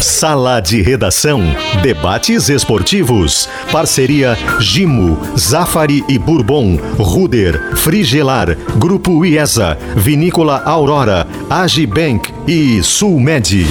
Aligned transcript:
Sala 0.00 0.60
de 0.60 0.80
Redação. 0.80 1.42
Debates 1.82 2.48
esportivos. 2.48 3.46
Parceria 3.70 4.34
Gimo, 4.58 5.18
Zafari 5.38 6.02
e 6.08 6.18
Bourbon, 6.18 6.76
Ruder, 6.98 7.76
Frigelar, 7.76 8.56
Grupo 8.78 9.24
IESA, 9.26 9.76
Vinícola 9.94 10.62
Aurora, 10.64 11.26
Agibank 11.50 12.32
e 12.48 12.82
Sulmed. 12.82 13.66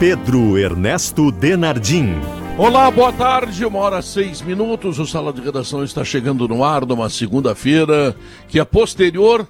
Pedro 0.00 0.58
Ernesto 0.58 1.30
Denardim. 1.30 2.16
Olá, 2.58 2.90
boa 2.90 3.12
tarde, 3.12 3.64
uma 3.64 3.78
hora 3.78 4.02
seis 4.02 4.42
minutos. 4.42 4.98
O 4.98 5.06
Sala 5.06 5.32
de 5.32 5.40
Redação 5.40 5.84
está 5.84 6.04
chegando 6.04 6.48
no 6.48 6.64
ar 6.64 6.84
numa 6.84 7.08
segunda-feira 7.08 8.16
que 8.48 8.58
é 8.58 8.64
posterior 8.64 9.46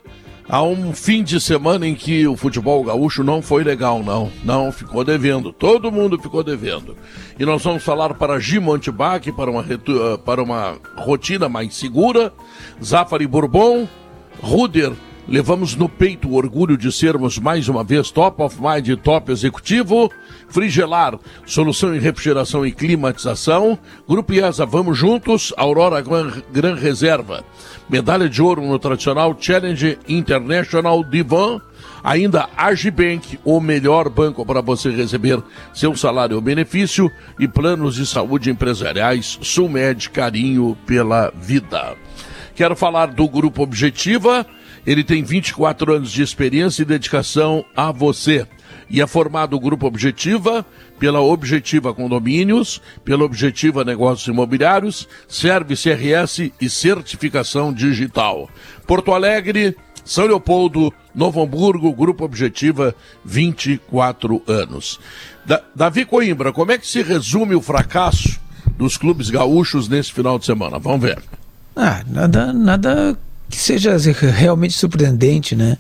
a 0.51 0.63
um 0.63 0.93
fim 0.93 1.23
de 1.23 1.41
semana 1.41 1.87
em 1.87 1.95
que 1.95 2.27
o 2.27 2.37
futebol 2.37 2.83
gaúcho 2.83 3.23
não 3.23 3.41
foi 3.41 3.63
legal, 3.63 4.03
não. 4.03 4.31
Não, 4.45 4.73
ficou 4.73 5.05
devendo. 5.05 5.53
Todo 5.53 5.93
mundo 5.93 6.21
ficou 6.21 6.43
devendo. 6.43 6.97
E 7.39 7.45
nós 7.45 7.63
vamos 7.63 7.85
falar 7.85 8.15
para 8.15 8.41
Gimo 8.41 8.75
Antibac, 8.75 9.31
para 9.31 9.49
uma, 9.49 9.65
para 10.25 10.43
uma 10.43 10.77
rotina 10.97 11.49
mais 11.49 11.75
segura. 11.77 12.33
Zafari 12.83 13.29
Bourbon, 13.29 13.89
Ruder 14.43 14.93
Levamos 15.31 15.77
no 15.77 15.89
peito 15.89 16.29
o 16.29 16.35
orgulho 16.35 16.77
de 16.77 16.91
sermos 16.91 17.39
mais 17.39 17.69
uma 17.69 17.85
vez 17.85 18.11
top 18.11 18.43
of 18.43 18.61
mind 18.61 18.89
e 18.89 18.97
top 18.97 19.31
executivo. 19.31 20.11
Frigelar, 20.49 21.17
solução 21.47 21.95
em 21.95 22.01
refrigeração 22.01 22.67
e 22.67 22.73
climatização. 22.73 23.79
Grupo 24.09 24.33
IESA, 24.33 24.67
vamos 24.67 24.99
juntos. 24.99 25.55
Aurora 25.57 26.01
Gran, 26.01 26.33
Gran 26.53 26.75
Reserva. 26.75 27.45
Medalha 27.89 28.29
de 28.29 28.43
ouro 28.43 28.61
no 28.61 28.77
tradicional 28.77 29.37
Challenge 29.39 29.97
International 30.09 31.05
Divan. 31.05 31.61
Ainda 32.03 32.49
Agibank, 32.57 33.39
o 33.45 33.61
melhor 33.61 34.09
banco 34.09 34.45
para 34.45 34.61
você 34.61 34.91
receber 34.91 35.41
seu 35.73 35.95
salário 35.95 36.35
ou 36.35 36.43
benefício. 36.43 37.09
E 37.39 37.47
planos 37.47 37.95
de 37.95 38.05
saúde 38.05 38.51
empresariais. 38.51 39.39
Sulmed, 39.43 40.11
carinho 40.11 40.77
pela 40.85 41.33
vida. 41.41 41.95
Quero 42.57 42.75
falar 42.75 43.07
do 43.07 43.29
Grupo 43.29 43.63
Objetiva 43.63 44.45
ele 44.87 45.05
tem 45.05 45.23
24 45.23 45.95
anos 45.95 46.11
de 46.11 46.23
experiência 46.23 46.83
e 46.83 46.87
dedicação 46.87 47.65
a 47.77 47.93
você. 47.93 48.47
E 48.89 49.01
é 49.01 49.07
formado 49.07 49.55
o 49.55 49.61
Grupo 49.61 49.87
Objetiva 49.87 50.67
pela 50.99 51.21
Objetiva 51.21 51.95
Condomínios, 51.95 52.83
pela 53.05 53.25
Objetiva 53.25 53.85
Negócios 53.85 54.27
Imobiliários, 54.27 55.09
serve 55.29 55.75
CRS 55.75 56.53
e 56.61 56.69
certificação 56.69 57.73
digital. 57.73 58.51
Porto 58.87 59.13
Alegre, 59.13 59.77
São 60.05 60.27
Leopoldo, 60.27 60.93
Novo 61.15 61.41
Hamburgo, 61.41 61.93
Grupo 61.93 62.25
Objetiva, 62.25 62.95
24 63.25 64.43
anos. 64.47 64.99
Da 65.47 65.63
Davi 65.75 66.05
Coimbra, 66.05 66.53
como 66.53 66.73
é 66.73 66.79
que 66.79 66.87
se 66.87 67.03
resume 67.03 67.55
o 67.55 67.63
fracasso 67.63 68.41
dos 68.77 68.97
clubes 68.97 69.31
gaúchos 69.31 69.89
nesse 69.89 70.13
final 70.13 70.39
de 70.39 70.47
semana? 70.47 70.79
Vamos 70.79 71.01
ver. 71.01 71.23
Ah, 71.77 72.03
nada, 72.07 72.53
nada 72.53 73.17
que 73.51 73.57
seja 73.57 73.97
realmente 74.31 74.75
surpreendente, 74.75 75.57
né? 75.57 75.77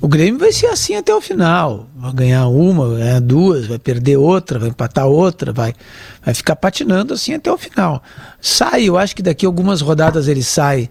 O 0.00 0.06
Grêmio 0.06 0.38
vai 0.38 0.52
ser 0.52 0.66
assim 0.66 0.94
até 0.94 1.12
o 1.14 1.20
final. 1.20 1.88
Vai 1.96 2.12
ganhar 2.12 2.46
uma, 2.46 2.88
vai 2.88 2.98
ganhar 2.98 3.20
duas, 3.20 3.66
vai 3.66 3.78
perder 3.78 4.16
outra, 4.16 4.58
vai 4.58 4.68
empatar 4.68 5.06
outra, 5.06 5.52
vai, 5.52 5.74
vai 6.22 6.34
ficar 6.34 6.54
patinando 6.54 7.14
assim 7.14 7.34
até 7.34 7.50
o 7.50 7.58
final. 7.58 8.02
Sai, 8.40 8.84
eu 8.84 8.96
acho 8.96 9.16
que 9.16 9.22
daqui 9.22 9.46
algumas 9.46 9.80
rodadas 9.80 10.28
ele 10.28 10.42
sai 10.42 10.90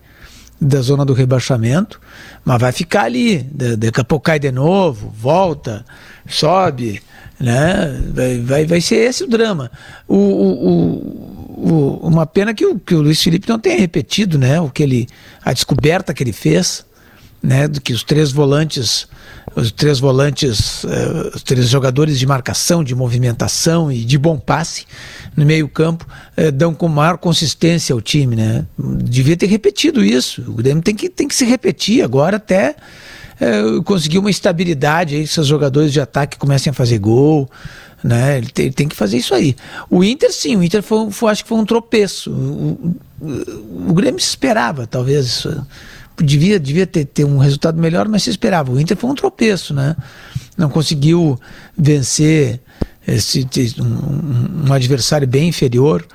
da 0.59 0.81
zona 0.81 1.05
do 1.05 1.13
rebaixamento, 1.13 2.01
mas 2.43 2.59
vai 2.59 2.71
ficar 2.71 3.03
ali. 3.03 3.43
Daqui 3.77 4.01
a 4.01 4.03
pouco 4.03 4.25
cai 4.25 4.39
de 4.39 4.51
novo, 4.51 5.13
volta, 5.15 5.85
sobe, 6.27 7.01
né? 7.39 8.01
Vai, 8.13 8.39
vai, 8.39 8.65
vai 8.65 8.81
ser 8.81 8.95
esse 8.95 9.23
o 9.23 9.27
drama. 9.27 9.71
O, 10.07 10.15
o, 10.15 10.69
o, 10.69 11.36
uma 11.57 12.25
pena 12.25 12.53
que 12.53 12.65
o, 12.65 12.77
que 12.77 12.93
o 12.93 13.01
Luiz 13.01 13.21
Felipe 13.21 13.49
não 13.49 13.57
tenha 13.57 13.79
repetido, 13.79 14.37
né? 14.37 14.61
O 14.61 14.69
que 14.69 14.83
ele, 14.83 15.07
a 15.43 15.51
descoberta 15.51 16.13
que 16.13 16.21
ele 16.21 16.31
fez, 16.31 16.85
né? 17.41 17.67
Do 17.67 17.81
que 17.81 17.93
os 17.93 18.03
três 18.03 18.31
volantes, 18.31 19.07
os 19.55 19.71
três 19.71 19.99
volantes, 19.99 20.83
uh, 20.83 21.31
os 21.35 21.41
três 21.41 21.67
jogadores 21.67 22.19
de 22.19 22.27
marcação, 22.27 22.83
de 22.83 22.93
movimentação 22.93 23.91
e 23.91 24.05
de 24.05 24.17
bom 24.17 24.37
passe 24.37 24.85
no 25.35 25.45
meio 25.45 25.67
campo 25.67 26.05
uh, 26.37 26.51
dão 26.51 26.75
com 26.75 26.87
maior 26.87 27.17
consistência 27.17 27.93
ao 27.93 28.01
time, 28.01 28.35
né? 28.35 28.65
Devia 28.77 29.35
ter 29.35 29.47
repetido 29.47 30.03
isso. 30.03 30.43
O 30.47 30.53
Grêmio 30.53 30.83
tem 30.83 30.95
que, 30.95 31.09
tem 31.09 31.27
que 31.27 31.35
se 31.35 31.45
repetir 31.45 32.03
agora 32.03 32.37
até 32.37 32.75
é, 33.39 33.61
conseguir 33.83 34.17
uma 34.17 34.31
estabilidade 34.31 35.15
aí, 35.15 35.27
seus 35.27 35.45
jogadores 35.45 35.93
de 35.93 36.01
ataque 36.01 36.37
comecem 36.37 36.71
a 36.71 36.73
fazer 36.73 36.97
gol. 36.97 37.49
Né? 38.03 38.37
Ele, 38.37 38.47
tem, 38.47 38.65
ele 38.65 38.73
tem 38.73 38.87
que 38.87 38.95
fazer 38.95 39.17
isso 39.17 39.33
aí. 39.33 39.55
O 39.89 40.03
Inter, 40.03 40.31
sim, 40.31 40.55
o 40.55 40.63
Inter 40.63 40.83
foi, 40.83 41.09
foi 41.11 41.31
acho 41.31 41.43
que 41.43 41.49
foi 41.49 41.57
um 41.57 41.65
tropeço. 41.65 42.31
O, 42.31 42.95
o, 43.19 43.93
Grêmio 43.93 44.19
se 44.19 44.29
esperava, 44.29 44.85
talvez. 44.85 45.47
Devia, 46.19 46.59
devia 46.59 46.87
ter, 46.87 47.05
ter 47.05 47.25
um 47.25 47.37
resultado 47.37 47.79
melhor, 47.79 48.07
mas 48.07 48.23
se 48.23 48.29
esperava. 48.29 48.71
O 48.71 48.79
Inter 48.79 48.97
foi 48.97 49.09
um 49.09 49.15
tropeço, 49.15 49.73
né? 49.73 49.95
Não 50.57 50.69
conseguiu 50.69 51.39
vencer 51.77 52.59
esse, 53.07 53.47
um, 53.79 54.69
um 54.69 54.73
adversário 54.73 55.27
bem 55.27 55.47
inferior. 55.49 56.05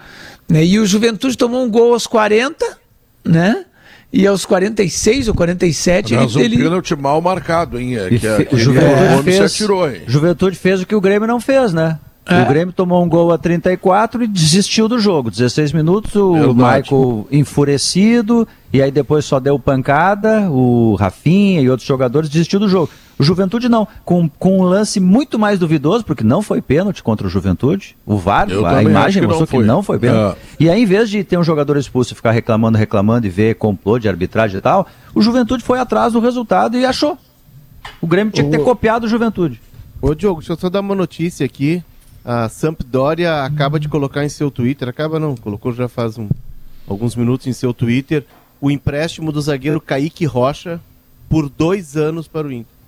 Né? 0.48 0.64
E 0.64 0.78
o 0.78 0.86
Juventude 0.86 1.36
tomou 1.36 1.64
um 1.64 1.70
gol 1.70 1.92
aos 1.92 2.06
40, 2.06 2.78
né? 3.24 3.64
E 4.12 4.26
aos 4.26 4.44
46 4.44 5.28
ou 5.28 5.34
47 5.34 6.14
Mas 6.14 6.36
ele, 6.36 6.56
um 6.56 6.64
pênalti 6.64 6.94
mal 6.94 7.20
marcado, 7.22 7.80
hein? 7.80 7.96
É, 7.96 8.08
que, 8.10 8.26
é, 8.26 8.48
o 8.52 8.58
Juventude, 8.58 9.22
fez, 9.22 9.40
atirou, 9.40 9.90
hein? 9.90 10.02
Juventude 10.06 10.56
fez 10.56 10.82
o 10.82 10.86
que 10.86 10.94
o 10.94 11.00
Grêmio 11.00 11.26
não 11.26 11.40
fez, 11.40 11.72
né? 11.72 11.98
É. 12.26 12.42
O 12.42 12.46
Grêmio 12.46 12.72
tomou 12.72 13.02
um 13.02 13.08
gol 13.08 13.32
a 13.32 13.38
34 13.38 14.22
e 14.22 14.26
desistiu 14.26 14.86
do 14.86 14.98
jogo. 14.98 15.30
16 15.30 15.72
minutos, 15.72 16.14
o 16.14 16.34
Verdade. 16.34 16.82
Michael 16.82 17.26
enfurecido, 17.32 18.46
e 18.72 18.80
aí 18.80 18.90
depois 18.92 19.24
só 19.24 19.40
deu 19.40 19.58
pancada, 19.58 20.48
o 20.50 20.94
Rafinha 20.94 21.60
e 21.60 21.68
outros 21.68 21.88
jogadores 21.88 22.28
desistiu 22.28 22.60
do 22.60 22.68
jogo. 22.68 22.90
O 23.22 23.24
Juventude 23.24 23.68
não, 23.68 23.86
com, 24.04 24.28
com 24.28 24.58
um 24.58 24.62
lance 24.64 24.98
muito 24.98 25.38
mais 25.38 25.56
duvidoso, 25.56 26.04
porque 26.04 26.24
não 26.24 26.42
foi 26.42 26.60
pênalti 26.60 27.04
contra 27.04 27.24
o 27.24 27.30
Juventude. 27.30 27.96
O 28.04 28.16
VAR, 28.16 28.50
Eu 28.50 28.66
a 28.66 28.82
imagem 28.82 29.22
mostrou 29.22 29.46
que 29.46 29.52
não 29.52 29.60
foi, 29.60 29.60
que 29.60 29.66
não 29.68 29.82
foi 29.84 29.98
pênalti. 30.00 30.36
É. 30.36 30.64
E 30.64 30.68
aí, 30.68 30.82
em 30.82 30.84
vez 30.84 31.08
de 31.08 31.22
ter 31.22 31.38
um 31.38 31.44
jogador 31.44 31.76
expulso 31.76 32.12
e 32.12 32.16
ficar 32.16 32.32
reclamando, 32.32 32.76
reclamando 32.76 33.24
e 33.24 33.30
ver 33.30 33.54
complô 33.54 33.96
de 33.96 34.08
arbitragem 34.08 34.58
e 34.58 34.60
tal, 34.60 34.88
o 35.14 35.22
Juventude 35.22 35.62
foi 35.62 35.78
atrás 35.78 36.14
do 36.14 36.18
resultado 36.18 36.76
e 36.76 36.84
achou. 36.84 37.16
O 38.00 38.08
Grêmio 38.08 38.32
tinha 38.32 38.44
que 38.44 38.50
ter 38.50 38.64
copiado 38.64 39.06
o 39.06 39.08
Juventude. 39.08 39.60
Ô 40.00 40.16
Diogo, 40.16 40.40
deixa 40.40 40.54
eu 40.54 40.58
só 40.58 40.68
dar 40.68 40.80
uma 40.80 40.96
notícia 40.96 41.46
aqui. 41.46 41.80
A 42.24 42.48
Sampdoria 42.48 43.44
acaba 43.44 43.78
de 43.78 43.88
colocar 43.88 44.24
em 44.24 44.28
seu 44.28 44.50
Twitter, 44.50 44.88
acaba 44.88 45.20
não, 45.20 45.36
colocou 45.36 45.72
já 45.72 45.86
faz 45.86 46.18
um, 46.18 46.28
alguns 46.88 47.14
minutos 47.14 47.46
em 47.46 47.52
seu 47.52 47.72
Twitter, 47.72 48.24
o 48.60 48.68
empréstimo 48.68 49.30
do 49.30 49.40
zagueiro 49.40 49.80
Kaique 49.80 50.24
Rocha 50.24 50.80
por 51.28 51.48
dois 51.48 51.96
anos 51.96 52.26
para 52.26 52.48
o 52.48 52.52
Inter. 52.52 52.81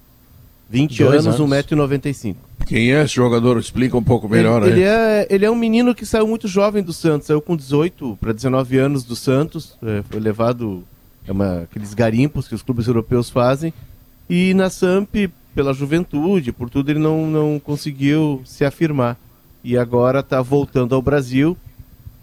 20 0.75 1.03
anos, 1.05 1.27
anos, 1.27 1.41
1,95m. 1.41 2.35
Quem 2.67 2.93
é 2.93 3.05
esse 3.05 3.15
jogador? 3.15 3.59
Explica 3.59 3.97
um 3.97 4.03
pouco 4.03 4.29
melhor 4.29 4.63
ele, 4.63 4.73
ele, 4.73 4.83
é, 4.83 5.27
ele 5.31 5.45
é 5.45 5.51
um 5.51 5.55
menino 5.55 5.95
que 5.95 6.05
saiu 6.05 6.27
muito 6.27 6.49
jovem 6.49 6.83
do 6.83 6.93
Santos, 6.93 7.29
saiu 7.29 7.41
com 7.41 7.57
18 7.57 8.19
para 8.21 8.33
19 8.33 8.79
anos 8.79 9.05
do 9.05 9.15
Santos, 9.15 9.77
é, 9.83 10.03
foi 10.11 10.19
levado 10.19 10.83
é 11.29 11.31
uma, 11.31 11.61
aqueles 11.61 11.95
garimpos 11.95 12.49
que 12.49 12.55
os 12.57 12.63
clubes 12.63 12.89
europeus 12.89 13.31
fazem, 13.31 13.73
e 14.29 14.53
na 14.55 14.69
Samp, 14.69 15.15
pela 15.55 15.73
juventude, 15.73 16.51
por 16.51 16.69
tudo, 16.69 16.91
ele 16.91 16.99
não, 16.99 17.27
não 17.27 17.61
conseguiu 17.61 18.43
se 18.45 18.65
afirmar. 18.65 19.17
E 19.63 19.79
agora 19.79 20.21
está 20.21 20.43
voltando 20.43 20.95
ao 20.95 21.01
Brasil, 21.01 21.57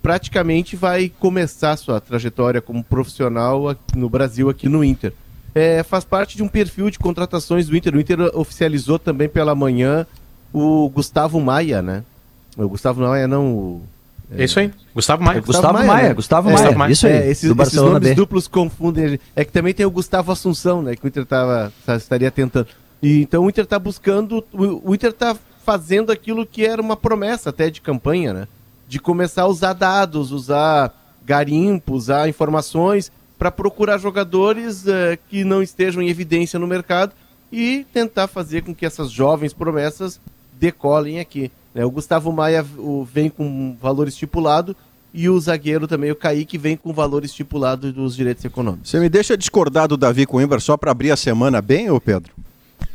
praticamente 0.02 0.76
vai 0.76 1.10
começar 1.20 1.78
sua 1.78 2.02
trajetória 2.02 2.62
como 2.62 2.84
profissional 2.84 3.76
no 3.96 4.10
Brasil, 4.10 4.50
aqui 4.50 4.68
no 4.68 4.84
Inter 4.84 5.14
é, 5.54 5.84
faz 5.84 6.04
parte 6.04 6.38
de 6.38 6.44
um 6.44 6.48
perfil 6.48 6.90
de 6.90 6.98
contratações 6.98 7.68
do 7.68 7.76
Inter. 7.76 7.96
O 7.96 8.00
Inter 8.00 8.20
oficializou 8.34 8.98
também 8.98 9.28
pela 9.28 9.54
manhã 9.54 10.06
o 10.54 10.90
Gustavo 10.90 11.40
Maia, 11.40 11.82
né? 11.82 12.04
O 12.58 12.68
Gustavo 12.68 13.02
Maia 13.02 13.28
não. 13.28 13.46
O, 13.54 13.82
é... 14.32 14.44
isso 14.44 14.60
aí, 14.60 14.72
Gustavo 14.94 15.24
Maia. 15.24 15.38
É 15.38 15.42
Gustavo, 15.42 15.74
Maia, 15.74 15.88
Maia 15.88 16.08
né? 16.10 16.14
Gustavo 16.14 16.50
é, 16.50 16.54
Maia. 16.54 16.78
Maia. 16.78 16.92
Isso 16.92 17.08
aí. 17.08 17.14
É, 17.14 17.30
esses, 17.30 17.50
esses 17.50 17.74
nomes 17.74 18.10
B. 18.10 18.16
duplos 18.16 18.48
confundem. 18.48 19.20
É 19.36 19.44
que 19.44 19.52
também 19.52 19.74
tem 19.74 19.86
o 19.86 19.92
Gustavo 19.92 20.32
Assunção, 20.32 20.82
né? 20.82 20.96
Que 20.96 21.06
o 21.06 21.08
Inter 21.08 21.26
tava, 21.26 21.72
tá, 21.86 21.96
estaria 21.96 22.32
tentando. 22.32 22.68
E, 23.02 23.22
então 23.22 23.44
o 23.44 23.50
Inter 23.50 23.64
está 23.64 23.80
buscando. 23.80 24.46
O, 24.54 24.92
o 24.92 24.96
Inter 24.96 25.12
está 25.12 25.36
fazendo 25.66 26.12
aquilo 26.12 26.46
que 26.46 26.66
era 26.66 26.82
uma 26.82 26.98
promessa 26.98 27.50
até 27.50 27.70
de 27.70 27.82
campanha, 27.82 28.34
né? 28.34 28.48
De 28.88 29.00
começar 29.00 29.44
a 29.44 29.48
usar 29.48 29.74
dados, 29.74 30.32
usar 30.32 30.94
garimpo, 31.26 31.94
usar 31.94 32.28
informações 32.28 33.12
para 33.42 33.50
procurar 33.50 33.98
jogadores 33.98 34.86
uh, 34.86 35.18
que 35.28 35.44
não 35.44 35.64
estejam 35.64 36.00
em 36.00 36.10
evidência 36.10 36.60
no 36.60 36.68
mercado 36.68 37.12
e 37.52 37.88
tentar 37.92 38.28
fazer 38.28 38.62
com 38.62 38.72
que 38.72 38.86
essas 38.86 39.10
jovens 39.10 39.52
promessas 39.52 40.22
decolem 40.60 41.20
aqui. 41.20 41.52
Né? 41.74 41.84
O 41.84 41.90
Gustavo 41.90 42.32
Maia 42.32 42.64
o, 42.78 43.04
vem 43.04 43.32
com 43.32 43.76
valor 43.82 44.08
estipulado 44.08 44.76
e 45.12 45.28
o 45.28 45.40
zagueiro 45.40 45.88
também, 45.88 46.12
o 46.12 46.16
Kaique, 46.16 46.56
vem 46.56 46.78
com 46.78 46.94
valor 46.94 47.26
estipulado 47.26 47.92
dos 47.92 48.16
direitos 48.16 48.46
econômicos. 48.46 48.92
Você 48.92 49.00
me 49.00 49.10
deixa 49.10 49.36
discordar 49.36 49.88
do 49.88 49.98
Davi 49.98 50.28
Coimbra 50.28 50.60
só 50.60 50.78
para 50.78 50.92
abrir 50.92 51.10
a 51.10 51.18
semana 51.18 51.64
bem, 51.64 51.90
ô 51.90 52.00
Pedro? 52.00 52.32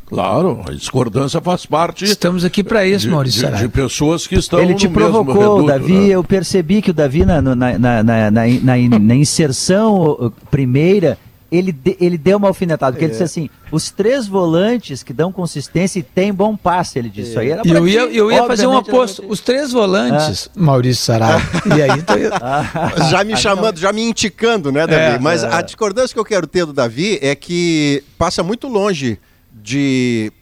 Claro, 0.06 0.62
a 0.66 0.72
discordância 0.72 1.40
faz 1.40 1.66
parte. 1.66 2.04
Estamos 2.04 2.44
aqui 2.44 2.62
para 2.62 2.86
isso, 2.86 3.10
Maurício. 3.10 3.50
De, 3.50 3.58
de, 3.58 3.68
pessoas 3.68 4.26
que 4.26 4.36
estão. 4.36 4.60
Ele 4.60 4.74
te 4.74 4.88
provocou, 4.88 5.34
reduto, 5.34 5.66
Davi. 5.66 5.92
Né? 5.92 6.08
Eu 6.08 6.22
percebi 6.22 6.80
que 6.80 6.90
o 6.90 6.94
Davi, 6.94 7.24
na, 7.24 7.42
na, 7.42 7.54
na, 7.56 8.02
na, 8.04 8.30
na 8.30 9.14
inserção 9.14 10.32
primeira, 10.48 11.18
ele, 11.50 11.72
de, 11.72 11.96
ele 12.00 12.16
deu 12.16 12.38
uma 12.38 12.46
alfinetada, 12.46 12.92
porque 12.92 13.04
é. 13.04 13.06
ele 13.06 13.12
disse 13.12 13.24
assim: 13.24 13.50
os 13.70 13.90
três 13.90 14.28
volantes 14.28 15.02
que 15.02 15.12
dão 15.12 15.32
consistência 15.32 15.98
e 15.98 16.02
tem 16.02 16.32
bom 16.32 16.56
passe, 16.56 16.98
ele 16.98 17.08
disse. 17.08 17.36
É. 17.36 17.40
Aí 17.40 17.50
era 17.50 17.62
eu, 17.64 17.88
ia, 17.88 18.00
eu 18.02 18.30
ia 18.30 18.44
fazer 18.44 18.66
um 18.66 18.76
aposto. 18.76 19.24
Os 19.28 19.40
três 19.40 19.72
volantes, 19.72 20.48
ah. 20.54 20.60
Maurício 20.60 21.04
Saraiva. 21.04 21.42
e 21.76 21.82
aí 21.82 22.02
tô... 22.02 22.14
ah. 22.40 22.92
Já 23.10 23.24
me 23.24 23.36
chamando, 23.36 23.78
já 23.78 23.92
me 23.92 24.02
indicando, 24.02 24.70
né, 24.70 24.86
Davi? 24.86 25.16
É, 25.16 25.18
Mas 25.18 25.42
é. 25.42 25.52
a 25.52 25.62
discordância 25.62 26.14
que 26.14 26.20
eu 26.20 26.24
quero 26.24 26.46
ter 26.46 26.64
do 26.64 26.72
Davi 26.72 27.18
é 27.20 27.34
que 27.34 28.04
passa 28.18 28.42
muito 28.42 28.68
longe 28.68 29.18
de 29.62 30.32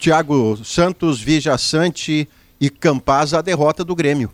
Thiago 0.00 0.58
Santos, 0.64 1.20
Vija 1.20 1.56
Sante 1.58 2.28
e 2.60 2.70
Campaz 2.70 3.34
a 3.34 3.42
derrota 3.42 3.84
do 3.84 3.94
Grêmio. 3.94 4.30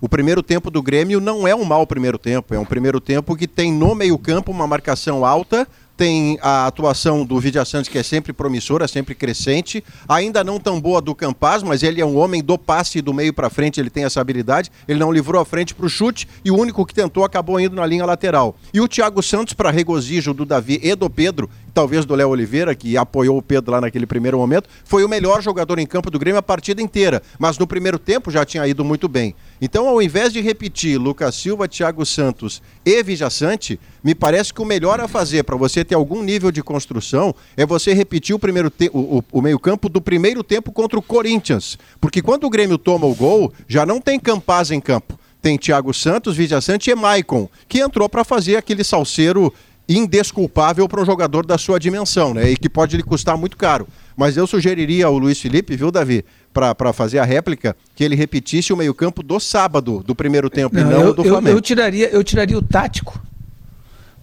O 0.00 0.08
primeiro 0.08 0.42
tempo 0.42 0.70
do 0.70 0.82
Grêmio 0.82 1.20
não 1.20 1.48
é 1.48 1.54
um 1.54 1.64
mau 1.64 1.86
primeiro 1.86 2.18
tempo, 2.18 2.54
é 2.54 2.58
um 2.58 2.64
primeiro 2.64 3.00
tempo 3.00 3.34
que 3.34 3.48
tem 3.48 3.72
no 3.72 3.94
meio-campo 3.94 4.52
uma 4.52 4.66
marcação 4.66 5.24
alta, 5.24 5.66
tem 5.96 6.38
a 6.42 6.66
atuação 6.66 7.24
do 7.24 7.38
Vidia 7.38 7.64
Santos, 7.64 7.88
que 7.88 7.98
é 7.98 8.02
sempre 8.02 8.32
promissora, 8.32 8.88
sempre 8.88 9.14
crescente. 9.14 9.82
Ainda 10.08 10.42
não 10.42 10.58
tão 10.58 10.80
boa 10.80 11.00
do 11.00 11.14
Campaz, 11.14 11.62
mas 11.62 11.82
ele 11.82 12.00
é 12.00 12.06
um 12.06 12.16
homem 12.16 12.42
do 12.42 12.58
passe 12.58 13.00
do 13.00 13.14
meio 13.14 13.32
para 13.32 13.48
frente, 13.48 13.78
ele 13.78 13.90
tem 13.90 14.04
essa 14.04 14.20
habilidade. 14.20 14.72
Ele 14.88 14.98
não 14.98 15.12
livrou 15.12 15.40
a 15.40 15.44
frente 15.44 15.74
para 15.74 15.86
o 15.86 15.88
chute 15.88 16.28
e 16.44 16.50
o 16.50 16.58
único 16.58 16.84
que 16.84 16.92
tentou 16.92 17.24
acabou 17.24 17.60
indo 17.60 17.76
na 17.76 17.86
linha 17.86 18.04
lateral. 18.04 18.56
E 18.72 18.80
o 18.80 18.88
Thiago 18.88 19.22
Santos, 19.22 19.54
para 19.54 19.70
regozijo 19.70 20.34
do 20.34 20.44
Davi 20.44 20.80
e 20.82 20.94
do 20.96 21.08
Pedro, 21.08 21.48
talvez 21.74 22.06
do 22.06 22.14
Léo 22.14 22.28
Oliveira, 22.28 22.74
que 22.74 22.96
apoiou 22.96 23.36
o 23.36 23.42
Pedro 23.42 23.72
lá 23.72 23.80
naquele 23.80 24.06
primeiro 24.06 24.38
momento, 24.38 24.68
foi 24.84 25.04
o 25.04 25.08
melhor 25.08 25.42
jogador 25.42 25.78
em 25.80 25.86
campo 25.86 26.10
do 26.10 26.18
Grêmio 26.18 26.38
a 26.38 26.42
partida 26.42 26.80
inteira. 26.80 27.20
Mas 27.38 27.58
no 27.58 27.66
primeiro 27.66 27.98
tempo 27.98 28.30
já 28.30 28.44
tinha 28.44 28.66
ido 28.66 28.84
muito 28.84 29.08
bem. 29.08 29.34
Então, 29.60 29.88
ao 29.88 30.00
invés 30.00 30.32
de 30.32 30.40
repetir 30.40 30.98
Lucas 30.98 31.34
Silva, 31.34 31.66
Thiago 31.66 32.06
Santos 32.06 32.62
e 32.86 33.02
Vijaçante, 33.02 33.78
me 34.02 34.14
parece 34.14 34.54
que 34.54 34.62
o 34.62 34.64
melhor 34.64 35.00
a 35.00 35.08
fazer 35.08 35.42
para 35.42 35.56
você 35.56 35.84
ter 35.84 35.96
algum 35.96 36.22
nível 36.22 36.52
de 36.52 36.62
construção 36.62 37.34
é 37.56 37.66
você 37.66 37.92
repetir 37.92 38.36
o 38.36 38.38
primeiro 38.38 38.72
o, 38.92 39.18
o, 39.18 39.24
o 39.32 39.42
meio-campo 39.42 39.88
do 39.88 40.00
primeiro 40.00 40.44
tempo 40.44 40.70
contra 40.70 40.98
o 40.98 41.02
Corinthians. 41.02 41.76
Porque 42.00 42.22
quando 42.22 42.44
o 42.44 42.50
Grêmio 42.50 42.78
toma 42.78 43.06
o 43.06 43.14
gol, 43.14 43.52
já 43.66 43.84
não 43.84 44.00
tem 44.00 44.20
Campaz 44.20 44.70
em 44.70 44.80
campo. 44.80 45.18
Tem 45.42 45.58
Thiago 45.58 45.92
Santos, 45.92 46.36
Vijaçante 46.36 46.90
e 46.90 46.94
Maicon, 46.94 47.50
que 47.68 47.80
entrou 47.80 48.08
para 48.08 48.24
fazer 48.24 48.56
aquele 48.56 48.82
salseiro 48.82 49.52
indesculpável 49.88 50.88
para 50.88 51.00
um 51.00 51.04
jogador 51.04 51.44
da 51.44 51.58
sua 51.58 51.78
dimensão, 51.78 52.32
né? 52.32 52.50
E 52.50 52.56
que 52.56 52.68
pode 52.68 52.96
lhe 52.96 53.02
custar 53.02 53.36
muito 53.36 53.56
caro. 53.56 53.86
Mas 54.16 54.36
eu 54.36 54.46
sugeriria 54.46 55.06
ao 55.06 55.18
Luiz 55.18 55.40
Felipe, 55.40 55.76
viu, 55.76 55.90
Davi, 55.90 56.24
para 56.52 56.92
fazer 56.92 57.18
a 57.18 57.24
réplica, 57.24 57.76
que 57.94 58.04
ele 58.04 58.14
repetisse 58.14 58.72
o 58.72 58.76
meio-campo 58.76 59.22
do 59.22 59.38
sábado, 59.40 60.02
do 60.06 60.14
primeiro 60.14 60.48
tempo, 60.48 60.74
não, 60.74 60.82
e 60.82 60.84
não 60.84 61.00
eu, 61.00 61.14
do 61.14 61.24
Flamengo. 61.24 61.48
Eu, 61.48 61.56
eu, 61.56 61.60
tiraria, 61.60 62.08
eu 62.08 62.24
tiraria 62.24 62.56
o 62.56 62.62
tático. 62.62 63.20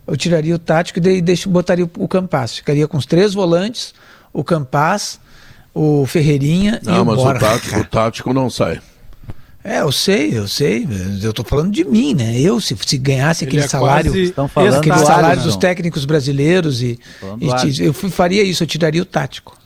Eu 0.08 0.18
tiraria 0.18 0.56
o 0.56 0.60
tático 0.60 1.00
e 1.00 1.22
deixo, 1.22 1.50
botaria 1.50 1.90
o 1.98 2.08
Campaz. 2.08 2.56
Ficaria 2.56 2.88
com 2.88 2.98
os 2.98 3.06
três 3.06 3.34
volantes, 3.34 3.94
o 4.34 4.44
Campaz, 4.44 5.20
o 5.74 6.06
Ferreirinha 6.06 6.82
não, 6.84 6.96
e 6.96 7.00
o 7.00 7.06
mas 7.06 7.16
Bora. 7.18 7.38
O 7.38 7.42
tático, 7.42 7.80
o 7.80 7.86
tático 7.86 8.34
não 8.34 8.50
sai. 8.50 8.82
É, 9.64 9.82
eu 9.82 9.92
sei, 9.92 10.38
eu 10.38 10.48
sei. 10.48 10.88
Eu 11.22 11.32
tô 11.32 11.44
falando 11.44 11.72
de 11.72 11.84
mim, 11.84 12.16
né? 12.16 12.40
Eu, 12.40 12.60
se, 12.60 12.76
se 12.86 12.98
ganhasse 12.98 13.44
aquele 13.46 13.64
é 13.64 13.68
salário, 13.68 14.12
aquele 14.12 14.98
salário 14.98 15.44
dos 15.44 15.56
técnicos 15.56 16.04
brasileiros 16.04 16.82
e, 16.82 17.00
e 17.40 17.86
eu 17.86 17.94
faria 17.94 18.44
isso, 18.44 18.64
eu 18.64 18.68
tiraria 18.68 19.02
o 19.02 19.06
tático. 19.06 19.61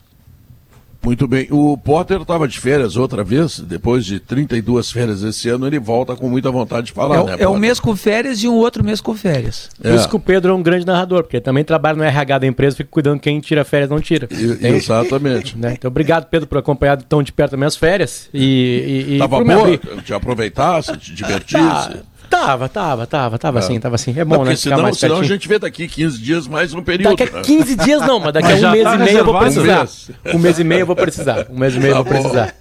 Muito 1.05 1.27
bem. 1.27 1.47
O 1.51 1.77
Potter 1.77 2.21
estava 2.21 2.47
de 2.47 2.59
férias 2.59 2.97
outra 2.97 3.23
vez, 3.23 3.59
depois 3.59 4.03
de 4.03 4.19
32 4.19 4.91
férias 4.91 5.21
esse 5.21 5.47
ano, 5.47 5.67
ele 5.67 5.79
volta 5.79 6.15
com 6.15 6.27
muita 6.27 6.49
vontade 6.49 6.87
de 6.87 6.93
falar, 6.93 7.19
é, 7.19 7.23
né? 7.23 7.35
É 7.39 7.47
um 7.47 7.57
mês 7.57 7.79
com 7.79 7.95
férias 7.95 8.41
e 8.41 8.47
um 8.47 8.55
outro 8.55 8.83
mês 8.83 8.99
com 8.99 9.13
férias. 9.13 9.69
É. 9.83 9.89
Por 9.89 9.95
isso 9.95 10.09
que 10.09 10.15
o 10.15 10.19
Pedro 10.19 10.51
é 10.51 10.55
um 10.55 10.63
grande 10.63 10.85
narrador, 10.85 11.23
porque 11.23 11.39
também 11.39 11.63
trabalha 11.63 11.95
no 11.95 12.03
RH 12.03 12.39
da 12.39 12.47
empresa, 12.47 12.77
fica 12.77 12.89
cuidando 12.89 13.19
quem 13.19 13.39
tira 13.39 13.63
férias 13.63 13.89
não 13.89 14.01
tira. 14.01 14.27
E, 14.31 14.67
exatamente. 14.67 15.55
Né? 15.65 15.73
Então, 15.77 15.89
obrigado, 15.89 16.25
Pedro, 16.25 16.47
por 16.47 16.57
acompanhar 16.57 17.01
tão 17.01 17.23
de 17.23 17.31
perto 17.31 17.53
as 17.53 17.57
minhas 17.57 17.75
férias. 17.75 18.29
E, 18.33 19.05
e, 19.07 19.15
e 19.15 19.19
Tava 19.19 19.43
boa? 19.43 19.77
Te 20.03 20.13
aproveitasse, 20.13 20.97
te 20.97 21.13
divertisse? 21.13 21.57
Ah, 21.57 21.97
Tava, 22.29 22.69
tava, 22.69 23.07
tava, 23.07 23.37
tava 23.37 23.59
assim, 23.59 23.79
tava 23.79 23.95
assim. 23.95 24.13
É 24.17 24.25
bom, 24.25 24.37
não, 24.37 24.45
né? 24.45 24.55
Senão, 24.55 24.93
senão 24.93 25.19
a 25.19 25.23
gente 25.23 25.47
vê 25.47 25.59
daqui 25.59 25.87
15 25.87 26.17
dias 26.21 26.47
mais 26.47 26.73
um 26.73 26.81
período. 26.81 27.15
Daqui 27.15 27.35
a 27.35 27.41
15 27.41 27.75
né? 27.75 27.83
dias 27.83 28.01
não, 28.01 28.19
mas 28.19 28.33
daqui 28.33 28.51
a 28.51 28.55
um 28.69 28.71
mês 28.71 28.83
tá 28.83 28.95
e 28.95 28.97
meio 28.99 29.17
eu 29.17 29.25
vou 29.25 29.39
precisar. 29.39 29.87
Um 30.33 30.39
mês 30.39 30.59
e 30.59 30.63
meio 30.63 30.79
eu 30.81 30.85
vou 30.85 30.95
precisar. 30.95 31.47
Um 31.49 31.57
mês 31.57 31.75
e 31.75 31.79
meio 31.79 31.91
eu 31.91 31.95
vou 31.95 32.05
tá 32.05 32.09
precisar. 32.09 32.55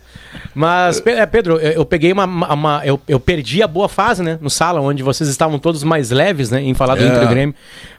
Mas, 0.55 1.03
é, 1.05 1.27
Pedro, 1.27 1.59
eu 1.59 1.85
peguei 1.85 2.13
uma. 2.13 2.25
uma 2.25 2.83
eu, 2.85 3.01
eu, 3.09 3.19
perdi 3.19 3.63
a 3.63 3.67
boa 3.67 3.89
fase, 3.89 4.23
né? 4.23 4.39
No 4.41 4.49
sala, 4.49 4.81
onde 4.81 5.03
vocês 5.03 5.29
estavam 5.29 5.59
todos 5.59 5.83
mais 5.83 6.11
leves, 6.11 6.51
né? 6.51 6.63
Em 6.63 6.75
falar 6.75 6.95
do 6.95 7.03
é. 7.03 7.09
Inter 7.09 7.29
Grêmio. 7.29 7.55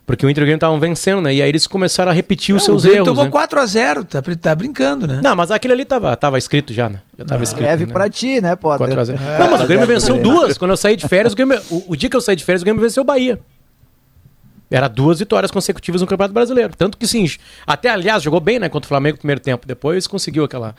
Porque 0.05 0.25
o 0.25 0.29
Inter 0.29 0.43
Grêmio 0.43 0.57
estavam 0.57 0.79
vencendo, 0.79 1.21
né? 1.21 1.33
E 1.33 1.41
aí 1.41 1.49
eles 1.49 1.67
começaram 1.67 2.11
a 2.11 2.13
repetir 2.13 2.55
os 2.55 2.63
seus 2.63 2.85
o 2.85 2.87
erros. 2.89 3.07
tomou 3.07 3.25
né? 3.25 3.31
4x0, 3.31 4.05
tá, 4.05 4.21
tá 4.21 4.55
brincando, 4.55 5.05
né? 5.05 5.19
Não, 5.21 5.35
mas 5.35 5.51
aquele 5.51 5.73
ali 5.73 5.83
tava, 5.83 6.15
tava 6.15 6.37
escrito 6.37 6.71
já, 6.71 6.87
né? 6.87 7.01
Já 7.17 7.25
tava 7.25 7.41
ah, 7.41 7.43
escrito. 7.43 7.65
Leve 7.65 7.85
né? 7.87 7.93
pra 7.93 8.09
ti, 8.09 8.39
né, 8.39 8.55
Potter? 8.55 8.87
4 8.87 8.99
a 8.99 9.03
0. 9.03 9.19
É, 9.19 9.39
não, 9.39 9.51
mas 9.51 9.61
o 9.61 9.67
Grêmio 9.67 9.87
venceu 9.87 10.17
duas. 10.21 10.57
Quando 10.57 10.71
eu 10.71 10.77
saí 10.77 10.95
de 10.95 11.07
férias, 11.07 11.33
o, 11.33 11.35
Grêmio, 11.35 11.59
o, 11.69 11.83
o 11.89 11.95
dia 11.95 12.09
que 12.09 12.15
eu 12.15 12.21
saí 12.21 12.35
de 12.35 12.43
férias, 12.43 12.61
o 12.61 12.65
Grêmio 12.65 12.81
venceu 12.81 13.01
o 13.01 13.05
Bahia. 13.05 13.39
Era 14.69 14.87
duas 14.87 15.19
vitórias 15.19 15.51
consecutivas 15.51 16.01
no 16.01 16.07
Campeonato 16.07 16.33
Brasileiro. 16.33 16.73
Tanto 16.75 16.97
que 16.97 17.07
sim, 17.07 17.25
até 17.65 17.89
aliás, 17.89 18.23
jogou 18.23 18.39
bem, 18.39 18.59
né, 18.59 18.69
contra 18.69 18.85
o 18.85 18.89
Flamengo 18.89 19.15
no 19.15 19.19
primeiro 19.19 19.41
tempo. 19.41 19.67
Depois 19.67 20.07
conseguiu 20.07 20.43
aquela 20.43 20.75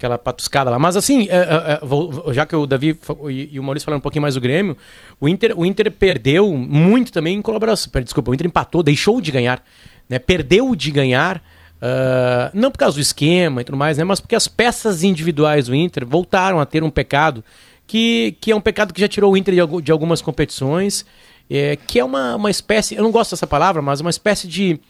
aquela 0.00 0.16
patuscada 0.16 0.70
lá. 0.70 0.78
Mas 0.78 0.96
assim, 0.96 1.28
é, 1.28 1.36
é, 1.36 2.30
é 2.30 2.32
já 2.32 2.46
que 2.46 2.56
o 2.56 2.66
Davi 2.66 2.98
e, 3.28 3.60
o 3.60 3.62
Maurício 3.62 3.84
falaram 3.84 3.98
um 3.98 4.02
pouquinho 4.02 4.22
mais 4.22 4.34
do 4.34 4.40
Grêmio, 4.40 4.76
o 5.20 5.28
Inter, 5.28 5.52
o 5.58 5.66
Inter 5.66 5.90
perdeu 5.92 6.56
muito 6.56 7.12
também 7.12 7.36
em 7.36 7.42
colaboração. 7.42 7.92
Desculpa, 8.02 8.30
o 8.30 8.34
Inter 8.34 8.46
empatou, 8.46 8.82
deixou 8.82 9.20
de 9.20 9.30
ganhar. 9.30 9.62
Né? 10.08 10.18
Perdeu 10.18 10.74
de 10.74 10.90
ganhar, 10.90 11.36
uh, 11.36 12.50
não 12.54 12.70
por 12.70 12.78
causa 12.78 12.96
do 12.96 13.00
esquema 13.00 13.60
e 13.60 13.64
tudo 13.64 13.76
mais, 13.76 13.98
né? 13.98 14.04
mas 14.04 14.20
porque 14.20 14.34
as 14.34 14.48
peças 14.48 15.04
individuais 15.04 15.66
do 15.66 15.74
Inter 15.74 16.06
voltaram 16.06 16.58
a 16.58 16.66
ter 16.66 16.82
um 16.82 16.90
pecado 16.90 17.44
que, 17.86 18.36
que 18.40 18.50
é 18.50 18.56
um 18.56 18.60
pecado 18.60 18.94
que 18.94 19.00
já 19.00 19.08
tirou 19.08 19.32
o 19.32 19.36
Inter 19.36 19.54
de, 19.54 19.82
de 19.82 19.92
algumas 19.92 20.22
competições, 20.22 21.04
é, 21.50 21.76
que 21.76 21.98
é 21.98 22.04
uma, 22.04 22.36
uma 22.36 22.50
espécie, 22.50 22.94
eu 22.94 23.02
não 23.02 23.10
gosto 23.10 23.32
dessa 23.32 23.46
palavra, 23.46 23.82
mas 23.82 24.00
uma 24.00 24.10
espécie 24.10 24.48
de. 24.48 24.80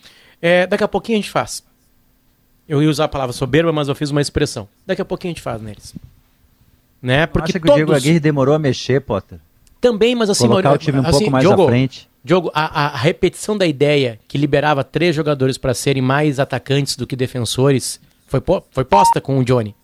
É, 0.41 0.67
daqui 0.67 0.85
a 0.85 0.89
pouquinho 0.89 1.19
a 1.19 1.21
gente 1.21 1.31
faz. 1.31 1.65
Eu 2.70 2.81
ia 2.81 2.88
usar 2.88 3.06
a 3.06 3.08
palavra 3.08 3.32
soberba, 3.32 3.73
mas 3.73 3.88
eu 3.88 3.97
fiz 3.97 4.11
uma 4.11 4.21
expressão. 4.21 4.68
Daqui 4.87 5.02
a 5.02 5.04
pouquinho 5.04 5.33
a 5.33 5.35
gente 5.35 5.42
faz 5.42 5.61
neles. 5.61 5.92
Né? 7.02 7.26
Porque 7.26 7.50
Acha 7.50 7.59
que 7.59 7.66
todos... 7.66 7.73
o 7.73 7.75
Diego 7.75 7.92
Aguirre 7.92 8.21
demorou 8.21 8.54
a 8.54 8.61
mexer, 8.61 9.00
Potter? 9.00 9.40
Também, 9.80 10.14
mas 10.14 10.30
assim... 10.30 10.47
Colocar 10.47 10.75
o 10.75 10.78
time 10.78 11.00
um 11.00 11.00
assim, 11.00 11.11
pouco 11.11 11.30
mais 11.33 11.45
Diogo, 11.45 11.64
à 11.64 11.66
frente. 11.66 12.09
Diogo, 12.23 12.49
a, 12.54 12.87
a, 12.87 12.97
repetição 12.97 13.59
da 13.59 13.66
ideia 13.66 14.21
que 14.28 14.38
liberava 14.38 14.85
três 14.85 15.16
jogadores 15.16 15.59
para 15.59 15.75
serem 15.75 16.00
mais 16.00 16.38
atacantes 16.38 16.95
do 16.95 17.09
que 17.09 17.16
defensores 17.16 17.99
foi, 18.28 18.40
po 18.40 18.62
foi 18.71 18.85
posta 18.85 19.21
com 19.21 19.37
o 19.37 19.45
Johnny. 19.45 19.75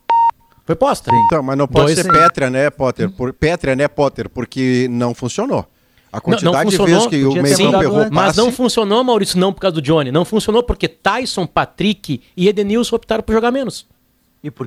Foi 0.65 0.75
posta. 0.75 1.11
Sim. 1.11 1.17
Então, 1.25 1.43
mas 1.43 1.57
não 1.57 1.67
pode 1.67 1.87
Dois, 1.87 1.97
ser 1.97 2.05
sim. 2.05 2.11
Pétrea, 2.11 2.49
né, 2.49 2.69
Potter? 2.69 3.09
Por, 3.09 3.33
Pétrea, 3.33 3.75
né, 3.75 3.89
Potter? 3.89 4.29
Porque 4.29 4.87
não 4.89 5.13
funcionou. 5.13 5.67
A 6.11 6.21
quantidade 6.21 6.55
não, 6.55 6.63
não 6.63 6.85
de 6.85 6.91
vezes 6.91 7.07
que 7.07 7.23
o 7.25 7.33
meio 7.41 7.57
campo 7.57 7.83
errou 7.83 7.99
passe... 7.99 8.11
Mas 8.11 8.37
não 8.37 8.51
funcionou, 8.51 9.03
Maurício, 9.03 9.37
não 9.37 9.51
por 9.51 9.61
causa 9.61 9.75
do 9.75 9.81
Johnny. 9.81 10.11
Não 10.11 10.23
funcionou 10.23 10.63
porque 10.63 10.87
Tyson, 10.87 11.45
Patrick 11.45 12.21
e 12.35 12.47
Edenilson 12.47 12.95
optaram 12.95 13.23
por 13.23 13.33
jogar 13.33 13.51
menos. 13.51 13.85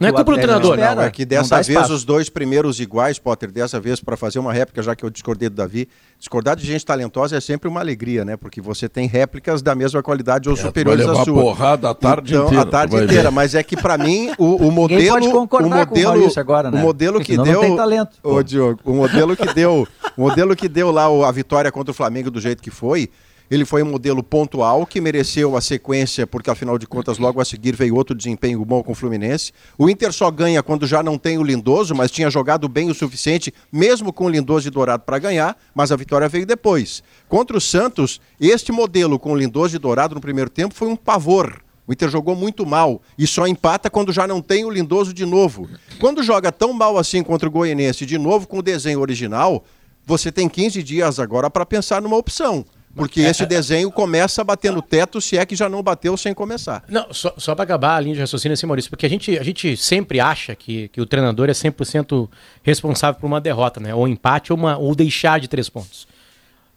Não 0.01 0.09
é 0.09 0.13
culpa 0.13 0.33
do 0.33 0.39
treinador. 0.39 0.77
Não, 0.77 0.95
não, 0.97 1.03
é 1.03 1.11
que 1.11 1.25
dessa 1.25 1.63
vez 1.63 1.91
os 1.91 2.05
dois 2.05 2.29
primeiros 2.29 2.81
iguais, 2.81 3.19
Potter, 3.19 3.51
dessa 3.51 3.81
vez 3.81 4.01
para 4.01 4.17
fazer 4.17 4.39
uma 4.39 4.53
réplica, 4.53 4.83
já 4.83 4.95
que 4.95 5.05
eu 5.05 5.11
discordei 5.11 5.49
do 5.49 5.57
Davi, 5.57 5.89
discordar 6.19 6.57
de 6.57 6.67
gente 6.67 6.85
talentosa 6.85 7.37
é 7.37 7.41
sempre 7.41 7.69
uma 7.69 7.81
alegria, 7.81 8.25
né? 8.25 8.37
Porque 8.37 8.61
você 8.61 8.89
tem 8.89 9.07
réplicas 9.07 9.63
da 9.63 9.75
mesma 9.75 10.03
qualidade 10.03 10.49
ou 10.49 10.55
é, 10.55 10.59
superiores 10.59 11.07
à 11.07 11.25
sua. 11.25 11.43
porrada 11.43 11.91
a 11.91 11.95
tarde 11.95 12.35
então, 12.35 12.47
inteira. 12.47 12.63
A 12.63 12.67
tarde 12.67 12.97
inteira, 12.97 13.31
mas 13.31 13.55
é 13.55 13.63
que 13.63 13.77
para 13.77 13.97
mim 13.97 14.33
o, 14.39 14.69
o 14.69 14.73
modelo, 14.73 15.09
pode 15.09 15.31
concordar 15.31 15.67
o 15.67 15.89
modelo, 15.89 16.31
com 16.31 16.39
o, 16.39 16.41
agora, 16.41 16.71
né? 16.71 16.79
o 16.79 16.83
modelo 16.83 17.21
que 17.21 17.37
deu, 17.37 17.45
não 17.45 17.61
tem 17.61 17.77
talento. 17.77 18.19
Ô, 18.23 18.43
Diogo, 18.43 18.81
o 18.85 18.95
modelo 18.95 19.37
que 19.37 19.53
deu, 19.53 19.87
o 20.17 20.21
modelo 20.21 20.57
que 20.57 20.69
deu 20.69 20.91
lá 20.91 21.07
a 21.27 21.33
vitória 21.33 21.71
contra 21.71 21.91
o 21.91 21.95
Flamengo 21.95 22.31
do 22.31 22.41
jeito 22.41 22.63
que 22.63 22.71
foi, 22.71 23.11
ele 23.51 23.65
foi 23.65 23.83
um 23.83 23.91
modelo 23.91 24.23
pontual 24.23 24.87
que 24.87 25.01
mereceu 25.01 25.57
a 25.57 25.61
sequência, 25.61 26.27
porque 26.27 26.49
afinal 26.49 26.79
de 26.79 26.87
contas, 26.87 27.19
logo 27.19 27.41
a 27.41 27.45
seguir 27.45 27.75
veio 27.75 27.97
outro 27.97 28.15
desempenho 28.15 28.65
bom 28.65 28.83
com 28.83 28.93
o 28.93 28.95
Fluminense. 28.95 29.53
O 29.77 29.91
Inter 29.91 30.13
só 30.13 30.31
ganha 30.31 30.63
quando 30.63 30.87
já 30.87 31.03
não 31.03 31.19
tem 31.19 31.37
o 31.37 31.43
Lindoso, 31.43 31.95
mas 31.95 32.13
tinha 32.13 32.31
jogado 32.31 32.69
bem 32.69 32.91
o 32.91 32.95
suficiente, 32.95 33.53
mesmo 33.73 34.13
com 34.13 34.27
o 34.27 34.29
Lindoso 34.29 34.69
e 34.69 34.71
Dourado, 34.71 35.03
para 35.03 35.19
ganhar, 35.19 35.57
mas 35.75 35.91
a 35.91 35.97
vitória 35.97 36.29
veio 36.29 36.47
depois. 36.47 37.03
Contra 37.29 37.57
o 37.57 37.61
Santos, 37.61 38.21
este 38.41 38.71
modelo 38.71 39.19
com 39.19 39.33
o 39.33 39.37
Lindoso 39.37 39.75
e 39.75 39.79
Dourado 39.81 40.15
no 40.15 40.21
primeiro 40.21 40.49
tempo 40.49 40.73
foi 40.73 40.87
um 40.87 40.97
pavor. 40.97 41.61
O 41.89 41.93
Inter 41.93 42.09
jogou 42.09 42.37
muito 42.37 42.65
mal 42.65 43.03
e 43.19 43.27
só 43.27 43.49
empata 43.49 43.91
quando 43.91 44.13
já 44.13 44.25
não 44.25 44.41
tem 44.41 44.65
o 44.65 44.71
Lindoso 44.71 45.13
de 45.13 45.27
novo. 45.27 45.69
Quando 45.99 46.23
joga 46.23 46.53
tão 46.53 46.73
mal 46.73 46.97
assim 46.97 47.21
contra 47.21 47.49
o 47.49 47.51
Goianense, 47.51 48.07
de 48.07 48.17
novo 48.17 48.47
com 48.47 48.59
o 48.59 48.63
desenho 48.63 49.01
original, 49.01 49.65
você 50.07 50.31
tem 50.31 50.49
15 50.49 50.85
dias 50.85 51.19
agora 51.19 51.51
para 51.51 51.67
pensar 51.67 52.01
numa 52.01 52.17
opção. 52.17 52.65
Porque 52.95 53.21
esse 53.21 53.47
desenho 53.47 53.91
começa 53.91 54.43
batendo 54.43 54.83
teto, 54.83 55.21
se 55.21 55.39
é 55.39 55.47
que 55.47 55.55
já 55.55 55.69
não 55.69 55.83
bateu 55.83 56.17
sem 56.17 56.35
começar. 56.35 56.83
Não, 56.89 57.13
só, 57.13 57.33
só 57.37 57.55
para 57.55 57.63
acabar 57.63 57.97
a 57.97 58.01
linha 58.01 58.15
de 58.15 58.21
raciocínio 58.21 58.55
assim, 58.55 58.67
Maurício, 58.67 58.91
porque 58.91 59.07
a 59.07 59.09
gente, 59.09 59.39
a 59.39 59.43
gente 59.43 59.77
sempre 59.77 60.19
acha 60.19 60.55
que, 60.57 60.89
que 60.89 61.01
o 61.01 61.07
treinador 61.07 61.49
é 61.49 61.53
100% 61.53 62.29
responsável 62.63 63.21
por 63.21 63.27
uma 63.27 63.41
derrota, 63.41 63.79
né? 63.79 63.95
Ou 63.95 64.09
empate 64.09 64.53
ou, 64.53 64.59
uma, 64.59 64.77
ou 64.77 64.95
deixar 64.95 65.39
de 65.39 65.47
três 65.47 65.69
pontos. 65.69 66.09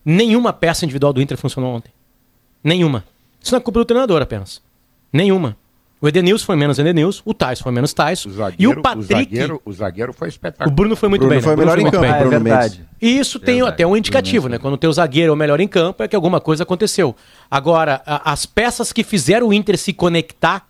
Nenhuma 0.05 0.53
peça 0.53 0.85
individual 0.85 1.13
do 1.13 1.21
Inter 1.21 1.37
funcionou 1.37 1.73
ontem. 1.73 1.91
Nenhuma. 2.63 3.03
Isso 3.41 3.51
não 3.51 3.57
é 3.59 3.61
culpa 3.61 3.79
do 3.79 3.85
treinador 3.85 4.21
apenas. 4.21 4.61
Nenhuma. 5.11 5.57
O 6.03 6.07
Edenilson 6.09 6.45
foi 6.45 6.57
menos 6.57 6.77
Edenilson, 6.77 7.21
o 7.23 7.33
Tyson 7.33 7.63
foi 7.63 7.71
menos 7.71 7.91
zagueiro, 7.91 8.53
e 8.59 8.67
o 8.67 8.81
Patrick. 8.81 9.05
O 9.05 9.15
zagueiro, 9.15 9.61
o 9.63 9.71
zagueiro 9.71 10.11
foi 10.11 10.27
espetacular. 10.27 10.69
O 10.69 10.75
Bruno 10.75 10.97
foi 10.97 11.07
muito 11.07 11.21
Bruno 11.21 11.33
bem. 11.33 11.41
Foi 11.41 11.55
né? 11.55 11.59
melhor 11.61 11.79
em 11.79 11.89
campo, 11.89 12.03
ah, 12.03 12.07
é 12.07 12.19
Bruno 12.19 12.43
verdade. 12.43 12.85
E 13.01 13.17
isso 13.17 13.39
tem 13.39 13.55
verdade. 13.55 13.73
até 13.73 13.87
um 13.87 13.95
indicativo, 13.95 14.49
né? 14.49 14.57
Quando 14.57 14.73
o 14.73 14.77
teu 14.77 14.91
zagueiro 14.91 15.29
é 15.29 15.33
o 15.33 15.37
melhor 15.37 15.61
em 15.61 15.67
campo, 15.67 16.03
é 16.03 16.07
que 16.09 16.13
alguma 16.13 16.41
coisa 16.41 16.63
aconteceu. 16.63 17.15
Agora, 17.49 18.01
a, 18.05 18.33
as 18.33 18.45
peças 18.45 18.91
que 18.91 19.01
fizeram 19.01 19.47
o 19.47 19.53
Inter 19.53 19.77
se 19.77 19.93
conectar 19.93 20.67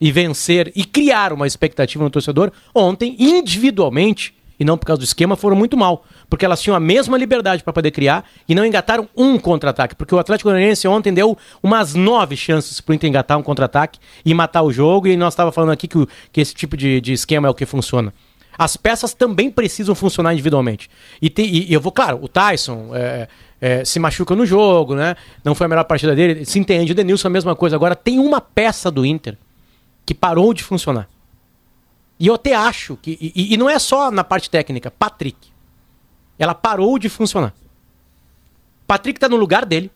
e 0.00 0.10
vencer 0.10 0.72
e 0.74 0.86
criar 0.86 1.34
uma 1.34 1.46
expectativa 1.46 2.02
no 2.02 2.08
torcedor, 2.08 2.50
ontem, 2.74 3.14
individualmente, 3.18 4.34
e 4.58 4.64
não 4.64 4.78
por 4.78 4.86
causa 4.86 5.00
do 5.00 5.04
esquema, 5.04 5.36
foram 5.36 5.56
muito 5.56 5.76
mal. 5.76 6.04
Porque 6.28 6.44
elas 6.44 6.60
tinham 6.60 6.76
a 6.76 6.80
mesma 6.80 7.16
liberdade 7.18 7.62
para 7.62 7.72
poder 7.72 7.90
criar 7.90 8.24
e 8.48 8.54
não 8.54 8.64
engataram 8.64 9.08
um 9.16 9.38
contra-ataque. 9.38 9.94
Porque 9.94 10.14
o 10.14 10.18
Atlético 10.18 10.50
Goianiense 10.50 10.86
ontem 10.88 11.12
deu 11.12 11.36
umas 11.62 11.94
nove 11.94 12.36
chances 12.36 12.80
para 12.80 12.92
o 12.92 12.94
Inter 12.94 13.08
engatar 13.08 13.38
um 13.38 13.42
contra-ataque 13.42 13.98
e 14.24 14.32
matar 14.34 14.62
o 14.62 14.72
jogo. 14.72 15.08
E 15.08 15.16
nós 15.16 15.34
estávamos 15.34 15.54
falando 15.54 15.70
aqui 15.70 15.88
que, 15.88 15.98
o, 15.98 16.08
que 16.32 16.40
esse 16.40 16.54
tipo 16.54 16.76
de, 16.76 17.00
de 17.00 17.12
esquema 17.12 17.48
é 17.48 17.50
o 17.50 17.54
que 17.54 17.66
funciona. 17.66 18.12
As 18.56 18.76
peças 18.76 19.14
também 19.14 19.50
precisam 19.50 19.94
funcionar 19.94 20.32
individualmente. 20.32 20.90
E, 21.20 21.30
te, 21.30 21.42
e 21.42 21.72
eu 21.72 21.80
vou, 21.80 21.90
claro, 21.90 22.18
o 22.22 22.28
Tyson 22.28 22.90
é, 22.94 23.28
é, 23.60 23.84
se 23.84 23.98
machuca 23.98 24.36
no 24.36 24.44
jogo, 24.44 24.94
né? 24.94 25.16
Não 25.44 25.54
foi 25.54 25.66
a 25.66 25.68
melhor 25.68 25.84
partida 25.84 26.14
dele. 26.14 26.44
Se 26.44 26.58
entende, 26.58 26.92
o 26.92 26.94
Denilson 26.94 27.28
a 27.28 27.30
mesma 27.30 27.56
coisa. 27.56 27.76
Agora, 27.76 27.96
tem 27.96 28.18
uma 28.18 28.40
peça 28.40 28.90
do 28.90 29.06
Inter 29.06 29.36
que 30.04 30.14
parou 30.14 30.52
de 30.52 30.62
funcionar. 30.62 31.08
E 32.22 32.28
eu 32.28 32.34
até 32.34 32.54
acho 32.54 32.96
que. 33.02 33.18
E, 33.20 33.52
e 33.52 33.56
não 33.56 33.68
é 33.68 33.80
só 33.80 34.08
na 34.08 34.22
parte 34.22 34.48
técnica, 34.48 34.92
Patrick. 34.92 35.50
Ela 36.38 36.54
parou 36.54 36.96
de 36.96 37.08
funcionar. 37.08 37.52
Patrick 38.86 39.18
tá 39.18 39.28
no 39.28 39.34
lugar 39.34 39.66
dele, 39.66 39.90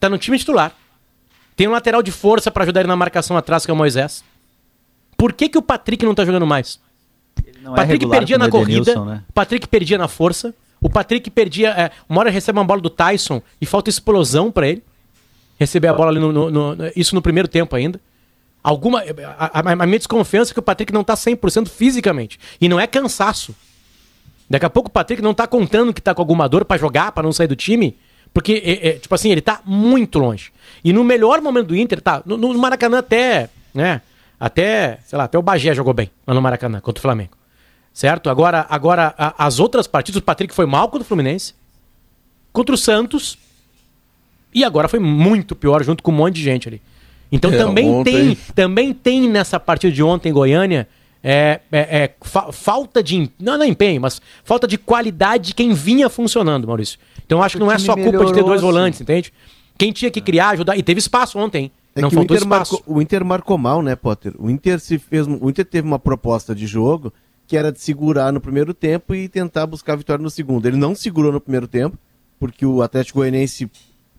tá 0.00 0.08
no 0.08 0.18
time 0.18 0.36
titular. 0.36 0.74
Tem 1.54 1.68
um 1.68 1.70
lateral 1.70 2.02
de 2.02 2.10
força 2.10 2.50
para 2.50 2.64
ajudar 2.64 2.80
ele 2.80 2.88
na 2.88 2.96
marcação 2.96 3.36
atrás, 3.36 3.64
que 3.64 3.70
é 3.70 3.74
o 3.74 3.76
Moisés. 3.76 4.24
Por 5.16 5.32
que, 5.32 5.48
que 5.48 5.56
o 5.56 5.62
Patrick 5.62 6.04
não 6.04 6.16
tá 6.16 6.24
jogando 6.24 6.44
mais? 6.44 6.80
É 7.36 7.70
Patrick 7.76 8.04
é 8.04 8.08
perdia 8.08 8.38
na 8.38 8.50
corrida, 8.50 9.04
né? 9.04 9.22
Patrick 9.32 9.68
perdia 9.68 9.98
na 9.98 10.08
força, 10.08 10.52
o 10.80 10.90
Patrick 10.90 11.30
perdia. 11.30 11.70
É, 11.70 11.92
uma 12.08 12.18
hora 12.22 12.30
recebe 12.30 12.58
uma 12.58 12.64
bola 12.64 12.80
do 12.80 12.90
Tyson 12.90 13.40
e 13.60 13.66
falta 13.66 13.88
explosão 13.88 14.50
para 14.50 14.66
ele. 14.66 14.82
Receber 15.60 15.86
a 15.86 15.94
bola 15.94 16.10
ali 16.10 16.18
no, 16.18 16.32
no, 16.32 16.50
no, 16.50 16.74
Isso 16.96 17.14
no 17.14 17.22
primeiro 17.22 17.46
tempo 17.46 17.76
ainda 17.76 18.00
alguma 18.62 19.00
a, 19.00 19.60
a, 19.60 19.72
a, 19.72 19.86
minha 19.86 19.98
desconfiança 19.98 20.52
é 20.52 20.54
que 20.54 20.60
o 20.60 20.62
Patrick 20.62 20.92
não 20.92 21.04
tá 21.04 21.14
100% 21.14 21.68
fisicamente. 21.68 22.38
E 22.60 22.68
não 22.68 22.78
é 22.78 22.86
cansaço. 22.86 23.54
Daqui 24.48 24.64
a 24.64 24.70
pouco 24.70 24.88
o 24.88 24.92
Patrick 24.92 25.20
não 25.22 25.34
tá 25.34 25.46
contando 25.46 25.92
que 25.92 26.00
tá 26.00 26.14
com 26.14 26.22
alguma 26.22 26.48
dor 26.48 26.64
para 26.64 26.78
jogar, 26.78 27.12
para 27.12 27.22
não 27.22 27.32
sair 27.32 27.46
do 27.46 27.56
time. 27.56 27.96
Porque, 28.32 28.62
é, 28.64 28.88
é, 28.88 28.92
tipo 28.98 29.14
assim, 29.14 29.30
ele 29.30 29.40
tá 29.40 29.60
muito 29.64 30.18
longe. 30.18 30.52
E 30.84 30.92
no 30.92 31.04
melhor 31.04 31.40
momento 31.40 31.68
do 31.68 31.76
Inter, 31.76 32.00
tá. 32.00 32.22
No, 32.24 32.36
no 32.36 32.58
Maracanã 32.58 32.98
até, 32.98 33.50
né? 33.74 34.02
Até, 34.38 35.00
sei 35.04 35.18
lá, 35.18 35.24
até 35.24 35.38
o 35.38 35.42
Bagé 35.42 35.74
jogou 35.74 35.92
bem 35.92 36.10
lá 36.26 36.32
no 36.32 36.40
Maracanã 36.40 36.80
contra 36.80 37.00
o 37.00 37.02
Flamengo. 37.02 37.36
Certo? 37.92 38.30
Agora, 38.30 38.66
agora 38.70 39.14
a, 39.18 39.46
as 39.46 39.58
outras 39.58 39.86
partidas, 39.86 40.20
o 40.20 40.24
Patrick 40.24 40.54
foi 40.54 40.66
mal 40.66 40.88
contra 40.88 41.02
o 41.02 41.04
Fluminense, 41.04 41.54
contra 42.52 42.74
o 42.74 42.78
Santos, 42.78 43.36
e 44.54 44.62
agora 44.62 44.88
foi 44.88 45.00
muito 45.00 45.56
pior 45.56 45.82
junto 45.82 46.02
com 46.02 46.12
um 46.12 46.14
monte 46.14 46.36
de 46.36 46.42
gente 46.42 46.68
ali. 46.68 46.80
Então 47.30 47.52
é, 47.52 47.56
também, 47.56 47.88
ontem... 47.88 48.12
tem, 48.12 48.38
também 48.54 48.92
tem 48.92 49.28
nessa 49.28 49.60
partida 49.60 49.92
de 49.92 50.02
ontem 50.02 50.30
em 50.30 50.32
Goiânia 50.32 50.88
é, 51.22 51.60
é, 51.70 51.78
é 51.78 52.14
fa 52.22 52.52
falta 52.52 53.02
de. 53.02 53.30
Não, 53.38 53.58
não 53.58 53.64
é 53.64 53.68
empenho, 53.68 54.00
mas 54.00 54.20
falta 54.44 54.66
de 54.66 54.78
qualidade 54.78 55.48
de 55.48 55.54
quem 55.54 55.74
vinha 55.74 56.08
funcionando, 56.08 56.66
Maurício. 56.66 56.98
Então 57.26 57.42
acho 57.42 57.56
que 57.56 57.60
não 57.62 57.70
é 57.70 57.78
só 57.78 57.94
culpa 57.94 58.24
de 58.24 58.32
ter 58.32 58.44
dois 58.44 58.60
volantes, 58.60 59.00
entende? 59.00 59.32
Quem 59.76 59.92
tinha 59.92 60.10
que 60.10 60.20
criar, 60.20 60.50
ajudar. 60.50 60.76
E 60.76 60.82
teve 60.82 60.98
espaço 60.98 61.38
ontem. 61.38 61.70
É 61.94 62.00
não 62.00 62.10
faltou 62.10 62.36
o 62.36 62.38
espaço. 62.38 62.74
Marcou, 62.74 62.96
o 62.96 63.02
Inter 63.02 63.24
marcou 63.24 63.58
mal, 63.58 63.82
né, 63.82 63.96
Potter? 63.96 64.32
O 64.38 64.48
Inter 64.48 64.80
se 64.80 64.98
fez. 64.98 65.26
O 65.26 65.48
Inter 65.48 65.64
teve 65.64 65.86
uma 65.86 65.98
proposta 65.98 66.54
de 66.54 66.66
jogo 66.66 67.12
que 67.46 67.56
era 67.56 67.72
de 67.72 67.80
segurar 67.80 68.30
no 68.32 68.40
primeiro 68.40 68.74
tempo 68.74 69.14
e 69.14 69.26
tentar 69.26 69.66
buscar 69.66 69.94
a 69.94 69.96
vitória 69.96 70.22
no 70.22 70.30
segundo. 70.30 70.66
Ele 70.66 70.76
não 70.76 70.94
segurou 70.94 71.32
no 71.32 71.40
primeiro 71.40 71.66
tempo, 71.66 71.98
porque 72.38 72.64
o 72.66 72.82
Atlético 72.82 73.20
Goianiense 73.20 73.70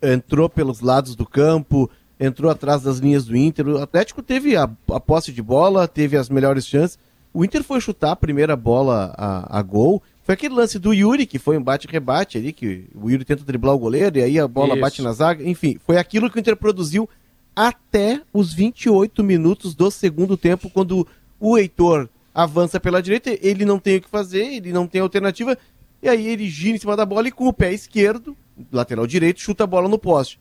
entrou 0.01 0.49
pelos 0.49 0.81
lados 0.81 1.15
do 1.15 1.25
campo, 1.27 1.89
entrou 2.19 2.51
atrás 2.51 2.81
das 2.81 2.97
linhas 2.97 3.25
do 3.25 3.35
Inter. 3.37 3.67
O 3.67 3.81
Atlético 3.81 4.21
teve 4.21 4.55
a, 4.55 4.69
a 4.91 4.99
posse 4.99 5.31
de 5.31 5.41
bola, 5.41 5.87
teve 5.87 6.17
as 6.17 6.29
melhores 6.29 6.67
chances. 6.67 6.99
O 7.33 7.45
Inter 7.45 7.63
foi 7.63 7.79
chutar 7.79 8.11
a 8.11 8.15
primeira 8.15 8.55
bola 8.55 9.13
a, 9.17 9.59
a 9.59 9.61
gol. 9.61 10.01
Foi 10.23 10.33
aquele 10.33 10.53
lance 10.53 10.77
do 10.77 10.93
Yuri, 10.93 11.25
que 11.25 11.39
foi 11.39 11.57
um 11.57 11.63
bate-rebate 11.63 12.37
ali, 12.37 12.51
que 12.51 12.85
o 12.93 13.09
Yuri 13.09 13.25
tenta 13.25 13.43
driblar 13.43 13.73
o 13.73 13.79
goleiro 13.79 14.17
e 14.17 14.21
aí 14.21 14.39
a 14.39 14.47
bola 14.47 14.73
Isso. 14.73 14.81
bate 14.81 15.01
na 15.01 15.13
zaga. 15.13 15.47
Enfim, 15.47 15.79
foi 15.85 15.97
aquilo 15.97 16.29
que 16.29 16.37
o 16.37 16.39
Inter 16.39 16.55
produziu 16.55 17.09
até 17.55 18.21
os 18.33 18.53
28 18.53 19.23
minutos 19.23 19.73
do 19.73 19.89
segundo 19.89 20.37
tempo, 20.37 20.69
quando 20.69 21.07
o 21.39 21.57
Heitor 21.57 22.07
avança 22.33 22.79
pela 22.79 23.01
direita, 23.01 23.37
ele 23.41 23.65
não 23.65 23.79
tem 23.79 23.97
o 23.97 24.01
que 24.01 24.09
fazer, 24.09 24.43
ele 24.43 24.71
não 24.71 24.87
tem 24.87 25.01
alternativa, 25.01 25.57
e 26.01 26.07
aí 26.07 26.27
ele 26.27 26.47
gira 26.49 26.77
em 26.77 26.79
cima 26.79 26.95
da 26.95 27.05
bola 27.05 27.27
e 27.27 27.31
com 27.31 27.47
o 27.47 27.53
pé 27.53 27.73
esquerdo, 27.73 28.35
lateral 28.71 29.05
direito, 29.05 29.41
chuta 29.41 29.65
a 29.65 29.67
bola 29.67 29.89
no 29.89 29.99
poste. 29.99 30.39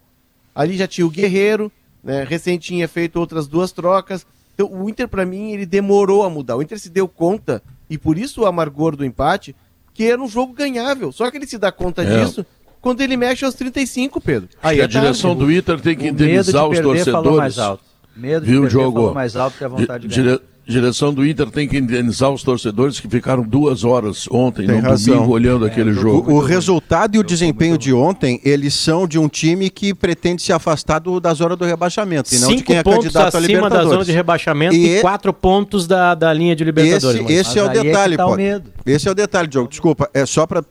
Ali 0.58 0.76
já 0.76 0.88
tinha 0.88 1.06
o 1.06 1.10
Guerreiro, 1.10 1.70
né? 2.02 2.24
Recente 2.24 2.66
tinha 2.66 2.88
feito 2.88 3.20
outras 3.20 3.46
duas 3.46 3.70
trocas. 3.70 4.26
Então 4.54 4.68
o 4.68 4.90
Inter, 4.90 5.06
para 5.06 5.24
mim, 5.24 5.52
ele 5.52 5.64
demorou 5.64 6.24
a 6.24 6.28
mudar. 6.28 6.56
O 6.56 6.62
Inter 6.62 6.80
se 6.80 6.90
deu 6.90 7.06
conta, 7.06 7.62
e 7.88 7.96
por 7.96 8.18
isso 8.18 8.40
o 8.40 8.46
amargor 8.46 8.96
do 8.96 9.04
empate, 9.04 9.54
que 9.94 10.02
era 10.02 10.20
um 10.20 10.26
jogo 10.26 10.52
ganhável. 10.52 11.12
Só 11.12 11.30
que 11.30 11.36
ele 11.36 11.46
se 11.46 11.58
dá 11.58 11.70
conta 11.70 12.02
é. 12.02 12.24
disso 12.24 12.44
quando 12.80 13.00
ele 13.02 13.16
mexe 13.16 13.44
aos 13.44 13.54
35, 13.54 14.20
Pedro. 14.20 14.48
Aí 14.60 14.82
a 14.82 14.86
direção 14.88 15.36
do 15.36 15.48
Inter 15.50 15.80
tem 15.80 15.96
que 15.96 16.08
indenizar 16.08 16.66
os 16.66 16.80
torcedores. 16.80 17.38
Mais 17.38 17.58
alto. 17.60 17.84
Medo 18.16 18.44
de 18.44 18.50
Viu, 18.50 18.62
perder, 18.62 18.72
jogo? 18.72 19.14
mais 19.14 19.36
alto 19.36 19.56
que 19.56 19.64
a 19.64 19.68
vontade 19.68 20.08
de 20.08 20.40
direção 20.68 21.14
do 21.14 21.26
Inter 21.26 21.50
tem 21.50 21.66
que 21.66 21.78
indenizar 21.78 22.30
os 22.30 22.42
torcedores 22.42 23.00
que 23.00 23.08
ficaram 23.08 23.42
duas 23.42 23.84
horas 23.84 24.28
ontem, 24.30 24.66
tem 24.66 24.76
no 24.76 24.88
razão. 24.88 25.14
domingo, 25.14 25.32
olhando 25.32 25.66
é, 25.66 25.70
aquele 25.70 25.94
jogo. 25.94 26.30
O, 26.30 26.36
o 26.36 26.40
resultado 26.40 27.16
e 27.16 27.18
o 27.18 27.22
desempenho 27.22 27.78
de 27.78 27.92
ontem, 27.92 28.40
eles 28.44 28.74
são 28.74 29.08
de 29.08 29.18
um 29.18 29.28
time 29.28 29.70
que 29.70 29.94
pretende 29.94 30.42
se 30.42 30.52
afastar 30.52 30.98
do, 30.98 31.18
da 31.18 31.32
zona 31.32 31.56
do 31.56 31.64
rebaixamento, 31.64 32.34
e 32.34 32.38
não 32.38 32.48
Cinco 32.48 32.58
de 32.58 32.64
quem 32.64 32.76
é 32.76 32.82
candidato 32.82 33.36
a 33.36 33.40
Libertadores. 33.40 33.84
da 33.84 33.90
zona 33.90 34.04
de 34.04 34.12
rebaixamento 34.12 34.74
e, 34.74 34.98
e 34.98 35.00
quatro 35.00 35.32
pontos 35.32 35.86
da, 35.86 36.14
da 36.14 36.32
linha 36.32 36.54
de 36.54 36.64
Libertadores. 36.64 37.22
Esse, 37.22 37.32
esse 37.32 37.58
é 37.58 37.64
o 37.64 37.68
detalhe, 37.68 38.14
é 38.14 38.16
tá 38.16 38.26
o 38.26 38.36
Esse 38.84 39.08
é 39.08 39.10
o 39.10 39.14
detalhe, 39.14 39.48
Diogo. 39.48 39.68
Desculpa, 39.68 40.10
é 40.12 40.26
só 40.26 40.46
para 40.46 40.62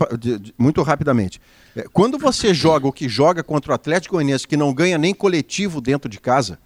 muito 0.57 0.83
rapidamente. 0.83 1.41
É, 1.75 1.85
quando 1.91 2.17
você 2.17 2.53
joga 2.53 2.87
o 2.87 2.91
que 2.91 3.09
joga 3.09 3.43
contra 3.43 3.71
o 3.71 3.75
Atlético 3.75 4.15
Goianiense, 4.15 4.47
que 4.47 4.57
não 4.57 4.73
ganha 4.73 4.97
nem 4.97 5.13
coletivo 5.13 5.81
dentro 5.81 6.09
de 6.09 6.19
casa, 6.19 6.59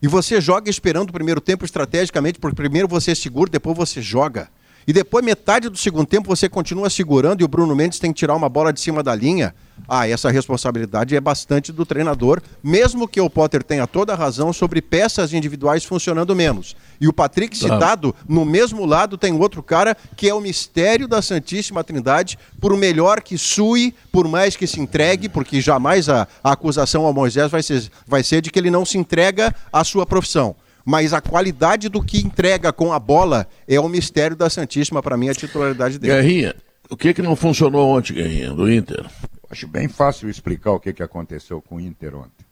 e 0.00 0.06
você 0.06 0.40
joga 0.40 0.70
esperando 0.70 1.10
o 1.10 1.12
primeiro 1.12 1.40
tempo 1.40 1.64
estrategicamente, 1.64 2.38
porque 2.38 2.54
primeiro 2.54 2.86
você 2.86 3.14
segura, 3.14 3.50
depois 3.50 3.76
você 3.76 4.00
joga. 4.00 4.48
E 4.86 4.92
depois, 4.92 5.24
metade 5.24 5.68
do 5.68 5.76
segundo 5.76 6.06
tempo, 6.06 6.28
você 6.28 6.48
continua 6.48 6.88
segurando 6.88 7.40
e 7.42 7.44
o 7.44 7.48
Bruno 7.48 7.76
Mendes 7.76 7.98
tem 7.98 8.12
que 8.12 8.18
tirar 8.18 8.34
uma 8.34 8.48
bola 8.48 8.72
de 8.72 8.80
cima 8.80 9.02
da 9.02 9.14
linha. 9.14 9.54
Ah, 9.86 10.08
essa 10.08 10.30
responsabilidade 10.30 11.14
é 11.14 11.20
bastante 11.20 11.72
do 11.72 11.84
treinador, 11.84 12.40
mesmo 12.62 13.06
que 13.08 13.20
o 13.20 13.30
Potter 13.30 13.62
tenha 13.62 13.86
toda 13.86 14.12
a 14.12 14.16
razão 14.16 14.52
sobre 14.52 14.82
peças 14.82 15.32
individuais 15.32 15.84
funcionando 15.84 16.34
menos. 16.34 16.76
E 17.00 17.06
o 17.06 17.12
Patrick 17.12 17.56
citado, 17.56 18.14
no 18.28 18.44
mesmo 18.44 18.84
lado, 18.84 19.16
tem 19.16 19.32
outro 19.32 19.62
cara 19.62 19.96
que 20.16 20.28
é 20.28 20.34
o 20.34 20.40
mistério 20.40 21.06
da 21.06 21.22
Santíssima 21.22 21.84
Trindade, 21.84 22.38
por 22.60 22.76
melhor 22.76 23.20
que 23.20 23.38
sue, 23.38 23.94
por 24.10 24.26
mais 24.26 24.56
que 24.56 24.66
se 24.66 24.80
entregue, 24.80 25.28
porque 25.28 25.60
jamais 25.60 26.08
a, 26.08 26.26
a 26.42 26.52
acusação 26.52 27.06
ao 27.06 27.12
Moisés 27.12 27.50
vai 27.50 27.62
ser, 27.62 27.88
vai 28.06 28.22
ser 28.22 28.40
de 28.40 28.50
que 28.50 28.58
ele 28.58 28.70
não 28.70 28.84
se 28.84 28.98
entrega 28.98 29.54
à 29.72 29.84
sua 29.84 30.04
profissão 30.06 30.56
mas 30.84 31.12
a 31.12 31.20
qualidade 31.20 31.90
do 31.90 32.02
que 32.02 32.16
entrega 32.16 32.72
com 32.72 32.94
a 32.94 32.98
bola 32.98 33.46
é 33.68 33.78
o 33.78 33.90
mistério 33.90 34.34
da 34.34 34.48
Santíssima 34.48 35.02
para 35.02 35.18
mim 35.18 35.28
a 35.28 35.34
titularidade 35.34 35.98
dele. 35.98 36.14
Guerrinha, 36.14 36.54
o 36.88 36.96
que 36.96 37.12
que 37.12 37.20
não 37.20 37.36
funcionou 37.36 37.94
ontem, 37.94 38.14
Guerrinha, 38.14 38.54
do 38.54 38.72
Inter? 38.72 39.04
Acho 39.50 39.66
bem 39.66 39.88
fácil 39.88 40.28
explicar 40.28 40.72
o 40.72 40.80
que, 40.80 40.92
que 40.92 41.02
aconteceu 41.02 41.62
com 41.62 41.76
o 41.76 41.80
Inter 41.80 42.14
ontem. 42.14 42.46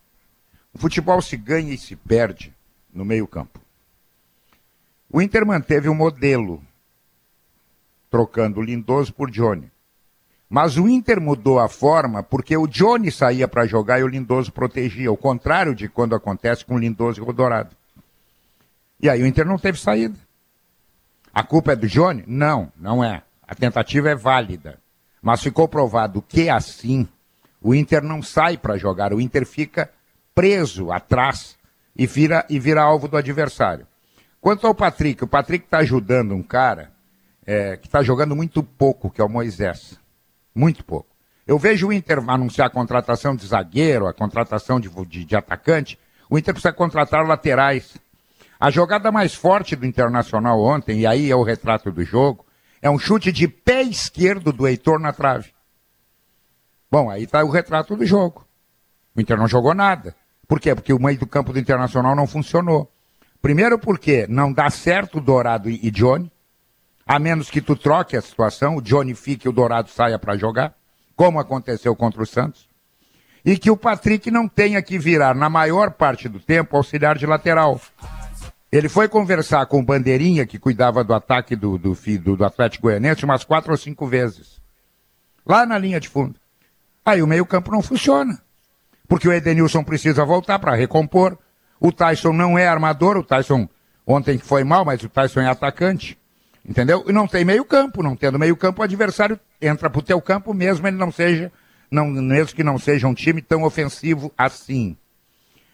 O 0.73 0.79
futebol 0.79 1.21
se 1.21 1.37
ganha 1.37 1.73
e 1.75 1.79
se 1.79 1.95
perde 1.95 2.55
no 2.93 3.05
meio-campo. 3.05 3.61
O 5.11 5.21
Inter 5.21 5.47
manteve 5.47 5.88
o 5.88 5.95
modelo, 5.95 6.62
trocando 8.11 8.62
Lindoso 8.62 9.12
por 9.12 9.31
Johnny. 9.31 9.71
Mas 10.49 10.76
o 10.76 10.88
Inter 10.88 11.21
mudou 11.21 11.59
a 11.59 11.69
forma 11.69 12.23
porque 12.23 12.57
o 12.57 12.67
Johnny 12.67 13.11
saía 13.11 13.49
para 13.49 13.67
jogar 13.67 14.00
e 14.00 14.05
o 14.05 14.09
Lindoso 14.09 14.53
protegia, 14.53 15.11
o 15.11 15.17
contrário 15.17 15.75
de 15.75 15.88
quando 15.88 16.15
acontece 16.15 16.65
com 16.65 16.76
o 16.76 16.79
Lindoso 16.79 17.21
e 17.21 17.29
o 17.29 17.33
Dourado. 17.33 17.76
E 19.00 19.11
aí 19.11 19.23
o 19.23 19.26
Inter 19.26 19.45
não 19.45 19.59
teve 19.59 19.79
saída. 19.79 20.17
A 21.33 21.43
culpa 21.43 21.73
é 21.73 21.76
do 21.76 21.87
Johnny? 21.87 22.25
Não, 22.26 22.73
não 22.76 23.05
é. 23.05 23.23
A 23.47 23.55
tentativa 23.55 24.09
é 24.09 24.15
válida. 24.15 24.79
Mas 25.23 25.43
ficou 25.43 25.67
provado 25.69 26.23
que 26.23 26.49
assim 26.49 27.09
o 27.61 27.75
Inter 27.75 28.03
não 28.03 28.23
sai 28.23 28.57
para 28.57 28.77
jogar, 28.77 29.13
o 29.13 29.21
Inter 29.21 29.45
fica 29.45 29.91
preso 30.35 30.93
atrás 30.93 31.57
e 31.97 32.07
vira, 32.07 32.45
e 32.49 32.59
vira 32.59 32.83
alvo 32.83 33.09
do 33.09 33.17
adversário. 33.17 33.87
Quanto 34.41 34.67
ao 34.67 34.75
Patrick, 34.75 35.25
o 35.25 35.27
Patrick 35.27 35.65
está 35.65 35.79
ajudando 35.79 36.33
um 36.33 36.43
cara 36.43 36.93
é, 37.45 37.77
que 37.77 37.87
está 37.87 38.03
jogando 38.03 38.37
muito 38.37 38.63
pouco, 38.63 39.11
que 39.11 39.21
é 39.21 39.25
o 39.25 39.29
Moisés. 39.29 39.99
Muito 40.55 40.85
pouco. 40.85 41.09
Eu 41.47 41.59
vejo 41.59 41.89
o 41.89 41.93
Inter 41.93 42.23
anunciar 42.29 42.69
a 42.69 42.71
contratação 42.71 43.35
de 43.35 43.47
zagueiro, 43.47 44.07
a 44.07 44.13
contratação 44.15 44.79
de, 44.79 44.89
de, 45.07 45.25
de 45.25 45.37
atacante. 45.37 45.99
O 46.31 46.39
Inter 46.39 46.55
precisa 46.55 46.73
contratar 46.73 47.27
laterais. 47.27 47.97
A 48.61 48.71
jogada 48.71 49.11
mais 49.11 49.35
forte 49.35 49.75
do 49.75 49.85
Internacional 49.85 50.61
ontem, 50.63 51.01
e 51.01 51.07
aí 51.07 51.29
é 51.29 51.35
o 51.37 51.43
retrato 51.43 51.91
do 51.91 52.05
jogo, 52.05 52.46
é 52.87 52.90
um 52.90 53.00
chute 53.00 53.33
de 53.33 53.49
pé 53.49 53.83
esquerdo 53.83 54.52
do 54.52 54.66
Heitor 54.66 55.00
na 55.00 55.12
trave. 55.12 55.52
Bom, 56.88 57.11
aí 57.11 57.25
está 57.25 57.43
o 57.43 57.50
retrato 57.50 57.97
do 57.97 58.07
jogo. 58.07 58.47
O 59.12 59.21
Inter 59.21 59.37
não 59.37 59.49
jogou 59.49 59.75
nada. 59.75 60.14
Por 60.47 60.61
quê? 60.61 60.73
Porque 60.73 60.93
o 60.93 61.02
meio 61.02 61.19
do 61.19 61.26
campo 61.26 61.52
do 61.52 61.59
Internacional 61.59 62.14
não 62.14 62.28
funcionou. 62.28 62.88
Primeiro 63.43 63.76
porque 63.76 64.26
não 64.28 64.52
dá 64.52 64.71
certo 64.71 65.19
o 65.19 65.21
Dourado 65.21 65.69
e 65.69 65.90
Johnny, 65.90 66.31
a 67.05 67.19
menos 67.19 67.50
que 67.50 67.61
tu 67.61 67.75
troque 67.75 68.16
a 68.16 68.23
situação, 68.23 68.76
o 68.76 68.81
Johnny 68.81 69.14
fique 69.14 69.47
e 69.47 69.49
o 69.49 69.52
Dourado 69.52 69.90
saia 69.90 70.16
para 70.16 70.37
jogar, 70.37 70.73
como 71.16 71.40
aconteceu 71.40 71.97
contra 71.97 72.23
o 72.23 72.26
Santos. 72.26 72.69
E 73.45 73.59
que 73.59 73.71
o 73.71 73.76
Patrick 73.76 74.31
não 74.31 74.47
tenha 74.47 74.81
que 74.81 74.97
virar, 74.97 75.35
na 75.35 75.50
maior 75.50 75.90
parte 75.90 76.28
do 76.28 76.38
tempo, 76.38 76.76
auxiliar 76.76 77.19
de 77.19 77.26
lateral. 77.26 77.81
Ele 78.71 78.89
foi 78.89 79.09
conversar 79.09 79.65
com 79.67 79.79
o 79.79 79.83
Bandeirinha, 79.83 80.47
que 80.47 80.59
cuidava 80.59 81.05
do 81.05 81.15
ataque 81.15 81.55
do, 81.55 81.79
do, 81.79 81.95
do, 81.95 82.37
do 82.37 82.45
Atlético 82.45 82.83
Goianense, 82.83 83.25
umas 83.25 83.45
quatro 83.45 83.71
ou 83.71 83.79
cinco 83.79 84.07
vezes. 84.07 84.61
Lá 85.47 85.65
na 85.65 85.79
linha 85.79 86.01
de 86.01 86.09
fundo. 86.09 86.35
Aí 87.05 87.23
o 87.23 87.27
meio-campo 87.27 87.71
não 87.71 87.81
funciona. 87.81 88.41
Porque 89.07 89.29
o 89.29 89.33
Edenilson 89.33 89.85
precisa 89.85 90.25
voltar 90.25 90.59
para 90.59 90.75
recompor. 90.75 91.39
O 91.79 91.93
Tyson 91.93 92.33
não 92.33 92.59
é 92.59 92.67
armador, 92.67 93.17
o 93.17 93.23
Tyson 93.23 93.69
ontem 94.05 94.39
foi 94.39 94.65
mal, 94.65 94.85
mas 94.85 95.03
o 95.03 95.09
Tyson 95.09 95.41
é 95.41 95.47
atacante. 95.47 96.19
Entendeu? 96.69 97.05
E 97.07 97.13
não 97.13 97.29
tem 97.29 97.45
meio-campo, 97.45 98.03
não 98.03 98.17
tendo 98.17 98.39
meio-campo, 98.39 98.81
o 98.81 98.85
adversário 98.85 99.39
entra 99.63 99.89
pro 99.89 100.03
teu 100.03 100.21
campo 100.21 100.53
mesmo 100.53 100.87
ele 100.87 100.97
não 100.97 101.13
seja, 101.13 101.53
não, 101.89 102.09
mesmo 102.09 102.57
que 102.57 102.65
não 102.65 102.79
seja 102.79 103.07
um 103.07 103.15
time 103.15 103.41
tão 103.41 103.63
ofensivo 103.63 104.33
assim. 104.37 104.97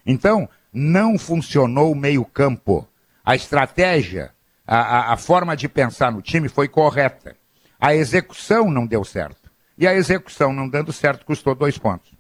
Então, 0.05 0.49
não 0.73 1.19
funcionou 1.19 1.93
o 1.93 1.97
meio-campo. 1.97 2.87
A 3.25 3.35
estratégia, 3.35 4.31
a, 4.67 4.77
a, 4.77 5.13
a 5.13 5.17
forma 5.17 5.57
de 5.57 5.69
pensar 5.69 6.11
no 6.11 6.23
time 6.23 6.49
foi 6.49 6.69
correta. 6.69 7.37
A 7.81 7.95
execução 7.95 8.71
não 8.71 8.87
deu 8.87 9.05
certo. 9.05 9.51
E 9.77 9.87
a 9.87 9.95
execução 9.95 10.53
não 10.53 10.69
dando 10.69 10.93
certo 10.93 11.27
custou 11.27 11.55
dois 11.55 11.77
pontos. 11.77 12.13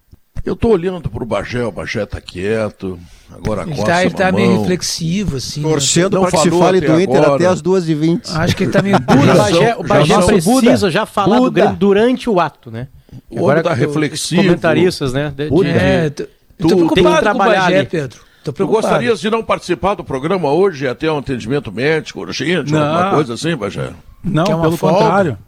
Eu 0.44 0.54
estou 0.54 0.72
olhando 0.72 1.08
para 1.08 1.22
o 1.22 1.26
Bagé, 1.26 1.62
o 1.64 1.70
Bagé 1.70 2.02
está 2.02 2.20
quieto, 2.20 2.98
agora 3.30 3.62
ele 3.62 3.72
está 3.72 4.10
tá 4.10 4.32
meio 4.32 4.58
reflexivo, 4.58 5.36
assim. 5.36 5.62
Né? 5.62 5.68
Torcendo 5.68 6.20
para 6.20 6.30
que 6.32 6.38
se 6.38 6.50
fale 6.50 6.80
do 6.80 7.00
Inter 7.00 7.16
agora. 7.18 7.34
até 7.36 7.46
as 7.46 7.62
2h20. 7.62 8.34
Acho 8.34 8.56
que 8.56 8.64
ele 8.64 8.70
está 8.70 8.82
meio 8.82 8.98
Buda. 9.00 9.34
o 9.34 9.36
Bagé, 9.36 9.76
o 9.76 9.82
Bagé 9.84 10.22
precisa 10.26 10.50
Buda. 10.50 10.90
já 10.90 11.06
falar 11.06 11.36
Buda. 11.36 11.50
do 11.50 11.52
Grêmio 11.52 11.76
durante 11.76 12.28
o 12.28 12.40
ato, 12.40 12.72
né? 12.72 12.88
O 13.30 13.38
agora 13.38 13.60
está 13.60 13.72
reflexivo. 13.72 14.42
Comentaristas, 14.42 15.12
né? 15.12 15.32
De, 15.36 15.48
de, 15.48 15.66
é, 15.68 16.10
tu, 16.10 16.26
tu 16.58 16.94
tem 16.94 17.04
que 17.04 17.20
trabalhar 17.20 17.70
Bagé, 17.70 18.08
ali. 18.50 18.56
Pedro. 18.56 18.66
Tu 18.66 18.72
gostarias 18.72 19.20
de 19.20 19.30
não 19.30 19.42
participar 19.42 19.94
do 19.94 20.04
programa 20.04 20.50
hoje, 20.50 20.88
até 20.88 21.10
um 21.10 21.18
atendimento 21.18 21.70
médico, 21.70 22.20
urgente, 22.20 22.72
não. 22.72 22.82
alguma 22.82 23.10
coisa 23.10 23.34
assim, 23.34 23.56
Bagé? 23.56 23.90
Não, 24.24 24.44
pelo 24.44 24.76
folga? 24.76 24.98
contrário. 24.98 25.38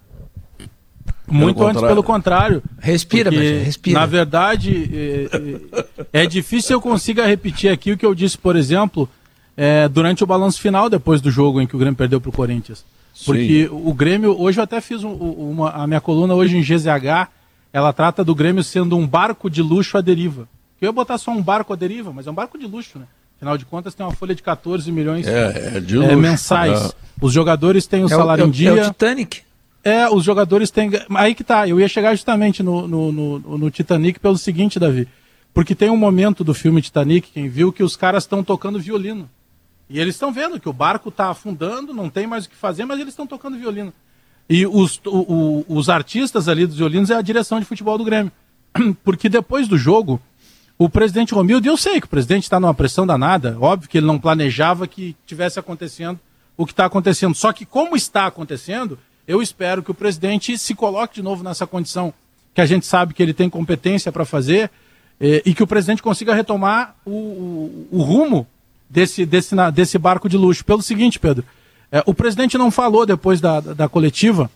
Muito 1.27 1.57
pelo 1.57 1.69
antes, 1.69 1.83
pelo 1.83 2.03
contrário. 2.03 2.63
Respira, 2.79 3.31
porque, 3.31 3.59
respira. 3.59 4.01
Na 4.01 4.07
verdade, 4.07 4.91
é, 4.93 5.29
é, 6.13 6.23
é, 6.23 6.27
difícil 6.27 6.77
eu 6.77 6.81
consiga 6.81 7.27
repetir 7.27 7.71
aqui 7.71 7.93
o 7.93 7.97
que 7.97 8.05
eu 8.05 8.15
disse, 8.15 8.37
por 8.37 8.57
exemplo, 8.57 9.09
é, 9.57 9.89
durante 9.89 10.23
o 10.23 10.27
balanço 10.27 10.61
final, 10.61 10.91
depois 10.91 11.21
do 11.21 11.31
jogo 11.31 11.61
em 11.61 11.67
que 11.67 11.75
o 11.75 11.79
Grêmio 11.79 11.97
perdeu 11.97 12.21
para 12.21 12.29
o 12.29 12.33
Corinthians. 12.33 12.85
Porque 13.25 13.69
Sim. 13.69 13.75
o 13.75 13.95
Grêmio, 13.95 14.39
hoje 14.39 14.59
eu 14.59 14.65
até 14.65 14.81
fiz 14.81 15.03
um, 15.03 15.13
uma, 15.13 15.71
a 15.71 15.87
minha 15.87 16.01
coluna 16.01 16.35
hoje 16.35 16.57
em 16.57 16.63
GZH, 16.63 17.29
ela 17.73 17.93
trata 17.93 18.23
do 18.23 18.35
Grêmio 18.35 18.63
sendo 18.63 18.97
um 18.97 19.07
barco 19.07 19.49
de 19.49 19.63
luxo 19.63 19.97
à 19.97 20.01
deriva. 20.01 20.49
Eu 20.85 20.89
ia 20.89 20.93
botar 20.93 21.19
só 21.19 21.31
um 21.31 21.43
barco 21.43 21.73
à 21.73 21.77
deriva, 21.77 22.13
mas 22.13 22.27
é 22.27 22.31
um 22.31 22.35
barco 22.35 22.59
de 22.59 22.67
luxo, 22.67 22.99
né? 22.99 23.07
Afinal 23.37 23.59
de 23.59 23.65
contas, 23.65 23.95
tem 23.95 24.05
uma 24.05 24.13
folha 24.13 24.35
de 24.35 24.43
14 24.43 24.91
milhões 24.93 25.27
é, 25.27 25.77
é 25.77 26.13
é, 26.13 26.17
mensais. 26.17 26.95
Os 27.21 27.33
jogadores 27.33 27.87
têm 27.87 28.05
o 28.05 28.09
salário 28.09 28.45
o, 28.45 28.49
em 28.49 28.51
dia. 28.51 28.71
É 28.71 28.83
o 28.83 28.85
Titanic. 28.85 29.43
É, 29.83 30.09
os 30.09 30.25
jogadores 30.25 30.71
têm. 30.71 30.91
Aí 31.15 31.35
que 31.35 31.43
tá, 31.43 31.69
eu 31.69 31.81
ia 31.81 31.89
chegar 31.89 32.15
justamente 32.15 32.63
no, 32.63 32.87
no, 32.87 33.13
no, 33.13 33.59
no 33.59 33.71
Titanic 33.71 34.21
pelo 34.21 34.39
seguinte, 34.39 34.79
Davi. 34.79 35.09
Porque 35.53 35.75
tem 35.75 35.91
um 35.91 35.97
momento 35.97 36.43
do 36.43 36.55
filme 36.55 36.81
Titanic, 36.81 37.31
quem 37.31 37.49
viu, 37.49 37.73
que 37.73 37.83
os 37.83 37.97
caras 37.97 38.25
estão 38.25 38.43
tocando 38.43 38.81
violino. 38.81 39.29
E 39.89 40.01
eles 40.01 40.15
estão 40.15 40.33
vendo 40.33 40.59
que 40.59 40.69
o 40.69 40.73
barco 40.73 41.09
está 41.09 41.29
afundando, 41.29 41.93
não 41.93 42.09
tem 42.09 42.27
mais 42.27 42.47
o 42.47 42.51
que 42.51 42.57
fazer, 42.57 42.85
mas 42.85 42.99
eles 42.99 43.13
estão 43.13 43.27
tocando 43.27 43.59
violino. 43.59 43.93
E 44.49 44.67
os, 44.67 45.01
o, 45.07 45.19
o, 45.19 45.65
os 45.69 45.89
artistas 45.89 46.49
ali 46.49 46.67
dos 46.67 46.77
violinos 46.77 47.11
é 47.11 47.15
a 47.15 47.23
direção 47.23 47.61
de 47.61 47.67
futebol 47.67 47.97
do 47.97 48.05
Grêmio. 48.05 48.33
Porque 49.05 49.29
depois 49.29 49.69
do 49.69 49.79
jogo, 49.79 50.21
o 50.77 50.89
presidente 50.89 51.35
Romildo, 51.35 51.69
eu 51.69 51.77
sei 51.77 52.01
que 52.01 52.07
o 52.07 52.11
presidente 52.11 52.45
está 52.45 52.59
numa 52.59 52.75
pressão 52.75 53.07
danada, 53.07 53.57
óbvio 53.61 53.89
que 53.89 53.99
ele 53.99 54.07
não 54.07 54.19
planejava 54.19 54.87
que 54.87 55.17
tivesse 55.27 55.59
acontecendo 55.59 56.19
o 56.57 56.67
que 56.67 56.73
está 56.73 56.85
acontecendo. 56.85 57.35
Só 57.35 57.53
que 57.53 57.65
como 57.65 57.97
está 57.97 58.27
acontecendo, 58.27 58.99
eu 59.27 59.43
espero 59.43 59.83
que 59.83 59.91
o 59.91 59.95
presidente 59.95 60.57
se 60.59 60.75
coloque 60.75 61.17
de 61.17 61.23
novo 61.23 61.43
nessa 61.43 61.67
condição 61.67 62.13
que 62.53 62.61
a 62.61 62.67
gente 62.67 62.87
sabe 62.87 63.15
que 63.15 63.23
ele 63.23 63.35
tem 63.35 63.51
competência 63.51 64.13
para 64.13 64.25
fazer 64.25 64.71
eh, 65.21 65.43
e 65.45 65.55
que 65.55 65.63
o 65.63 65.67
presidente 65.67 66.03
consiga 66.03 66.35
retomar 66.35 66.95
o, 67.05 67.11
o, 67.11 67.89
o 67.91 68.03
rumo 68.03 68.47
desse, 68.89 69.27
desse, 69.27 69.55
na, 69.55 69.71
desse 69.71 69.99
barco 69.99 70.29
de 70.29 70.37
luxo. 70.37 70.65
Pelo 70.65 70.83
seguinte, 70.83 71.19
Pedro, 71.19 71.45
eh, 71.91 72.03
o 72.07 72.15
presidente 72.15 72.57
não 72.57 72.71
falou 72.71 73.05
depois 73.05 73.41
da, 73.41 73.59
da, 73.59 73.75
da 73.75 73.89
coletiva 73.89 74.51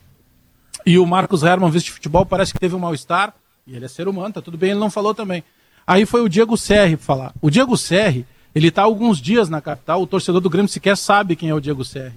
e 0.87 0.99
o 0.99 1.07
Marcos 1.07 1.43
Herman, 1.43 1.71
vice 1.71 1.87
de 1.87 1.93
futebol, 1.93 2.25
parece 2.25 2.53
que 2.53 2.61
teve 2.61 2.75
um 2.77 2.79
mal-estar 2.79 3.35
e 3.67 3.75
ele 3.75 3.85
é 3.85 3.89
ser 3.89 4.07
humano, 4.07 4.35
tá 4.35 4.41
tudo 4.41 4.57
bem, 4.57 4.71
ele 4.71 4.81
não 4.81 4.91
falou 4.91 5.15
também. 5.15 5.43
Aí 5.89 6.05
foi 6.05 6.21
o 6.21 6.29
Diego 6.29 6.55
Serri 6.55 6.99
falar. 6.99 7.33
O 7.41 7.49
Diego 7.49 7.75
Serri, 7.75 8.27
ele 8.55 8.69
está 8.69 8.83
alguns 8.83 9.19
dias 9.19 9.49
na 9.49 9.59
capital, 9.59 10.03
o 10.03 10.07
torcedor 10.07 10.39
do 10.39 10.51
Grêmio 10.51 10.69
sequer 10.69 10.99
sabe 10.99 11.35
quem 11.35 11.49
é 11.49 11.55
o 11.55 11.61
Diego 11.61 11.83
Serri. 11.83 12.13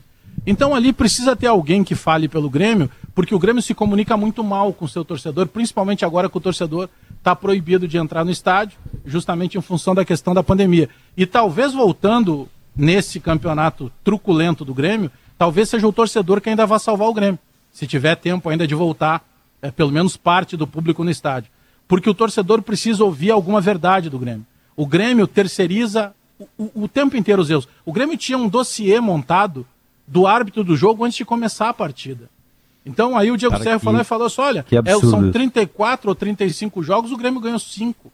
Então 0.46 0.76
ali 0.76 0.92
precisa 0.92 1.38
ter 1.38 1.48
alguém 1.48 1.82
que 1.82 1.96
fale 1.96 2.28
pelo 2.28 2.50
Grêmio, 2.50 2.92
porque 3.16 3.34
o 3.34 3.40
Grêmio 3.40 3.62
se 3.62 3.74
comunica 3.74 4.18
muito 4.18 4.44
mal 4.44 4.74
com 4.74 4.84
o 4.84 4.90
seu 4.90 5.06
torcedor, 5.06 5.48
principalmente 5.48 6.04
agora 6.04 6.30
que 6.30 6.38
o 6.38 6.42
torcedor 6.42 6.90
está 7.18 7.34
proibido 7.34 7.88
de 7.88 7.98
entrar 7.98 8.26
no 8.26 8.32
estádio, 8.32 8.78
justamente 9.06 9.58
em 9.58 9.62
função 9.62 9.96
da 9.96 10.04
questão 10.04 10.34
da 10.34 10.44
pandemia. 10.44 10.90
E 11.16 11.26
talvez 11.26 11.72
voltando 11.72 12.50
nesse 12.76 13.22
campeonato 13.22 13.90
truculento 14.04 14.66
do 14.66 14.74
Grêmio, 14.74 15.10
talvez 15.38 15.70
seja 15.70 15.88
o 15.88 15.94
torcedor 15.94 16.42
que 16.42 16.50
ainda 16.50 16.66
vai 16.66 16.78
salvar 16.78 17.08
o 17.08 17.14
Grêmio, 17.14 17.40
se 17.72 17.88
tiver 17.88 18.16
tempo 18.16 18.50
ainda 18.50 18.68
de 18.68 18.76
voltar, 18.76 19.26
é, 19.62 19.72
pelo 19.72 19.94
menos 19.94 20.18
parte 20.18 20.58
do 20.58 20.68
público 20.68 21.06
no 21.06 21.10
estádio. 21.10 21.50
Porque 21.92 22.10
o 22.10 22.14
torcedor 22.14 22.62
precisa 22.62 23.04
ouvir 23.04 23.32
alguma 23.32 23.60
verdade 23.60 24.10
do 24.10 24.18
Grêmio. 24.18 24.46
O 24.78 24.86
Grêmio 24.86 25.28
terceiriza 25.28 26.16
o, 26.40 26.48
o, 26.58 26.84
o 26.84 26.88
tempo 26.88 27.18
inteiro 27.18 27.42
os 27.42 27.50
erros. 27.50 27.68
O 27.86 27.92
Grêmio 27.92 28.16
tinha 28.16 28.38
um 28.38 28.48
dossiê 28.48 28.98
montado 29.02 29.68
do 30.08 30.26
árbitro 30.26 30.64
do 30.64 30.74
jogo 30.74 31.04
antes 31.04 31.18
de 31.18 31.26
começar 31.26 31.68
a 31.68 31.74
partida. 31.74 32.30
Então 32.86 33.18
aí 33.18 33.30
o 33.30 33.36
Diego 33.36 33.62
Serra 33.62 33.78
falou 33.78 34.00
e 34.00 34.06
falou 34.06 34.28
assim: 34.28 34.40
olha, 34.40 34.66
é, 34.86 35.00
são 35.02 35.34
34 35.34 36.08
ou 36.08 36.16
35 36.16 36.82
jogos, 36.82 37.12
o 37.12 37.18
Grêmio 37.18 37.42
ganhou 37.42 37.60
5. 37.60 38.10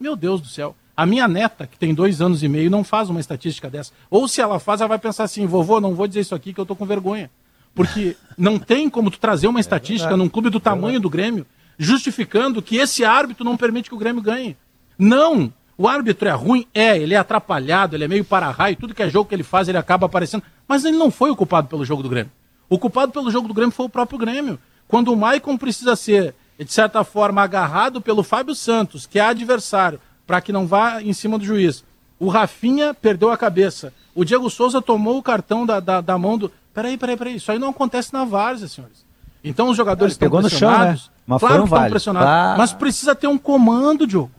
Meu 0.00 0.16
Deus 0.16 0.40
do 0.40 0.48
céu. 0.48 0.74
A 0.96 1.06
minha 1.06 1.28
neta, 1.28 1.68
que 1.68 1.78
tem 1.78 1.94
dois 1.94 2.20
anos 2.20 2.42
e 2.42 2.48
meio, 2.48 2.68
não 2.68 2.82
faz 2.82 3.10
uma 3.10 3.20
estatística 3.20 3.70
dessa. 3.70 3.92
Ou 4.10 4.26
se 4.26 4.40
ela 4.40 4.58
faz, 4.58 4.80
ela 4.80 4.88
vai 4.88 4.98
pensar 4.98 5.22
assim, 5.22 5.46
vovô, 5.46 5.80
não 5.80 5.94
vou 5.94 6.08
dizer 6.08 6.18
isso 6.18 6.34
aqui 6.34 6.52
que 6.52 6.58
eu 6.58 6.66
tô 6.66 6.74
com 6.74 6.84
vergonha. 6.84 7.30
Porque 7.76 8.16
não 8.36 8.58
tem 8.58 8.90
como 8.90 9.08
tu 9.08 9.20
trazer 9.20 9.46
uma 9.46 9.60
é 9.60 9.62
estatística 9.62 10.14
é 10.14 10.16
num 10.16 10.28
clube 10.28 10.50
do 10.50 10.58
tamanho 10.58 10.98
do 10.98 11.08
Grêmio, 11.08 11.46
justificando 11.78 12.62
que 12.62 12.76
esse 12.76 13.04
árbitro 13.04 13.44
não 13.44 13.56
permite 13.56 13.88
que 13.88 13.94
o 13.94 13.98
Grêmio 13.98 14.22
ganhe. 14.22 14.56
Não! 14.98 15.52
O 15.76 15.88
árbitro 15.88 16.28
é 16.28 16.32
ruim? 16.32 16.66
É, 16.72 16.96
ele 16.96 17.14
é 17.14 17.16
atrapalhado, 17.16 17.96
ele 17.96 18.04
é 18.04 18.08
meio 18.08 18.24
para-raio, 18.24 18.76
tudo 18.76 18.94
que 18.94 19.02
é 19.02 19.10
jogo 19.10 19.28
que 19.28 19.34
ele 19.34 19.42
faz 19.42 19.68
ele 19.68 19.78
acaba 19.78 20.06
aparecendo. 20.06 20.44
Mas 20.68 20.84
ele 20.84 20.96
não 20.96 21.10
foi 21.10 21.30
o 21.30 21.36
culpado 21.36 21.66
pelo 21.66 21.84
jogo 21.84 22.02
do 22.02 22.08
Grêmio. 22.08 22.30
O 22.68 22.78
culpado 22.78 23.12
pelo 23.12 23.30
jogo 23.30 23.48
do 23.48 23.54
Grêmio 23.54 23.72
foi 23.72 23.86
o 23.86 23.88
próprio 23.90 24.18
Grêmio. 24.18 24.58
Quando 24.86 25.12
o 25.12 25.16
Maicon 25.16 25.56
precisa 25.56 25.96
ser, 25.96 26.34
de 26.58 26.72
certa 26.72 27.02
forma, 27.02 27.42
agarrado 27.42 28.00
pelo 28.00 28.22
Fábio 28.22 28.54
Santos, 28.54 29.06
que 29.06 29.18
é 29.18 29.22
adversário, 29.22 30.00
para 30.26 30.40
que 30.40 30.52
não 30.52 30.66
vá 30.66 31.02
em 31.02 31.12
cima 31.12 31.38
do 31.38 31.44
juiz. 31.44 31.84
O 32.18 32.28
Rafinha 32.28 32.94
perdeu 32.94 33.30
a 33.30 33.36
cabeça. 33.36 33.92
O 34.14 34.24
Diego 34.24 34.48
Souza 34.48 34.80
tomou 34.80 35.18
o 35.18 35.22
cartão 35.22 35.66
da, 35.66 35.80
da, 35.80 36.00
da 36.00 36.16
mão 36.16 36.38
do. 36.38 36.50
Peraí, 36.72 36.96
peraí, 36.96 37.16
peraí. 37.16 37.36
Isso 37.36 37.50
aí 37.50 37.58
não 37.58 37.70
acontece 37.70 38.12
na 38.12 38.24
várzea, 38.24 38.68
senhores. 38.68 39.04
Então 39.44 39.68
os 39.68 39.76
jogadores 39.76 40.14
estão 40.14 40.30
pressionados. 40.30 41.02
Chão, 41.02 41.08
né? 41.10 41.14
Mas 41.26 41.40
claro 41.40 41.62
que 41.62 41.74
estão 41.74 41.90
pressionados. 41.90 42.58
Mas 42.58 42.72
precisa 42.72 43.14
ter 43.14 43.26
um 43.26 43.36
comando, 43.38 44.06
Diogo. 44.06 44.30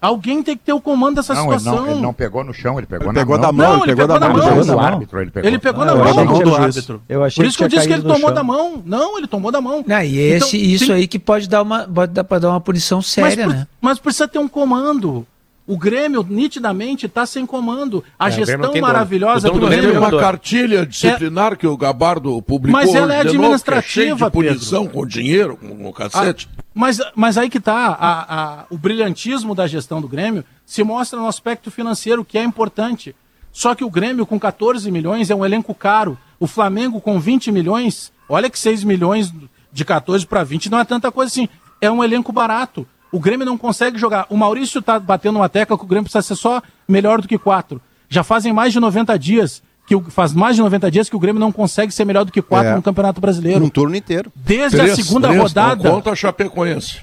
Alguém 0.00 0.42
tem 0.42 0.56
que 0.56 0.64
ter 0.64 0.72
o 0.72 0.80
comando 0.80 1.14
dessa 1.14 1.32
não, 1.32 1.42
situação. 1.42 1.74
Ele 1.76 1.84
não, 1.84 1.92
ele 1.92 2.00
não 2.02 2.12
pegou 2.12 2.42
no 2.42 2.52
chão, 2.52 2.76
ele 2.76 2.88
pegou 2.88 3.06
ele 3.06 3.12
na 3.12 3.20
pegou 3.20 3.36
mão. 3.38 3.40
Da 3.40 3.52
mão 3.52 3.66
não, 3.66 3.74
ele 3.84 3.94
pegou, 3.94 3.96
pegou 4.08 4.18
da 4.18 4.28
mão. 4.28 4.36
Ele 4.36 4.48
pegou 4.48 4.64
no 4.74 4.80
árbitro, 4.80 5.20
ele 5.20 5.30
pegou. 5.30 5.48
Ele 5.48 5.58
pegou 5.60 5.84
na 5.84 5.92
Ah, 5.92 5.96
mão, 5.96 6.24
mão 6.24 6.42
do 6.42 6.54
árbitro. 6.56 7.02
eu 7.08 7.22
achei 7.22 7.36
Por 7.36 7.42
que 7.42 7.48
isso 7.48 7.58
que 7.58 7.64
eu 7.64 7.68
disse 7.68 7.86
que 7.86 7.92
ele 7.92 8.02
tomou 8.02 8.18
chão. 8.18 8.34
da 8.34 8.42
mão. 8.42 8.82
Não, 8.84 9.16
ele 9.16 9.28
tomou 9.28 9.52
da 9.52 9.60
mão. 9.60 9.84
Não, 9.86 10.02
e 10.02 10.18
esse, 10.18 10.56
Então, 10.56 10.70
isso 10.70 10.86
tem- 10.86 10.94
aí 10.96 11.06
que 11.06 11.20
pode 11.20 11.48
dar 11.48 11.62
uma, 11.62 11.84
pode 11.86 12.12
dar 12.12 12.24
para 12.24 12.40
dar 12.40 12.50
uma 12.50 12.60
punição 12.60 12.98
Mas, 12.98 13.06
séria, 13.06 13.44
por- 13.46 13.54
né? 13.54 13.66
mas 13.80 14.00
precisa 14.00 14.26
ter 14.26 14.40
um 14.40 14.48
comando. 14.48 15.24
O 15.66 15.78
Grêmio, 15.78 16.26
nitidamente, 16.28 17.06
está 17.06 17.24
sem 17.24 17.46
comando. 17.46 18.02
A 18.18 18.28
É, 18.28 18.32
gestão 18.32 18.74
maravilhosa 18.80 19.48
do 19.48 19.54
Grêmio 19.54 19.70
Tem 19.70 19.80
Grêmio. 19.80 19.96
é 19.96 19.98
uma 20.00 20.20
cartilha 20.20 20.84
disciplinar 20.84 21.56
que 21.56 21.66
o 21.66 21.76
Gabardo 21.76 22.42
publicou 22.42 22.80
Mas 22.80 22.92
ela 22.94 23.14
é 23.14 23.20
hoje 23.20 23.30
de 23.30 23.38
novo, 23.38 23.62
que 23.62 23.70
é 23.70 23.82
cheio 23.82 24.14
administrativa, 24.14 24.26
de 24.26 24.32
punição 24.32 24.86
com 24.88 25.06
dinheiro, 25.06 25.56
com, 25.56 25.68
com 25.76 25.92
cacete. 25.92 26.48
Mas, 26.74 26.98
mas 27.14 27.38
aí 27.38 27.48
que 27.48 27.60
tá, 27.60 27.96
a- 27.98 28.34
a- 28.34 28.64
o 28.70 28.76
brilhantismo 28.76 29.54
da 29.54 29.66
gestão 29.68 30.00
do 30.00 30.08
Grêmio 30.08 30.44
se 30.66 30.82
mostra 30.82 31.18
no 31.18 31.28
aspecto 31.28 31.70
financeiro, 31.70 32.24
que 32.24 32.36
é 32.38 32.42
importante. 32.42 33.14
Só 33.52 33.74
que 33.74 33.84
o 33.84 33.90
Grêmio, 33.90 34.26
com 34.26 34.40
14 34.40 34.90
milhões, 34.90 35.30
é 35.30 35.34
um 35.34 35.44
elenco 35.44 35.74
caro. 35.74 36.18
O 36.40 36.46
Flamengo, 36.48 37.00
com 37.00 37.20
20 37.20 37.52
milhões, 37.52 38.10
olha 38.28 38.50
que 38.50 38.58
6 38.58 38.82
milhões 38.82 39.32
de 39.72 39.84
14 39.84 40.26
para 40.26 40.42
20 40.42 40.70
não 40.70 40.80
é 40.80 40.84
tanta 40.84 41.12
coisa 41.12 41.30
assim. 41.30 41.48
É 41.80 41.90
um 41.90 42.02
elenco 42.02 42.32
barato. 42.32 42.86
O 43.12 43.20
Grêmio 43.20 43.44
não 43.44 43.58
consegue 43.58 43.98
jogar. 43.98 44.26
O 44.30 44.36
Maurício 44.36 44.80
tá 44.80 44.98
batendo 44.98 45.36
uma 45.38 45.48
tecla 45.48 45.76
que 45.76 45.84
o 45.84 45.86
Grêmio 45.86 46.04
precisa 46.04 46.22
ser 46.22 46.34
só 46.34 46.62
melhor 46.88 47.20
do 47.20 47.28
que 47.28 47.38
4. 47.38 47.80
Já 48.08 48.24
fazem 48.24 48.52
mais 48.52 48.72
de 48.72 48.80
90 48.80 49.18
dias. 49.18 49.62
Que 49.86 49.96
o, 49.96 50.00
faz 50.02 50.32
mais 50.32 50.56
de 50.56 50.62
90 50.62 50.90
dias 50.90 51.08
que 51.10 51.16
o 51.16 51.18
Grêmio 51.18 51.40
não 51.40 51.50
consegue 51.52 51.92
ser 51.92 52.04
melhor 52.04 52.24
do 52.24 52.32
que 52.32 52.40
4 52.40 52.70
É. 52.70 52.74
no 52.76 52.82
Campeonato 52.82 53.20
Brasileiro. 53.20 53.64
Um 53.64 53.68
turno 53.68 53.94
inteiro. 53.96 54.32
Desde 54.34 54.80
a 54.80 54.94
segunda 54.96 55.28
três, 55.28 55.42
rodada. 55.42 55.90
Conta 55.90 56.10
a 56.10 56.14
Chapecoense. 56.16 57.00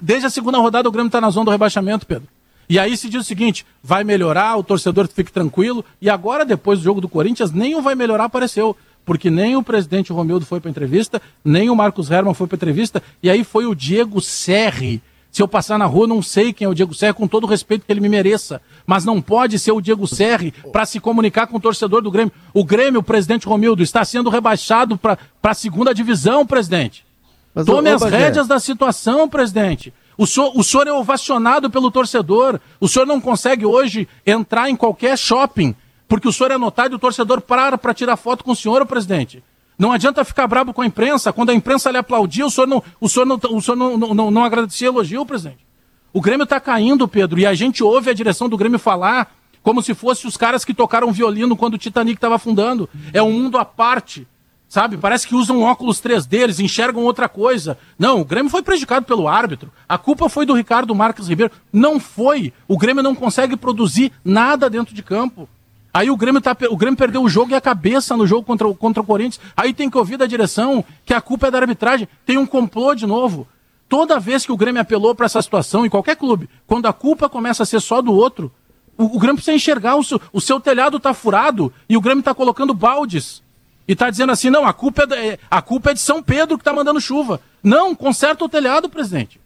Desde 0.00 0.26
a 0.26 0.30
segunda 0.30 0.58
rodada 0.58 0.88
o 0.88 0.92
Grêmio 0.92 1.08
está 1.08 1.20
na 1.20 1.30
zona 1.30 1.46
do 1.46 1.50
rebaixamento, 1.50 2.06
Pedro. 2.06 2.28
E 2.68 2.78
aí 2.78 2.96
se 2.96 3.08
diz 3.08 3.22
o 3.22 3.24
seguinte: 3.24 3.66
vai 3.82 4.04
melhorar, 4.04 4.56
o 4.56 4.62
torcedor 4.62 5.08
fique 5.08 5.32
tranquilo. 5.32 5.84
E 6.00 6.08
agora, 6.08 6.44
depois 6.44 6.78
do 6.78 6.84
jogo 6.84 7.00
do 7.00 7.08
Corinthians, 7.08 7.50
nem 7.50 7.74
o 7.74 7.82
vai 7.82 7.94
melhorar 7.94 8.24
apareceu. 8.24 8.76
Porque 9.04 9.30
nem 9.30 9.56
o 9.56 9.62
presidente 9.62 10.12
Romildo 10.12 10.44
foi 10.46 10.60
para 10.60 10.70
entrevista, 10.70 11.20
nem 11.44 11.70
o 11.70 11.74
Marcos 11.74 12.10
Herman 12.10 12.34
foi 12.34 12.46
para 12.46 12.56
entrevista. 12.56 13.02
E 13.22 13.30
aí 13.30 13.42
foi 13.42 13.66
o 13.66 13.74
Diego 13.74 14.20
Serri. 14.20 15.02
Se 15.30 15.42
eu 15.42 15.46
passar 15.46 15.78
na 15.78 15.86
rua, 15.86 16.06
não 16.06 16.20
sei 16.20 16.52
quem 16.52 16.64
é 16.64 16.68
o 16.68 16.74
Diego 16.74 16.92
Serri, 16.92 17.14
com 17.14 17.28
todo 17.28 17.44
o 17.44 17.46
respeito 17.46 17.86
que 17.86 17.92
ele 17.92 18.00
me 18.00 18.08
mereça. 18.08 18.60
Mas 18.84 19.04
não 19.04 19.22
pode 19.22 19.58
ser 19.58 19.70
o 19.72 19.80
Diego 19.80 20.06
Serri 20.06 20.52
para 20.72 20.84
se 20.84 20.98
comunicar 20.98 21.46
com 21.46 21.56
o 21.56 21.60
torcedor 21.60 22.02
do 22.02 22.10
Grêmio. 22.10 22.32
O 22.52 22.64
Grêmio, 22.64 23.00
o 23.00 23.02
presidente 23.02 23.46
Romildo, 23.46 23.82
está 23.82 24.04
sendo 24.04 24.28
rebaixado 24.28 24.98
para 24.98 25.18
a 25.42 25.54
segunda 25.54 25.94
divisão, 25.94 26.44
presidente. 26.44 27.06
Mas, 27.54 27.64
Tome 27.66 27.88
ô, 27.88 27.92
ô, 27.92 27.94
as 27.94 28.02
Bagé, 28.02 28.16
rédeas 28.16 28.48
da 28.48 28.58
situação, 28.58 29.28
presidente. 29.28 29.94
O 30.18 30.26
senhor, 30.26 30.52
o 30.54 30.64
senhor 30.64 30.86
é 30.86 30.92
ovacionado 30.92 31.70
pelo 31.70 31.90
torcedor. 31.90 32.60
O 32.80 32.88
senhor 32.88 33.06
não 33.06 33.20
consegue 33.20 33.64
hoje 33.64 34.08
entrar 34.26 34.68
em 34.68 34.76
qualquer 34.76 35.16
shopping, 35.16 35.74
porque 36.08 36.28
o 36.28 36.32
senhor 36.32 36.50
é 36.50 36.58
notado 36.58 36.92
e 36.92 36.96
o 36.96 36.98
torcedor 36.98 37.40
para 37.40 37.78
para 37.78 37.94
tirar 37.94 38.16
foto 38.16 38.42
com 38.42 38.50
o 38.50 38.56
senhor, 38.56 38.84
presidente. 38.84 39.42
Não 39.80 39.92
adianta 39.92 40.22
ficar 40.26 40.46
bravo 40.46 40.74
com 40.74 40.82
a 40.82 40.86
imprensa. 40.86 41.32
Quando 41.32 41.48
a 41.48 41.54
imprensa 41.54 41.90
lhe 41.90 41.96
aplaudia, 41.96 42.44
o 42.44 42.50
senhor 42.50 42.66
não, 42.66 42.82
o 43.00 43.08
senhor 43.08 43.24
não, 43.24 43.40
o 43.50 43.62
senhor 43.62 43.76
não, 43.78 43.96
não, 43.96 44.12
não, 44.12 44.30
não 44.30 44.44
agradecia 44.44 44.88
elogio, 44.88 45.24
presidente. 45.24 45.64
O 46.12 46.20
Grêmio 46.20 46.44
está 46.44 46.60
caindo, 46.60 47.08
Pedro, 47.08 47.40
e 47.40 47.46
a 47.46 47.54
gente 47.54 47.82
ouve 47.82 48.10
a 48.10 48.12
direção 48.12 48.46
do 48.46 48.58
Grêmio 48.58 48.78
falar 48.78 49.34
como 49.62 49.82
se 49.82 49.94
fosse 49.94 50.26
os 50.26 50.36
caras 50.36 50.66
que 50.66 50.74
tocaram 50.74 51.10
violino 51.10 51.56
quando 51.56 51.74
o 51.74 51.78
Titanic 51.78 52.18
estava 52.18 52.34
afundando. 52.34 52.90
É 53.10 53.22
um 53.22 53.32
mundo 53.32 53.56
à 53.56 53.64
parte. 53.64 54.28
Sabe? 54.68 54.98
Parece 54.98 55.26
que 55.26 55.34
usam 55.34 55.62
óculos 55.62 55.98
3D, 55.98 56.34
eles 56.34 56.60
enxergam 56.60 57.02
outra 57.02 57.26
coisa. 57.26 57.78
Não, 57.98 58.20
o 58.20 58.24
Grêmio 58.24 58.50
foi 58.50 58.62
prejudicado 58.62 59.06
pelo 59.06 59.28
árbitro. 59.28 59.72
A 59.88 59.96
culpa 59.96 60.28
foi 60.28 60.44
do 60.44 60.52
Ricardo 60.52 60.94
Marques 60.94 61.26
Ribeiro. 61.26 61.52
Não 61.72 61.98
foi. 61.98 62.52
O 62.68 62.76
Grêmio 62.76 63.02
não 63.02 63.14
consegue 63.14 63.56
produzir 63.56 64.12
nada 64.22 64.68
dentro 64.68 64.94
de 64.94 65.02
campo. 65.02 65.48
Aí 65.92 66.10
o 66.10 66.16
Grêmio, 66.16 66.40
tá, 66.40 66.56
o 66.70 66.76
Grêmio 66.76 66.96
perdeu 66.96 67.22
o 67.22 67.28
jogo 67.28 67.50
e 67.50 67.54
a 67.54 67.60
cabeça 67.60 68.16
no 68.16 68.26
jogo 68.26 68.44
contra, 68.46 68.68
o- 68.68 68.74
contra 68.74 69.02
o 69.02 69.06
Corinthians. 69.06 69.40
Aí 69.56 69.74
tem 69.74 69.90
que 69.90 69.98
ouvir 69.98 70.16
da 70.16 70.26
direção 70.26 70.84
que 71.04 71.12
a 71.12 71.20
culpa 71.20 71.48
é 71.48 71.50
da 71.50 71.58
arbitragem. 71.58 72.06
Tem 72.24 72.38
um 72.38 72.46
complô 72.46 72.94
de 72.94 73.06
novo. 73.06 73.46
Toda 73.88 74.20
vez 74.20 74.46
que 74.46 74.52
o 74.52 74.56
Grêmio 74.56 74.80
apelou 74.80 75.14
para 75.16 75.26
essa 75.26 75.42
situação, 75.42 75.84
em 75.84 75.90
qualquer 75.90 76.14
clube, 76.16 76.48
quando 76.66 76.86
a 76.86 76.92
culpa 76.92 77.28
começa 77.28 77.64
a 77.64 77.66
ser 77.66 77.80
só 77.80 78.00
do 78.00 78.12
outro, 78.14 78.52
o, 78.96 79.16
o 79.16 79.18
Grêmio 79.18 79.34
precisa 79.36 79.56
enxergar, 79.56 79.96
o 79.96 80.04
seu, 80.04 80.20
o 80.32 80.40
seu 80.40 80.60
telhado 80.60 81.00
tá 81.00 81.12
furado 81.12 81.72
e 81.88 81.96
o 81.96 82.00
Grêmio 82.00 82.22
tá 82.22 82.32
colocando 82.32 82.72
baldes. 82.72 83.42
E 83.88 83.96
tá 83.96 84.08
dizendo 84.08 84.30
assim, 84.30 84.48
não, 84.48 84.64
a 84.64 84.72
culpa 84.72 85.04
é, 85.10 85.26
é- 85.30 85.38
a 85.50 85.60
culpa 85.60 85.90
é 85.90 85.94
de 85.94 85.98
São 86.00 86.22
Pedro 86.22 86.56
que 86.56 86.62
tá 86.62 86.72
mandando 86.72 87.00
chuva. 87.00 87.40
Não, 87.60 87.92
conserta 87.92 88.44
o 88.44 88.48
telhado, 88.48 88.88
presidente. 88.88 89.40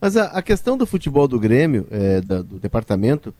Mas 0.00 0.16
a, 0.16 0.24
a 0.28 0.40
questão 0.40 0.78
do 0.78 0.86
futebol 0.86 1.28
do 1.28 1.38
Grêmio, 1.38 1.86
é, 1.90 2.20
da- 2.22 2.40
do 2.40 2.58
departamento, 2.58 3.34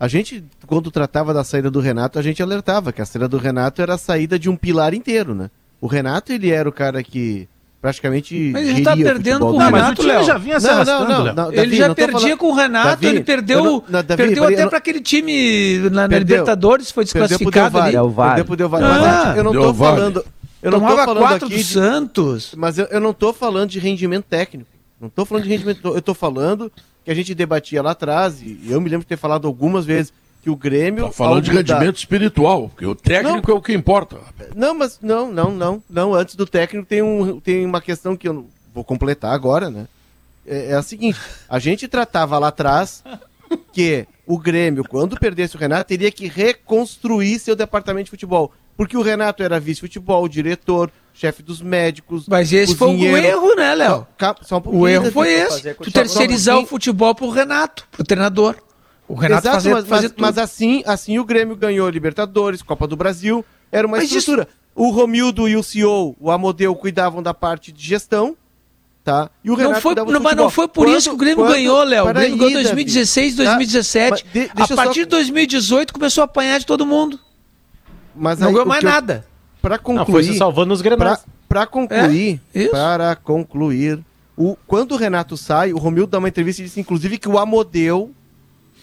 a 0.00 0.08
gente, 0.08 0.42
quando 0.66 0.90
tratava 0.90 1.32
da 1.34 1.44
saída 1.44 1.70
do 1.70 1.78
Renato, 1.78 2.18
a 2.18 2.22
gente 2.22 2.42
alertava 2.42 2.90
que 2.92 3.02
a 3.02 3.04
saída 3.06 3.28
do 3.28 3.36
Renato 3.36 3.82
era 3.82 3.94
a 3.94 3.98
saída 3.98 4.38
de 4.38 4.48
um 4.48 4.56
pilar 4.56 4.94
inteiro, 4.94 5.34
né? 5.34 5.50
O 5.80 5.86
Renato, 5.86 6.32
ele 6.32 6.50
era 6.50 6.66
o 6.68 6.72
cara 6.72 7.02
que 7.02 7.46
praticamente. 7.80 8.50
Mas 8.52 8.68
ele 8.68 8.82
tá 8.82 8.94
perdendo 8.96 9.40
com 9.40 9.52
o 9.52 9.58
Renato, 9.58 10.02
Léo. 10.02 10.24
já 10.24 10.36
vinha 10.38 10.60
se 10.60 10.66
Não, 10.66 10.84
não, 10.84 11.08
não, 11.08 11.34
não, 11.34 11.46
ele 11.52 11.56
Davi, 11.56 11.76
já 11.76 11.88
não 11.88 11.94
tô 11.94 12.02
perdia 12.02 12.18
falando- 12.20 12.38
com 12.38 12.46
o 12.48 12.54
Renato, 12.54 12.88
Davi, 12.88 13.06
ele 13.06 13.20
perdeu, 13.24 13.58
eu 13.58 13.64
não- 13.64 13.72
não, 13.88 14.02
Davi, 14.02 14.16
perdeu 14.16 14.44
eu 14.44 14.48
até 14.50 14.62
não- 14.62 14.68
para 14.68 14.78
aquele 14.78 15.00
time 15.00 15.78
na, 15.84 15.90
na 16.02 16.08
Perdeu. 16.08 16.36
Libertadores, 16.38 16.90
foi 16.90 17.04
desclassificado 17.04 17.78
ali. 17.78 17.92
Perdeu 17.92 18.44
pro 18.44 18.56
Del 18.56 18.68
Valle. 18.68 18.84
Ah, 18.86 19.34
eu 19.36 19.44
não 19.44 19.52
tô 19.52 19.74
falando. 19.74 20.24
Eu 20.62 20.70
não 20.72 20.80
tô 20.80 20.86
falando 20.88 21.18
quatro 21.18 21.46
aqui 21.46 21.54
do 21.54 21.58
de- 21.58 21.64
Santos. 21.64 22.52
Mas 22.54 22.76
eu, 22.78 22.84
eu 22.86 23.00
não 23.00 23.14
tô 23.14 23.32
falando 23.32 23.70
de 23.70 23.78
rendimento 23.78 24.24
técnico. 24.28 24.68
Não 25.00 25.08
tô 25.08 25.24
falando 25.24 25.44
de 25.44 25.48
rendimento. 25.48 25.88
Eu 25.88 26.02
tô 26.02 26.12
falando 26.12 26.70
que 27.10 27.12
a 27.12 27.16
gente 27.16 27.34
debatia 27.34 27.82
lá 27.82 27.90
atrás, 27.90 28.40
e 28.40 28.60
eu 28.68 28.80
me 28.80 28.88
lembro 28.88 29.04
de 29.04 29.08
ter 29.08 29.16
falado 29.16 29.48
algumas 29.48 29.84
vezes, 29.84 30.12
que 30.42 30.48
o 30.48 30.54
Grêmio. 30.54 31.06
Tá 31.06 31.12
falando 31.12 31.42
de 31.42 31.50
mudar- 31.50 31.74
rendimento 31.74 31.96
espiritual, 31.98 32.68
porque 32.68 32.86
o 32.86 32.94
técnico 32.94 33.50
é 33.50 33.54
o 33.54 33.60
que 33.60 33.72
importa. 33.72 34.18
Não, 34.54 34.74
mas 34.74 35.00
não, 35.02 35.30
não, 35.32 35.50
não, 35.50 35.82
não. 35.90 36.14
Antes 36.14 36.36
do 36.36 36.46
técnico 36.46 36.86
tem, 36.86 37.02
um, 37.02 37.40
tem 37.40 37.66
uma 37.66 37.80
questão 37.80 38.16
que 38.16 38.28
eu 38.28 38.32
não 38.32 38.46
vou 38.72 38.84
completar 38.84 39.34
agora, 39.34 39.68
né? 39.68 39.88
É, 40.46 40.70
é 40.70 40.74
a 40.74 40.82
seguinte: 40.82 41.18
a 41.48 41.58
gente 41.58 41.88
tratava 41.88 42.38
lá 42.38 42.46
atrás 42.48 43.02
que 43.72 44.06
o 44.24 44.38
Grêmio, 44.38 44.84
quando 44.84 45.18
perdesse 45.18 45.56
o 45.56 45.58
Renato, 45.58 45.88
teria 45.88 46.12
que 46.12 46.28
reconstruir 46.28 47.40
seu 47.40 47.56
departamento 47.56 48.04
de 48.04 48.10
futebol. 48.10 48.52
Porque 48.76 48.96
o 48.96 49.02
Renato 49.02 49.42
era 49.42 49.58
vice-futebol, 49.58 50.28
diretor, 50.28 50.92
chefe 51.12 51.42
dos 51.42 51.60
médicos. 51.60 52.24
Mas 52.28 52.52
esse 52.52 52.74
foi 52.74 52.88
o 52.88 52.90
cozinheiro. 52.92 53.26
erro, 53.26 53.54
né, 53.56 53.74
Léo? 53.74 54.06
Um 54.66 54.78
O 54.78 54.88
erro 54.88 55.10
foi 55.12 55.32
esse. 55.32 55.74
Tu 55.74 55.90
terceirizar 55.92 56.58
o 56.58 56.66
futebol 56.66 57.14
pro 57.14 57.28
Renato, 57.30 57.86
pro 57.90 58.04
treinador. 58.04 58.56
O 59.08 59.14
Renato 59.14 59.42
Exato, 59.48 59.56
fazer, 59.56 59.74
mas, 59.74 59.86
fazer 59.86 60.02
mas- 60.02 60.12
tudo. 60.12 60.20
mas 60.22 60.38
assim, 60.38 60.82
assim 60.86 61.18
o 61.18 61.24
Grêmio 61.24 61.56
ganhou 61.56 61.88
Libertadores, 61.88 62.62
Copa 62.62 62.86
do 62.86 62.96
Brasil, 62.96 63.44
era 63.72 63.84
uma 63.86 63.96
Mas 63.96 64.10
estrutura. 64.12 64.46
O 64.72 64.90
Romildo 64.90 65.48
e 65.48 65.56
o 65.56 65.62
CEO, 65.64 66.14
o 66.20 66.30
Amodeu, 66.30 66.74
cuidavam 66.76 67.20
da 67.20 67.34
parte 67.34 67.72
de 67.72 67.84
gestão, 67.84 68.36
tá? 69.02 69.28
E 69.42 69.50
o 69.50 69.54
Renato 69.56 69.74
Não 69.74 69.80
foi, 69.80 69.94
não, 69.96 70.20
mas 70.20 70.36
não 70.36 70.48
foi 70.48 70.68
por 70.68 70.86
Quando- 70.86 70.96
isso 70.96 71.08
que 71.08 71.14
o 71.16 71.18
Grêmio 71.18 71.38
quando- 71.44 71.50
ganhou, 71.54 71.82
Léo. 71.82 72.04
O 72.08 72.12
Grêmio 72.14 72.36
ganhou 72.38 72.52
Davi. 72.52 72.62
2016, 72.62 73.34
Tá? 73.34 73.42
2017. 73.42 74.24
Mas 74.24 74.32
de- 74.32 74.50
a 74.54 74.60
eu 74.62 74.66
só- 74.68 74.76
partir 74.76 75.00
de 75.00 75.06
2018 75.06 75.92
começou 75.92 76.22
a 76.22 76.26
apanhar 76.26 76.60
de 76.60 76.66
todo 76.66 76.86
mundo. 76.86 77.18
Mas 78.14 78.38
Não 78.38 78.46
aí, 78.46 78.52
ganhou 78.52 78.66
mais 78.66 78.82
eu- 78.84 78.90
nada. 79.68 79.80
Pra 79.82 79.94
Não, 79.94 80.06
foi 80.06 80.22
se 80.22 80.28
concluir, 80.28 80.38
salvando 80.38 80.68
nos 80.68 80.82
pra, 80.82 80.96
granais. 80.96 81.26
pra 81.48 81.66
concluir, 81.66 82.40
É, 82.54 82.68
para 82.68 83.16
concluir, 83.16 84.00
o, 84.36 84.56
quando 84.66 84.92
o 84.92 84.96
Renato 84.96 85.36
sai, 85.36 85.72
o 85.72 85.78
Romildo 85.78 86.12
dá 86.12 86.18
uma 86.18 86.28
entrevista 86.28 86.62
e 86.62 86.64
disse, 86.64 86.80
inclusive, 86.80 87.18
que 87.18 87.28
o 87.28 87.38
Amodeu 87.38 88.10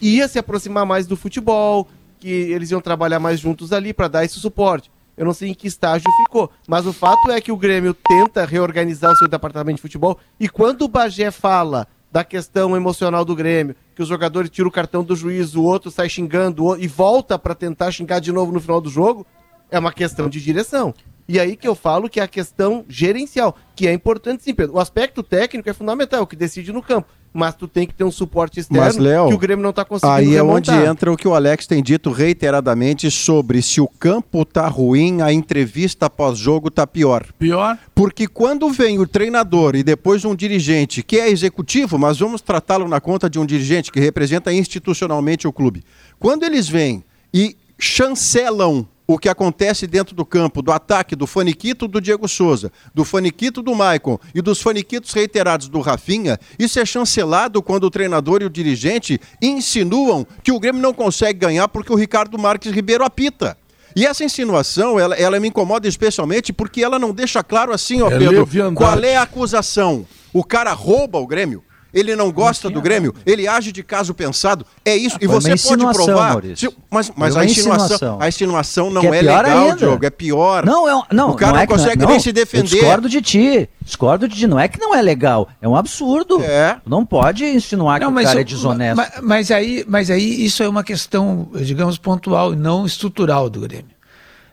ia 0.00 0.28
se 0.28 0.38
aproximar 0.38 0.86
mais 0.86 1.06
do 1.06 1.16
futebol, 1.16 1.88
que 2.20 2.28
eles 2.28 2.70
iam 2.70 2.80
trabalhar 2.80 3.18
mais 3.18 3.40
juntos 3.40 3.72
ali 3.72 3.92
para 3.92 4.08
dar 4.08 4.24
esse 4.24 4.38
suporte. 4.38 4.90
Eu 5.16 5.24
não 5.24 5.34
sei 5.34 5.50
em 5.50 5.54
que 5.54 5.66
estágio 5.66 6.08
ficou, 6.24 6.48
mas 6.66 6.86
o 6.86 6.92
fato 6.92 7.30
é 7.32 7.40
que 7.40 7.50
o 7.50 7.56
Grêmio 7.56 7.92
tenta 7.92 8.44
reorganizar 8.44 9.10
o 9.10 9.16
seu 9.16 9.26
departamento 9.26 9.76
de 9.76 9.82
futebol 9.82 10.16
e 10.38 10.48
quando 10.48 10.82
o 10.82 10.88
Bagé 10.88 11.32
fala 11.32 11.88
da 12.10 12.22
questão 12.22 12.76
emocional 12.76 13.24
do 13.24 13.34
Grêmio, 13.34 13.74
que 13.94 14.02
os 14.02 14.08
jogadores 14.08 14.48
tiram 14.48 14.68
o 14.68 14.72
cartão 14.72 15.02
do 15.02 15.16
juiz, 15.16 15.54
o 15.56 15.62
outro 15.62 15.90
sai 15.90 16.08
xingando 16.08 16.62
o 16.62 16.66
outro, 16.66 16.84
e 16.84 16.86
volta 16.86 17.36
para 17.38 17.54
tentar 17.54 17.90
xingar 17.90 18.20
de 18.20 18.32
novo 18.32 18.52
no 18.52 18.60
final 18.60 18.80
do 18.80 18.88
jogo, 18.88 19.26
é 19.70 19.78
uma 19.78 19.92
questão 19.92 20.28
de 20.28 20.40
direção. 20.40 20.94
E 21.28 21.38
aí 21.38 21.56
que 21.56 21.68
eu 21.68 21.74
falo 21.74 22.08
que 22.08 22.20
é 22.20 22.22
a 22.22 22.28
questão 22.28 22.86
gerencial, 22.88 23.54
que 23.76 23.86
é 23.86 23.92
importante 23.92 24.42
sim, 24.42 24.54
Pedro. 24.54 24.76
O 24.76 24.80
aspecto 24.80 25.22
técnico 25.22 25.68
é 25.68 25.74
fundamental, 25.74 26.20
é 26.20 26.22
o 26.22 26.26
que 26.26 26.34
decide 26.34 26.72
no 26.72 26.82
campo. 26.82 27.08
Mas 27.34 27.54
tu 27.54 27.68
tem 27.68 27.86
que 27.86 27.92
ter 27.92 28.04
um 28.04 28.10
suporte 28.10 28.58
externo 28.58 28.82
Mas, 28.82 28.96
Léo, 28.96 29.28
que 29.28 29.34
o 29.34 29.38
Grêmio 29.38 29.62
não 29.62 29.68
está 29.68 29.84
conseguindo 29.84 30.16
Aí 30.16 30.34
é 30.34 30.42
onde 30.42 30.70
entra 30.70 31.12
o 31.12 31.16
que 31.16 31.28
o 31.28 31.34
Alex 31.34 31.66
tem 31.66 31.82
dito 31.82 32.10
reiteradamente 32.10 33.10
sobre 33.10 33.60
se 33.60 33.78
o 33.82 33.86
campo 33.86 34.46
tá 34.46 34.66
ruim, 34.66 35.20
a 35.20 35.30
entrevista 35.30 36.08
pós-jogo 36.08 36.70
tá 36.70 36.86
pior. 36.86 37.26
Pior. 37.38 37.76
Porque 37.94 38.26
quando 38.26 38.70
vem 38.70 38.98
o 38.98 39.06
treinador 39.06 39.76
e 39.76 39.82
depois 39.82 40.24
um 40.24 40.34
dirigente, 40.34 41.02
que 41.02 41.20
é 41.20 41.28
executivo, 41.28 41.98
mas 41.98 42.18
vamos 42.18 42.40
tratá-lo 42.40 42.88
na 42.88 43.02
conta 43.02 43.28
de 43.28 43.38
um 43.38 43.44
dirigente 43.44 43.92
que 43.92 44.00
representa 44.00 44.50
institucionalmente 44.50 45.46
o 45.46 45.52
clube. 45.52 45.84
Quando 46.18 46.44
eles 46.44 46.66
vêm 46.66 47.04
e 47.34 47.54
chancelam 47.78 48.88
o 49.10 49.18
que 49.18 49.30
acontece 49.30 49.86
dentro 49.86 50.14
do 50.14 50.22
campo, 50.22 50.60
do 50.60 50.70
ataque 50.70 51.16
do 51.16 51.26
Faniquito 51.26 51.88
do 51.88 51.98
Diego 51.98 52.28
Souza, 52.28 52.70
do 52.94 53.06
Faniquito 53.06 53.62
do 53.62 53.74
Maicon 53.74 54.18
e 54.34 54.42
dos 54.42 54.60
Faniquitos 54.60 55.14
reiterados 55.14 55.66
do 55.70 55.80
Rafinha, 55.80 56.38
isso 56.58 56.78
é 56.78 56.84
chancelado 56.84 57.62
quando 57.62 57.84
o 57.84 57.90
treinador 57.90 58.42
e 58.42 58.44
o 58.44 58.50
dirigente 58.50 59.18
insinuam 59.40 60.26
que 60.42 60.52
o 60.52 60.60
Grêmio 60.60 60.82
não 60.82 60.92
consegue 60.92 61.38
ganhar 61.38 61.68
porque 61.68 61.90
o 61.90 61.96
Ricardo 61.96 62.38
Marques 62.38 62.70
Ribeiro 62.70 63.02
apita. 63.02 63.56
E 63.96 64.04
essa 64.04 64.22
insinuação, 64.22 65.00
ela, 65.00 65.14
ela 65.14 65.40
me 65.40 65.48
incomoda 65.48 65.88
especialmente 65.88 66.52
porque 66.52 66.84
ela 66.84 66.98
não 66.98 67.14
deixa 67.14 67.42
claro 67.42 67.72
assim, 67.72 68.02
ó, 68.02 68.10
é 68.10 68.18
Pedro, 68.18 68.46
qual 68.74 69.02
é 69.02 69.16
a 69.16 69.22
acusação. 69.22 70.06
O 70.34 70.44
cara 70.44 70.74
rouba 70.74 71.18
o 71.18 71.26
Grêmio? 71.26 71.64
Ele 71.92 72.14
não 72.14 72.30
gosta 72.30 72.68
do 72.68 72.80
Grêmio, 72.80 73.14
ele 73.24 73.48
age 73.48 73.72
de 73.72 73.82
caso 73.82 74.12
pensado. 74.12 74.66
É 74.84 74.96
isso. 74.96 75.16
Ah, 75.16 75.24
e 75.24 75.26
você 75.26 75.56
pode 75.56 75.84
provar. 75.92 76.42
Se, 76.54 76.68
mas 76.90 77.10
mas 77.16 77.36
a 77.36 77.44
insinuação, 77.44 77.84
insinuação, 77.84 78.18
a 78.20 78.28
insinuação 78.28 78.90
não 78.90 79.02
é, 79.02 79.06
é 79.06 79.22
legal, 79.22 79.44
ainda. 79.44 79.76
Diogo, 79.76 80.04
é 80.04 80.10
pior. 80.10 80.66
Não, 80.66 80.88
é, 80.88 81.02
não, 81.12 81.30
o 81.30 81.34
cara 81.34 81.52
não, 81.52 81.58
é 81.60 81.66
não 81.66 81.74
consegue 81.74 82.02
não, 82.02 82.10
nem 82.10 82.20
se 82.20 82.32
defender. 82.32 82.76
Eu 82.76 82.80
discordo 82.80 83.08
de 83.08 83.22
ti. 83.22 83.68
Discordo 83.82 84.28
de 84.28 84.36
ti. 84.36 84.46
Não 84.46 84.60
é 84.60 84.68
que 84.68 84.78
não 84.78 84.94
é 84.94 85.00
legal, 85.00 85.48
é 85.60 85.68
um 85.68 85.74
absurdo. 85.74 86.42
É. 86.42 86.78
Não 86.86 87.04
pode 87.04 87.44
insinuar 87.44 88.00
não, 88.00 88.12
que 88.12 88.20
o 88.20 88.24
cara 88.24 88.40
é 88.40 88.44
desonesto. 88.44 88.96
Mas, 88.96 89.12
mas, 89.22 89.50
aí, 89.50 89.84
mas 89.88 90.10
aí 90.10 90.44
isso 90.44 90.62
é 90.62 90.68
uma 90.68 90.84
questão, 90.84 91.48
digamos, 91.54 91.96
pontual 91.98 92.52
e 92.52 92.56
não 92.56 92.84
estrutural 92.84 93.48
do 93.48 93.60
Grêmio. 93.60 93.96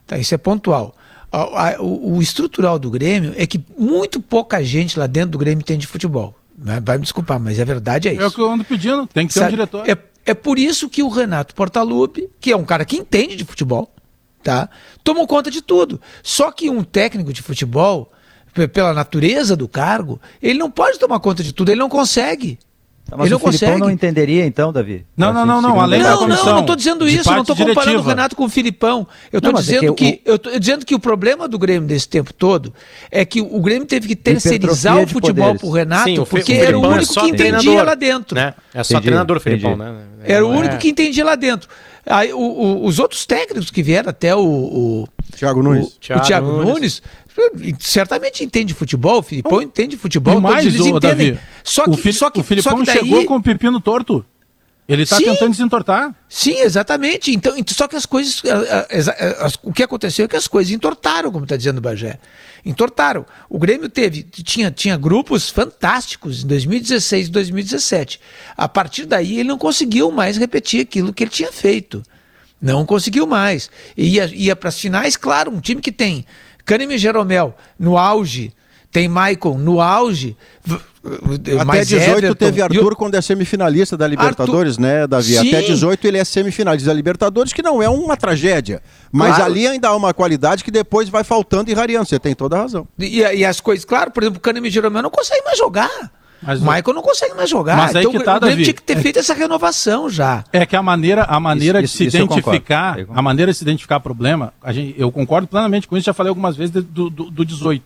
Tá, 0.07 0.17
isso 0.17 0.33
é 0.33 0.37
pontual. 0.37 0.95
O, 1.31 1.83
o, 1.83 2.17
o 2.17 2.21
estrutural 2.21 2.79
do 2.79 2.89
Grêmio 2.89 3.33
é 3.35 3.45
que 3.45 3.61
muito 3.77 4.21
pouca 4.21 4.63
gente 4.63 4.97
lá 4.97 5.07
dentro 5.07 5.31
do 5.31 5.37
Grêmio 5.37 5.61
entende 5.61 5.85
futebol. 5.85 6.33
Vai 6.57 6.97
me 6.97 7.03
desculpar, 7.03 7.39
mas 7.39 7.59
a 7.59 7.65
verdade 7.65 8.07
é 8.07 8.13
isso. 8.13 8.21
É 8.21 8.27
o 8.27 8.31
que 8.31 8.39
eu 8.39 8.49
ando 8.49 8.63
pedindo, 8.63 9.05
tem 9.07 9.27
que 9.27 9.33
ser 9.33 9.39
Sabe, 9.39 9.53
um 9.53 9.57
diretor. 9.57 9.89
É, 9.89 9.97
é 10.25 10.33
por 10.33 10.57
isso 10.57 10.89
que 10.89 11.03
o 11.03 11.09
Renato 11.09 11.53
Portaluppi, 11.53 12.29
que 12.39 12.51
é 12.51 12.57
um 12.57 12.63
cara 12.63 12.85
que 12.85 12.95
entende 12.95 13.35
de 13.35 13.43
futebol, 13.43 13.93
tá? 14.41 14.69
Tomou 15.03 15.27
conta 15.27 15.51
de 15.51 15.61
tudo. 15.61 15.99
Só 16.23 16.51
que 16.51 16.69
um 16.69 16.83
técnico 16.83 17.33
de 17.33 17.41
futebol, 17.41 18.11
pela 18.71 18.93
natureza 18.93 19.55
do 19.55 19.67
cargo, 19.67 20.19
ele 20.41 20.57
não 20.57 20.71
pode 20.71 20.97
tomar 20.97 21.19
conta 21.19 21.43
de 21.43 21.53
tudo, 21.53 21.69
ele 21.69 21.79
não 21.79 21.89
consegue. 21.89 22.57
Tá, 23.07 23.15
mas 23.17 23.27
ele 23.27 23.31
não 23.31 23.37
o 23.37 23.39
Filipão 23.39 23.51
consegue. 23.51 23.81
não 23.81 23.91
entenderia 23.91 24.45
então, 24.47 24.73
Davi? 24.73 25.05
Não, 25.15 25.31
não, 25.31 25.45
não, 25.45 25.61
não, 25.61 25.79
além 25.79 26.01
não, 26.01 26.09
da 26.09 26.17
comissão. 26.17 26.45
Não, 26.45 26.53
não 26.53 26.59
estou 26.61 26.75
dizendo 26.75 27.07
isso, 27.07 27.31
não 27.31 27.41
estou 27.41 27.55
comparando 27.55 27.81
diretiva. 27.81 28.01
o 28.03 28.07
Renato 28.07 28.35
com 28.35 28.45
o 28.45 28.49
Filipão. 28.49 29.07
Eu 29.31 29.37
estou 29.37 29.53
é 29.53 29.55
dizendo 29.57 29.91
é 29.91 29.93
que, 29.93 30.11
que 30.13 30.29
o... 30.29 30.31
eu 30.31 30.39
tô 30.39 30.59
dizendo 30.59 30.85
que 30.85 30.95
o 30.95 30.99
problema 30.99 31.47
do 31.47 31.59
Grêmio 31.59 31.87
desse 31.87 32.09
tempo 32.09 32.33
todo 32.33 32.73
é 33.11 33.23
que 33.23 33.41
o 33.41 33.59
Grêmio 33.61 33.85
teve 33.85 34.07
que 34.07 34.15
terceirizar 34.15 34.97
o 34.97 35.07
futebol 35.07 35.53
para 35.53 35.67
o 35.67 35.71
Renato, 35.71 36.09
Sim, 36.09 36.25
porque 36.25 36.53
o 36.53 36.63
era 36.63 36.79
o 36.79 36.81
único 36.81 37.19
é 37.19 37.21
que 37.21 37.29
entendia 37.29 37.83
lá 37.83 37.93
dentro. 37.93 38.35
Né? 38.35 38.55
É 38.73 38.83
só 38.83 38.95
entendi, 38.95 39.07
treinador, 39.07 39.39
Filipão, 39.39 39.77
né? 39.77 39.95
Era 40.23 40.43
o 40.43 40.49
único 40.49 40.77
que 40.79 40.89
entendia 40.89 41.23
lá 41.23 41.35
dentro. 41.35 41.69
Aí, 42.07 42.33
o, 42.33 42.39
o, 42.39 42.85
os 42.85 42.99
outros 42.99 43.25
técnicos 43.25 43.69
que 43.69 43.81
vieram, 43.81 44.09
até 44.09 44.35
o, 44.35 44.41
o 44.41 45.07
Thiago 45.35 45.61
Nunes, 45.61 45.87
o, 45.87 45.99
Thiago, 45.99 46.21
o 46.21 46.25
Thiago 46.25 46.51
Nunes, 46.51 47.01
Nunes 47.37 47.75
certamente 47.79 48.43
entende 48.43 48.73
futebol, 48.73 49.19
o 49.19 49.23
Filipão 49.23 49.61
entende 49.61 49.97
futebol, 49.97 50.39
mais, 50.39 50.65
eles 50.65 50.79
entendem. 50.79 51.33
Davi, 51.33 51.39
só 51.63 51.83
que, 51.83 51.89
o, 51.91 51.97
Fili 51.97 52.13
só 52.13 52.29
que, 52.29 52.39
o 52.39 52.43
Filipão 52.43 52.77
só 52.77 52.79
que 52.79 52.85
daí... 52.85 52.99
chegou 52.99 53.25
com 53.25 53.35
o 53.35 53.43
pepino 53.43 53.79
torto. 53.79 54.25
Ele 54.87 55.01
está 55.01 55.17
tentando 55.17 55.49
desentortar. 55.49 56.15
Sim, 56.29 56.59
exatamente. 56.59 57.33
Então, 57.33 57.55
só 57.67 57.87
que 57.87 57.95
as 57.95 58.05
coisas. 58.05 58.43
As, 59.39 59.57
o 59.63 59.73
que 59.73 59.81
aconteceu 59.81 60.25
é 60.25 60.27
que 60.27 60.35
as 60.35 60.47
coisas 60.47 60.71
entortaram, 60.71 61.31
como 61.31 61.43
está 61.43 61.57
dizendo 61.57 61.79
o 61.79 61.81
Bagé. 61.81 62.19
Entortaram. 62.63 63.25
O 63.49 63.57
Grêmio 63.57 63.89
teve, 63.89 64.21
tinha, 64.21 64.69
tinha 64.69 64.95
grupos 64.95 65.49
fantásticos 65.49 66.43
em 66.43 66.47
2016 66.47 67.27
e 67.27 67.31
2017. 67.31 68.19
A 68.55 68.69
partir 68.69 69.05
daí, 69.05 69.39
ele 69.39 69.49
não 69.49 69.57
conseguiu 69.57 70.11
mais 70.11 70.37
repetir 70.37 70.81
aquilo 70.81 71.11
que 71.11 71.23
ele 71.23 71.31
tinha 71.31 71.51
feito. 71.51 72.03
Não 72.61 72.85
conseguiu 72.85 73.27
mais. 73.27 73.69
Ia, 73.97 74.25
ia 74.33 74.55
para 74.55 74.69
as 74.69 74.79
finais, 74.79 75.17
claro, 75.17 75.51
um 75.51 75.59
time 75.59 75.81
que 75.81 75.91
tem 75.91 76.25
Cânime 76.65 76.97
Jeromel 76.97 77.55
no 77.77 77.97
auge, 77.97 78.51
tem 78.91 79.07
Maicon 79.07 79.57
no 79.57 79.81
auge. 79.81 80.35
Até 81.61 81.83
18 81.85 82.09
Everton, 82.09 82.33
teve 82.33 82.61
Arthur 82.61 82.91
eu... 82.93 82.95
quando 82.95 83.15
é 83.15 83.21
semifinalista 83.21 83.95
da 83.95 84.07
Libertadores, 84.07 84.73
Arthur... 84.73 84.81
né, 84.81 85.05
Davi? 85.05 85.33
Sim. 85.33 85.49
Até 85.49 85.61
18 85.61 86.07
ele 86.07 86.17
é 86.17 86.23
semifinalista 86.23 86.89
da 86.89 86.93
Libertadores, 86.93 87.53
que 87.53 87.61
não 87.61 87.83
é 87.83 87.87
uma 87.87 88.17
tragédia. 88.17 88.81
Mas 89.11 89.35
claro. 89.35 89.51
ali 89.51 89.67
ainda 89.67 89.89
há 89.89 89.95
uma 89.95 90.13
qualidade 90.13 90.63
que 90.63 90.71
depois 90.71 91.09
vai 91.09 91.23
faltando 91.23 91.69
e 91.69 91.73
rareando. 91.73 92.07
Você 92.07 92.17
tem 92.17 92.33
toda 92.33 92.55
a 92.55 92.61
razão. 92.61 92.87
E, 92.97 93.19
e 93.19 93.45
as 93.45 93.59
coisas, 93.59 93.85
claro, 93.85 94.09
por 94.09 94.23
exemplo, 94.23 94.37
o 94.39 94.41
Cânime 94.41 94.69
Jeromel 94.71 95.03
não 95.03 95.11
consegue 95.11 95.43
mais 95.43 95.57
jogar. 95.57 96.11
Mas 96.45 96.61
o 96.61 96.63
Michael 96.63 96.93
não 96.93 97.01
consegue 97.01 97.33
mais 97.33 97.49
jogar. 97.49 97.75
Mas 97.75 97.95
aí 97.95 98.03
então, 98.03 98.19
que 98.19 98.23
tá, 98.23 98.37
o 98.37 98.39
Grêmio 98.39 98.63
tinha 98.63 98.73
que 98.73 98.81
ter 98.81 98.97
é... 98.97 99.01
feito 99.01 99.19
essa 99.19 99.33
renovação 99.33 100.09
já. 100.09 100.43
É 100.53 100.65
que 100.65 100.75
a 100.75 100.83
maneira, 100.83 101.23
a 101.23 101.39
maneira 101.39 101.81
isso, 101.81 101.97
de 101.97 102.11
se 102.11 102.17
identificar, 102.17 102.97
a 103.13 103.21
maneira 103.21 103.51
de 103.51 103.57
se 103.57 103.63
identificar 103.63 103.99
problema, 103.99 104.53
a 104.61 104.71
gente, 104.71 104.93
eu 104.99 105.11
concordo 105.11 105.47
plenamente 105.47 105.87
com 105.87 105.97
isso, 105.97 106.05
já 106.05 106.13
falei 106.13 106.29
algumas 106.29 106.55
vezes 106.55 106.71
do, 106.71 107.09
do, 107.09 107.31
do 107.31 107.45
18. 107.45 107.83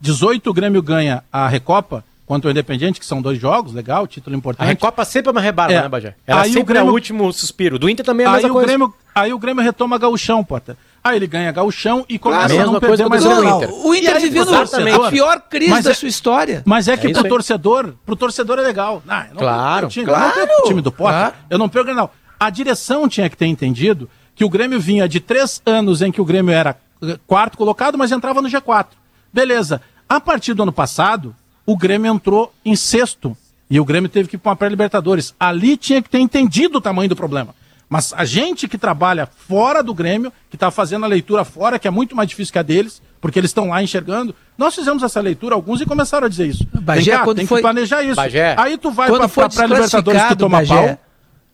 18 0.00 0.50
o 0.50 0.52
Grêmio 0.52 0.82
ganha 0.82 1.22
a 1.32 1.48
Recopa 1.48 2.04
contra 2.32 2.48
o 2.48 2.50
Independente, 2.50 2.98
que 2.98 3.04
são 3.04 3.20
dois 3.20 3.38
jogos, 3.38 3.74
legal, 3.74 4.06
título 4.06 4.34
importante. 4.34 4.64
A 4.64 4.68
Recopa 4.70 5.04
sempre 5.04 5.28
é 5.28 5.32
uma 5.32 5.40
rebarba, 5.42 5.74
é. 5.74 5.82
né, 5.82 5.88
Bajé? 5.88 6.14
Ela 6.26 6.40
aí 6.40 6.48
sempre 6.48 6.62
o 6.62 6.64
Grêmio... 6.64 6.88
é 6.88 6.90
o 6.90 6.94
último 6.94 7.30
suspiro. 7.30 7.78
Do 7.78 7.90
Inter 7.90 8.06
também 8.06 8.24
é 8.24 8.28
a 8.28 8.32
mesma 8.32 8.48
aí 8.48 8.52
coisa. 8.52 8.64
O 8.64 8.68
Grêmio, 8.68 8.94
aí 9.14 9.34
o 9.34 9.38
Grêmio 9.38 9.62
retoma 9.62 9.98
Gauchão, 9.98 10.42
Potter. 10.42 10.74
Aí 11.04 11.16
ele 11.16 11.26
ganha 11.26 11.52
gauchão 11.52 12.06
e 12.08 12.18
começa 12.18 12.54
claro, 12.54 12.70
a 12.70 12.72
não 12.72 12.80
perder 12.80 13.06
mais 13.06 13.26
o 13.26 13.44
Inter. 13.44 13.70
O 13.70 13.94
Inter 13.94 14.18
vivendo 14.18 14.54
a 14.54 15.10
pior 15.10 15.42
crise 15.42 15.70
mas 15.70 15.84
da 15.84 15.90
é, 15.90 15.94
sua 15.94 16.08
história. 16.08 16.62
Mas 16.64 16.88
é 16.88 16.96
que 16.96 17.08
é 17.08 17.12
pro 17.12 17.28
torcedor, 17.28 17.92
pro 18.06 18.16
torcedor 18.16 18.58
é 18.58 18.62
legal. 18.62 19.02
Não, 19.04 19.18
não 19.18 19.36
claro, 19.36 19.88
time, 19.88 20.06
claro. 20.06 20.40
Eu 20.40 20.46
não 20.46 20.58
o 20.60 20.62
time 20.62 20.80
do 20.80 20.90
Potter, 20.90 21.12
claro. 21.12 21.34
eu 21.50 21.58
não 21.58 21.68
pego 21.68 21.82
o 21.82 21.86
Grenal. 21.86 22.14
A 22.40 22.48
direção 22.48 23.06
tinha 23.08 23.28
que 23.28 23.36
ter 23.36 23.46
entendido 23.46 24.08
que 24.34 24.44
o 24.44 24.48
Grêmio 24.48 24.80
vinha 24.80 25.06
de 25.06 25.20
três 25.20 25.60
anos 25.66 26.00
em 26.00 26.10
que 26.10 26.20
o 26.20 26.24
Grêmio 26.24 26.54
era 26.54 26.78
eh, 27.02 27.18
quarto 27.26 27.58
colocado, 27.58 27.98
mas 27.98 28.10
entrava 28.10 28.40
no 28.40 28.48
G4. 28.48 28.86
Beleza. 29.30 29.82
A 30.08 30.20
partir 30.20 30.54
do 30.54 30.62
ano 30.62 30.72
passado, 30.72 31.34
o 31.66 31.76
Grêmio 31.76 32.12
entrou 32.12 32.52
em 32.64 32.76
sexto. 32.76 33.36
E 33.70 33.80
o 33.80 33.84
Grêmio 33.84 34.08
teve 34.08 34.28
que 34.28 34.36
ir 34.36 34.38
para 34.38 34.50
uma 34.50 34.56
pré-Libertadores. 34.56 35.34
Ali 35.40 35.76
tinha 35.76 36.02
que 36.02 36.10
ter 36.10 36.18
entendido 36.18 36.78
o 36.78 36.80
tamanho 36.80 37.08
do 37.08 37.16
problema. 37.16 37.54
Mas 37.88 38.12
a 38.16 38.24
gente 38.24 38.66
que 38.68 38.78
trabalha 38.78 39.26
fora 39.26 39.82
do 39.82 39.92
Grêmio, 39.92 40.32
que 40.48 40.56
está 40.56 40.70
fazendo 40.70 41.04
a 41.04 41.08
leitura 41.08 41.44
fora, 41.44 41.78
que 41.78 41.86
é 41.86 41.90
muito 41.90 42.16
mais 42.16 42.28
difícil 42.28 42.52
que 42.52 42.58
a 42.58 42.62
deles, 42.62 43.02
porque 43.20 43.38
eles 43.38 43.50
estão 43.50 43.68
lá 43.68 43.82
enxergando, 43.82 44.34
nós 44.56 44.74
fizemos 44.74 45.02
essa 45.02 45.20
leitura, 45.20 45.54
alguns, 45.54 45.80
e 45.80 45.86
começaram 45.86 46.26
a 46.26 46.28
dizer 46.28 46.46
isso. 46.46 46.66
Bagé, 46.72 47.12
cá, 47.12 47.34
tem 47.34 47.46
foi... 47.46 47.58
que 47.58 47.62
planejar 47.62 48.02
isso. 48.02 48.16
Bagé. 48.16 48.54
Aí 48.58 48.78
tu 48.78 48.90
vai 48.90 49.10
para 49.10 49.24
a 49.24 49.66
Libertadores 49.66 50.22
que 50.24 50.36
toma 50.36 50.58
Bagé, 50.58 50.74
pau. 50.74 50.98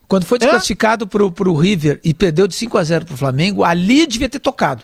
Quando 0.07 0.25
foi 0.25 0.39
desclassificado 0.39 1.05
é? 1.05 1.29
para 1.29 1.49
o 1.49 1.55
River 1.55 1.99
e 2.03 2.13
perdeu 2.13 2.47
de 2.47 2.55
5 2.55 2.77
a 2.77 2.83
0 2.83 3.05
para 3.05 3.13
o 3.13 3.17
Flamengo, 3.17 3.63
ali 3.63 4.07
devia 4.07 4.27
ter 4.27 4.39
tocado. 4.39 4.83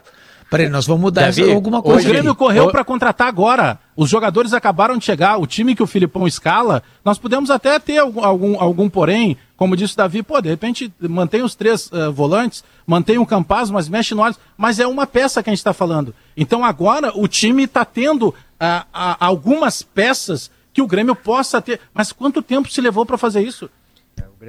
Peraí, 0.56 0.70
nós 0.70 0.88
vamos 0.88 1.02
mudar 1.02 1.26
Davi, 1.26 1.52
alguma 1.52 1.82
coisa. 1.82 2.08
O 2.08 2.10
Grêmio 2.10 2.32
aqui. 2.32 2.39
correu 2.39 2.72
para 2.72 2.86
contratar 2.86 3.28
agora. 3.28 3.78
Os 3.94 4.10
jogadores 4.10 4.54
acabaram 4.54 4.98
de 4.98 5.04
chegar. 5.04 5.38
O 5.38 5.46
time 5.46 5.76
que 5.76 5.84
o 5.84 5.88
Filipão 5.88 6.26
escala, 6.26 6.82
nós 7.04 7.18
podemos 7.18 7.50
até 7.50 7.78
ter 7.78 7.98
algum, 7.98 8.24
algum, 8.24 8.62
algum 8.62 8.89
porém, 8.89 9.36
como 9.58 9.76
disse 9.76 9.96
o 9.96 9.98
Davi, 9.98 10.24
pô, 10.24 10.39
de 10.39 10.48
repente 10.48 10.94
mantém 11.00 11.41
os 11.41 11.56
três 11.56 11.91
uh, 11.91 12.10
volantes, 12.10 12.63
mantém 12.88 13.18
o 13.18 13.26
Campaz, 13.26 13.70
mas 13.70 13.89
mexe 13.89 14.15
no 14.15 14.24
Alisson. 14.24 14.39
Mas 14.58 14.80
é 14.80 14.88
uma 14.88 15.06
peça 15.06 15.44
que 15.44 15.50
a 15.50 15.52
gente 15.52 15.60
está 15.60 15.74
falando. 15.74 16.15
Então 16.38 16.63
agora 16.63 17.12
o 17.13 17.28
time 17.28 17.63
está 17.63 17.84
tendo 17.84 18.30
uh, 18.30 18.32
uh, 18.32 19.18
algumas 19.20 19.82
peças 19.82 20.50
que 20.72 20.82
o 20.82 20.88
Grêmio 20.88 21.15
possa 21.15 21.62
ter. 21.62 21.82
Mas 21.94 22.13
quanto 22.13 22.41
tempo 22.41 22.72
se 22.72 22.80
levou 22.80 23.06
para 23.06 23.18
fazer 23.18 23.41
isso? 23.41 23.70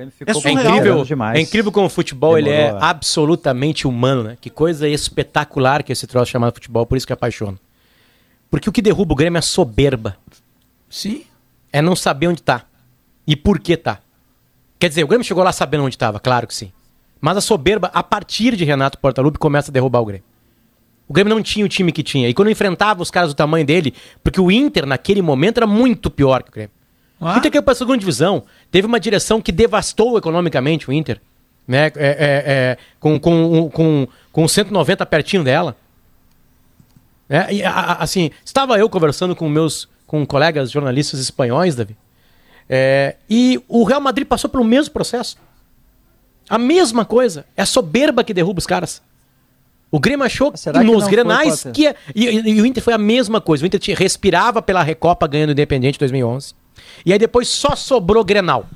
É, 0.03 0.49
é, 0.49 0.53
incrível, 0.53 1.05
demais. 1.05 1.39
é 1.39 1.43
incrível 1.43 1.73
como 1.73 1.87
o 1.87 1.91
futebol 1.91 2.35
Demorou, 2.35 2.55
ele 2.55 2.63
é, 2.63 2.69
é 2.69 2.79
absolutamente 2.81 3.87
humano, 3.87 4.23
né? 4.23 4.39
Que 4.41 4.51
coisa 4.51 4.89
espetacular 4.89 5.83
que 5.83 5.93
esse 5.93 6.07
troço 6.07 6.31
chamado 6.31 6.55
futebol, 6.55 6.87
por 6.87 6.97
isso 6.97 7.07
que 7.07 7.13
apaixona. 7.13 7.59
Porque 8.51 8.69
o 8.69 8.73
que 8.73 8.83
derruba 8.83 9.13
o 9.13 9.17
Grêmio 9.17 9.39
é 9.39 9.43
soberba. 9.43 10.17
Sim. 10.89 11.25
É 11.73 11.83
não 11.83 11.97
saber 11.97 12.29
onde 12.29 12.43
tá. 12.43 12.65
E 13.27 13.35
por 13.35 13.59
que 13.59 13.77
tá. 13.77 13.99
Quer 14.79 14.89
dizer, 14.89 15.05
o 15.05 15.09
Grêmio 15.09 15.25
chegou 15.25 15.43
lá 15.43 15.53
sabendo 15.53 15.85
onde 15.85 15.95
estava, 15.95 16.21
claro 16.21 16.47
que 16.47 16.55
sim. 16.55 16.71
Mas 17.21 17.37
a 17.37 17.41
soberba, 17.41 17.91
a 17.93 18.03
partir 18.03 18.55
de 18.57 18.65
Renato 18.65 18.99
Portaluppi, 18.99 19.39
começa 19.39 19.71
a 19.71 19.73
derrubar 19.73 20.01
o 20.01 20.05
Grêmio. 20.05 20.25
O 21.09 21.13
Grêmio 21.13 21.35
não 21.35 21.43
tinha 21.43 21.65
o 21.65 21.69
time 21.69 21.93
que 21.93 22.03
tinha. 22.03 22.29
E 22.29 22.35
quando 22.35 22.51
enfrentava 22.51 23.03
os 23.03 23.11
caras 23.11 23.31
do 23.31 23.37
tamanho 23.37 23.65
dele, 23.65 23.95
porque 24.23 24.41
o 24.41 24.51
Inter, 24.51 24.87
naquele 24.87 25.23
momento, 25.23 25.59
era 25.59 25.67
muito 25.67 26.11
pior 26.11 26.43
que 26.43 26.51
o 26.51 26.53
Grêmio. 26.53 26.76
Ah. 27.21 27.35
O 27.35 27.39
Inter 27.39 27.51
caiu 27.51 27.63
para 27.63 27.73
a 27.73 27.77
segunda 27.77 27.99
divisão. 27.99 28.45
Teve 28.71 28.87
uma 28.87 29.01
direção 29.01 29.41
que 29.41 29.53
devastou 29.53 30.19
economicamente 30.19 30.89
o 30.89 30.93
Inter. 30.93 31.21
Né? 31.67 31.87
É, 31.87 31.91
é, 31.97 31.97
é, 31.99 32.79
com, 33.01 33.19
com, 33.19 33.71
com, 33.71 34.09
com 34.33 34.49
190 34.49 35.05
pertinho 35.07 35.43
dela. 35.43 35.77
É, 37.29 37.53
e, 37.53 37.65
a, 37.65 37.95
assim, 37.95 38.31
estava 38.45 38.79
eu 38.79 38.89
conversando 38.89 39.35
com 39.35 39.49
meus 39.49 39.89
com 40.07 40.25
colegas 40.25 40.71
jornalistas 40.71 41.19
espanhóis, 41.19 41.75
Davi. 41.75 41.97
É, 42.69 43.17
e 43.29 43.61
o 43.69 43.83
Real 43.85 44.01
Madrid 44.01 44.27
passou 44.27 44.49
pelo 44.49 44.65
mesmo 44.65 44.93
processo. 44.93 45.37
A 46.49 46.59
mesma 46.59 47.05
coisa. 47.05 47.45
É 47.57 47.63
a 47.63 47.67
soberba 47.67 48.23
que 48.23 48.33
derruba 48.33 48.59
os 48.59 48.67
caras. 48.67 49.03
O 49.91 50.01
Grêmio 50.01 50.25
achou 50.25 50.53
que 50.53 50.85
nos 50.85 51.07
grenais 51.07 51.63
foi, 51.63 51.73
que 51.73 51.95
e, 52.15 52.27
e, 52.27 52.51
e, 52.51 52.61
o 52.61 52.67
Inter 52.67 52.83
foi 52.83 52.93
a 52.93 52.99
mesma 52.99 53.41
coisa. 53.41 53.65
O 53.65 53.67
Inter 53.67 53.81
tinha, 53.81 53.97
respirava 53.97 54.61
pela 54.61 54.83
Recopa 54.83 55.27
ganhando 55.27 55.51
o 55.51 55.53
Independente 55.53 55.97
em 55.97 55.99
2011. 56.01 56.55
E 57.05 57.13
aí 57.13 57.19
depois 57.19 57.49
só 57.49 57.75
sobrou 57.77 58.25
Grenal. 58.25 58.67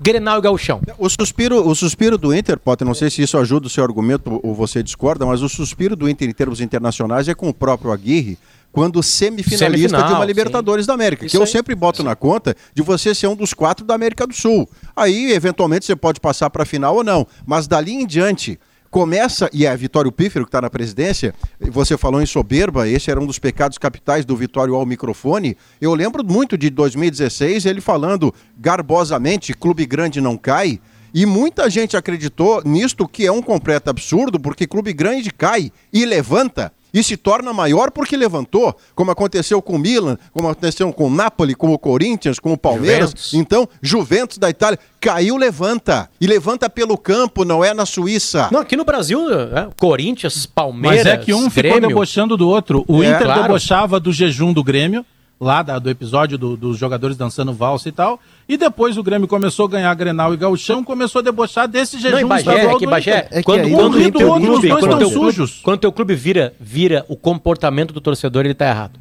Grenal 0.00 0.38
e 0.38 0.40
Gauchão. 0.40 0.80
O 0.98 1.10
suspiro, 1.10 1.68
o 1.68 1.74
suspiro 1.74 2.16
do 2.16 2.34
Inter, 2.34 2.58
Potter, 2.58 2.86
não 2.86 2.94
sei 2.94 3.10
se 3.10 3.20
isso 3.20 3.36
ajuda 3.36 3.66
o 3.66 3.70
seu 3.70 3.84
argumento 3.84 4.40
ou 4.42 4.54
você 4.54 4.82
discorda, 4.82 5.26
mas 5.26 5.42
o 5.42 5.48
suspiro 5.48 5.94
do 5.94 6.08
Inter 6.08 6.28
em 6.28 6.32
termos 6.32 6.60
internacionais 6.60 7.28
é 7.28 7.34
com 7.34 7.50
o 7.50 7.54
próprio 7.54 7.92
Aguirre, 7.92 8.38
quando 8.72 9.02
semifinalista 9.02 9.88
Semifinal, 9.88 10.08
de 10.08 10.14
uma 10.14 10.24
Libertadores 10.24 10.84
sim. 10.84 10.86
da 10.86 10.94
América, 10.94 11.26
Isso 11.26 11.36
que 11.36 11.42
eu 11.42 11.46
sempre 11.46 11.74
boto 11.74 11.98
sim. 11.98 12.04
na 12.04 12.16
conta 12.16 12.56
de 12.72 12.82
você 12.82 13.14
ser 13.14 13.26
um 13.26 13.36
dos 13.36 13.52
quatro 13.52 13.84
da 13.84 13.94
América 13.94 14.26
do 14.26 14.32
Sul. 14.32 14.68
Aí, 14.96 15.32
eventualmente, 15.32 15.84
você 15.84 15.96
pode 15.96 16.18
passar 16.18 16.48
para 16.48 16.62
a 16.62 16.66
final 16.66 16.96
ou 16.96 17.04
não, 17.04 17.26
mas 17.44 17.66
dali 17.66 17.92
em 17.92 18.06
diante, 18.06 18.58
começa, 18.90 19.48
e 19.52 19.64
é 19.64 19.76
Vitório 19.76 20.10
Pífero 20.10 20.44
que 20.44 20.48
está 20.48 20.60
na 20.60 20.68
presidência, 20.68 21.32
você 21.60 21.96
falou 21.96 22.20
em 22.20 22.26
soberba, 22.26 22.88
esse 22.88 23.10
era 23.10 23.20
um 23.20 23.26
dos 23.26 23.38
pecados 23.38 23.78
capitais 23.78 24.24
do 24.24 24.36
Vitório 24.36 24.74
ao 24.74 24.84
microfone. 24.84 25.56
Eu 25.80 25.94
lembro 25.94 26.24
muito 26.24 26.58
de 26.58 26.68
2016, 26.70 27.66
ele 27.66 27.80
falando 27.80 28.34
garbosamente: 28.58 29.54
clube 29.54 29.86
grande 29.86 30.20
não 30.20 30.36
cai. 30.36 30.80
E 31.12 31.26
muita 31.26 31.68
gente 31.68 31.96
acreditou 31.96 32.62
nisto, 32.64 33.06
que 33.08 33.26
é 33.26 33.32
um 33.32 33.42
completo 33.42 33.90
absurdo, 33.90 34.38
porque 34.38 34.66
clube 34.66 34.92
grande 34.92 35.30
cai 35.32 35.72
e 35.92 36.04
levanta 36.04 36.72
e 36.92 37.02
se 37.02 37.16
torna 37.16 37.52
maior 37.52 37.90
porque 37.90 38.16
levantou, 38.16 38.74
como 38.94 39.10
aconteceu 39.10 39.60
com 39.62 39.74
o 39.74 39.78
Milan, 39.78 40.16
como 40.32 40.48
aconteceu 40.48 40.92
com 40.92 41.06
o 41.06 41.10
Napoli, 41.10 41.54
com 41.54 41.72
o 41.72 41.78
Corinthians, 41.78 42.38
com 42.38 42.52
o 42.52 42.58
Palmeiras. 42.58 43.10
Juventus. 43.10 43.34
Então, 43.34 43.68
Juventus 43.82 44.38
da 44.38 44.50
Itália 44.50 44.78
caiu, 45.00 45.36
levanta. 45.36 46.08
E 46.20 46.26
levanta 46.26 46.68
pelo 46.68 46.96
campo, 46.98 47.44
não 47.44 47.64
é 47.64 47.72
na 47.72 47.86
Suíça. 47.86 48.48
Não, 48.52 48.60
aqui 48.60 48.76
no 48.76 48.84
Brasil, 48.84 49.20
é, 49.32 49.68
Corinthians, 49.78 50.46
Palmeiras. 50.46 51.04
Mas 51.04 51.14
é 51.14 51.16
que 51.16 51.32
um 51.32 51.48
Grêmio. 51.48 51.74
ficou 51.74 51.88
debochando 51.88 52.36
do 52.36 52.48
outro. 52.48 52.84
O 52.86 53.02
é, 53.02 53.06
Inter 53.06 53.24
claro. 53.24 53.42
debochava 53.42 53.98
do 53.98 54.12
jejum 54.12 54.52
do 54.52 54.62
Grêmio 54.62 55.04
lá 55.40 55.62
da, 55.62 55.78
do 55.78 55.88
episódio 55.88 56.36
do, 56.36 56.56
dos 56.56 56.76
jogadores 56.76 57.16
dançando 57.16 57.52
valsa 57.52 57.88
e 57.88 57.92
tal. 57.92 58.20
E 58.46 58.58
depois 58.58 58.98
o 58.98 59.02
Grêmio 59.02 59.26
começou 59.26 59.66
a 59.66 59.70
ganhar 59.70 59.94
Grenal 59.94 60.34
e 60.34 60.36
Gauchão, 60.36 60.84
começou 60.84 61.20
a 61.20 61.22
debochar 61.22 61.66
desse 61.66 61.98
jejum 61.98 62.20
não, 62.20 62.28
Bagé, 62.28 62.66
é 62.66 62.76
que 62.76 62.86
Bagé, 62.86 63.28
é 63.30 63.42
quando, 63.42 63.66
um 63.66 63.74
quando, 63.74 63.94
o 63.94 64.12
teu 64.12 64.34
clube, 64.34 64.68
quando 64.68 64.98
teu 64.98 65.10
sujos. 65.10 65.60
Quando 65.62 65.80
teu 65.80 65.92
clube 65.92 66.14
vira, 66.14 66.52
vira 66.60 67.06
o 67.08 67.16
comportamento 67.16 67.94
do 67.94 68.00
torcedor, 68.00 68.44
ele 68.44 68.54
tá 68.54 68.68
errado. 68.68 69.00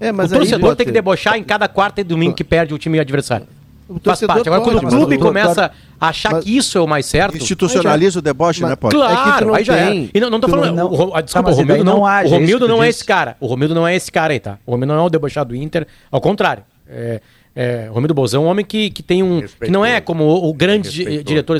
É, 0.00 0.12
mas 0.12 0.32
o 0.32 0.36
torcedor 0.36 0.70
aí, 0.70 0.76
tem 0.76 0.86
que 0.86 0.92
debochar 0.92 1.36
em 1.38 1.44
cada 1.44 1.68
quarta 1.68 2.00
e 2.00 2.04
domingo 2.04 2.34
que 2.34 2.44
perde 2.44 2.74
o 2.74 2.78
time 2.78 2.98
adversário. 2.98 3.46
O 3.88 4.00
Faz 4.02 4.20
parte. 4.20 4.48
Agora, 4.48 4.62
quando 4.62 4.78
o 4.78 4.88
clube 4.88 5.18
começa 5.18 5.70
a 6.00 6.08
achar 6.08 6.40
que 6.40 6.56
isso 6.56 6.76
é 6.76 6.80
o 6.80 6.86
mais 6.86 7.06
certo. 7.06 7.36
Institucionaliza 7.36 8.18
o 8.18 8.22
deboche, 8.22 8.60
mas, 8.60 8.70
né, 8.70 8.76
Pode? 8.76 8.94
Claro, 8.94 9.54
é 9.54 9.58
aí 9.58 9.64
já 9.64 9.76
é. 9.76 10.08
E 10.12 10.20
não, 10.20 10.28
não 10.28 10.40
tô 10.40 10.48
falando. 10.48 10.74
Não, 10.74 10.92
o, 10.92 11.14
a, 11.14 11.20
desculpa, 11.20 11.50
tá, 11.50 11.54
o 11.54 11.56
Romildo 11.56 11.84
não, 11.84 11.96
não 11.96 12.06
age, 12.06 12.28
o 12.28 12.32
Romildo 12.32 12.68
não 12.68 12.82
é 12.82 12.88
esse 12.88 13.04
cara. 13.04 13.36
O 13.38 13.46
Romildo 13.46 13.74
não 13.74 13.86
é 13.86 13.94
esse 13.94 14.10
cara 14.10 14.32
aí, 14.32 14.40
tá? 14.40 14.58
O 14.66 14.72
Romildo 14.72 14.92
não 14.92 15.02
é 15.02 15.06
o 15.06 15.10
debochado 15.10 15.50
do 15.50 15.56
Inter. 15.56 15.86
Ao 16.10 16.20
contrário. 16.20 16.64
É, 16.88 17.20
é, 17.54 17.88
Romildo 17.90 18.12
Bozão 18.12 18.42
é 18.42 18.46
um 18.46 18.48
homem 18.50 18.64
que, 18.64 18.90
que 18.90 19.02
tem 19.02 19.22
um. 19.22 19.40
Respeitoso. 19.40 19.66
Que 19.66 19.70
não 19.70 19.84
é 19.84 20.00
como 20.00 20.24
o, 20.24 20.50
o 20.50 20.52
grande 20.52 20.90
diretor. 21.22 21.56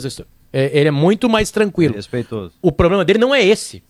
É, 0.53 0.71
ele 0.79 0.89
é 0.89 0.93
muito 0.93 1.29
mais 1.29 1.51
tranquilo. 1.51 1.95
Respeitoso. 1.95 2.53
O 2.61 2.73
problema 2.73 3.05
dele 3.05 3.19
não 3.19 3.35
é 3.35 3.45
esse. 3.45 3.83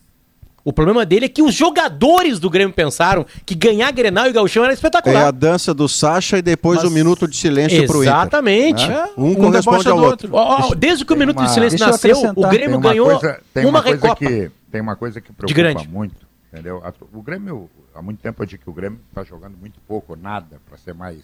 O 0.67 0.73
problema 0.73 1.05
dele 1.05 1.27
é 1.27 1.29
que 1.29 1.41
os 1.41 1.53
jogadores 1.53 2.39
do 2.39 2.49
Grêmio 2.49 2.75
pensaram 2.75 3.25
que 3.45 3.55
ganhar 3.55 3.89
Grenal 3.89 4.27
e 4.27 4.33
Gauchão 4.33 4.65
era 4.65 4.73
espetacular. 4.73 5.21
É 5.21 5.25
a 5.27 5.31
dança 5.31 5.73
do 5.73 5.87
Sacha 5.87 6.39
e 6.39 6.41
depois 6.41 6.83
Mas... 6.83 6.91
o 6.91 6.93
minuto 6.93 7.25
de 7.25 7.37
silêncio 7.37 7.87
pro 7.87 8.03
Inter. 8.03 8.11
Exatamente. 8.11 8.85
Né? 8.85 9.09
Um, 9.17 9.27
um 9.27 9.35
corresponde 9.35 9.87
ao 9.87 9.97
outro. 9.97 10.35
outro. 10.35 10.75
Desde 10.75 11.05
que 11.05 11.13
o 11.13 11.15
minuto 11.15 11.37
uma... 11.37 11.45
de 11.45 11.53
silêncio 11.53 11.79
nasceu, 11.79 12.17
o 12.35 12.47
Grêmio 12.49 12.81
ganhou 12.81 13.17
coisa, 13.17 13.39
tem 13.53 13.63
uma, 13.63 13.79
uma 13.79 13.81
coisa 13.81 14.15
que 14.17 14.51
Tem 14.69 14.81
uma 14.81 14.95
coisa 14.97 15.21
que 15.21 15.31
preocupa 15.31 15.89
muito, 15.89 16.27
entendeu? 16.51 16.83
O 17.13 17.21
Grêmio, 17.21 17.69
há 17.95 18.01
muito 18.01 18.19
tempo 18.19 18.43
eu 18.43 18.45
digo 18.45 18.63
que 18.63 18.69
o 18.69 18.73
Grêmio 18.73 18.99
está 19.07 19.23
jogando 19.23 19.55
muito 19.57 19.79
pouco, 19.87 20.17
nada, 20.17 20.59
para 20.67 20.77
ser 20.77 20.93
mais, 20.93 21.21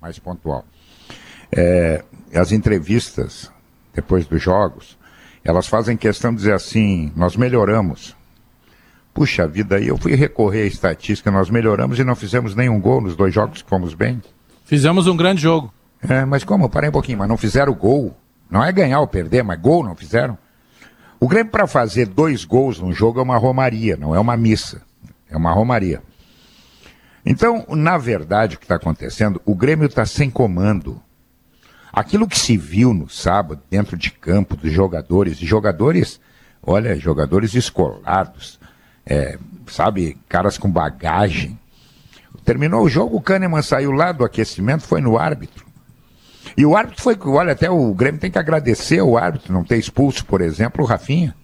mais 0.00 0.18
pontual. 0.18 0.64
É, 1.54 2.02
as 2.34 2.50
entrevistas, 2.50 3.52
depois 3.92 4.26
dos 4.26 4.42
jogos, 4.42 4.96
elas 5.44 5.66
fazem 5.66 5.98
questão 5.98 6.30
de 6.30 6.38
dizer 6.38 6.54
assim, 6.54 7.12
nós 7.14 7.36
melhoramos. 7.36 8.18
Puxa 9.12 9.46
vida, 9.46 9.76
aí 9.76 9.88
eu 9.88 9.96
fui 9.96 10.14
recorrer 10.14 10.62
à 10.62 10.66
estatística, 10.66 11.30
nós 11.30 11.50
melhoramos 11.50 11.98
e 11.98 12.04
não 12.04 12.14
fizemos 12.14 12.54
nenhum 12.54 12.80
gol 12.80 13.00
nos 13.00 13.16
dois 13.16 13.34
jogos 13.34 13.62
que 13.62 13.68
fomos 13.68 13.92
bem. 13.92 14.22
Fizemos 14.64 15.06
um 15.06 15.16
grande 15.16 15.42
jogo. 15.42 15.72
É, 16.00 16.24
mas 16.24 16.44
como? 16.44 16.68
Parei 16.70 16.88
um 16.88 16.92
pouquinho, 16.92 17.18
mas 17.18 17.28
não 17.28 17.36
fizeram 17.36 17.74
gol. 17.74 18.16
Não 18.48 18.64
é 18.64 18.72
ganhar 18.72 19.00
ou 19.00 19.06
perder, 19.06 19.42
mas 19.42 19.60
gol 19.60 19.84
não 19.84 19.96
fizeram. 19.96 20.38
O 21.18 21.28
Grêmio 21.28 21.50
para 21.50 21.66
fazer 21.66 22.06
dois 22.06 22.44
gols 22.44 22.78
num 22.78 22.92
jogo 22.92 23.20
é 23.20 23.22
uma 23.22 23.36
romaria, 23.36 23.96
não 23.96 24.14
é 24.14 24.20
uma 24.20 24.36
missa. 24.36 24.80
É 25.28 25.36
uma 25.36 25.52
romaria. 25.52 26.02
Então, 27.26 27.66
na 27.70 27.98
verdade, 27.98 28.54
o 28.54 28.58
que 28.58 28.64
está 28.64 28.76
acontecendo, 28.76 29.42
o 29.44 29.54
Grêmio 29.54 29.86
está 29.86 30.06
sem 30.06 30.30
comando. 30.30 31.02
Aquilo 31.92 32.28
que 32.28 32.38
se 32.38 32.56
viu 32.56 32.94
no 32.94 33.08
sábado, 33.08 33.60
dentro 33.68 33.96
de 33.96 34.12
campo, 34.12 34.56
dos 34.56 34.72
jogadores, 34.72 35.36
jogadores, 35.36 36.20
olha, 36.62 36.96
jogadores 36.96 37.54
escolados, 37.54 38.59
é, 39.06 39.38
sabe, 39.68 40.16
caras 40.28 40.58
com 40.58 40.70
bagagem. 40.70 41.58
Terminou 42.44 42.84
o 42.84 42.88
jogo, 42.88 43.16
o 43.16 43.20
Kahneman 43.20 43.62
saiu 43.62 43.90
lá 43.92 44.12
do 44.12 44.24
aquecimento, 44.24 44.82
foi 44.82 45.00
no 45.00 45.18
árbitro. 45.18 45.66
E 46.56 46.64
o 46.64 46.76
árbitro 46.76 47.02
foi, 47.02 47.16
olha, 47.26 47.52
até 47.52 47.70
o 47.70 47.92
Grêmio 47.94 48.20
tem 48.20 48.30
que 48.30 48.38
agradecer 48.38 48.98
ao 48.98 49.16
árbitro 49.16 49.52
não 49.52 49.62
ter 49.62 49.78
expulso, 49.78 50.24
por 50.24 50.40
exemplo, 50.40 50.84
o 50.84 50.86
Rafinha. 50.86 51.34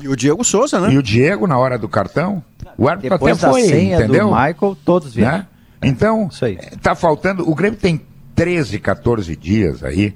E 0.00 0.08
o 0.08 0.14
Diego 0.14 0.44
Souza, 0.44 0.80
né? 0.80 0.92
E 0.92 0.98
o 0.98 1.02
Diego 1.02 1.46
na 1.46 1.58
hora 1.58 1.76
do 1.76 1.88
cartão. 1.88 2.42
O 2.78 2.88
árbitro 2.88 3.10
Depois 3.10 3.42
até 3.42 3.52
foi, 3.52 3.92
entendeu? 3.92 4.28
Do 4.28 4.34
Michael, 4.34 4.76
todos 4.84 5.14
vieram. 5.14 5.38
Né? 5.38 5.46
Então, 5.82 6.28
está 6.72 6.94
faltando. 6.94 7.48
O 7.48 7.54
Grêmio 7.54 7.78
tem 7.78 8.00
13, 8.34 8.78
14 8.78 9.34
dias 9.34 9.82
aí 9.82 10.14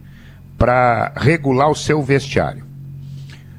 para 0.57 1.13
regular 1.17 1.71
o 1.71 1.75
seu 1.75 2.03
vestiário. 2.03 2.65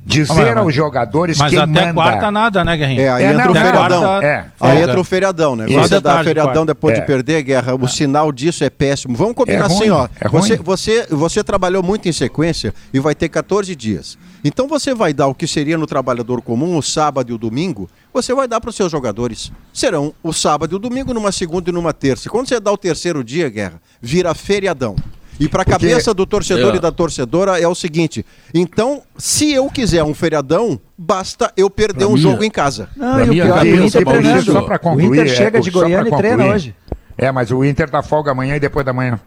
Dizer 0.06 0.56
aos 0.56 0.74
jogadores 0.74 1.36
mas 1.40 1.50
quem 1.50 1.58
até 1.58 1.88
manda. 1.88 1.94
quarta 1.94 2.30
nada, 2.30 2.64
né, 2.64 2.78
Guerrinho? 2.78 3.02
É, 3.02 3.10
aí 3.10 3.24
é, 3.24 3.34
entra 3.34 3.46
não, 3.46 3.52
o 3.52 3.56
feriadão. 3.56 4.02
Quarta, 4.04 4.26
é. 4.28 4.46
Aí 4.62 4.82
entra 4.84 5.00
o 5.00 5.04
feriadão, 5.04 5.56
né? 5.56 5.66
Você 5.68 6.00
dá 6.00 6.24
feriadão 6.24 6.54
quarta. 6.54 6.66
depois 6.66 6.96
é. 6.96 7.02
de 7.02 7.08
perder, 7.08 7.42
Guerra, 7.42 7.74
o 7.74 7.88
sinal 7.88 8.32
disso 8.32 8.64
é 8.64 8.70
péssimo. 8.70 9.16
Vamos 9.16 9.34
combinar 9.34 9.64
é 9.64 9.66
assim, 9.66 9.90
ó. 9.90 10.08
É 10.22 10.30
você, 10.30 10.58
você, 10.58 11.08
você 11.10 11.44
trabalhou 11.44 11.82
muito 11.82 12.08
em 12.08 12.12
sequência 12.12 12.72
e 12.94 13.00
vai 13.00 13.16
ter 13.16 13.30
14 13.30 13.76
dias. 13.76 14.16
Então 14.44 14.68
você 14.68 14.94
vai 14.94 15.12
dar 15.12 15.26
o 15.26 15.34
que 15.34 15.48
seria 15.48 15.76
no 15.76 15.88
trabalhador 15.88 16.40
comum, 16.40 16.78
o 16.78 16.84
sábado 16.84 17.32
e 17.32 17.34
o 17.34 17.38
domingo, 17.38 17.90
você 18.14 18.32
vai 18.32 18.48
dar 18.48 18.62
para 18.62 18.70
os 18.70 18.76
seus 18.76 18.92
jogadores. 18.92 19.52
Serão 19.74 20.14
o 20.22 20.32
sábado 20.32 20.74
e 20.74 20.76
o 20.76 20.80
domingo, 20.80 21.16
numa 21.16 21.32
segunda 21.32 21.72
e 21.72 21.74
numa 21.74 21.94
terça. 21.94 22.30
Quando 22.30 22.48
você 22.48 22.60
dá 22.60 22.72
o 22.72 22.78
terceiro 22.78 23.24
dia, 23.24 23.50
Guerra, 23.50 23.82
vira 24.00 24.36
feriadão. 24.36 24.96
E 25.40 25.48
para 25.48 25.62
a 25.62 25.66
Porque... 25.66 25.88
cabeça 25.88 26.14
do 26.14 26.26
torcedor 26.26 26.74
é. 26.74 26.78
e 26.78 26.80
da 26.80 26.92
torcedora 26.92 27.60
é 27.60 27.68
o 27.68 27.76
seguinte: 27.76 28.26
então, 28.54 29.02
se 29.18 29.52
eu 29.52 29.70
quiser 29.70 30.04
um 30.04 30.14
feriadão, 30.14 30.80
basta 30.98 31.52
eu 31.58 31.70
perder 31.70 32.06
pra 32.06 32.08
um 32.08 32.14
minha... 32.14 32.22
jogo 32.22 32.44
em 32.44 32.52
casa. 32.52 32.90
Não, 32.96 33.20
e 33.20 33.30
o 33.30 33.32
pior, 33.32 33.64
o 33.64 33.68
Inter. 33.68 34.44
Só 34.44 34.62
para 34.62 34.80
concluir, 34.80 35.10
o 35.10 35.16
Inter 35.16 35.28
chega 35.28 35.58
é, 35.58 35.62
de 35.62 35.70
Goiânia 35.72 36.10
e 36.10 36.18
treina 36.18 36.46
hoje. 36.46 36.76
É, 37.18 37.32
mas 37.32 37.52
o 37.52 37.64
Inter 37.64 37.90
dá 37.90 38.02
folga 38.02 38.32
amanhã 38.32 38.56
e 38.56 38.60
depois 38.60 38.86
da 38.86 38.94
manhã. 38.94 39.20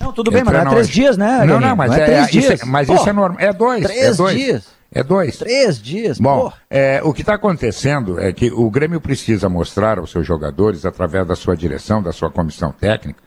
Não, 0.00 0.12
tudo 0.12 0.30
bem, 0.30 0.42
mas 0.42 0.54
é 0.54 0.64
três 0.64 0.86
hoje. 0.86 0.92
dias, 0.92 1.16
né? 1.16 1.44
Não, 1.44 1.60
não, 1.60 1.76
mas 1.76 1.90
não 1.90 1.96
é, 1.96 2.00
é, 2.00 2.04
três 2.04 2.30
dias. 2.30 2.54
Isso, 2.54 2.68
mas 2.68 2.88
Pô, 2.88 2.94
isso 2.94 3.08
é 3.08 3.12
normal. 3.12 3.40
É 3.40 3.52
dois. 3.52 3.84
Três 3.84 4.02
é 4.02 4.14
dois. 4.14 4.36
dias. 4.36 4.82
É 4.94 5.02
dois. 5.02 5.36
Três 5.38 5.80
dias, 5.80 6.18
Bom, 6.18 6.52
é, 6.68 7.00
o 7.02 7.14
que 7.14 7.22
está 7.22 7.34
acontecendo 7.34 8.20
é 8.20 8.30
que 8.30 8.50
o 8.50 8.70
Grêmio 8.70 9.00
precisa 9.00 9.48
mostrar 9.48 9.98
aos 9.98 10.10
seus 10.10 10.26
jogadores, 10.26 10.84
através 10.84 11.26
da 11.26 11.34
sua 11.34 11.56
direção, 11.56 12.02
da 12.02 12.12
sua 12.12 12.30
comissão 12.30 12.72
técnica, 12.72 13.18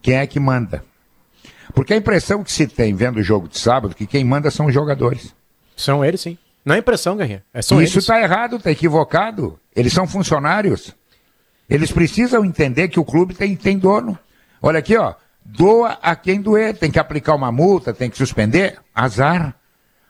quem 0.00 0.14
é 0.14 0.26
que 0.26 0.38
manda. 0.38 0.84
Porque 1.74 1.94
a 1.94 1.96
impressão 1.96 2.42
que 2.42 2.52
se 2.52 2.66
tem 2.66 2.94
vendo 2.94 3.18
o 3.18 3.22
jogo 3.22 3.48
de 3.48 3.58
sábado 3.58 3.94
que 3.94 4.06
quem 4.06 4.24
manda 4.24 4.50
são 4.50 4.66
os 4.66 4.74
jogadores. 4.74 5.34
São 5.76 6.04
eles, 6.04 6.20
sim. 6.20 6.36
Não 6.64 6.74
é 6.74 6.78
impressão, 6.78 7.16
Guerrinha. 7.16 7.42
É 7.54 7.62
só 7.62 7.80
Isso 7.80 7.98
está 7.98 8.20
errado, 8.20 8.56
está 8.56 8.70
equivocado. 8.70 9.58
Eles 9.74 9.92
são 9.92 10.06
funcionários. 10.06 10.94
Eles 11.68 11.90
precisam 11.90 12.44
entender 12.44 12.88
que 12.88 13.00
o 13.00 13.04
clube 13.04 13.34
tem, 13.34 13.56
tem 13.56 13.78
dono. 13.78 14.18
Olha 14.60 14.78
aqui, 14.78 14.96
ó. 14.96 15.14
Doa 15.44 15.98
a 16.02 16.14
quem 16.14 16.40
doer. 16.40 16.76
Tem 16.76 16.90
que 16.90 16.98
aplicar 16.98 17.34
uma 17.34 17.50
multa, 17.50 17.94
tem 17.94 18.10
que 18.10 18.18
suspender. 18.18 18.78
Azar. 18.94 19.54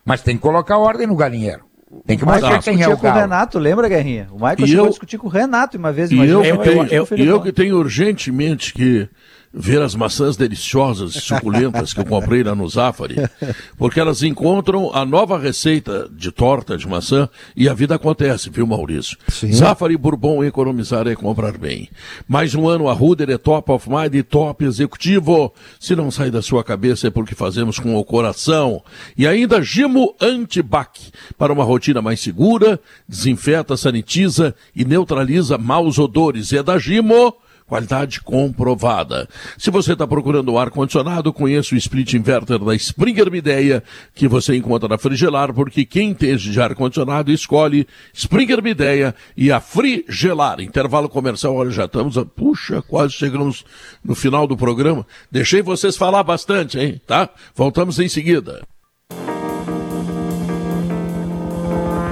Mas 0.04 0.22
tem 0.22 0.36
que 0.36 0.42
colocar 0.42 0.78
ordem 0.78 1.06
no 1.06 1.14
galinheiro. 1.14 1.64
Tem 2.06 2.16
que 2.16 2.24
mostrar 2.24 2.62
quem 2.62 2.82
é 2.82 2.88
o 2.88 2.96
com 2.96 3.08
o 3.08 3.12
Renato, 3.12 3.58
lembra, 3.58 3.88
Guerrinha? 3.88 4.28
O 4.30 4.34
Michael 4.34 4.66
chegou 4.66 4.84
eu... 4.84 4.86
a 4.86 4.90
discutir 4.90 5.18
com 5.18 5.26
o 5.26 5.30
Renato 5.30 5.76
uma 5.76 5.92
vez. 5.92 6.10
E 6.10 6.16
eu, 6.16 6.44
eu, 6.44 6.62
eu, 6.64 6.86
eu, 6.88 7.16
eu 7.16 7.42
que 7.42 7.52
tenho 7.52 7.76
urgentemente 7.76 8.72
que 8.72 9.08
ver 9.52 9.82
as 9.82 9.96
maçãs 9.96 10.36
deliciosas 10.36 11.16
e 11.16 11.20
suculentas 11.20 11.92
que 11.92 12.00
eu 12.00 12.04
comprei 12.06 12.42
lá 12.42 12.54
no 12.54 12.68
Zafari, 12.68 13.16
porque 13.76 13.98
elas 13.98 14.22
encontram 14.22 14.94
a 14.94 15.04
nova 15.04 15.38
receita 15.38 16.08
de 16.12 16.30
torta 16.30 16.76
de 16.76 16.86
maçã 16.86 17.28
e 17.56 17.68
a 17.68 17.74
vida 17.74 17.96
acontece, 17.96 18.48
viu, 18.48 18.66
Maurício? 18.66 19.18
Sim. 19.28 19.52
Zafari 19.52 19.96
Bourbon, 19.96 20.44
economizar 20.44 21.08
é 21.08 21.16
comprar 21.16 21.58
bem. 21.58 21.88
Mais 22.28 22.54
um 22.54 22.68
ano 22.68 22.88
a 22.88 22.92
Ruder 22.92 23.28
é 23.30 23.38
top 23.38 23.72
of 23.72 23.90
mind 23.90 24.14
e 24.14 24.22
top 24.22 24.64
executivo. 24.64 25.52
Se 25.80 25.96
não 25.96 26.10
sai 26.10 26.30
da 26.30 26.42
sua 26.42 26.62
cabeça 26.62 27.08
é 27.08 27.10
porque 27.10 27.34
fazemos 27.34 27.78
com 27.78 27.96
o 27.96 28.04
coração. 28.04 28.82
E 29.16 29.26
ainda 29.26 29.62
Gimo 29.62 30.14
Antibac, 30.20 31.10
para 31.36 31.52
uma 31.52 31.64
rotina 31.64 32.00
mais 32.00 32.20
segura, 32.20 32.78
desinfeta, 33.08 33.76
sanitiza 33.76 34.54
e 34.74 34.84
neutraliza 34.84 35.58
maus 35.58 35.98
odores. 35.98 36.52
É 36.52 36.62
da 36.62 36.78
Gimo 36.78 37.34
qualidade 37.70 38.20
comprovada. 38.20 39.28
Se 39.56 39.70
você 39.70 39.92
está 39.92 40.04
procurando 40.04 40.58
ar-condicionado, 40.58 41.32
conheça 41.32 41.72
o 41.72 41.78
split 41.78 42.14
inverter 42.14 42.58
da 42.58 42.74
Springer 42.74 43.30
Mideia, 43.30 43.80
que 44.12 44.26
você 44.26 44.56
encontra 44.56 44.88
na 44.88 44.98
Frigelar, 44.98 45.54
porque 45.54 45.84
quem 45.84 46.10
entende 46.10 46.50
de 46.50 46.60
ar-condicionado 46.60 47.30
escolhe 47.30 47.86
Springer 48.12 48.60
Mideia 48.60 49.14
e 49.36 49.52
a 49.52 49.60
Frigelar. 49.60 50.60
Intervalo 50.60 51.08
comercial, 51.08 51.54
olha, 51.54 51.70
já 51.70 51.84
estamos, 51.84 52.18
a, 52.18 52.24
puxa, 52.24 52.82
quase 52.82 53.14
chegamos 53.14 53.64
no 54.04 54.16
final 54.16 54.48
do 54.48 54.56
programa. 54.56 55.06
Deixei 55.30 55.62
vocês 55.62 55.96
falar 55.96 56.24
bastante, 56.24 56.76
hein, 56.76 57.00
tá? 57.06 57.30
Voltamos 57.54 58.00
em 58.00 58.08
seguida. 58.08 58.62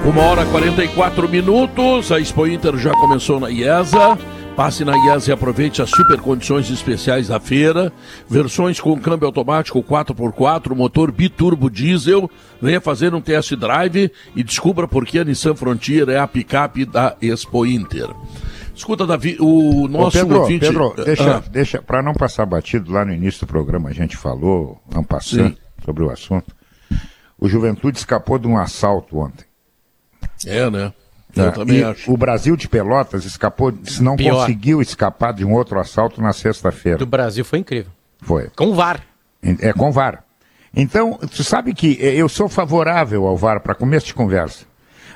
Uma 0.05 0.21
hora 0.23 0.43
e 0.43 0.45
44 0.45 1.27
minutos, 1.27 2.11
a 2.13 2.19
Expo 2.19 2.47
Inter 2.47 2.77
já 2.77 2.91
começou 2.91 3.41
na 3.41 3.51
IESA. 3.51 4.38
Passe 4.59 4.83
na 4.83 4.91
IESA 4.93 5.29
e 5.29 5.33
aproveite 5.33 5.81
as 5.81 5.89
super 5.89 6.19
condições 6.19 6.69
especiais 6.69 7.29
da 7.29 7.39
feira. 7.39 7.93
Versões 8.29 8.77
com 8.77 8.99
câmbio 8.99 9.25
automático 9.25 9.81
4x4, 9.81 10.75
motor 10.75 11.13
biturbo 11.13 11.69
diesel. 11.69 12.29
Venha 12.61 12.81
fazer 12.81 13.15
um 13.15 13.21
test 13.21 13.55
drive 13.55 14.11
e 14.35 14.43
descubra 14.43 14.85
por 14.85 15.05
que 15.05 15.17
a 15.17 15.23
Nissan 15.23 15.55
Frontier 15.55 16.09
é 16.09 16.19
a 16.19 16.27
picape 16.27 16.83
da 16.83 17.15
Expo 17.21 17.65
Inter. 17.65 18.09
Escuta, 18.75 19.07
Davi, 19.07 19.37
o 19.39 19.87
nosso 19.87 20.17
Ô 20.17 20.21
Pedro, 20.23 20.39
ouvinte... 20.41 20.65
Pedro, 20.65 20.93
deixa, 21.05 21.37
ah. 21.37 21.43
deixa 21.49 21.81
para 21.81 22.03
não 22.03 22.13
passar 22.13 22.45
batido, 22.45 22.91
lá 22.91 23.05
no 23.05 23.13
início 23.13 23.47
do 23.47 23.49
programa 23.49 23.87
a 23.87 23.93
gente 23.93 24.17
falou, 24.17 24.77
não 24.93 25.05
passando, 25.05 25.55
sobre 25.85 26.03
o 26.03 26.11
assunto. 26.11 26.53
O 27.39 27.47
Juventude 27.47 27.97
escapou 27.97 28.37
de 28.37 28.45
um 28.45 28.57
assalto 28.57 29.19
ontem. 29.19 29.45
É, 30.45 30.69
né? 30.69 30.91
Eu 31.35 31.45
é, 31.45 31.51
também 31.51 31.83
acho. 31.83 32.11
O 32.11 32.17
Brasil 32.17 32.55
de 32.55 32.67
Pelotas 32.67 33.25
escapou, 33.25 33.73
se 33.83 34.01
não 34.01 34.15
Pior. 34.15 34.35
conseguiu 34.35 34.81
escapar 34.81 35.33
de 35.33 35.45
um 35.45 35.53
outro 35.53 35.79
assalto 35.79 36.21
na 36.21 36.33
sexta-feira. 36.33 36.97
Do 36.97 37.05
Brasil 37.05 37.45
foi 37.45 37.59
incrível. 37.59 37.91
Foi. 38.21 38.49
Com 38.55 38.73
VAR. 38.73 39.01
É, 39.41 39.71
com 39.73 39.91
VAR. 39.91 40.23
Então, 40.75 41.17
tu 41.35 41.43
sabe 41.43 41.73
que 41.73 41.97
eh, 42.01 42.15
eu 42.15 42.27
sou 42.27 42.49
favorável 42.49 43.25
ao 43.25 43.37
VAR 43.37 43.61
para 43.61 43.75
começo 43.75 44.07
de 44.07 44.13
conversa. 44.13 44.65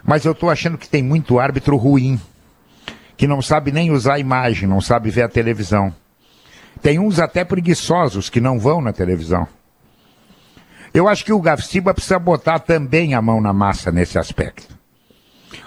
Mas 0.03 0.25
eu 0.25 0.31
estou 0.31 0.49
achando 0.49 0.77
que 0.77 0.89
tem 0.89 1.03
muito 1.03 1.39
árbitro 1.39 1.77
ruim, 1.77 2.19
que 3.15 3.27
não 3.27 3.41
sabe 3.41 3.71
nem 3.71 3.91
usar 3.91 4.15
a 4.15 4.19
imagem, 4.19 4.67
não 4.67 4.81
sabe 4.81 5.09
ver 5.09 5.23
a 5.23 5.29
televisão. 5.29 5.93
Tem 6.81 6.99
uns 6.99 7.19
até 7.19 7.43
preguiçosos 7.45 8.29
que 8.29 8.41
não 8.41 8.59
vão 8.59 8.81
na 8.81 8.91
televisão. 8.91 9.47
Eu 10.93 11.07
acho 11.07 11.23
que 11.23 11.33
o 11.33 11.41
Gafciba 11.41 11.93
precisa 11.93 12.19
botar 12.19 12.59
também 12.59 13.13
a 13.13 13.21
mão 13.21 13.39
na 13.41 13.53
massa 13.53 13.91
nesse 13.91 14.19
aspecto. 14.19 14.77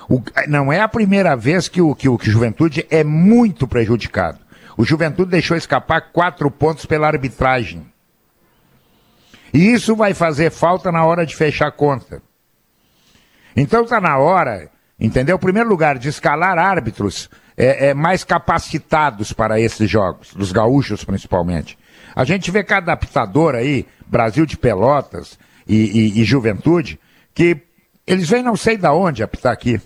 O, 0.09 0.23
não 0.49 0.73
é 0.73 0.81
a 0.81 0.89
primeira 0.89 1.37
vez 1.37 1.69
que 1.69 1.81
o, 1.81 1.95
que, 1.95 2.09
o, 2.09 2.17
que 2.17 2.31
Juventude 2.31 2.87
é 2.91 3.03
muito 3.03 3.67
prejudicado. 3.67 4.39
O 4.77 4.85
Juventude 4.85 5.31
deixou 5.31 5.57
escapar 5.57 6.13
quatro 6.13 6.51
pontos 6.51 6.87
pela 6.87 7.07
arbitragem. 7.07 7.87
E 9.53 9.73
isso 9.73 9.97
vai 9.97 10.15
fazer 10.15 10.51
falta 10.51 10.93
na 10.93 11.05
hora 11.05 11.25
de 11.25 11.35
fechar 11.35 11.69
a 11.69 11.73
conta. 11.73 12.23
Então 13.57 13.85
está 13.85 14.01
na 14.01 14.19
hora, 14.19 14.71
entendeu? 15.01 15.37
Em 15.37 15.41
primeiro 15.41 15.69
lugar, 15.69 15.99
de 15.99 16.09
escalar 16.09 16.59
árbitros 16.59 17.31
é, 17.57 17.89
é, 17.89 17.95
mais 17.95 18.23
capacitados 18.23 19.33
para 19.33 19.59
esses 19.59 19.89
jogos, 19.89 20.35
dos 20.35 20.53
gaúchos 20.53 21.05
principalmente. 21.05 21.79
A 22.15 22.25
gente 22.25 22.51
vê 22.51 22.63
cada 22.63 22.93
adaptador 22.93 23.55
aí, 23.55 23.87
Brasil 24.07 24.45
de 24.45 24.57
Pelotas 24.57 25.39
e, 25.67 25.75
e, 26.17 26.21
e 26.21 26.25
Juventude, 26.25 27.01
que 27.35 27.57
eles 28.07 28.29
vêm 28.29 28.43
não 28.43 28.57
sei 28.57 28.77
da 28.77 28.93
onde 28.93 29.23
apitar 29.23 29.53
aqui. 29.53 29.81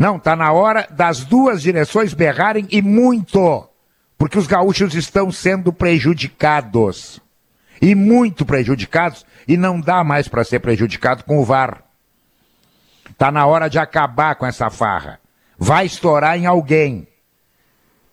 Não, 0.00 0.16
está 0.16 0.34
na 0.34 0.50
hora 0.50 0.88
das 0.90 1.24
duas 1.24 1.60
direções 1.60 2.14
berrarem 2.14 2.66
e 2.70 2.80
muito, 2.80 3.68
porque 4.16 4.38
os 4.38 4.46
gaúchos 4.46 4.94
estão 4.94 5.30
sendo 5.30 5.74
prejudicados. 5.74 7.20
E 7.82 7.94
muito 7.94 8.46
prejudicados, 8.46 9.26
e 9.46 9.58
não 9.58 9.78
dá 9.78 10.02
mais 10.02 10.26
para 10.26 10.42
ser 10.42 10.60
prejudicado 10.60 11.22
com 11.24 11.38
o 11.38 11.44
VAR. 11.44 11.84
Está 13.10 13.30
na 13.30 13.44
hora 13.44 13.68
de 13.68 13.78
acabar 13.78 14.36
com 14.36 14.46
essa 14.46 14.70
farra. 14.70 15.20
Vai 15.58 15.84
estourar 15.84 16.38
em 16.38 16.46
alguém. 16.46 17.06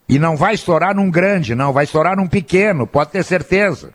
E 0.09 0.19
não 0.19 0.35
vai 0.35 0.55
estourar 0.55 0.93
num 0.93 1.09
grande, 1.09 1.55
não, 1.55 1.71
vai 1.71 1.85
estourar 1.85 2.17
num 2.17 2.27
pequeno, 2.27 2.85
pode 2.85 3.11
ter 3.11 3.23
certeza. 3.23 3.93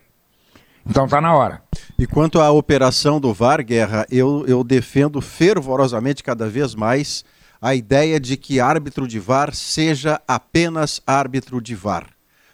Então 0.86 1.04
está 1.04 1.20
na 1.20 1.34
hora. 1.34 1.60
E 1.98 2.06
quanto 2.06 2.40
à 2.40 2.50
operação 2.50 3.20
do 3.20 3.34
VAR, 3.34 3.62
Guerra, 3.62 4.06
eu, 4.10 4.46
eu 4.48 4.64
defendo 4.64 5.20
fervorosamente 5.20 6.22
cada 6.22 6.48
vez 6.48 6.74
mais 6.74 7.22
a 7.62 7.76
ideia 7.76 8.18
de 8.18 8.36
que 8.36 8.58
árbitro 8.58 9.06
de 9.06 9.20
VAR 9.20 9.54
seja 9.54 10.20
apenas 10.26 11.00
árbitro 11.06 11.60
de 11.60 11.76
VAR. 11.76 12.08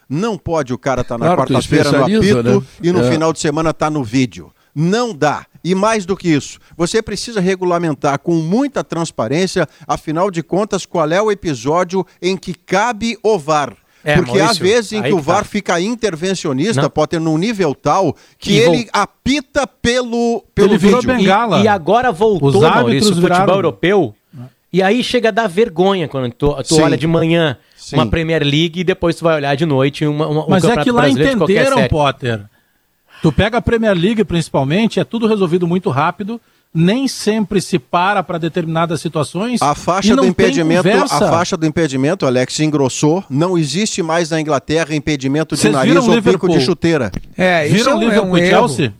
Não 0.07 0.37
pode 0.37 0.71
o 0.71 0.77
cara 0.77 1.01
estar 1.01 1.17
tá 1.17 1.17
na 1.17 1.35
claro, 1.35 1.51
quarta-feira 1.51 1.91
no 1.91 2.03
apito 2.03 2.61
né? 2.61 2.67
e 2.83 2.91
no 2.91 3.01
é. 3.01 3.11
final 3.11 3.33
de 3.33 3.39
semana 3.39 3.71
estar 3.71 3.87
tá 3.87 3.89
no 3.89 4.03
vídeo. 4.03 4.53
Não 4.73 5.13
dá. 5.13 5.47
E 5.63 5.73
mais 5.73 6.05
do 6.05 6.15
que 6.15 6.29
isso, 6.29 6.59
você 6.77 7.01
precisa 7.01 7.41
regulamentar 7.41 8.19
com 8.19 8.35
muita 8.35 8.83
transparência, 8.83 9.67
afinal 9.87 10.29
de 10.29 10.43
contas, 10.43 10.85
qual 10.85 11.11
é 11.11 11.21
o 11.21 11.31
episódio 11.31 12.05
em 12.21 12.37
que 12.37 12.53
cabe 12.53 13.17
o 13.23 13.37
VAR. 13.37 13.75
É, 14.03 14.15
Porque 14.15 14.37
Maurício, 14.37 14.63
há 14.63 14.65
vezes 14.65 14.93
em 14.93 15.01
que 15.01 15.11
o 15.11 15.19
VAR 15.19 15.43
tá. 15.43 15.49
fica 15.49 15.81
intervencionista, 15.81 16.83
Não. 16.83 16.89
pode 16.89 17.09
ter 17.09 17.19
num 17.19 17.37
nível 17.37 17.75
tal 17.75 18.15
que 18.37 18.53
e 18.53 18.59
ele 18.59 18.89
apita 18.93 19.67
pelo, 19.67 20.45
pelo 20.55 20.69
ele 20.69 20.77
vídeo. 20.77 21.01
Bengala. 21.01 21.59
E, 21.59 21.63
e 21.63 21.67
agora 21.67 22.11
voltou, 22.11 22.47
Os 22.47 22.55
Maurício, 22.55 23.11
o 23.11 23.21
futebol 23.21 23.55
europeu 23.55 24.15
e 24.71 24.83
aí 24.83 25.03
chega 25.03 25.29
a 25.29 25.31
dar 25.31 25.47
vergonha 25.47 26.07
quando 26.07 26.31
tu, 26.33 26.55
tu 26.63 26.81
olha 26.81 26.97
de 26.97 27.07
manhã 27.07 27.57
Sim. 27.75 27.95
uma 27.95 28.07
Premier 28.07 28.43
League 28.43 28.81
e 28.81 28.83
depois 28.83 29.15
tu 29.15 29.23
vai 29.23 29.35
olhar 29.35 29.55
de 29.55 29.65
noite 29.65 30.05
uma, 30.05 30.27
uma, 30.27 30.45
um 30.45 30.49
Mas 30.49 30.63
é 30.63 30.77
que 30.77 30.91
lá 30.91 31.09
entenderam, 31.09 31.87
Potter. 31.87 32.41
Tu 33.21 33.31
pega 33.31 33.57
a 33.57 33.61
Premier 33.61 33.93
League 33.95 34.23
principalmente, 34.23 34.99
é 34.99 35.03
tudo 35.03 35.27
resolvido 35.27 35.67
muito 35.67 35.89
rápido 35.89 36.39
nem 36.73 37.07
sempre 37.07 37.59
se 37.61 37.79
para 37.79 38.21
para 38.21 38.37
determinadas 38.37 39.01
situações. 39.01 39.61
A 39.61 39.73
faixa 39.73 40.15
do 40.15 40.25
impedimento, 40.25 40.87
a 40.87 41.07
faixa 41.07 41.57
do 41.57 41.65
impedimento, 41.65 42.25
Alex, 42.25 42.59
engrossou. 42.59 43.23
Não 43.29 43.57
existe 43.57 44.03
mais 44.03 44.29
na 44.29 44.39
Inglaterra 44.39 44.95
impedimento 44.95 45.55
de 45.55 45.61
Vocês 45.61 45.73
nariz 45.73 45.95
ou 45.95 46.13
Liverpool? 46.13 46.49
bico 46.49 46.59
de 46.59 46.63
chuteira. 46.63 47.11
É, 47.37 47.65
isso 47.67 47.75
viram 47.75 47.91
é 47.91 47.95
um, 47.95 47.99
Liverpool 47.99 48.37
é 48.37 48.41
um 48.41 48.45
Chelsea? 48.45 48.93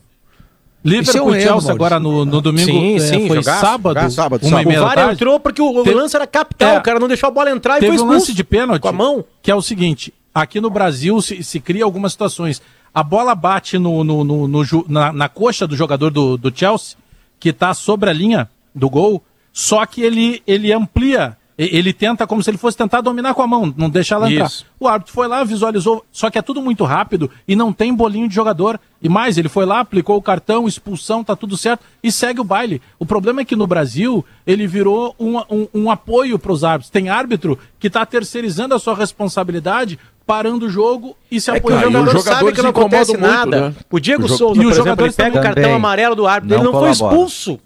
Liverpool 0.84 1.36
e 1.36 1.41
Chelsea 1.41 1.71
agora 1.71 1.99
no, 1.99 2.23
no 2.23 2.41
domingo 2.41 2.71
sim, 2.71 2.95
é, 2.95 2.99
sim, 2.99 3.27
foi 3.27 3.38
jogar, 3.38 3.59
sábado, 3.59 3.95
jogar, 3.95 4.09
sábado, 4.11 4.47
uma 4.47 4.57
sábado. 4.63 4.77
O 4.77 4.82
VAR 4.82 5.11
entrou 5.11 5.39
porque 5.39 5.61
o, 5.61 5.65
o 5.65 5.95
lance 5.95 6.15
era 6.15 6.25
capital, 6.25 6.75
é, 6.75 6.80
o 6.80 6.82
cara 6.82 6.99
não 6.99 7.07
deixou 7.07 7.27
a 7.27 7.32
bola 7.32 7.51
entrar 7.51 7.77
e 7.77 7.86
foi 7.86 7.95
expulso. 7.95 8.05
um 8.05 8.09
lance 8.13 8.34
de 8.34 8.43
pênalti 8.43 8.82
com 8.82 8.88
a 8.88 8.93
mão. 8.93 9.25
Que 9.41 9.51
é 9.51 9.55
o 9.55 9.61
seguinte, 9.61 10.13
aqui 10.34 10.61
no 10.61 10.69
Brasil 10.69 11.21
se, 11.21 11.43
se 11.43 11.59
cria 11.59 11.84
algumas 11.84 12.13
situações. 12.13 12.61
A 12.93 13.03
bola 13.03 13.36
bate 13.36 13.77
no, 13.77 14.03
no, 14.03 14.23
no, 14.23 14.47
no 14.47 14.63
na, 14.88 15.11
na, 15.11 15.30
coxa 15.30 15.67
do 15.67 15.75
jogador 15.75 16.09
do, 16.11 16.38
do 16.38 16.51
Chelsea, 16.55 16.97
que 17.39 17.49
está 17.49 17.73
sobre 17.73 18.09
a 18.09 18.13
linha 18.13 18.49
do 18.73 18.89
gol, 18.89 19.21
só 19.51 19.86
que 19.86 20.01
ele, 20.01 20.41
ele 20.47 20.71
amplia 20.71 21.38
ele 21.66 21.91
tenta 21.91 22.26
como 22.26 22.41
se 22.41 22.49
ele 22.49 22.57
fosse 22.57 22.78
tentar 22.78 23.01
dominar 23.01 23.34
com 23.34 23.41
a 23.41 23.47
mão, 23.47 23.74
não 23.76 23.89
deixar 23.89 24.16
ela 24.16 24.32
entrar. 24.32 24.45
Isso. 24.45 24.66
O 24.80 24.88
árbitro 24.88 25.14
foi 25.14 25.28
lá, 25.28 25.43
visualizou, 25.43 26.05
só 26.10 26.30
que 26.30 26.38
é 26.38 26.41
tudo 26.41 26.62
muito 26.62 26.86
rápido 26.86 27.30
e 27.45 27.53
não 27.53 27.74
tem 27.74 27.93
bolinho 27.93 28.30
de 28.30 28.34
jogador. 28.36 28.80
E 29.01 29.10
mais, 29.10 29.38
ele 29.38 29.49
foi 29.49 29.66
lá, 29.66 29.82
aplicou 29.82 30.16
o 30.16 30.22
cartão, 30.22 30.68
expulsão, 30.68 31.22
tá 31.22 31.36
tudo 31.36 31.57
certo 31.57 31.84
e 32.01 32.12
segue 32.12 32.39
o 32.39 32.45
baile. 32.45 32.82
O 32.97 33.05
problema 33.05 33.41
é 33.41 33.45
que 33.45 33.57
no 33.57 33.68
Brasil 33.68 34.26
ele 34.47 34.66
virou 34.68 35.14
um, 35.20 35.38
um, 35.49 35.68
um 35.74 35.91
apoio 35.91 36.39
para 36.39 36.53
os 36.53 36.64
árbitros. 36.64 36.89
Tem 36.89 37.10
árbitro 37.10 37.60
que 37.78 37.88
está 37.88 38.05
terceirizando 38.05 38.74
a 38.74 38.80
sua 38.80 38.95
responsabilidade 38.95 39.99
parando 40.26 40.68
o 40.68 40.70
jogo 40.70 41.18
e 41.30 41.41
se 41.41 41.51
é, 41.51 41.57
apoia. 41.57 41.89
o 41.89 41.91
jogador 41.91 42.22
sabe 42.22 42.53
que 42.53 42.62
não 42.62 42.70
acontece 42.70 43.18
nada. 43.18 43.62
Muito, 43.62 43.76
né? 43.80 43.86
O 43.89 43.99
Diego 43.99 44.26
o 44.26 44.30
Souza, 44.30 44.62
e 44.62 44.64
por 44.64 44.72
exemplo, 44.72 45.05
ele 45.05 45.14
pega 45.14 45.39
o 45.39 45.43
cartão 45.43 45.74
amarelo 45.74 46.16
do 46.16 46.26
árbitro, 46.26 46.57
não 46.57 46.64
ele 46.64 46.72
não 46.72 46.80
foi 46.80 46.91
expulso. 46.91 47.60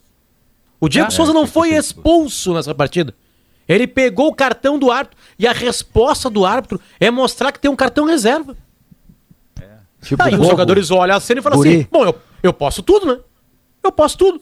O 0.79 0.89
Diego 0.89 1.09
ah, 1.09 1.11
Souza 1.11 1.31
é, 1.31 1.33
não 1.35 1.45
foi 1.45 1.75
expulso 1.75 2.53
nessa 2.53 2.73
partida. 2.73 3.13
Ele 3.73 3.87
pegou 3.87 4.27
o 4.27 4.33
cartão 4.33 4.77
do 4.77 4.91
árbitro 4.91 5.17
e 5.37 5.47
a 5.47 5.51
resposta 5.51 6.29
do 6.29 6.45
árbitro 6.45 6.79
é 6.99 7.09
mostrar 7.09 7.51
que 7.51 7.59
tem 7.59 7.69
um 7.69 7.75
cartão 7.75 8.05
reserva. 8.05 8.55
É. 9.59 9.65
Tipo 10.01 10.21
Aí 10.23 10.35
os 10.35 10.47
jogadores 10.47 10.91
olham 10.91 11.15
a 11.15 11.19
cena 11.19 11.39
e 11.39 11.43
falam 11.43 11.57
Guri. 11.57 11.69
assim: 11.69 11.87
bom, 11.91 12.05
eu, 12.05 12.15
eu 12.41 12.53
posso 12.53 12.83
tudo, 12.83 13.05
né? 13.05 13.19
Eu 13.83 13.91
posso 13.91 14.17
tudo. 14.17 14.41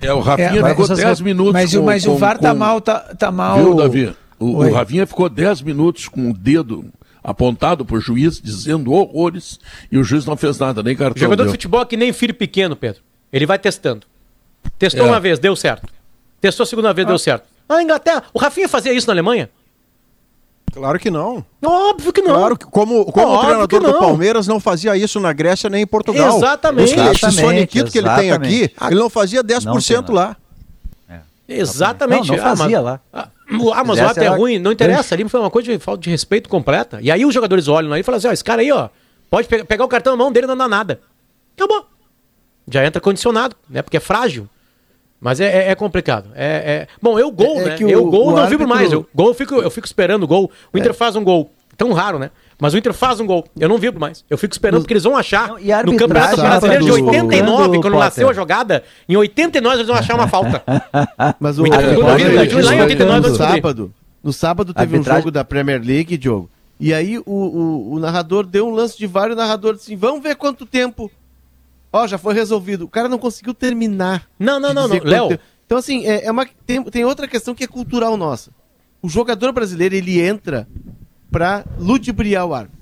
É, 0.00 0.12
o 0.12 0.20
Rafinha 0.20 0.66
é, 0.66 0.68
ficou 0.70 0.88
10 0.88 1.20
minutos. 1.20 1.52
Mas, 1.52 1.74
com, 1.74 1.82
mas 1.82 2.04
com, 2.04 2.10
o 2.10 2.18
VAR 2.18 2.38
tá 2.38 2.52
mal, 2.52 2.80
tá, 2.80 2.98
tá 3.16 3.30
mal. 3.30 3.56
Viu, 3.56 3.74
Davi? 3.74 4.16
O, 4.38 4.56
o 4.56 4.72
Rafinha 4.72 5.06
ficou 5.06 5.28
10 5.28 5.62
minutos 5.62 6.08
com 6.08 6.30
o 6.30 6.34
dedo 6.34 6.84
apontado 7.22 7.84
por 7.84 8.00
juiz, 8.00 8.40
dizendo 8.40 8.92
horrores, 8.92 9.60
e 9.90 9.96
o 9.96 10.02
juiz 10.02 10.26
não 10.26 10.36
fez 10.36 10.58
nada, 10.58 10.82
nem 10.82 10.96
cartão. 10.96 11.20
O 11.20 11.20
jogador 11.20 11.44
deu. 11.44 11.52
de 11.52 11.52
futebol 11.52 11.82
é 11.82 11.84
que 11.84 11.96
nem 11.96 12.12
filho 12.12 12.34
pequeno, 12.34 12.74
Pedro. 12.74 13.00
Ele 13.32 13.46
vai 13.46 13.58
testando. 13.58 14.06
Testou 14.76 15.06
é. 15.06 15.08
uma 15.08 15.20
vez, 15.20 15.38
deu 15.38 15.54
certo. 15.54 15.88
Testou 16.40 16.64
a 16.64 16.66
segunda 16.66 16.92
vez, 16.92 17.06
ah. 17.06 17.08
deu 17.10 17.18
certo. 17.18 17.51
A 17.68 17.82
Inglaterra. 17.82 18.24
O 18.32 18.38
Rafinha 18.38 18.68
fazia 18.68 18.92
isso 18.92 19.06
na 19.06 19.12
Alemanha? 19.12 19.50
Claro 20.72 20.98
que 20.98 21.10
não. 21.10 21.44
Óbvio 21.62 22.12
que 22.12 22.22
não. 22.22 22.34
Claro 22.34 22.56
que 22.56 22.64
como, 22.64 23.04
como 23.04 23.34
o 23.34 23.40
treinador 23.40 23.80
do 23.80 23.98
Palmeiras 23.98 24.46
não 24.46 24.58
fazia 24.58 24.96
isso 24.96 25.20
na 25.20 25.32
Grécia 25.32 25.68
nem 25.68 25.82
em 25.82 25.86
Portugal. 25.86 26.38
Exatamente. 26.38 26.94
Esse 26.98 27.30
soniquito 27.32 27.92
que 27.92 27.98
ele 27.98 28.08
tem 28.14 28.32
aqui, 28.32 28.72
ele 28.86 29.00
não 29.00 29.10
fazia 29.10 29.44
10% 29.44 30.08
não 30.08 30.14
lá. 30.14 30.36
É. 31.08 31.20
Exatamente. 31.46 32.28
Não, 32.28 32.36
não 32.36 32.42
fazia 32.42 32.78
ah, 32.78 32.82
mas, 32.82 32.84
lá. 32.84 33.00
Ah, 33.12 33.28
Ah, 33.74 33.84
mas 33.84 33.98
o 33.98 34.02
árbitro 34.02 34.24
é 34.24 34.28
ruim, 34.28 34.58
não 34.58 34.72
interessa. 34.72 35.14
Ali 35.14 35.28
foi 35.28 35.40
uma 35.40 35.50
coisa 35.50 35.70
de 35.70 35.78
falta 35.78 36.02
de 36.02 36.10
respeito 36.10 36.48
completa. 36.48 36.98
E 37.02 37.10
aí 37.10 37.24
os 37.24 37.34
jogadores 37.34 37.68
olham 37.68 37.92
aí 37.92 38.00
e 38.00 38.02
falam 38.02 38.18
assim: 38.18 38.28
ó, 38.28 38.32
esse 38.32 38.44
cara 38.44 38.62
aí, 38.62 38.72
ó, 38.72 38.88
pode 39.28 39.48
pe 39.48 39.64
pegar 39.64 39.84
o 39.84 39.88
cartão 39.88 40.14
na 40.14 40.16
mão 40.16 40.32
dele 40.32 40.46
não 40.46 40.56
dá 40.56 40.68
nada. 40.68 41.00
Acabou. 41.56 41.86
Já 42.66 42.84
entra 42.86 43.00
condicionado, 43.00 43.56
né? 43.68 43.82
Porque 43.82 43.96
é 43.96 44.00
frágil. 44.00 44.48
Mas 45.22 45.38
é, 45.38 45.68
é, 45.68 45.70
é 45.70 45.74
complicado. 45.76 46.30
É, 46.34 46.46
é, 46.46 46.88
Bom, 47.00 47.16
eu 47.16 47.30
gol, 47.30 47.60
é, 47.60 47.62
é 47.62 47.68
né? 47.68 47.76
eu 47.80 48.04
gol 48.06 48.32
não 48.32 48.38
árbitro... 48.38 48.58
vibro 48.58 48.68
mais. 48.68 48.90
Eu, 48.90 49.06
gol, 49.14 49.28
eu 49.28 49.34
fico, 49.34 49.54
eu 49.54 49.70
fico 49.70 49.86
esperando 49.86 50.24
o 50.24 50.26
gol. 50.26 50.50
O 50.72 50.76
Inter 50.76 50.92
faz 50.92 51.14
um 51.14 51.22
gol. 51.22 51.48
Tão 51.76 51.92
raro, 51.92 52.18
né? 52.18 52.32
Mas 52.60 52.74
o 52.74 52.78
Inter 52.78 52.92
faz 52.92 53.20
um 53.20 53.26
gol. 53.26 53.44
Eu 53.58 53.68
não 53.68 53.78
vibro 53.78 54.00
mais. 54.00 54.24
Eu 54.28 54.36
fico 54.36 54.52
esperando, 54.52 54.80
porque 54.80 54.92
eles 54.92 55.04
vão 55.04 55.16
achar 55.16 55.48
não, 55.48 55.56
no 55.84 55.96
Campeonato 55.96 56.36
Brasileiro 56.36 56.84
de 56.84 56.90
89, 56.90 57.80
quando 57.80 57.98
nasceu 57.98 58.28
a 58.28 58.32
jogada, 58.32 58.82
em 59.08 59.16
89 59.16 59.76
eles 59.76 59.86
vão 59.86 59.96
achar 59.96 60.16
uma 60.16 60.26
falta. 60.26 60.60
Mas 61.38 61.56
o, 61.56 61.62
o 61.62 61.66
Inter, 61.68 61.98
o, 61.98 62.02
lá 62.02 62.74
em 62.74 62.80
89 62.82 63.28
no 63.28 63.36
sábado, 63.36 63.94
no 64.24 64.32
sábado 64.32 64.74
teve 64.74 64.96
Arbitragem. 64.96 65.12
um 65.12 65.22
jogo 65.22 65.30
da 65.30 65.44
Premier 65.44 65.80
League, 65.80 66.18
Diogo. 66.18 66.50
E 66.80 66.92
aí 66.92 67.18
o, 67.18 67.22
o, 67.26 67.92
o 67.94 67.98
narrador 68.00 68.44
deu 68.44 68.66
um 68.66 68.74
lance 68.74 68.98
de 68.98 69.06
vários 69.06 69.36
narradores 69.36 69.82
assim, 69.82 69.96
vamos 69.96 70.20
ver 70.20 70.34
quanto 70.34 70.66
tempo. 70.66 71.08
Ó, 71.92 72.06
já 72.06 72.16
foi 72.16 72.34
resolvido. 72.34 72.84
O 72.84 72.88
cara 72.88 73.08
não 73.08 73.18
conseguiu 73.18 73.52
terminar. 73.52 74.28
Não, 74.38 74.58
não, 74.58 74.72
não, 74.72 74.88
não. 74.88 74.98
Léo. 75.02 75.38
Então, 75.66 75.78
assim, 75.78 76.06
é, 76.06 76.24
é 76.24 76.30
uma, 76.30 76.46
tem, 76.66 76.82
tem 76.84 77.04
outra 77.04 77.28
questão 77.28 77.54
que 77.54 77.64
é 77.64 77.66
cultural 77.66 78.16
nossa. 78.16 78.50
O 79.02 79.08
jogador 79.08 79.52
brasileiro, 79.52 79.94
ele 79.94 80.20
entra 80.20 80.66
para 81.30 81.64
ludibriar 81.78 82.46
o 82.46 82.54
árbitro. 82.54 82.78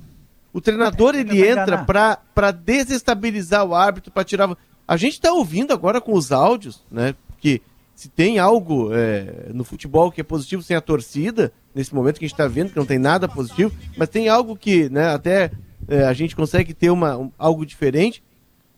O 0.52 0.60
treinador, 0.60 1.14
ele 1.14 1.46
entra 1.46 1.84
para 1.84 2.50
desestabilizar 2.50 3.64
o 3.64 3.74
árbitro, 3.74 4.10
para 4.10 4.24
tirar... 4.24 4.56
A 4.86 4.96
gente 4.96 5.14
está 5.14 5.32
ouvindo 5.32 5.72
agora 5.72 6.00
com 6.00 6.12
os 6.12 6.32
áudios, 6.32 6.84
né? 6.90 7.14
Que 7.38 7.62
se 7.94 8.08
tem 8.08 8.38
algo 8.38 8.90
é, 8.92 9.50
no 9.52 9.62
futebol 9.62 10.10
que 10.10 10.20
é 10.20 10.24
positivo 10.24 10.62
sem 10.62 10.76
a 10.76 10.80
torcida, 10.80 11.52
nesse 11.74 11.94
momento 11.94 12.18
que 12.18 12.24
a 12.24 12.28
gente 12.28 12.34
está 12.34 12.48
vendo 12.48 12.70
que 12.70 12.78
não 12.78 12.86
tem 12.86 12.98
nada 12.98 13.28
positivo, 13.28 13.70
mas 13.96 14.08
tem 14.08 14.28
algo 14.28 14.56
que 14.56 14.88
né, 14.88 15.10
até 15.10 15.50
é, 15.86 16.04
a 16.04 16.12
gente 16.12 16.34
consegue 16.34 16.72
ter 16.72 16.90
uma, 16.90 17.16
um, 17.16 17.30
algo 17.38 17.64
diferente, 17.66 18.22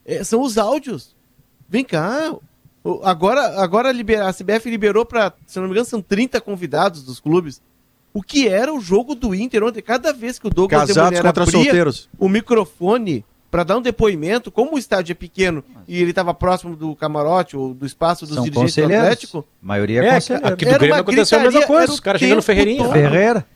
é, 0.04 0.24
são 0.24 0.42
os 0.42 0.58
áudios. 0.58 1.14
Vem 1.68 1.84
cá, 1.84 2.34
agora, 3.02 3.62
agora 3.62 3.90
a 3.90 4.32
CBF 4.32 4.68
liberou 4.70 5.06
para, 5.06 5.32
se 5.46 5.58
não 5.58 5.66
me 5.66 5.72
engano, 5.72 5.86
são 5.86 6.02
30 6.02 6.40
convidados 6.40 7.02
dos 7.02 7.20
clubes. 7.20 7.62
O 8.12 8.22
que 8.22 8.46
era 8.46 8.72
o 8.72 8.80
jogo 8.80 9.14
do 9.14 9.34
Inter 9.34 9.64
ontem? 9.64 9.80
Cada 9.80 10.12
vez 10.12 10.38
que 10.38 10.46
o 10.46 10.50
Douglas 10.50 10.88
Casados 10.88 11.20
contra 11.20 11.46
solteiros. 11.46 12.10
o 12.18 12.28
microfone 12.28 13.24
para 13.50 13.64
dar 13.64 13.76
um 13.76 13.82
depoimento, 13.82 14.50
como 14.50 14.76
o 14.76 14.78
estádio 14.78 15.12
é 15.12 15.14
pequeno 15.14 15.62
e 15.86 16.00
ele 16.00 16.10
estava 16.10 16.32
próximo 16.32 16.74
do 16.74 16.96
camarote 16.96 17.54
ou 17.54 17.74
do 17.74 17.84
espaço 17.84 18.26
dos 18.26 18.34
São 18.34 18.44
dirigentes 18.44 18.76
do 18.76 18.84
Atlético. 18.84 19.46
A 19.62 19.66
maioria 19.66 20.02
é, 20.02 20.06
é. 20.06 20.16
Aqui 20.16 20.64
do 20.64 20.78
Grêmio 20.78 20.94
aconteceu 20.94 21.38
a 21.38 21.42
mesma 21.42 21.66
coisa, 21.66 21.92
os 21.92 22.00
caras 22.00 22.18
chegando 22.18 22.36
no 22.36 22.42
Ferreirinha. 22.42 22.88
Ferreira. 22.90 23.46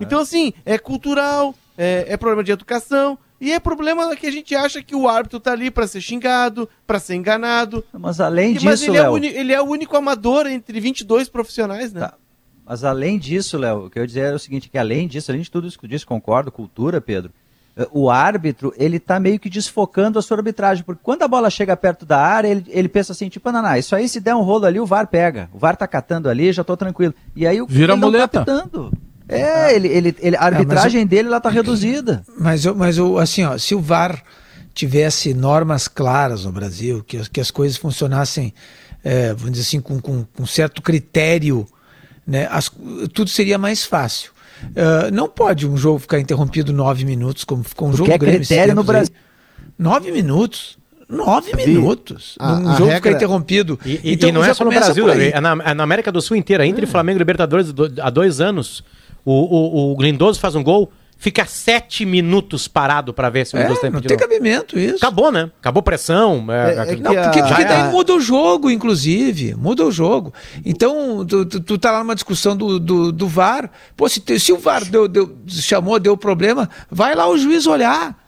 Então, 0.00 0.20
assim, 0.20 0.52
é 0.64 0.76
cultural, 0.78 1.54
é, 1.78 2.06
é, 2.08 2.16
problema 2.16 2.42
de 2.42 2.50
educação. 2.50 3.16
E 3.40 3.52
é 3.52 3.60
problema 3.60 4.14
que 4.16 4.26
a 4.26 4.30
gente 4.30 4.54
acha 4.54 4.82
que 4.82 4.94
o 4.94 5.08
árbitro 5.08 5.38
tá 5.38 5.52
ali 5.52 5.70
para 5.70 5.86
ser 5.86 6.00
xingado, 6.00 6.68
para 6.86 6.98
ser 6.98 7.14
enganado. 7.14 7.84
Mas 7.92 8.20
além 8.20 8.54
disso, 8.54 8.64
Mas 8.64 8.82
ele, 8.82 8.96
é 8.96 9.08
o, 9.08 9.16
ele 9.18 9.52
é 9.52 9.60
o 9.60 9.66
único 9.66 9.96
amador 9.96 10.46
entre 10.46 10.80
22 10.80 11.28
profissionais, 11.28 11.92
né? 11.92 12.00
Tá. 12.00 12.14
Mas 12.64 12.82
além 12.82 13.18
disso, 13.18 13.56
Léo, 13.56 13.86
o 13.86 13.90
que 13.90 13.98
eu 13.98 14.02
ia 14.02 14.06
dizer 14.06 14.32
é 14.32 14.34
o 14.34 14.38
seguinte, 14.38 14.68
que 14.68 14.78
além 14.78 15.06
disso, 15.06 15.30
além 15.30 15.42
de 15.42 15.50
tudo 15.50 15.68
isso 15.68 15.78
que 15.78 15.84
eu 15.84 15.90
disse, 15.90 16.04
concordo, 16.04 16.50
cultura, 16.50 17.00
Pedro, 17.00 17.32
o 17.92 18.10
árbitro, 18.10 18.72
ele 18.76 18.98
tá 18.98 19.20
meio 19.20 19.38
que 19.38 19.50
desfocando 19.50 20.18
a 20.18 20.22
sua 20.22 20.38
arbitragem, 20.38 20.82
porque 20.82 21.00
quando 21.02 21.22
a 21.22 21.28
bola 21.28 21.50
chega 21.50 21.76
perto 21.76 22.06
da 22.06 22.18
área, 22.18 22.48
ele, 22.48 22.64
ele 22.68 22.88
pensa 22.88 23.12
assim, 23.12 23.28
tipo, 23.28 23.52
não, 23.52 23.76
isso 23.76 23.94
aí 23.94 24.08
se 24.08 24.18
der 24.18 24.34
um 24.34 24.40
rolo 24.40 24.64
ali, 24.64 24.80
o 24.80 24.86
VAR 24.86 25.06
pega. 25.06 25.50
O 25.52 25.58
VAR 25.58 25.76
tá 25.76 25.86
catando 25.86 26.28
ali, 26.28 26.52
já 26.52 26.64
tô 26.64 26.76
tranquilo. 26.76 27.14
E 27.34 27.46
aí 27.46 27.60
o 27.60 27.66
Vira 27.66 27.92
ele 27.92 28.00
muleta. 28.00 28.38
não 28.38 28.44
tá 28.44 28.52
pitando. 28.52 28.92
É, 29.28 29.74
ele, 29.74 29.88
ele, 29.88 30.16
ele, 30.20 30.36
a 30.36 30.44
arbitragem 30.44 31.00
é, 31.00 31.04
eu, 31.04 31.08
dele 31.08 31.28
lá 31.28 31.40
tá 31.40 31.50
reduzida. 31.50 32.22
Mas, 32.38 32.64
eu, 32.64 32.74
mas 32.74 32.96
eu, 32.96 33.18
assim, 33.18 33.44
ó, 33.44 33.58
se 33.58 33.74
o 33.74 33.80
VAR 33.80 34.22
tivesse 34.72 35.34
normas 35.34 35.88
claras 35.88 36.44
no 36.44 36.52
Brasil, 36.52 37.02
que, 37.02 37.18
que 37.30 37.40
as 37.40 37.50
coisas 37.50 37.76
funcionassem, 37.76 38.54
é, 39.02 39.32
vamos 39.32 39.52
dizer 39.52 39.62
assim, 39.62 39.80
com, 39.80 40.00
com, 40.00 40.24
com 40.24 40.46
certo 40.46 40.80
critério, 40.82 41.66
né, 42.26 42.46
as, 42.50 42.70
tudo 43.12 43.30
seria 43.30 43.58
mais 43.58 43.84
fácil. 43.84 44.30
Uh, 44.62 45.12
não 45.12 45.28
pode 45.28 45.66
um 45.66 45.76
jogo 45.76 45.98
ficar 45.98 46.18
interrompido 46.18 46.72
nove 46.72 47.04
minutos, 47.04 47.44
como 47.44 47.62
ficou 47.62 47.88
um 47.88 47.90
Porque 47.90 48.10
jogo 48.10 48.24
é 48.24 48.36
critério 48.36 48.74
no 48.74 48.82
Brasil. 48.82 49.14
Nove 49.78 50.10
minutos. 50.10 50.78
Nove 51.08 51.54
minutos. 51.54 52.36
A, 52.38 52.54
um 52.54 52.68
a 52.68 52.72
jogo 52.72 52.90
regra... 52.90 52.96
ficar 52.96 53.10
interrompido. 53.12 53.78
E, 53.84 54.00
e, 54.02 54.12
então, 54.14 54.28
e 54.28 54.32
não 54.32 54.42
é 54.42 54.52
só 54.52 54.64
no 54.64 54.70
Brasil, 54.70 55.08
é 55.10 55.40
na, 55.40 55.52
é 55.64 55.74
na, 55.74 55.82
América 55.84 56.10
do 56.10 56.20
Sul 56.20 56.36
inteira. 56.36 56.66
Entre 56.66 56.84
é. 56.84 56.86
Flamengo 56.86 57.18
e 57.18 57.20
Libertadores 57.20 57.72
há 58.02 58.10
dois 58.10 58.40
anos, 58.40 58.82
o, 59.26 59.92
o, 59.92 59.96
o 59.96 60.02
Lindoso 60.02 60.38
faz 60.38 60.54
um 60.54 60.62
gol, 60.62 60.90
fica 61.18 61.44
sete 61.46 62.04
minutos 62.04 62.68
parado 62.68 63.12
para 63.12 63.28
ver 63.28 63.46
se 63.46 63.56
o 63.56 63.58
é, 63.58 63.74
tem 63.74 63.90
Não 63.90 64.00
tem 64.00 64.16
cabimento 64.16 64.78
isso. 64.78 64.96
Acabou, 64.96 65.32
né? 65.32 65.50
Acabou 65.58 65.82
pressão. 65.82 66.46
É, 66.48 66.74
é, 66.74 66.92
é 66.92 66.96
não, 66.96 67.14
porque, 67.14 67.42
porque 67.42 67.64
daí 67.64 67.90
muda 67.90 68.14
o 68.14 68.20
jogo, 68.20 68.70
inclusive. 68.70 69.54
Muda 69.54 69.84
o 69.84 69.90
jogo. 69.90 70.32
Então, 70.64 71.24
tu, 71.26 71.44
tu, 71.44 71.60
tu 71.60 71.78
tá 71.78 71.90
lá 71.90 71.98
numa 71.98 72.14
discussão 72.14 72.56
do, 72.56 72.78
do, 72.78 73.10
do 73.10 73.26
VAR. 73.26 73.70
Pô, 73.96 74.08
se, 74.08 74.22
se 74.38 74.52
o 74.52 74.58
VAR 74.58 74.84
deu, 74.84 75.08
deu, 75.08 75.36
chamou, 75.48 75.98
deu 75.98 76.16
problema, 76.16 76.70
vai 76.90 77.14
lá 77.14 77.28
o 77.28 77.36
juiz 77.36 77.66
olhar 77.66 78.25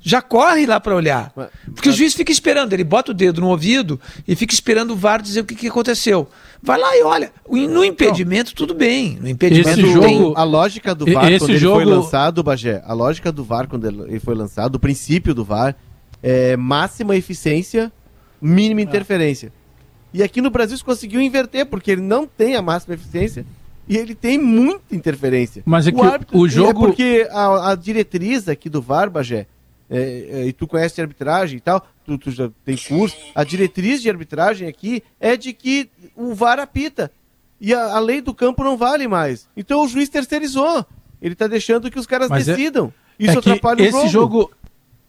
já 0.00 0.22
corre 0.22 0.66
lá 0.66 0.80
para 0.80 0.94
olhar. 0.94 1.30
Porque 1.74 1.88
mas... 1.88 1.94
o 1.94 1.98
juiz 1.98 2.14
fica 2.14 2.32
esperando, 2.32 2.72
ele 2.72 2.84
bota 2.84 3.10
o 3.10 3.14
dedo 3.14 3.40
no 3.40 3.48
ouvido 3.48 4.00
e 4.26 4.34
fica 4.34 4.54
esperando 4.54 4.92
o 4.92 4.96
VAR 4.96 5.20
dizer 5.20 5.40
o 5.40 5.44
que, 5.44 5.54
que 5.54 5.68
aconteceu. 5.68 6.28
Vai 6.62 6.78
lá 6.78 6.96
e 6.96 7.02
olha. 7.02 7.32
No 7.48 7.84
impedimento, 7.84 8.54
tudo 8.54 8.74
bem. 8.74 9.18
No 9.20 9.28
impedimento, 9.28 9.68
esse 9.68 9.92
jogo, 9.92 10.06
tem... 10.06 10.32
a 10.36 10.44
lógica 10.44 10.94
do 10.94 11.04
VAR 11.06 11.30
esse 11.30 11.46
quando 11.46 11.58
jogo... 11.58 11.80
ele 11.80 11.90
foi 11.90 11.98
lançado, 11.98 12.42
Bagé, 12.42 12.82
a 12.84 12.92
lógica 12.92 13.30
do 13.30 13.44
VAR 13.44 13.66
quando 13.66 13.86
ele 13.86 14.20
foi 14.20 14.34
lançado, 14.34 14.76
o 14.76 14.80
princípio 14.80 15.34
do 15.34 15.44
VAR 15.44 15.76
é 16.22 16.56
máxima 16.56 17.16
eficiência, 17.16 17.92
mínima 18.40 18.80
interferência. 18.80 19.52
E 20.12 20.22
aqui 20.22 20.40
no 20.40 20.50
Brasil 20.50 20.76
se 20.76 20.84
conseguiu 20.84 21.20
inverter, 21.20 21.66
porque 21.66 21.90
ele 21.90 22.02
não 22.02 22.26
tem 22.26 22.56
a 22.56 22.62
máxima 22.62 22.94
eficiência 22.94 23.46
e 23.88 23.96
ele 23.96 24.14
tem 24.14 24.38
muita 24.38 24.94
interferência. 24.94 25.62
Mas 25.64 25.86
é 25.86 25.92
que 25.92 25.98
o, 25.98 26.02
árbitro, 26.02 26.38
o 26.38 26.48
jogo. 26.48 26.84
É 26.84 26.86
porque 26.86 27.28
a, 27.30 27.70
a 27.70 27.74
diretriz 27.74 28.48
aqui 28.48 28.68
do 28.68 28.82
VAR, 28.82 29.08
Bagé, 29.08 29.46
é, 29.90 30.28
é, 30.30 30.46
e 30.46 30.52
tu 30.52 30.68
conhece 30.68 31.00
arbitragem 31.00 31.58
e 31.58 31.60
tal, 31.60 31.84
tu, 32.06 32.16
tu, 32.16 32.30
já 32.30 32.48
tem 32.64 32.76
curso, 32.76 33.16
a 33.34 33.42
diretriz 33.42 34.00
de 34.00 34.08
arbitragem 34.08 34.68
aqui 34.68 35.02
é 35.18 35.36
de 35.36 35.52
que 35.52 35.90
o 36.14 36.32
VAR 36.32 36.60
apita. 36.60 37.10
E 37.60 37.74
a, 37.74 37.96
a 37.96 37.98
lei 37.98 38.20
do 38.20 38.32
campo 38.32 38.62
não 38.62 38.76
vale 38.76 39.08
mais. 39.08 39.48
Então 39.56 39.84
o 39.84 39.88
juiz 39.88 40.08
terceirizou. 40.08 40.86
Ele 41.20 41.34
está 41.34 41.46
deixando 41.46 41.90
que 41.90 41.98
os 41.98 42.06
caras 42.06 42.28
Mas 42.30 42.48
é- 42.48 42.54
decidam. 42.54 42.92
É, 43.18 43.24
Isso 43.24 43.38
atrapalha 43.40 43.82
esse 43.82 43.96
o 43.96 44.08
jogo. 44.08 44.10
jogo. 44.10 44.50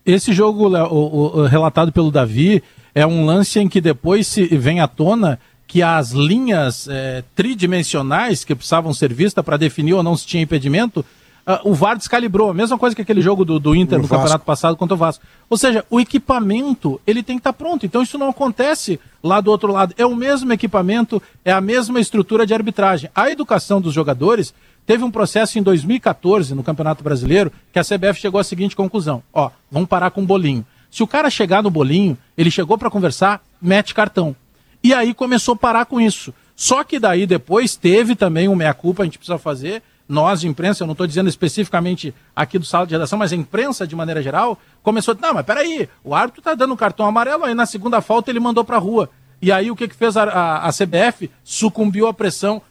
Esse 0.04 0.34
jogo, 0.34 0.68
o, 0.68 1.42
o, 1.42 1.46
relatado 1.46 1.92
pelo 1.92 2.12
Davi, 2.12 2.64
é 2.94 3.06
um 3.06 3.24
lance 3.24 3.60
em 3.60 3.70
que 3.70 3.80
depois 3.80 4.26
se 4.26 4.46
vem 4.46 4.82
à 4.82 4.88
tona 4.88 5.40
que 5.68 5.84
as 5.84 6.10
linhas 6.10 6.88
é, 6.90 7.24
tridimensionais 7.36 8.44
que 8.44 8.56
precisavam 8.56 8.94
ser 8.94 9.14
vistas 9.14 9.46
para 9.46 9.58
definir 9.58 9.94
ou 9.94 10.04
não 10.04 10.18
se 10.18 10.26
tinha 10.26 10.44
impedimento 10.44 11.06
Uh, 11.46 11.72
o 11.72 11.74
VAR 11.74 11.98
descalibrou, 11.98 12.52
a 12.52 12.54
mesma 12.54 12.78
coisa 12.78 12.96
que 12.96 13.02
aquele 13.02 13.22
jogo 13.22 13.44
do, 13.44 13.60
do 13.60 13.76
Inter 13.76 14.00
no, 14.00 14.08
campeonato 14.08 14.46
passado 14.46 14.78
contra 14.78 14.94
o 14.94 14.98
Vasco. 14.98 15.24
Ou 15.50 15.58
seja, 15.58 15.84
o 15.90 16.00
equipamento 16.00 17.02
ele 17.06 17.24
tem 17.24 17.38
que 17.38 17.40
estar 17.40 17.54
tá 17.54 17.58
pronto. 17.58 17.86
Então 17.86 18.04
isso 18.04 18.18
não 18.18 18.30
acontece 18.30 19.00
lá 19.24 19.42
do 19.42 19.50
outro 19.50 19.72
lado. 19.72 19.94
É 19.98 20.06
o 20.06 20.16
mesmo 20.16 20.54
equipamento, 20.54 21.22
é 21.44 21.52
a 21.52 21.60
mesma 21.60 22.00
estrutura 22.00 22.46
de 22.46 22.54
arbitragem. 22.54 23.10
A 23.16 23.30
educação 23.30 23.82
dos 23.82 23.94
jogadores 23.94 24.54
teve 24.86 25.04
um 25.04 25.10
processo 25.10 25.58
em 25.58 25.64
2014 25.64 26.54
no 26.54 26.64
Campeonato 26.64 27.04
Brasileiro 27.04 27.52
que 27.74 27.80
a 27.80 27.84
CBF 27.84 28.20
chegou 28.20 28.40
à 28.40 28.44
seguinte 28.44 28.76
conclusão: 28.76 29.24
ó, 29.34 29.50
vamos 29.72 29.90
parar 29.90 30.12
com 30.12 30.22
o 30.22 30.26
bolinho. 30.26 30.66
Se 30.92 31.02
o 31.02 31.08
cara 31.08 31.30
chegar 31.30 31.64
no 31.64 31.72
bolinho, 31.72 32.18
ele 32.38 32.52
chegou 32.52 32.78
para 32.78 32.90
conversar, 32.90 33.42
mete 33.62 33.96
cartão. 33.96 34.36
E 34.84 34.94
aí 34.94 35.14
começou 35.14 35.54
a 35.54 35.58
parar 35.58 35.86
com 35.86 36.02
isso. 36.02 36.34
Só 36.56 36.84
que 36.84 37.00
daí 37.00 37.26
depois 37.26 37.76
teve 37.76 38.16
também 38.16 38.48
um 38.48 38.56
meia-culpa, 38.56 39.02
a 39.02 39.06
gente 39.06 39.18
precisa 39.18 39.40
fazer, 39.40 39.82
nós 40.12 40.42
de 40.42 40.48
imprensa, 40.48 40.84
eu 40.84 40.88
não 40.88 40.92
estou 40.92 41.08
dizendo 41.08 41.30
especificamente 41.30 42.14
aqui 42.36 42.60
do 42.60 42.66
sala 42.66 42.86
de 42.86 42.94
redação, 42.94 43.18
mas 43.18 43.32
a 43.32 43.36
imprensa 43.36 43.88
de 43.88 43.96
maneira 43.96 44.22
geral, 44.22 44.60
começou 44.84 45.14
a 45.14 45.16
dizer, 45.16 45.28
não, 45.28 45.34
mas 45.34 45.46
peraí, 45.46 45.88
o 46.04 46.14
árbitro 46.14 46.42
está 46.42 46.54
dando 46.54 46.74
um 46.74 46.78
cartão 46.78 47.06
amarelo, 47.06 47.46
aí 47.46 47.54
na 47.54 47.66
segunda 47.66 48.02
falta 48.02 48.30
ele 48.30 48.40
mandou 48.40 48.64
para 48.64 48.76
a 48.76 48.80
rua. 48.80 49.10
E 49.42 49.52
aí 49.52 49.72
o 49.72 49.76
que, 49.76 49.88
que 49.88 49.96
fez 49.96 50.16
a, 50.18 50.24
a, 50.24 50.68
a 50.68 50.70
CBF? 50.72 51.32
Sucumbiu 51.44 52.08
à 52.08 52.14
pressão 52.14 52.62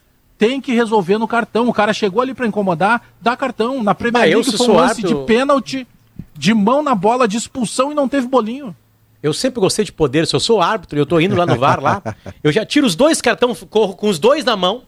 tem 0.40 0.58
que 0.58 0.72
resolver 0.72 1.18
no 1.18 1.28
cartão. 1.28 1.68
O 1.68 1.72
cara 1.72 1.92
chegou 1.92 2.22
ali 2.22 2.32
para 2.32 2.46
incomodar, 2.46 3.02
dá 3.20 3.36
cartão. 3.36 3.82
Na 3.82 3.94
Premier 3.94 4.22
ah, 4.22 4.36
League 4.36 4.56
foi 4.56 4.68
um 4.68 4.74
lance 4.74 5.00
árbitro... 5.00 5.18
de 5.18 5.26
pênalti, 5.26 5.86
de 6.34 6.54
mão 6.54 6.82
na 6.82 6.94
bola, 6.94 7.28
de 7.28 7.36
expulsão 7.36 7.92
e 7.92 7.94
não 7.94 8.08
teve 8.08 8.26
bolinho. 8.26 8.74
Eu 9.22 9.34
sempre 9.34 9.60
gostei 9.60 9.84
de 9.84 9.92
poder. 9.92 10.26
Se 10.26 10.34
eu 10.34 10.40
sou 10.40 10.62
árbitro 10.62 10.98
e 10.98 11.00
eu 11.00 11.04
tô 11.04 11.20
indo 11.20 11.36
lá 11.36 11.44
no 11.44 11.58
VAR 11.58 11.78
lá, 11.78 12.02
eu 12.42 12.50
já 12.50 12.64
tiro 12.64 12.86
os 12.86 12.94
dois 12.94 13.20
cartões, 13.20 13.62
corro 13.68 13.94
com 13.94 14.08
os 14.08 14.18
dois 14.18 14.42
na 14.42 14.56
mão, 14.56 14.82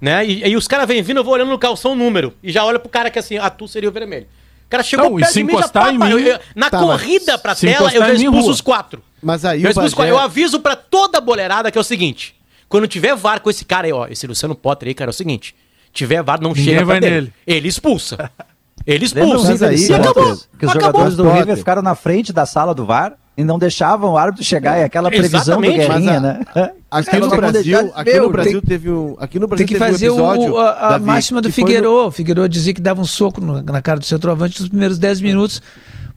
né? 0.00 0.24
E, 0.26 0.48
e 0.48 0.56
os 0.56 0.68
caras 0.68 0.86
vêm 0.86 1.02
vindo, 1.02 1.18
eu 1.18 1.24
vou 1.24 1.34
olhando 1.34 1.50
no 1.50 1.58
calção 1.58 1.92
o 1.92 1.96
número. 1.96 2.34
E 2.42 2.50
já 2.52 2.64
olha 2.64 2.78
pro 2.78 2.88
cara 2.88 3.10
que 3.10 3.18
assim, 3.18 3.38
ah, 3.38 3.50
tu 3.50 3.66
seria 3.68 3.88
o 3.88 3.92
vermelho. 3.92 4.26
O 4.66 4.70
cara 4.70 4.82
chegou 4.82 5.10
não, 5.10 5.16
perto 5.16 5.32
de 5.32 5.44
mim, 5.44 5.58
já 5.58 5.68
pá, 5.68 5.92
mim, 5.92 6.10
eu, 6.10 6.18
eu, 6.18 6.40
Na 6.54 6.70
tá, 6.70 6.80
corrida 6.80 7.38
pra 7.38 7.54
tela, 7.54 7.92
eu 7.92 8.00
já 8.00 8.12
expulso 8.12 8.50
os 8.50 8.60
quatro. 8.60 9.02
Mas 9.22 9.44
aí 9.44 9.62
eu, 9.62 9.72
Bagé... 9.72 10.10
eu 10.10 10.18
aviso 10.18 10.60
pra 10.60 10.76
toda 10.76 11.18
a 11.18 11.20
boleirada 11.20 11.70
que 11.70 11.78
é 11.78 11.80
o 11.80 11.84
seguinte. 11.84 12.34
Quando 12.68 12.88
tiver 12.88 13.14
VAR 13.14 13.40
com 13.40 13.50
esse 13.50 13.64
cara 13.64 13.86
aí, 13.86 13.92
ó, 13.92 14.06
esse 14.06 14.26
Luciano 14.26 14.54
Potter 14.54 14.88
aí, 14.88 14.94
cara, 14.94 15.10
é 15.10 15.12
o 15.12 15.14
seguinte: 15.14 15.54
tiver 15.92 16.22
VAR, 16.22 16.40
não 16.40 16.50
Ninguém 16.50 16.64
chega 16.64 16.84
vai 16.84 17.00
dele. 17.00 17.14
nele. 17.14 17.32
Ele 17.46 17.68
expulsa. 17.68 18.30
Ele 18.86 19.04
expulsa. 19.04 19.52
River 19.52 19.72
e 19.72 19.94
acabou. 19.94 20.36
que 20.58 20.66
os 20.66 20.70
Acabou. 20.70 20.70
jogadores 20.72 21.16
do. 21.16 21.30
River 21.30 21.56
ficaram 21.56 21.82
na 21.82 21.94
frente 21.94 22.32
da 22.32 22.44
sala 22.44 22.74
do 22.74 22.84
VAR 22.84 23.14
e 23.36 23.42
não 23.42 23.58
deixavam 23.58 24.12
o 24.12 24.18
árbitro 24.18 24.44
chegar. 24.44 24.78
E 24.78 24.84
aquela 24.84 25.10
previsão 25.10 25.60
do 25.60 25.64
Exatamente, 25.66 25.76
Guerrinha, 25.88 26.20
mas 26.20 26.24
a- 26.52 26.60
né? 26.60 26.70
Aqui 26.90 27.16
É, 27.16 27.18
no 27.18 27.28
Brasil, 27.30 27.78
aqui 27.94 28.18
no 28.20 28.62
teve 28.62 28.90
um, 28.90 29.16
aqui 29.18 29.38
no 29.38 29.48
Brasil 29.48 29.66
Tem 29.66 29.74
que 29.74 29.78
teve 29.82 29.90
fazer 29.92 30.10
um 30.10 30.14
episódio, 30.14 30.52
o, 30.54 30.58
a, 30.58 30.70
a 30.70 30.88
Davi, 30.90 31.04
máxima 31.06 31.40
do 31.40 31.50
foi 31.50 31.62
no- 31.62 31.66
Figueiredo. 31.68 31.92
O 32.06 32.10
Figueiredo 32.10 32.48
dizia 32.48 32.74
que 32.74 32.80
dava 32.80 33.00
um 33.00 33.06
soco 33.06 33.40
no- 33.40 33.62
na 33.62 33.80
cara 33.82 33.98
do 33.98 34.04
centroavante 34.04 34.60
nos 34.60 34.68
primeiros 34.68 34.98
10 34.98 35.20
minutos, 35.20 35.62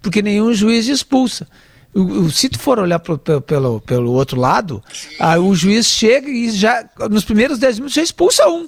porque 0.02 0.22
nenhum 0.22 0.54
juiz 0.54 0.88
expulsa. 0.88 1.48
O, 1.96 2.02
o- 2.02 2.30
se 2.32 2.50
tu 2.50 2.60
for 2.60 2.78
olhar 2.80 3.00
pro- 3.00 3.18
pelo, 3.18 3.42
pelo, 3.42 3.82
pelo 3.82 4.12
outro 4.12 4.40
lado, 4.40 4.84
aí 5.20 5.40
o 5.40 5.56
juiz 5.56 5.88
chega 5.88 6.30
e 6.30 6.52
já, 6.52 6.86
nos 7.10 7.24
primeiros 7.26 7.58
10 7.58 7.78
minutos, 7.80 7.96
já 7.96 8.04
expulsa 8.04 8.46
um. 8.48 8.68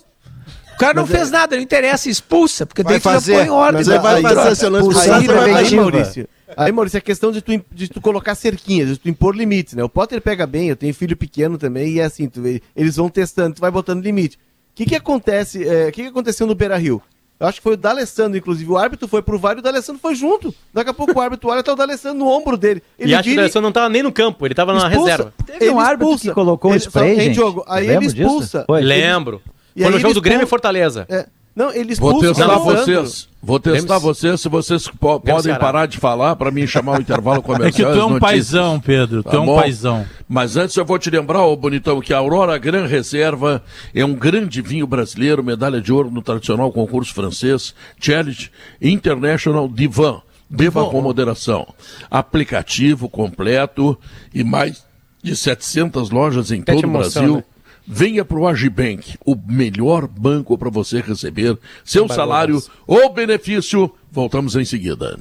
O 0.80 0.86
cara 0.86 0.94
não 0.94 1.06
fez 1.06 1.30
nada, 1.30 1.58
não 1.58 1.62
interessa, 1.62 2.10
expulsa, 2.10 2.66
porque 2.66 2.82
Vai 2.84 2.94
daí 2.94 3.02
tu 3.02 3.04
já 3.04 3.12
fazer, 3.12 3.34
põe 3.36 3.46
em 3.48 3.50
ordem. 3.50 3.74
mas 3.74 3.90
aí 3.90 4.00
vai 4.00 4.22
fazer, 4.22 4.56
se 4.56 4.70
não 4.70 4.80
expulsar, 4.80 5.20
Aí, 5.20 5.28
vai 5.28 5.54
aí. 5.54 5.76
Maurício, 5.76 6.28
aí, 6.56 6.72
Maurício, 6.72 6.98
é 6.98 7.02
questão 7.02 7.34
de 7.34 7.42
tu, 7.42 7.62
de 7.70 7.90
tu 7.90 8.00
colocar 8.00 8.34
cerquinhas, 8.34 8.88
de 8.88 8.98
tu 8.98 9.10
impor 9.10 9.36
limites, 9.36 9.74
né? 9.74 9.84
O 9.84 9.90
Potter 9.90 10.22
pega 10.22 10.48
bem, 10.48 10.70
eu 10.70 10.78
tenho 10.78 10.94
filho 10.94 11.18
pequeno 11.18 11.58
também, 11.58 11.96
e 11.96 12.00
é 12.00 12.06
assim, 12.06 12.30
tu 12.30 12.42
eles 12.74 12.96
vão 12.96 13.10
testando, 13.10 13.56
tu 13.56 13.60
vai 13.60 13.70
botando 13.70 14.02
limite. 14.02 14.38
O 14.38 14.40
que 14.76 14.86
que 14.86 14.96
acontece, 14.96 15.68
é, 15.68 15.90
o 15.90 15.92
que 15.92 16.04
que 16.04 16.08
aconteceu 16.08 16.48
no 16.48 16.56
Beira-Rio? 16.56 17.02
Eu 17.38 17.48
acho 17.48 17.58
que 17.58 17.64
foi 17.64 17.74
o 17.74 17.78
D'Alessandro, 17.78 18.38
inclusive, 18.38 18.72
o 18.72 18.78
árbitro 18.78 19.06
foi 19.06 19.22
pro 19.22 19.38
VAR 19.38 19.58
e 19.58 19.60
o 19.60 19.62
D'Alessandro 19.62 20.02
foi 20.02 20.16
junto. 20.16 20.56
Daqui 20.74 20.90
a 20.92 20.94
pouco 20.94 21.18
o 21.18 21.22
árbitro 21.22 21.50
olha, 21.50 21.62
tá 21.62 21.74
o 21.74 21.76
D'Alessandro 21.76 22.20
no 22.20 22.28
ombro 22.28 22.56
dele. 22.58 22.82
E 22.98 23.14
acho 23.14 23.24
que 23.24 23.30
o 23.30 23.32
vira 23.32 23.42
D'Alessandro 23.42 23.62
não 23.68 23.72
tava 23.74 23.90
nem 23.90 24.02
no 24.04 24.12
campo, 24.14 24.46
ele 24.46 24.54
tava 24.56 24.74
na 24.74 24.88
expulsa. 24.90 25.12
reserva. 25.12 25.34
Teve 25.46 25.70
um 25.72 25.80
árbitro 25.80 26.18
que 26.20 26.32
colocou 26.32 26.72
um 26.72 26.74
Ele- 26.74 26.80
spray, 26.84 27.16
gente? 27.16 27.34
Diogo? 27.34 27.66
Aí 27.68 27.90
ele 27.90 28.06
expulsa. 28.06 28.66
Lembro. 28.70 29.42
E 29.88 29.90
no 29.90 29.96
aí 29.96 30.02
jogo 30.02 30.14
do 30.14 30.22
Grêmio 30.22 30.44
e 30.44 30.48
Fortaleza. 30.48 31.06
É, 31.10 31.26
não, 31.56 31.74
ele 31.74 31.94
Vou 31.96 32.20
testar 32.20 32.58
o 32.58 32.64
vocês. 32.64 33.28
Vou 33.42 33.60
testar 33.60 33.98
vocês 33.98 34.40
se 34.42 34.48
vocês 34.50 34.88
po- 34.88 35.20
podem 35.20 35.44
Ceará. 35.44 35.60
parar 35.60 35.86
de 35.88 35.98
falar 35.98 36.36
para 36.36 36.52
mim 36.52 36.66
chamar 36.68 36.98
o 37.00 37.02
intervalo 37.02 37.40
É 37.40 37.42
comercial. 37.42 37.92
que 37.92 37.98
tu 37.98 38.02
é 38.02 38.06
um 38.06 38.10
notícias. 38.10 38.20
paizão, 38.20 38.80
Pedro. 38.80 39.24
Tu 39.24 39.30
Tá 39.30 39.38
é 39.38 39.40
um 39.40 39.46
bom? 39.46 39.56
paizão. 39.60 40.06
Mas 40.28 40.56
antes 40.58 40.76
eu 40.76 40.86
vou 40.86 41.00
te 41.00 41.10
lembrar, 41.10 41.44
ô 41.46 41.56
bonitão, 41.56 42.00
que 42.02 42.14
a 42.14 42.18
Aurora 42.18 42.58
Gran 42.58 42.86
Reserva 42.86 43.64
é 43.96 44.06
um 44.06 44.14
grande 44.14 44.62
vinho 44.62 44.86
brasileiro, 44.88 45.44
medalha 45.44 45.82
de 45.82 45.92
ouro 45.92 46.12
no 46.12 46.22
tradicional 46.22 46.72
concurso 46.72 47.14
francês 47.14 47.74
Challenge 48.00 48.52
International 48.82 49.68
Divan. 49.68 50.22
Beba 50.50 50.86
com 50.86 51.02
moderação. 51.02 51.68
Aplicativo 52.10 53.08
completo 53.08 53.98
e 54.34 54.44
mais 54.44 54.84
de 55.24 55.36
700 55.36 56.10
lojas 56.10 56.52
em 56.52 56.62
Até 56.62 56.74
todo 56.74 56.88
o 56.88 56.92
Brasil. 56.92 57.36
né? 57.38 57.44
Venha 57.92 58.24
para 58.24 58.38
o 58.38 58.48
Agibank, 58.48 59.18
o 59.26 59.36
melhor 59.36 60.08
banco 60.08 60.56
para 60.60 60.70
você 60.70 61.02
receber 61.02 61.58
seu 61.84 62.08
salário 62.08 62.62
ou 62.86 63.12
benefício. 63.12 63.92
Voltamos 64.12 64.56
em 64.56 64.64
seguida. 64.64 65.18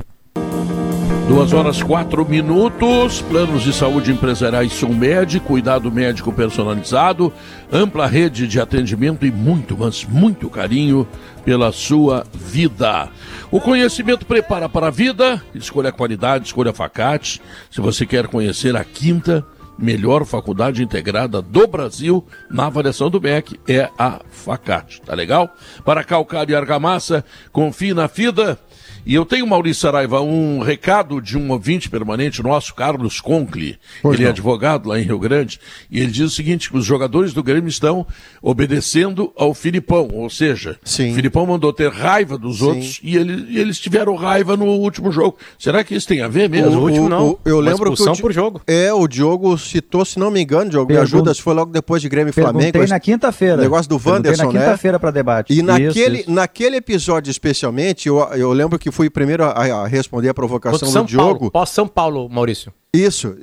Duas 1.26 1.54
horas 1.54 1.82
quatro 1.82 2.28
minutos. 2.28 3.22
Planos 3.22 3.62
de 3.62 3.72
saúde 3.72 4.12
empresariais 4.12 4.70
Sulmed, 4.74 5.40
cuidado 5.40 5.90
médico 5.90 6.30
personalizado, 6.30 7.32
ampla 7.72 8.06
rede 8.06 8.46
de 8.46 8.60
atendimento 8.60 9.24
e 9.24 9.32
muito, 9.32 9.74
mas 9.74 10.04
muito 10.04 10.50
carinho 10.50 11.08
pela 11.46 11.72
sua 11.72 12.26
vida. 12.34 13.08
O 13.50 13.62
conhecimento 13.62 14.26
prepara 14.26 14.68
para 14.68 14.88
a 14.88 14.90
vida. 14.90 15.42
Escolha 15.54 15.88
a 15.88 15.92
qualidade, 15.92 16.48
escolha 16.48 16.74
Facate. 16.74 17.40
Se 17.70 17.80
você 17.80 18.04
quer 18.04 18.26
conhecer 18.26 18.76
a 18.76 18.84
quinta 18.84 19.42
melhor 19.78 20.24
faculdade 20.24 20.82
integrada 20.82 21.40
do 21.40 21.66
Brasil 21.66 22.26
na 22.50 22.66
avaliação 22.66 23.08
do 23.08 23.20
MEC 23.20 23.58
é 23.68 23.88
a 23.96 24.20
Facate. 24.28 25.00
Tá 25.02 25.14
legal? 25.14 25.54
Para 25.84 26.02
calcário 26.02 26.52
e 26.52 26.56
argamassa, 26.56 27.24
confie 27.52 27.94
na 27.94 28.08
FIDA. 28.08 28.58
E 29.06 29.14
eu 29.14 29.24
tenho, 29.24 29.46
Maurício 29.46 29.80
Saraiva, 29.82 30.20
um 30.20 30.60
recado 30.60 31.20
de 31.20 31.38
um 31.38 31.50
ouvinte 31.50 31.88
permanente 31.88 32.42
nosso, 32.42 32.74
Carlos 32.74 33.20
Conkle. 33.20 33.78
ele 34.04 34.24
é 34.24 34.28
advogado 34.28 34.88
lá 34.88 34.98
em 34.98 35.02
Rio 35.02 35.18
Grande. 35.18 35.58
E 35.90 35.98
ele 36.00 36.10
diz 36.12 36.24
o 36.32 36.34
seguinte: 36.34 36.70
que 36.70 36.76
os 36.76 36.84
jogadores 36.84 37.32
do 37.32 37.42
Grêmio 37.42 37.68
estão 37.68 38.06
obedecendo 38.42 39.32
ao 39.36 39.54
Filipão. 39.54 40.08
Ou 40.12 40.28
seja, 40.28 40.78
Sim. 40.84 41.12
o 41.12 41.14
Filipão 41.14 41.46
mandou 41.46 41.72
ter 41.72 41.90
raiva 41.90 42.36
dos 42.36 42.60
outros 42.62 42.98
e, 43.02 43.16
ele- 43.16 43.46
e 43.50 43.58
eles 43.58 43.78
tiveram 43.78 44.14
raiva 44.16 44.56
no 44.56 44.66
último 44.66 45.12
jogo. 45.12 45.36
Será 45.58 45.84
que 45.84 45.94
isso 45.94 46.06
tem 46.08 46.20
a 46.22 46.28
ver 46.28 46.48
mesmo? 46.48 46.78
O 46.78 46.82
último 46.82 47.08
não. 47.08 47.38
eu 47.44 47.56
Uma 47.58 47.70
lembro 47.70 47.94
que 47.94 48.02
o 48.02 48.16
por 48.16 48.32
jogo. 48.32 48.60
É, 48.66 48.92
o 48.92 49.06
Diogo 49.06 49.56
citou, 49.58 50.04
se 50.04 50.18
não 50.18 50.30
me 50.30 50.40
engano, 50.42 50.70
Diogo, 50.70 50.90
me 50.90 50.96
Pergunta- 50.98 51.16
ajuda, 51.16 51.34
se 51.34 51.42
foi 51.42 51.54
logo 51.54 51.70
depois 51.72 52.02
de 52.02 52.08
Grêmio 52.08 52.30
e 52.30 52.32
Flamengo. 52.32 52.58
Perguntei 52.72 52.86
na 52.88 52.98
quinta-feira. 53.00 53.56
negócio 53.56 53.88
do 53.88 53.98
Perguntei 53.98 54.30
Wanderson, 54.32 54.46
na 54.46 54.52
né? 54.52 54.58
quinta-feira 54.66 54.98
para 54.98 55.10
debate. 55.10 55.52
E 55.52 55.62
naquele, 55.62 55.88
Isso, 55.90 56.20
isso. 56.22 56.30
naquele 56.30 56.76
episódio 56.76 57.30
especialmente, 57.30 58.08
eu, 58.08 58.18
eu 58.34 58.52
lembro 58.52 58.78
que 58.78 58.87
fui 58.92 59.08
o 59.08 59.10
primeiro 59.10 59.44
a, 59.44 59.50
a 59.50 59.86
responder 59.86 60.28
a 60.28 60.34
provocação 60.34 60.78
Contra 60.78 60.88
do 60.88 60.92
São 60.92 61.04
Diogo. 61.04 61.50
Paulo. 61.50 61.66
São 61.66 61.86
Paulo, 61.86 62.28
Maurício. 62.28 62.72
Isso. 62.92 63.36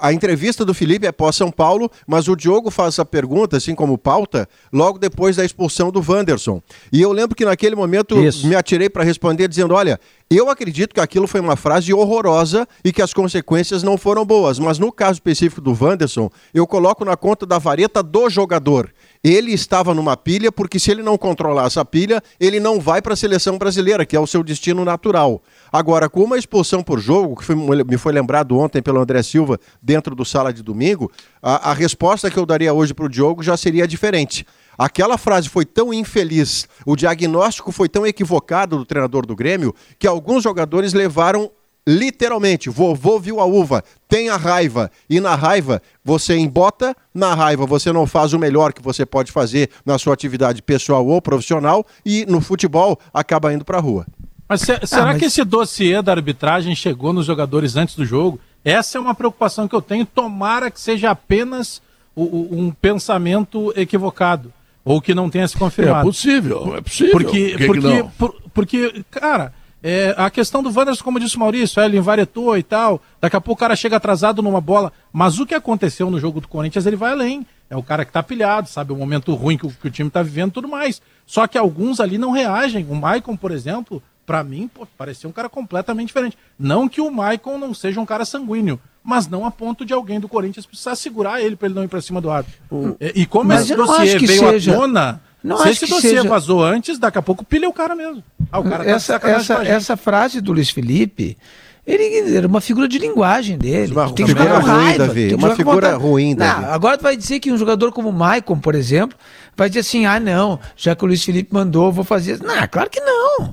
A 0.00 0.12
entrevista 0.12 0.64
do 0.64 0.72
Felipe 0.72 1.06
é 1.06 1.12
pós 1.12 1.34
São 1.34 1.50
Paulo, 1.50 1.90
mas 2.06 2.28
o 2.28 2.36
Diogo 2.36 2.70
faz 2.70 2.94
essa 2.94 3.04
pergunta, 3.04 3.56
assim 3.56 3.74
como 3.74 3.98
pauta, 3.98 4.48
logo 4.72 4.96
depois 4.96 5.34
da 5.34 5.44
expulsão 5.44 5.90
do 5.90 6.00
Wanderson. 6.06 6.62
E 6.92 7.02
eu 7.02 7.10
lembro 7.10 7.34
que 7.34 7.44
naquele 7.44 7.74
momento 7.74 8.16
Isso. 8.22 8.46
me 8.46 8.54
atirei 8.54 8.88
para 8.88 9.02
responder 9.02 9.48
dizendo: 9.48 9.74
olha, 9.74 9.98
eu 10.30 10.48
acredito 10.48 10.94
que 10.94 11.00
aquilo 11.00 11.26
foi 11.26 11.40
uma 11.40 11.56
frase 11.56 11.92
horrorosa 11.92 12.66
e 12.84 12.92
que 12.92 13.02
as 13.02 13.12
consequências 13.12 13.82
não 13.82 13.98
foram 13.98 14.24
boas. 14.24 14.60
Mas 14.60 14.78
no 14.78 14.92
caso 14.92 15.14
específico 15.14 15.60
do 15.60 15.76
Wanderson, 15.78 16.30
eu 16.54 16.66
coloco 16.66 17.04
na 17.04 17.16
conta 17.16 17.44
da 17.44 17.58
vareta 17.58 18.04
do 18.04 18.30
jogador. 18.30 18.92
Ele 19.22 19.52
estava 19.52 19.92
numa 19.92 20.16
pilha, 20.16 20.50
porque 20.50 20.78
se 20.78 20.90
ele 20.90 21.02
não 21.02 21.18
controlar 21.18 21.66
essa 21.66 21.84
pilha, 21.84 22.22
ele 22.40 22.58
não 22.58 22.80
vai 22.80 23.02
para 23.02 23.14
a 23.14 23.16
seleção 23.16 23.58
brasileira, 23.58 24.06
que 24.06 24.16
é 24.16 24.20
o 24.20 24.26
seu 24.26 24.42
destino 24.42 24.84
natural. 24.84 25.42
Agora, 25.72 26.06
com 26.08 26.22
uma 26.22 26.36
expulsão 26.36 26.82
por 26.82 27.00
jogo, 27.00 27.34
que 27.36 27.44
foi- 27.44 27.56
me 27.56 27.96
foi 27.96 28.12
lembrado 28.12 28.58
ontem 28.58 28.82
pelo 28.82 29.00
André 29.00 29.22
Silva, 29.22 29.58
dentro 29.80 30.14
do 30.14 30.22
Sala 30.24 30.52
de 30.52 30.62
Domingo, 30.62 31.10
a, 31.42 31.70
a 31.70 31.72
resposta 31.72 32.30
que 32.30 32.38
eu 32.38 32.44
daria 32.44 32.74
hoje 32.74 32.92
para 32.92 33.06
o 33.06 33.08
Diogo 33.08 33.42
já 33.42 33.56
seria 33.56 33.88
diferente. 33.88 34.46
Aquela 34.76 35.16
frase 35.16 35.48
foi 35.48 35.64
tão 35.64 35.92
infeliz, 35.92 36.68
o 36.84 36.94
diagnóstico 36.94 37.72
foi 37.72 37.88
tão 37.88 38.06
equivocado 38.06 38.76
do 38.76 38.84
treinador 38.84 39.24
do 39.24 39.34
Grêmio, 39.34 39.74
que 39.98 40.06
alguns 40.06 40.42
jogadores 40.42 40.92
levaram 40.92 41.50
literalmente, 41.86 42.70
vovô 42.70 43.18
viu 43.18 43.40
a 43.40 43.44
uva, 43.44 43.82
tenha 44.08 44.36
raiva, 44.36 44.90
e 45.10 45.20
na 45.20 45.34
raiva 45.34 45.82
você 46.04 46.36
embota, 46.36 46.94
na 47.12 47.34
raiva 47.34 47.66
você 47.66 47.90
não 47.92 48.06
faz 48.06 48.32
o 48.32 48.38
melhor 48.38 48.72
que 48.72 48.82
você 48.82 49.04
pode 49.04 49.32
fazer 49.32 49.68
na 49.84 49.98
sua 49.98 50.14
atividade 50.14 50.62
pessoal 50.62 51.04
ou 51.06 51.20
profissional, 51.20 51.84
e 52.04 52.24
no 52.26 52.40
futebol 52.40 52.98
acaba 53.12 53.52
indo 53.52 53.64
para 53.64 53.78
a 53.78 53.80
rua. 53.80 54.06
Mas 54.52 54.60
se- 54.62 54.86
será 54.86 55.06
mas- 55.06 55.18
que 55.18 55.24
esse 55.26 55.44
dossiê 55.44 56.00
da 56.02 56.12
arbitragem 56.12 56.74
chegou 56.74 57.12
nos 57.12 57.26
jogadores 57.26 57.76
antes 57.76 57.94
do 57.96 58.04
jogo? 58.04 58.38
Essa 58.64 58.98
é 58.98 59.00
uma 59.00 59.14
preocupação 59.14 59.66
que 59.66 59.74
eu 59.74 59.82
tenho. 59.82 60.06
Tomara 60.06 60.70
que 60.70 60.80
seja 60.80 61.10
apenas 61.10 61.82
o- 62.14 62.22
o- 62.22 62.48
um 62.60 62.70
pensamento 62.70 63.72
equivocado. 63.76 64.52
Ou 64.84 65.00
que 65.00 65.14
não 65.14 65.30
tenha 65.30 65.46
se 65.46 65.56
É 65.56 65.58
confirmado. 65.58 66.04
possível, 66.06 66.74
é 66.76 66.80
possível. 66.80 67.12
Porque, 67.12 67.28
Por 67.28 67.30
que 67.30 67.56
que 67.56 67.66
porque, 67.66 68.02
não? 68.02 68.08
por- 68.10 68.34
porque 68.52 69.04
cara, 69.10 69.52
é, 69.82 70.12
a 70.18 70.28
questão 70.28 70.60
do 70.62 70.70
Wanderson, 70.76 71.04
como 71.04 71.20
disse 71.20 71.36
o 71.36 71.40
Maurício, 71.40 71.80
é, 71.80 71.84
ele 71.84 71.98
invaretou 71.98 72.56
e 72.58 72.62
tal. 72.64 73.00
Daqui 73.20 73.36
a 73.36 73.40
pouco 73.40 73.58
o 73.58 73.60
cara 73.60 73.76
chega 73.76 73.96
atrasado 73.96 74.42
numa 74.42 74.60
bola. 74.60 74.92
Mas 75.12 75.38
o 75.38 75.46
que 75.46 75.54
aconteceu 75.54 76.10
no 76.10 76.18
jogo 76.18 76.40
do 76.40 76.48
Corinthians, 76.48 76.84
ele 76.84 76.96
vai 76.96 77.12
além. 77.12 77.46
É 77.70 77.76
o 77.76 77.82
cara 77.82 78.04
que 78.04 78.12
tá 78.12 78.22
pilhado, 78.22 78.68
sabe? 78.68 78.92
O 78.92 78.96
momento 78.96 79.32
ruim 79.34 79.56
que 79.56 79.66
o, 79.66 79.70
que 79.70 79.86
o 79.86 79.90
time 79.90 80.10
tá 80.10 80.22
vivendo 80.22 80.50
e 80.50 80.52
tudo 80.54 80.68
mais. 80.68 81.00
Só 81.26 81.46
que 81.46 81.56
alguns 81.56 82.00
ali 82.00 82.18
não 82.18 82.30
reagem. 82.32 82.84
O 82.90 82.94
Maicon, 82.94 83.36
por 83.36 83.50
exemplo, 83.50 84.02
pra 84.26 84.42
mim, 84.44 84.68
pô, 84.72 84.86
parecia 84.96 85.28
um 85.28 85.32
cara 85.32 85.48
completamente 85.48 86.08
diferente. 86.08 86.36
Não 86.58 86.88
que 86.88 87.00
o 87.00 87.10
Maicon 87.10 87.58
não 87.58 87.72
seja 87.74 88.00
um 88.00 88.06
cara 88.06 88.24
sanguíneo. 88.24 88.78
Mas 89.04 89.26
não 89.26 89.44
a 89.44 89.50
ponto 89.50 89.84
de 89.84 89.92
alguém 89.92 90.20
do 90.20 90.28
Corinthians 90.28 90.64
precisar 90.64 90.94
segurar 90.94 91.40
ele 91.42 91.56
pra 91.56 91.66
ele 91.66 91.74
não 91.74 91.82
ir 91.82 91.88
pra 91.88 92.00
cima 92.00 92.20
do 92.20 92.30
árbitro. 92.30 92.96
E, 93.00 93.22
e 93.22 93.26
como 93.26 93.46
Mas 93.48 93.62
esse 93.62 93.72
eu 93.72 93.78
não 93.78 93.86
dossiê 93.86 94.16
veio 94.16 94.38
seja- 94.50 94.72
à 94.72 94.76
tona, 94.76 95.20
Não 95.42 95.56
se 95.56 95.62
acho 95.62 95.70
esse 95.72 95.84
que 95.86 95.90
dossiê 95.90 96.10
seja- 96.10 96.28
vazou 96.28 96.62
antes, 96.62 97.00
daqui 97.00 97.18
a 97.18 97.22
pouco 97.22 97.44
pilha 97.44 97.68
o 97.68 97.72
cara 97.72 97.96
mesmo. 97.96 98.22
Ah, 98.52 98.60
o 98.60 98.62
cara 98.62 98.84
tá 98.84 98.90
essa, 98.90 99.14
sacanagem 99.14 99.40
essa, 99.56 99.64
essa 99.64 99.96
frase 99.96 100.40
do 100.40 100.52
Luiz 100.52 100.70
Felipe, 100.70 101.36
ele 101.84 102.36
era 102.36 102.46
uma 102.46 102.60
figura 102.60 102.86
de 102.86 102.96
linguagem 102.96 103.58
dele. 103.58 103.90
Uma 103.92 104.04
tem 104.12 104.24
que 104.24 104.32
figura 104.32 104.44
jogar 104.48 104.60
com 104.60 104.70
ruim, 104.70 104.84
raiva. 104.84 105.06
Davi, 105.08 105.34
uma 105.34 105.56
figura 105.56 105.96
ruim, 105.96 106.34
Não, 106.36 106.46
Davi. 106.46 106.64
agora 106.66 106.96
tu 106.96 107.02
vai 107.02 107.16
dizer 107.16 107.40
que 107.40 107.50
um 107.50 107.58
jogador 107.58 107.90
como 107.90 108.08
o 108.10 108.12
Maicon, 108.12 108.60
por 108.60 108.76
exemplo, 108.76 109.18
vai 109.56 109.68
dizer 109.68 109.80
assim: 109.80 110.06
ah, 110.06 110.20
não, 110.20 110.60
já 110.76 110.94
que 110.94 111.02
o 111.02 111.08
Luiz 111.08 111.24
Felipe 111.24 111.52
mandou, 111.52 111.86
eu 111.86 111.92
vou 111.92 112.04
fazer. 112.04 112.40
Não, 112.40 112.68
claro 112.68 112.88
que 112.88 113.00
não. 113.00 113.52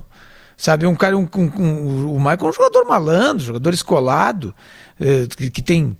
Sabe, 0.60 0.86
um 0.86 0.94
cara, 0.94 1.16
um, 1.16 1.26
um- 1.36 1.52
um- 1.62 2.14
o 2.14 2.20
Maicon 2.20 2.44
é 2.46 2.50
um 2.50 2.52
jogador 2.52 2.84
malandro, 2.86 3.42
jogador 3.42 3.72
escolado, 3.72 4.54
eh, 5.00 5.26
que, 5.34 5.48
que 5.50 5.62
tem. 5.62 5.96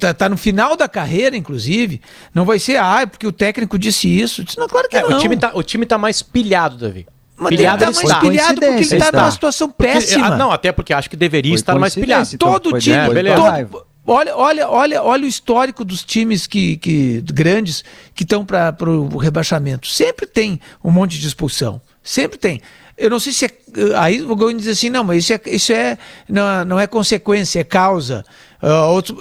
tá, 0.00 0.12
tá 0.12 0.28
no 0.28 0.36
final 0.36 0.76
da 0.76 0.88
carreira, 0.88 1.36
inclusive. 1.36 2.00
Não 2.34 2.44
vai 2.44 2.58
ser, 2.58 2.76
ah, 2.78 3.02
é 3.02 3.06
porque 3.06 3.24
o 3.26 3.30
técnico 3.30 3.78
disse 3.78 4.08
isso. 4.08 4.42
Disse, 4.42 4.58
não, 4.58 4.66
claro 4.66 4.88
que 4.88 4.96
É, 4.96 5.02
não. 5.08 5.16
o, 5.16 5.20
time 5.20 5.36
tá, 5.36 5.52
o 5.54 5.62
time 5.62 5.86
tá 5.86 5.96
mais 5.96 6.22
pilhado, 6.22 6.76
Davi. 6.76 7.06
Mas 7.36 7.50
pilhado 7.50 7.84
ele 7.84 7.90
ele 7.90 7.94
tá 7.94 8.02
mais 8.02 8.08
está. 8.16 8.20
pilhado 8.20 8.54
porque 8.60 8.66
ele 8.74 8.80
está 8.82 8.96
está. 8.96 9.20
numa 9.20 9.30
situação 9.30 9.70
Porque- 9.70 9.92
péssima. 9.92 10.26
ah, 10.26 10.36
não, 10.36 10.50
até 10.50 10.72
porque 10.72 10.92
acho 10.92 11.08
que 11.08 11.16
deveria 11.16 11.52
Foi 11.52 11.56
estar 11.56 11.78
mais 11.78 11.94
pilhado. 11.94 12.28
então, 12.34 12.50
todo 12.52 12.70
foi 12.70 12.80
time, 12.80 12.96
da 13.22 13.34
todo-. 13.36 13.86
Olha, 14.06 14.36
olha, 14.36 14.68
olha, 14.68 15.02
olha 15.04 15.24
o 15.24 15.28
histórico 15.28 15.84
dos 15.84 16.02
times 16.02 16.48
que, 16.48 16.76
que 16.78 17.22
grandes 17.32 17.84
que 18.12 18.24
estão 18.24 18.44
para 18.44 18.74
o 18.90 19.16
rebaixamento. 19.18 19.86
Sempre 19.86 20.26
tem 20.26 20.60
um 20.82 20.90
monte 20.90 21.18
de 21.20 21.28
expulsão. 21.28 21.80
Sempre 22.02 22.36
tem. 22.38 22.60
Eu 23.00 23.08
não 23.08 23.18
sei 23.18 23.32
se 23.32 23.46
é. 23.46 23.50
Aí 23.96 24.20
o 24.20 24.36
Gomes 24.36 24.58
diz 24.62 24.68
assim, 24.68 24.90
não, 24.90 25.02
mas 25.02 25.24
isso 25.24 25.32
é, 25.32 25.40
isso 25.46 25.72
é 25.72 25.96
não, 26.28 26.64
não 26.66 26.78
é 26.78 26.86
consequência, 26.86 27.60
é 27.60 27.64
causa. 27.64 28.24
Uh, 28.62 28.90
outro, 28.92 29.16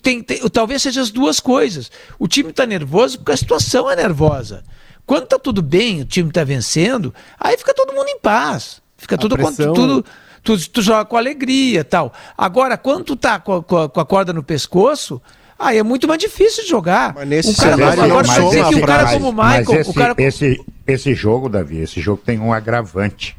tem, 0.00 0.22
tem, 0.22 0.48
talvez 0.48 0.80
seja 0.80 1.00
as 1.00 1.10
duas 1.10 1.40
coisas. 1.40 1.90
O 2.20 2.28
time 2.28 2.50
está 2.50 2.64
nervoso 2.64 3.18
porque 3.18 3.32
a 3.32 3.36
situação 3.36 3.90
é 3.90 3.96
nervosa. 3.96 4.62
Quando 5.04 5.24
está 5.24 5.38
tudo 5.40 5.60
bem, 5.60 6.02
o 6.02 6.04
time 6.04 6.28
está 6.28 6.44
vencendo, 6.44 7.12
aí 7.38 7.58
fica 7.58 7.74
todo 7.74 7.92
mundo 7.92 8.08
em 8.08 8.18
paz. 8.20 8.80
Fica 8.96 9.18
tudo, 9.18 9.34
pressão... 9.34 9.74
tudo, 9.74 10.04
tu, 10.42 10.70
tu 10.70 10.80
joga 10.80 11.04
com 11.04 11.16
alegria 11.16 11.84
tal. 11.84 12.12
Agora, 12.38 12.78
quando 12.78 13.04
tu 13.04 13.16
tá 13.16 13.40
com, 13.40 13.60
com, 13.60 13.88
com 13.88 14.00
a 14.00 14.06
corda 14.06 14.32
no 14.32 14.42
pescoço, 14.42 15.20
aí 15.64 15.78
é 15.78 15.82
muito 15.82 16.06
mais 16.06 16.20
difícil 16.20 16.62
de 16.62 16.70
jogar. 16.70 17.14
Mas 17.14 17.28
nesse 17.28 17.50
um 17.50 17.54
cara, 17.54 17.76
cenário 17.76 18.02
agora 18.02 18.26
não 18.26 18.48
dizer 18.48 18.68
que 18.68 18.74
o 18.74 18.86
cara 18.86 19.12
como 19.12 19.28
o 19.30 19.32
Michael, 19.32 19.80
esse, 19.80 19.90
o 19.90 19.94
cara... 19.94 20.14
esse, 20.18 20.64
esse 20.86 21.14
jogo, 21.14 21.48
Davi, 21.48 21.78
esse 21.78 22.00
jogo 22.00 22.22
tem 22.24 22.38
um 22.38 22.52
agravante. 22.52 23.36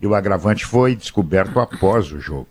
E 0.00 0.06
o 0.06 0.14
agravante 0.14 0.64
foi 0.64 0.96
descoberto 0.96 1.60
após 1.60 2.10
o 2.10 2.18
jogo. 2.18 2.48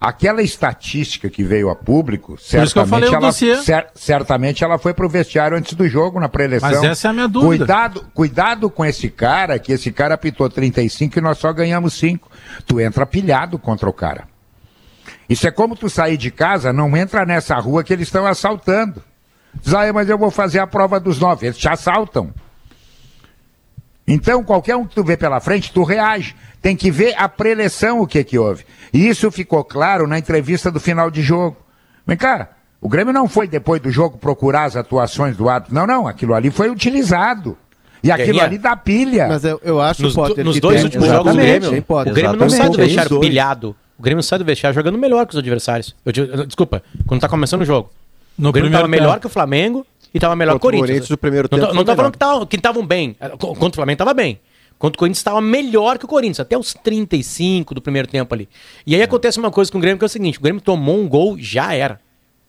Aquela 0.00 0.42
estatística 0.42 1.30
que 1.30 1.44
veio 1.44 1.70
a 1.70 1.76
público, 1.76 2.36
certamente, 2.36 3.14
ela, 3.14 3.30
cer 3.30 3.86
certamente 3.94 4.64
ela 4.64 4.76
foi 4.76 4.92
para 4.92 5.06
o 5.06 5.08
vestiário 5.08 5.56
antes 5.56 5.74
do 5.74 5.88
jogo, 5.88 6.18
na 6.18 6.28
pré-eleição. 6.28 6.68
Mas 6.68 6.82
essa 6.82 7.06
é 7.06 7.10
a 7.10 7.12
minha 7.12 7.28
dúvida. 7.28 7.58
Cuidado, 7.58 8.06
cuidado 8.12 8.70
com 8.70 8.84
esse 8.84 9.08
cara, 9.08 9.60
que 9.60 9.70
esse 9.70 9.92
cara 9.92 10.14
apitou 10.14 10.50
35 10.50 11.18
e 11.18 11.22
nós 11.22 11.38
só 11.38 11.52
ganhamos 11.52 11.94
5. 11.94 12.28
Tu 12.66 12.80
entra 12.80 13.06
pilhado 13.06 13.60
contra 13.60 13.88
o 13.88 13.92
cara. 13.92 14.31
Isso 15.28 15.46
é 15.46 15.50
como 15.50 15.76
tu 15.76 15.88
sair 15.88 16.16
de 16.16 16.30
casa, 16.30 16.72
não 16.72 16.96
entra 16.96 17.24
nessa 17.24 17.56
rua 17.56 17.82
que 17.84 17.92
eles 17.92 18.08
estão 18.08 18.26
assaltando. 18.26 19.02
Diz, 19.54 19.74
ah, 19.74 19.92
mas 19.92 20.08
eu 20.08 20.18
vou 20.18 20.30
fazer 20.30 20.58
a 20.58 20.66
prova 20.66 20.98
dos 20.98 21.18
nove. 21.18 21.46
Eles 21.46 21.58
te 21.58 21.68
assaltam. 21.68 22.32
Então, 24.06 24.42
qualquer 24.42 24.76
um 24.76 24.86
que 24.86 24.94
tu 24.94 25.04
vê 25.04 25.16
pela 25.16 25.40
frente, 25.40 25.72
tu 25.72 25.84
reage. 25.84 26.34
Tem 26.60 26.76
que 26.76 26.90
ver 26.90 27.14
a 27.16 27.28
preleção 27.28 28.00
o 28.00 28.06
que 28.06 28.22
que 28.22 28.38
houve. 28.38 28.64
E 28.92 29.08
isso 29.08 29.30
ficou 29.30 29.64
claro 29.64 30.06
na 30.06 30.18
entrevista 30.18 30.70
do 30.70 30.78
final 30.78 31.10
de 31.10 31.22
jogo. 31.22 31.56
Vem 32.06 32.16
cá, 32.16 32.50
o 32.80 32.88
Grêmio 32.88 33.12
não 33.12 33.28
foi 33.28 33.48
depois 33.48 33.80
do 33.80 33.90
jogo 33.90 34.18
procurar 34.18 34.64
as 34.64 34.76
atuações 34.76 35.36
do 35.36 35.48
árbitro. 35.48 35.74
Não, 35.74 35.86
não, 35.86 36.06
aquilo 36.06 36.34
ali 36.34 36.50
foi 36.50 36.68
utilizado. 36.68 37.56
E 38.02 38.10
aquilo 38.10 38.40
ali 38.40 38.58
dá 38.58 38.76
pilha. 38.76 39.28
Mas 39.28 39.44
eu, 39.44 39.60
eu 39.62 39.80
acho, 39.80 40.02
nos, 40.02 40.14
Potter, 40.14 40.44
nos 40.44 40.58
dois 40.58 40.76
tem... 40.76 40.84
últimos 40.84 41.06
jogos 41.06 41.32
do 41.32 41.38
Grêmio, 41.38 41.84
o 41.88 42.04
Grêmio 42.12 42.36
não 42.36 42.50
sai 42.50 42.68
do 42.68 42.76
vestiário 42.76 43.20
pilhado. 43.20 43.76
O 43.98 44.02
Grêmio 44.02 44.22
sai 44.22 44.38
do 44.38 44.44
vestiário 44.44 44.74
jogando 44.74 44.98
melhor 44.98 45.26
que 45.26 45.32
os 45.32 45.38
adversários. 45.38 45.94
Eu, 46.04 46.46
desculpa, 46.46 46.82
quando 47.06 47.20
tá 47.20 47.28
começando 47.28 47.62
o 47.62 47.64
jogo. 47.64 47.90
No 48.36 48.48
o 48.48 48.52
Grêmio 48.52 48.72
tava 48.72 48.88
melhor 48.88 49.20
que 49.20 49.26
o 49.26 49.30
Flamengo 49.30 49.86
e 50.12 50.18
tava 50.18 50.34
melhor 50.34 50.52
que 50.52 50.56
o 50.56 50.60
Corinthians. 50.60 51.08
Primeiro 51.16 51.48
não, 51.50 51.58
tempo 51.58 51.74
não 51.74 51.84
tô 51.84 51.94
falando 51.94 52.46
que 52.46 52.56
estavam 52.56 52.86
bem. 52.86 53.16
Contra 53.38 53.68
o 53.68 53.74
Flamengo 53.74 53.98
tava 53.98 54.14
bem. 54.14 54.40
Contra 54.78 54.96
o 54.96 54.98
Corinthians 54.98 55.18
estava 55.18 55.40
melhor 55.40 55.96
que 55.96 56.04
o 56.04 56.08
Corinthians, 56.08 56.40
até 56.40 56.58
os 56.58 56.74
35 56.74 57.72
do 57.74 57.80
primeiro 57.80 58.08
tempo 58.08 58.34
ali. 58.34 58.48
E 58.84 58.96
aí 58.96 59.00
é. 59.00 59.04
acontece 59.04 59.38
uma 59.38 59.50
coisa 59.50 59.70
com 59.70 59.78
o 59.78 59.80
Grêmio 59.80 59.98
que 59.98 60.04
é 60.04 60.06
o 60.06 60.08
seguinte: 60.08 60.38
o 60.38 60.42
Grêmio 60.42 60.60
tomou 60.60 60.98
um 60.98 61.08
gol, 61.08 61.36
já 61.38 61.72
era. 61.72 62.00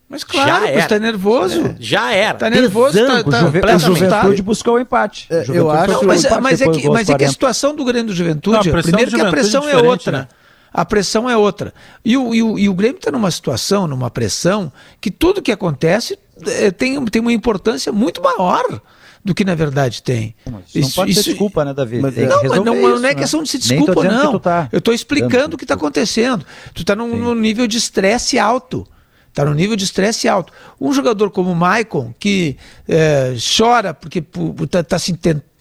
Mas 0.09 0.23
claro, 0.23 0.47
já 0.47 0.67
era. 0.67 0.87
tá 0.87 0.99
nervoso. 0.99 1.65
É, 1.65 1.75
já 1.79 2.13
era. 2.13 2.37
Tá 2.37 2.49
nervoso, 2.49 2.97
tá, 3.05 3.23
tá, 3.23 3.75
o, 3.75 3.79
Juventude 3.79 4.41
buscou 4.41 4.75
o 4.75 4.79
empate. 4.79 5.27
É, 5.29 5.45
eu 5.49 5.69
acho. 5.69 5.93
Não, 5.93 6.03
mas, 6.03 6.23
mas, 6.41 6.61
é 6.61 6.69
que, 6.69 6.89
mas 6.89 7.09
é 7.09 7.17
que 7.17 7.23
a 7.23 7.29
situação 7.29 7.75
do 7.75 7.85
Grêmio 7.85 8.07
do 8.07 8.15
Juventude, 8.15 8.69
não, 8.69 8.81
primeiro 8.81 9.11
que 9.11 9.21
a 9.21 9.29
pressão 9.29 9.67
é, 9.67 9.73
é 9.73 9.77
outra. 9.77 10.11
Né? 10.11 10.27
A 10.73 10.83
pressão 10.83 11.29
é 11.29 11.37
outra. 11.37 11.73
E 12.03 12.17
o, 12.17 12.33
e 12.33 12.41
o, 12.41 12.57
e 12.57 12.67
o 12.67 12.73
Grêmio 12.73 12.97
está 12.97 13.11
numa 13.11 13.29
situação, 13.29 13.87
numa 13.87 14.09
pressão, 14.09 14.71
que 14.99 15.11
tudo 15.11 15.41
que 15.41 15.51
acontece 15.51 16.17
é, 16.47 16.71
tem, 16.71 17.03
tem 17.05 17.21
uma 17.21 17.31
importância 17.31 17.91
muito 17.91 18.21
maior 18.21 18.81
do 19.23 19.33
que 19.33 19.45
na 19.45 19.55
verdade 19.55 20.03
tem. 20.03 20.35
Isso, 20.45 20.79
isso 20.79 20.79
não 20.81 20.89
pode 20.95 21.11
isso, 21.11 21.23
ser 21.23 21.29
desculpa, 21.29 21.63
né, 21.63 21.73
Davi? 21.73 21.99
Mas, 21.99 22.15
não, 22.15 22.43
mas 22.43 22.63
não, 22.63 22.75
isso, 22.75 22.89
não 22.89 22.97
é 22.97 22.99
né? 22.99 23.15
questão 23.15 23.43
de 23.43 23.49
ser 23.49 23.59
desculpa, 23.59 24.03
não. 24.03 24.39
Tá 24.39 24.67
eu 24.71 24.79
estou 24.79 24.93
explicando 24.93 25.55
o 25.55 25.57
que 25.57 25.63
está 25.63 25.75
acontecendo. 25.75 26.45
Tu 26.73 26.81
está 26.81 26.95
num, 26.95 27.15
num, 27.15 27.35
nível 27.35 27.65
de 27.67 27.77
estresse 27.77 28.37
alto. 28.37 28.85
Está 29.29 29.45
no 29.45 29.53
nível 29.53 29.75
de 29.75 29.83
estresse 29.83 30.27
alto. 30.27 30.53
Um 30.79 30.93
jogador 30.93 31.31
como 31.31 31.51
o 31.51 31.55
Maicon, 31.55 32.13
que 32.19 32.57
é, 32.87 33.35
chora 33.57 33.93
porque 33.93 34.23
está 34.61 34.83
tá, 34.83 34.99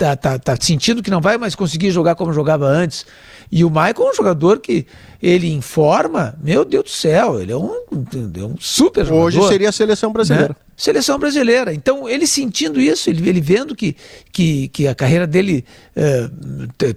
tá, 0.02 0.16
tá, 0.16 0.38
tá, 0.38 0.56
sentindo 0.60 1.02
que 1.02 1.10
não 1.10 1.20
vai 1.20 1.38
mais 1.38 1.54
conseguir 1.54 1.92
jogar 1.92 2.16
como 2.16 2.32
jogava 2.32 2.66
antes. 2.66 3.06
E 3.50 3.64
o 3.64 3.70
Maicon 3.70 4.08
é 4.08 4.10
um 4.10 4.14
jogador 4.14 4.58
que 4.58 4.84
ele 5.22 5.52
informa, 5.52 6.34
meu 6.42 6.64
Deus 6.64 6.84
do 6.84 6.90
céu, 6.90 7.40
ele 7.40 7.52
é 7.52 7.56
um, 7.56 7.70
é 7.70 8.44
um 8.44 8.56
super 8.58 9.04
jogador. 9.04 9.26
Hoje 9.26 9.48
seria 9.48 9.68
a 9.68 9.72
seleção 9.72 10.12
brasileira. 10.12 10.48
Né? 10.48 10.56
Seleção 10.76 11.18
brasileira. 11.18 11.72
Então, 11.72 12.08
ele 12.08 12.26
sentindo 12.26 12.80
isso, 12.80 13.08
ele, 13.08 13.28
ele 13.28 13.40
vendo 13.40 13.76
que, 13.76 13.94
que, 14.32 14.68
que 14.68 14.88
a 14.88 14.94
carreira 14.94 15.26
dele 15.26 15.64
é, 15.94 16.28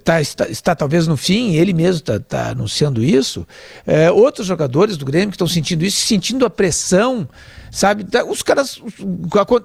tá, 0.02 0.20
está, 0.20 0.48
está 0.48 0.74
talvez 0.74 1.06
no 1.06 1.16
fim, 1.16 1.54
ele 1.54 1.72
mesmo 1.72 2.00
está 2.00 2.18
tá 2.18 2.50
anunciando 2.50 3.04
isso. 3.04 3.46
É, 3.86 4.10
outros 4.10 4.46
jogadores 4.46 4.96
do 4.96 5.04
Grêmio 5.04 5.28
que 5.28 5.36
estão 5.36 5.46
sentindo 5.46 5.84
isso, 5.84 6.04
sentindo 6.04 6.44
a 6.44 6.50
pressão, 6.50 7.28
sabe? 7.76 8.04
Tá, 8.04 8.24
os 8.24 8.42
caras. 8.42 8.80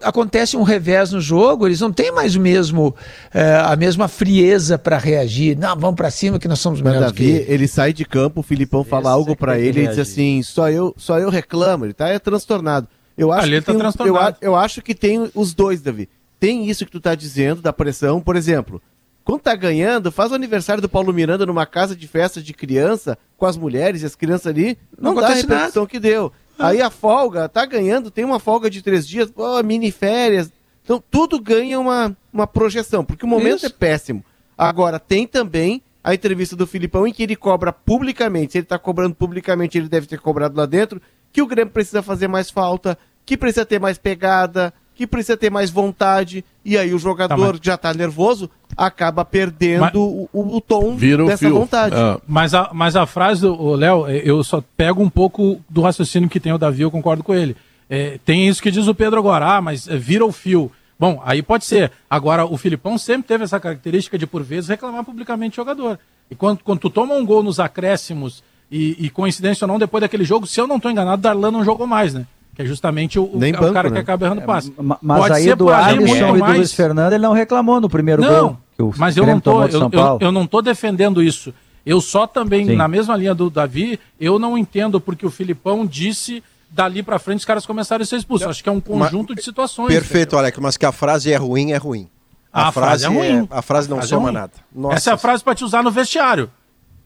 Acontece 0.04 0.58
um 0.58 0.64
revés 0.64 1.12
no 1.12 1.22
jogo, 1.22 1.66
eles 1.66 1.80
não 1.80 1.92
têm 1.92 2.12
mais 2.12 2.36
o 2.36 2.42
mesmo, 2.42 2.94
é, 3.34 3.56
a 3.56 3.76
mesma 3.76 4.08
frieza 4.08 4.78
para 4.78 4.98
reagir. 4.98 5.58
Não, 5.58 5.76
vamos 5.78 5.96
para 5.96 6.12
cima 6.12 6.38
que 6.38 6.48
nós 6.48 6.60
somos 6.60 6.82
melhores. 6.82 7.08
Davi, 7.08 7.46
ele 7.48 7.68
sai 7.68 7.94
de 7.94 8.04
campo, 8.04 8.42
o 8.42 8.44
Filipão 8.44 8.84
fala 8.84 9.04
Esse 9.04 9.14
algo 9.14 9.36
para 9.36 9.58
ele 9.58 9.84
e 9.84 9.88
diz 9.88 9.98
assim: 9.98 10.44
só 10.44 10.70
eu, 10.70 10.94
só 10.98 11.20
eu 11.20 11.30
reclamo, 11.30 11.86
ele 11.86 11.94
está 11.94 12.10
é 12.10 12.20
transtornado. 12.20 12.88
Eu 13.18 13.32
acho, 13.32 13.50
que 13.50 13.62
tá 13.62 13.74
tem, 13.74 14.08
eu, 14.08 14.16
eu, 14.42 14.56
acho 14.56 14.82
que 14.82 14.96
tem 14.96 15.30
os 15.36 15.54
dois, 15.54 15.82
Davi. 15.82 16.10
Tem 16.40 16.70
isso 16.70 16.86
que 16.86 16.92
tu 16.92 17.00
tá 17.00 17.14
dizendo, 17.14 17.62
da 17.62 17.72
pressão. 17.72 18.20
Por 18.20 18.36
exemplo, 18.36 18.82
quando 19.24 19.42
tá 19.42 19.56
ganhando, 19.56 20.12
faz 20.12 20.32
o 20.32 20.36
aniversário 20.36 20.82
do 20.82 20.90
Paulo 20.90 21.14
Miranda 21.14 21.46
numa 21.46 21.66
casa 21.66 21.96
de 21.96 22.08
festa 22.08 22.42
de 22.42 22.54
criança, 22.54 23.18
com 23.38 23.46
as 23.46 23.58
mulheres 23.58 24.02
e 24.02 24.06
as 24.06 24.16
crianças 24.16 24.48
ali, 24.48 24.78
não, 25.00 25.14
não 25.14 25.22
dá 25.22 25.28
a 25.28 25.34
repercussão 25.34 25.86
que 25.86 26.00
deu. 26.00 26.32
Aí 26.66 26.82
a 26.82 26.90
folga, 26.90 27.50
tá 27.50 27.66
ganhando, 27.66 28.12
tem 28.12 28.26
uma 28.26 28.40
folga 28.40 28.70
de 28.70 28.82
três 28.82 29.08
dias, 29.08 29.30
pô, 29.30 29.62
mini 29.64 29.92
férias. 29.92 30.52
Então 30.84 31.04
tudo 31.12 31.40
ganha 31.40 31.80
uma, 31.80 32.16
uma 32.32 32.48
projeção, 32.48 33.04
porque 33.04 33.26
o 33.26 33.30
momento 33.30 33.58
isso. 33.58 33.66
é 33.68 33.70
péssimo. 33.70 34.24
Agora, 34.58 35.00
tem 35.00 35.26
também 35.26 35.82
a 36.04 36.14
entrevista 36.14 36.56
do 36.56 36.68
Filipão 36.68 37.08
em 37.08 37.14
que 37.14 37.24
ele 37.24 37.36
cobra 37.36 37.72
publicamente. 37.72 38.54
Se 38.54 38.58
ele 38.58 38.66
está 38.66 38.80
cobrando 38.80 39.16
publicamente, 39.16 39.78
ele 39.78 39.88
deve 39.88 40.08
ter 40.08 40.20
cobrado 40.20 40.58
lá 40.58 40.66
dentro 40.66 41.02
que 41.32 41.42
o 41.42 41.48
Grêmio 41.48 41.74
precisa 41.74 42.02
fazer 42.02 42.28
mais 42.28 42.50
falta, 42.50 42.98
que 43.26 43.38
precisa 43.38 43.66
ter 43.66 43.80
mais 43.80 43.98
pegada, 43.98 44.74
que 44.94 45.08
precisa 45.08 45.38
ter 45.38 45.50
mais 45.50 45.70
vontade, 45.70 46.44
e 46.64 46.78
aí 46.78 46.94
o 46.94 47.00
jogador 47.00 47.36
tá, 47.36 47.54
mas... 47.54 47.60
já 47.62 47.76
está 47.76 47.94
nervoso 47.94 48.50
acaba 48.76 49.24
perdendo 49.26 49.82
mas... 49.82 49.94
o, 49.94 50.30
o, 50.34 50.62
tom 50.62 50.96
Vira 50.96 51.26
dessa 51.26 51.46
fio. 51.46 51.56
vontade. 51.56 51.96
É. 51.96 52.18
Mas, 52.28 52.54
a, 52.54 52.70
mas 52.74 52.96
a 52.96 53.06
frase 53.06 53.42
do 53.42 53.76
Léo, 53.76 54.08
eu 54.08 54.44
só 54.44 54.64
pego 54.76 55.02
um 55.02 55.10
pouco 55.10 55.60
do 55.70 55.82
raciocínio 55.82 56.30
que 56.30 56.40
tem 56.40 56.54
o 56.54 56.58
Davi, 56.58 56.82
eu 56.82 56.92
concordo 56.92 57.24
com 57.24 57.34
ele. 57.34 57.56
É, 57.90 58.20
tem 58.24 58.48
isso 58.48 58.62
que 58.62 58.72
diz 58.72 58.88
o 58.88 58.96
Pedro 58.96 59.20
agora, 59.20 59.58
ah, 59.58 59.62
mas 59.62 59.86
vira 59.86 60.26
o 60.26 60.32
fio. 60.32 60.72
Bom, 60.98 61.22
aí 61.26 61.42
pode 61.42 61.66
ser. 61.66 61.92
Agora, 62.10 62.46
o 62.46 62.58
Filipão 62.58 62.98
sempre 62.98 63.28
teve 63.28 63.44
essa 63.44 63.60
característica 63.60 64.18
de, 64.18 64.28
por 64.28 64.44
vezes, 64.44 64.70
reclamar 64.70 65.04
publicamente 65.04 65.54
do 65.54 65.56
jogador. 65.56 66.00
E 66.30 66.36
quando, 66.36 66.60
quando 66.64 66.80
tu 66.80 66.90
toma 66.90 67.16
um 67.16 67.26
gol 67.26 67.42
nos 67.44 67.60
acréscimos 67.60 68.44
e, 68.72 68.96
e, 69.00 69.10
coincidência 69.10 69.66
ou 69.66 69.68
não, 69.68 69.80
depois 69.80 70.02
daquele 70.02 70.24
jogo, 70.24 70.48
se 70.48 70.62
eu 70.62 70.68
não 70.68 70.78
estou 70.78 70.92
enganado, 70.92 71.22
Darlan 71.22 71.52
não 71.52 71.66
jogou 71.66 71.86
mais, 71.86 72.14
né? 72.14 72.26
É 72.62 72.66
justamente 72.66 73.20
o, 73.20 73.30
Nem 73.34 73.54
o, 73.54 73.60
banco, 73.60 73.74
cara 73.74 73.90
né? 73.90 73.96
que 73.96 74.02
acaba 74.02 74.26
errando 74.26 74.42
passe. 74.44 74.70
É, 74.70 74.74
mas 75.02 75.20
Pode 75.20 75.34
aí 75.34 75.56
do 75.56 75.70
Alisson 75.70 76.36
e 76.36 76.40
do 76.40 76.46
Luiz 76.46 76.74
Fernando, 76.74 77.14
ele 77.14 77.24
não 77.24 77.34
reclamou 77.34 77.82
no 77.82 77.90
primeiro 77.90 78.22
não, 78.22 78.58
gol. 78.78 78.94
mas 78.98 79.18
eu 79.18 79.26
não, 79.26 79.40
tô, 79.40 79.64
eu, 79.64 79.90
eu, 79.92 80.18
eu, 80.22 80.32
não 80.32 80.46
tô 80.46 80.62
defendendo 80.62 81.24
isso. 81.24 81.54
Eu 81.86 82.00
só 82.00 82.28
também, 82.28 82.68
Sim. 82.68 82.76
na 82.76 82.88
mesma 82.88 83.18
linha 83.18 83.34
do 83.34 83.50
Davi, 83.50 84.00
eu 84.20 84.38
não 84.38 84.58
entendo 84.58 85.02
porque 85.02 85.26
o 85.26 85.32
Filipão 85.32 85.86
disse 85.86 86.44
dali 86.70 87.04
para 87.04 87.20
frente 87.20 87.40
os 87.40 87.46
caras 87.46 87.66
começaram 87.66 88.04
a 88.04 88.06
ser 88.06 88.18
expulsos. 88.18 88.48
Acho 88.48 88.64
que 88.64 88.70
é 88.70 88.72
um 88.72 88.80
conjunto 88.80 89.30
mas, 89.30 89.38
de 89.38 89.44
situações. 89.44 89.88
Perfeito, 89.88 90.30
entendeu? 90.30 90.40
Alex, 90.40 90.58
mas 90.60 90.78
que 90.78 90.86
a 90.86 90.92
frase 90.92 91.32
é 91.32 91.36
ruim, 91.36 91.72
é 91.72 91.78
ruim. 91.78 92.08
A, 92.54 92.68
a 92.68 92.72
frase, 92.72 93.04
frase, 93.04 93.06
é 93.06 93.08
ruim. 93.08 93.48
É, 93.52 93.58
a 93.58 93.62
frase 93.62 93.90
não 93.90 93.98
a 93.98 94.00
frase 94.02 94.14
é 94.14 94.18
soma 94.18 94.30
é 94.30 94.32
nada. 94.32 94.54
Nossa. 94.74 94.96
Essa 94.96 95.10
é 95.12 95.14
a 95.14 95.18
frase 95.18 95.44
para 95.44 95.56
te 95.56 95.64
usar 95.64 95.84
no 95.84 95.92
vestiário. 95.92 96.50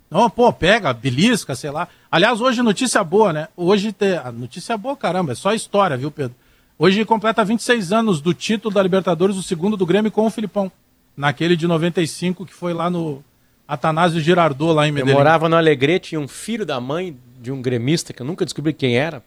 Não, 0.09 0.29
pô, 0.29 0.51
pega, 0.53 0.93
belisca, 0.93 1.55
sei 1.55 1.71
lá. 1.71 1.87
Aliás, 2.11 2.39
hoje 2.39 2.61
notícia 2.61 3.03
boa, 3.03 3.33
né? 3.33 3.47
Hoje 3.55 3.91
tem. 3.91 4.17
A 4.17 4.31
notícia 4.31 4.77
boa, 4.77 4.95
caramba, 4.95 5.31
é 5.31 5.35
só 5.35 5.53
história, 5.53 5.97
viu, 5.97 6.11
Pedro? 6.11 6.35
Hoje 6.77 7.03
completa 7.05 7.43
26 7.43 7.91
anos 7.91 8.21
do 8.21 8.33
título 8.33 8.73
da 8.73 8.83
Libertadores, 8.83 9.37
o 9.37 9.43
segundo 9.43 9.77
do 9.77 9.85
Grêmio 9.85 10.11
com 10.11 10.25
o 10.25 10.29
Filipão. 10.29 10.71
Naquele 11.15 11.55
de 11.55 11.65
95, 11.65 12.45
que 12.45 12.53
foi 12.53 12.73
lá 12.73 12.89
no 12.89 13.23
Atanásio 13.67 14.19
Girardot, 14.19 14.73
lá 14.73 14.87
em 14.87 14.91
Medellín. 14.91 15.11
Eu 15.11 15.17
morava 15.17 15.47
no 15.47 15.55
Alegrete 15.55 16.15
e 16.15 16.17
um 16.17 16.27
filho 16.27 16.65
da 16.65 16.79
mãe 16.79 17.17
de 17.41 17.51
um 17.51 17.61
gremista, 17.61 18.11
que 18.11 18.21
eu 18.21 18.25
nunca 18.25 18.43
descobri 18.43 18.73
quem 18.73 18.97
era. 18.97 19.23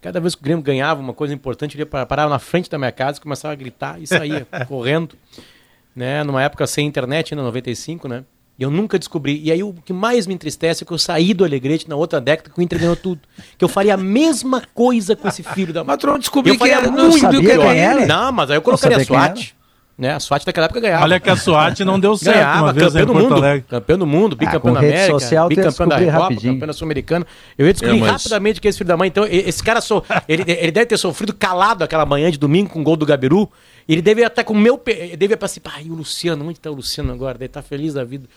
Cada 0.00 0.20
vez 0.20 0.34
que 0.34 0.40
o 0.40 0.44
Grêmio 0.44 0.62
ganhava 0.62 1.00
uma 1.00 1.12
coisa 1.12 1.34
importante, 1.34 1.76
ele 1.76 1.84
parava 1.84 2.30
na 2.30 2.38
frente 2.38 2.70
da 2.70 2.78
minha 2.78 2.92
casa, 2.92 3.20
começava 3.20 3.52
a 3.52 3.56
gritar 3.56 4.00
e 4.00 4.06
saía 4.06 4.46
correndo. 4.66 5.16
Né? 5.94 6.24
Numa 6.24 6.42
época 6.42 6.66
sem 6.66 6.86
internet, 6.86 7.34
ainda 7.34 7.42
95, 7.42 8.08
né? 8.08 8.24
E 8.58 8.62
eu 8.62 8.70
nunca 8.70 8.98
descobri. 8.98 9.40
E 9.42 9.52
aí 9.52 9.62
o 9.62 9.74
que 9.84 9.92
mais 9.92 10.26
me 10.26 10.32
entristece 10.32 10.82
é 10.82 10.86
que 10.86 10.92
eu 10.92 10.98
saí 10.98 11.34
do 11.34 11.44
Alegrete 11.44 11.88
na 11.88 11.96
outra 11.96 12.20
década 12.20 12.50
que 12.50 12.58
o 12.58 12.62
Inter 12.62 12.78
ganhou 12.78 12.96
tudo. 12.96 13.20
Que 13.58 13.64
eu 13.64 13.68
faria 13.68 13.94
a 13.94 13.98
mesma 13.98 14.62
coisa 14.74 15.14
com 15.14 15.28
esse 15.28 15.42
filho 15.42 15.72
da 15.72 15.80
mãe. 15.80 15.88
Mas 15.88 15.98
tu 15.98 16.06
não 16.06 16.18
descobriu 16.18 16.58
que 16.58 16.68
era, 16.68 16.90
não 16.90 17.12
sabia 17.12 17.40
que 17.40 17.50
era 17.50 17.76
ele. 17.76 18.06
Não, 18.06 18.32
mas 18.32 18.50
aí 18.50 18.56
eu 18.56 18.62
colocaria 18.62 18.96
a 18.96 19.04
SWAT. 19.04 19.54
Né? 19.98 20.12
A 20.12 20.20
SWAT 20.20 20.44
daquela 20.44 20.66
época 20.66 20.80
ganhava. 20.80 21.04
Olha 21.04 21.18
que 21.18 21.30
a 21.30 21.36
SWAT 21.36 21.80
não 21.80 21.98
deu 21.98 22.16
certo 22.16 22.36
ganhava, 22.36 22.62
uma 22.64 22.72
vez 22.72 22.92
campeão 22.92 23.06
do 23.06 23.14
mundo, 23.14 23.34
Alegre. 23.34 23.64
Campeão 23.66 23.98
do 23.98 24.06
mundo, 24.06 24.36
bicampeão 24.36 24.76
ah, 24.76 24.80
da 24.80 24.86
América, 24.86 25.18
social, 25.18 25.48
bicampeão 25.48 25.88
da 25.88 26.02
Europa, 26.02 26.34
campeão 26.34 26.66
da 26.66 26.72
Sul-Americana. 26.74 27.26
Eu 27.56 27.66
ia 27.66 27.72
descobrir 27.72 27.96
é, 27.96 28.00
mas... 28.00 28.10
rapidamente 28.10 28.60
que 28.60 28.68
esse 28.68 28.76
filho 28.76 28.88
da 28.88 28.96
mãe. 28.96 29.08
Então, 29.08 29.24
esse 29.24 29.62
cara, 29.62 29.80
so... 29.80 30.04
ele, 30.28 30.44
ele 30.46 30.70
deve 30.70 30.86
ter 30.86 30.98
sofrido 30.98 31.32
calado 31.32 31.82
aquela 31.82 32.04
manhã 32.04 32.30
de 32.30 32.38
domingo 32.38 32.70
com 32.70 32.80
o 32.80 32.82
gol 32.82 32.96
do 32.96 33.06
Gabiru. 33.06 33.50
Ele 33.88 34.02
deve 34.02 34.24
até 34.24 34.42
com 34.42 34.52
o 34.52 34.56
meu... 34.56 34.80
Ele 34.86 35.16
deve 35.16 35.36
pensar 35.36 35.46
assim, 35.46 35.60
pai, 35.60 35.84
o 35.88 35.94
Luciano, 35.94 36.46
onde 36.46 36.58
tá 36.58 36.70
o 36.70 36.74
Luciano 36.74 37.12
agora? 37.12 37.34
Deve 37.38 37.46
estar 37.46 37.62
tá 37.62 37.68
feliz 37.68 37.94
da 37.94 38.04
vida. 38.04 38.28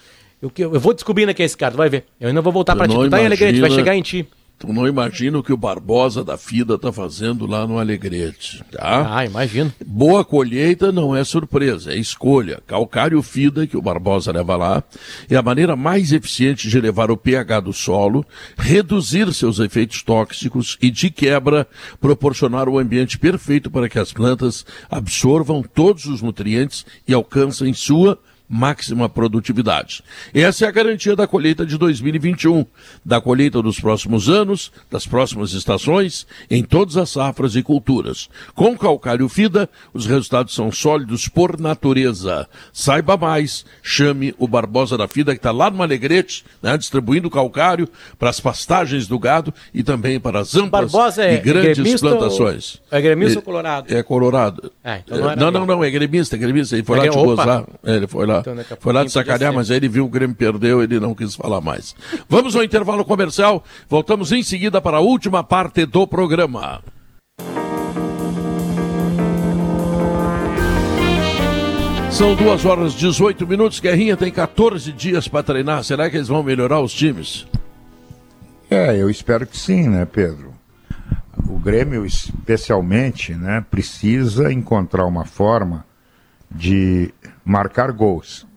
Eu, 0.42 0.52
eu 0.58 0.80
vou 0.80 0.94
descobrindo 0.94 1.34
quem 1.34 1.44
é 1.44 1.46
esse 1.46 1.58
cara, 1.58 1.76
vai 1.76 1.90
ver. 1.90 2.06
Eu 2.20 2.30
ainda 2.30 2.42
vou 2.42 2.54
voltar 2.54 2.76
para 2.76 2.88
ti. 2.88 2.96
Tá 3.10 3.22
em 3.22 3.26
Alegrete, 3.26 3.60
vai 3.60 3.72
chegar 3.72 3.96
em 3.96 4.02
ti. 4.02 4.28
Tu 4.60 4.74
não 4.74 4.86
imagina 4.86 5.40
o 5.40 5.44
que 5.44 5.54
o 5.54 5.58
Barbosa 5.58 6.22
da 6.22 6.38
Fida 6.38 6.78
tá 6.78 6.92
fazendo 6.92 7.48
lá 7.48 7.66
no 7.66 7.80
Alegrete, 7.80 8.62
tá? 8.70 9.18
Ah, 9.18 9.26
imagino. 9.26 9.72
Boa 9.86 10.26
colheita 10.26 10.92
não 10.92 11.16
é 11.16 11.24
surpresa, 11.24 11.94
é 11.94 11.96
escolha. 11.96 12.62
Calcário 12.68 13.22
Fida, 13.22 13.66
que 13.66 13.78
o 13.78 13.82
Barbosa 13.82 14.34
leva 14.34 14.58
lá, 14.58 14.84
é 15.30 15.38
a 15.38 15.42
maneira 15.42 15.78
mais 15.78 16.12
eficiente 16.12 16.68
de 16.68 16.78
elevar 16.78 17.10
o 17.10 17.16
pH 17.16 17.62
do 17.62 17.72
solo, 17.72 18.26
reduzir 18.58 19.34
seus 19.34 19.60
efeitos 19.60 20.04
tóxicos 20.04 20.78
e, 20.82 20.92
de 20.92 21.10
quebra, 21.10 21.66
proporcionar 22.02 22.68
o 22.68 22.78
ambiente 22.78 23.18
perfeito 23.18 23.72
para 23.72 23.88
que 23.88 23.98
as 23.98 24.12
plantas 24.12 24.66
absorvam 24.92 25.64
todos 25.64 26.06
os 26.06 26.22
nutrientes 26.22 26.86
e 27.08 27.14
alcancem 27.14 27.74
sua 27.74 28.20
máxima 28.50 29.08
produtividade. 29.08 30.04
Essa 30.34 30.66
é 30.66 30.68
a 30.68 30.72
garantia 30.72 31.16
da 31.16 31.28
colheita 31.28 31.66
de 31.66 31.78
2021, 31.78 32.66
da 33.06 33.22
colheita 33.22 33.62
dos 33.62 33.80
próximos 33.80 34.28
anos, 34.28 34.72
das 34.90 35.06
próximas 35.06 35.54
estações, 35.54 36.26
em 36.50 36.64
todas 36.64 36.98
as 36.98 37.12
safras 37.12 37.56
e 37.56 37.62
culturas. 37.62 38.28
Com 38.56 38.76
calcário 38.76 39.30
FIDA, 39.30 39.70
os 39.94 40.08
resultados 40.08 40.56
são 40.56 40.72
sólidos 40.72 41.28
por 41.28 41.60
natureza. 41.60 42.48
Saiba 42.74 43.16
mais, 43.16 43.66
chame 43.84 44.34
o 44.40 44.48
Barbosa 44.48 44.98
da 44.98 45.08
FIDA, 45.08 45.34
que 45.34 45.40
está 45.40 45.52
lá 45.52 45.70
no 45.70 45.84
Alegrete, 45.84 46.44
né, 46.62 46.76
distribuindo 46.76 47.30
calcário 47.30 47.88
para 48.18 48.30
as 48.30 48.40
pastagens 48.40 49.08
do 49.08 49.20
gado 49.20 49.54
e 49.74 49.84
também 49.84 50.20
para 50.20 50.40
as 50.40 50.56
amplas 50.56 51.18
é 51.20 51.36
e 51.36 51.38
grandes 51.38 52.02
plantações. 52.02 52.82
Ou... 52.92 52.98
É 52.98 53.02
gremista 53.02 53.40
ou 53.40 53.44
colorado? 53.44 53.94
É 53.94 54.02
colorado. 54.02 54.72
É, 54.84 55.02
então 55.06 55.18
não, 55.20 55.36
não, 55.36 55.52
não, 55.52 55.66
não, 55.66 55.84
é 55.84 55.92
gremista, 55.92 56.36
é 56.36 56.40
gremista. 56.40 56.76
Ele 56.76 56.84
foi 56.84 56.98
é 56.98 57.02
lá 57.04 57.10
te 57.10 57.18
gozar. 57.18 57.66
É, 57.84 57.96
ele 57.96 58.08
foi 58.08 58.26
lá. 58.26 58.39
Então, 58.40 58.56
Foi 58.80 58.94
lá 58.94 59.04
de 59.04 59.12
sacanear, 59.12 59.54
mas 59.54 59.70
aí 59.70 59.78
ele 59.78 59.90
viu 59.90 60.06
o 60.06 60.10
Grêmio 60.10 60.36
perdeu, 60.36 60.82
ele 60.82 61.00
não 61.00 61.16
quis 61.16 61.36
falar 61.36 61.62
mais. 61.62 61.96
Vamos 62.28 62.56
ao 62.56 62.64
intervalo 62.64 63.06
comercial, 63.06 63.64
voltamos 63.88 64.32
em 64.32 64.44
seguida 64.44 64.82
para 64.82 64.98
a 64.98 65.02
última 65.02 65.44
parte 65.44 65.86
do 65.86 66.08
programa. 66.08 66.82
São 72.12 72.36
duas 72.36 72.66
horas 72.66 72.94
e 72.94 72.98
18 72.98 73.48
minutos. 73.48 73.80
Guerrinha 73.80 74.18
tem 74.18 74.30
14 74.30 74.92
dias 74.92 75.28
para 75.28 75.42
treinar. 75.42 75.84
Será 75.86 76.10
que 76.10 76.18
eles 76.18 76.28
vão 76.28 76.44
melhorar 76.44 76.82
os 76.82 76.92
times? 76.92 77.48
É, 78.70 78.96
eu 78.98 79.10
espero 79.10 79.48
que 79.48 79.58
sim, 79.58 79.88
né, 79.88 80.06
Pedro? 80.06 80.54
O 81.48 81.58
Grêmio, 81.58 82.06
especialmente, 82.06 83.34
né, 83.34 83.64
precisa 83.72 84.52
encontrar 84.52 85.06
uma 85.06 85.24
forma 85.24 85.86
de 86.52 87.14
marcar 87.50 87.92
gols 87.92 88.48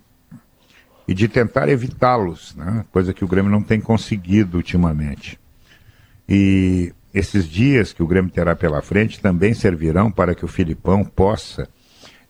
e 1.09 1.15
de 1.15 1.27
tentar 1.27 1.69
evitá-los, 1.69 2.55
né? 2.55 2.85
coisa 2.93 3.15
que 3.15 3.25
o 3.25 3.29
Grêmio 3.29 3.51
não 3.51 3.63
tem 3.63 3.81
conseguido 3.81 4.59
ultimamente. 4.59 5.41
E 6.29 6.93
esses 7.13 7.49
dias 7.49 7.93
que 7.93 8.03
o 8.03 8.07
Grêmio 8.07 8.31
terá 8.31 8.55
pela 8.55 8.83
frente 8.83 9.19
também 9.19 9.55
servirão 9.55 10.11
para 10.11 10.35
que 10.35 10.45
o 10.45 10.49
Filipão 10.49 11.05
possa 11.05 11.67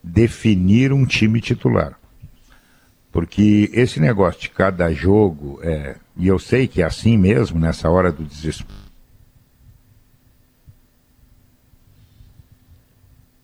definir 0.03 0.93
um 0.93 1.05
time 1.05 1.41
titular. 1.41 1.99
Porque 3.11 3.69
esse 3.73 3.99
negócio 3.99 4.43
de 4.43 4.51
cada 4.51 4.91
jogo, 4.93 5.59
é, 5.63 5.97
e 6.17 6.29
eu 6.29 6.39
sei 6.39 6.69
que 6.69 6.81
é 6.81 6.85
assim 6.85 7.19
mesmo 7.19 7.59
nessa 7.59 7.91
hora 7.91 8.11
do 8.11 8.25
desespero. 8.25 8.73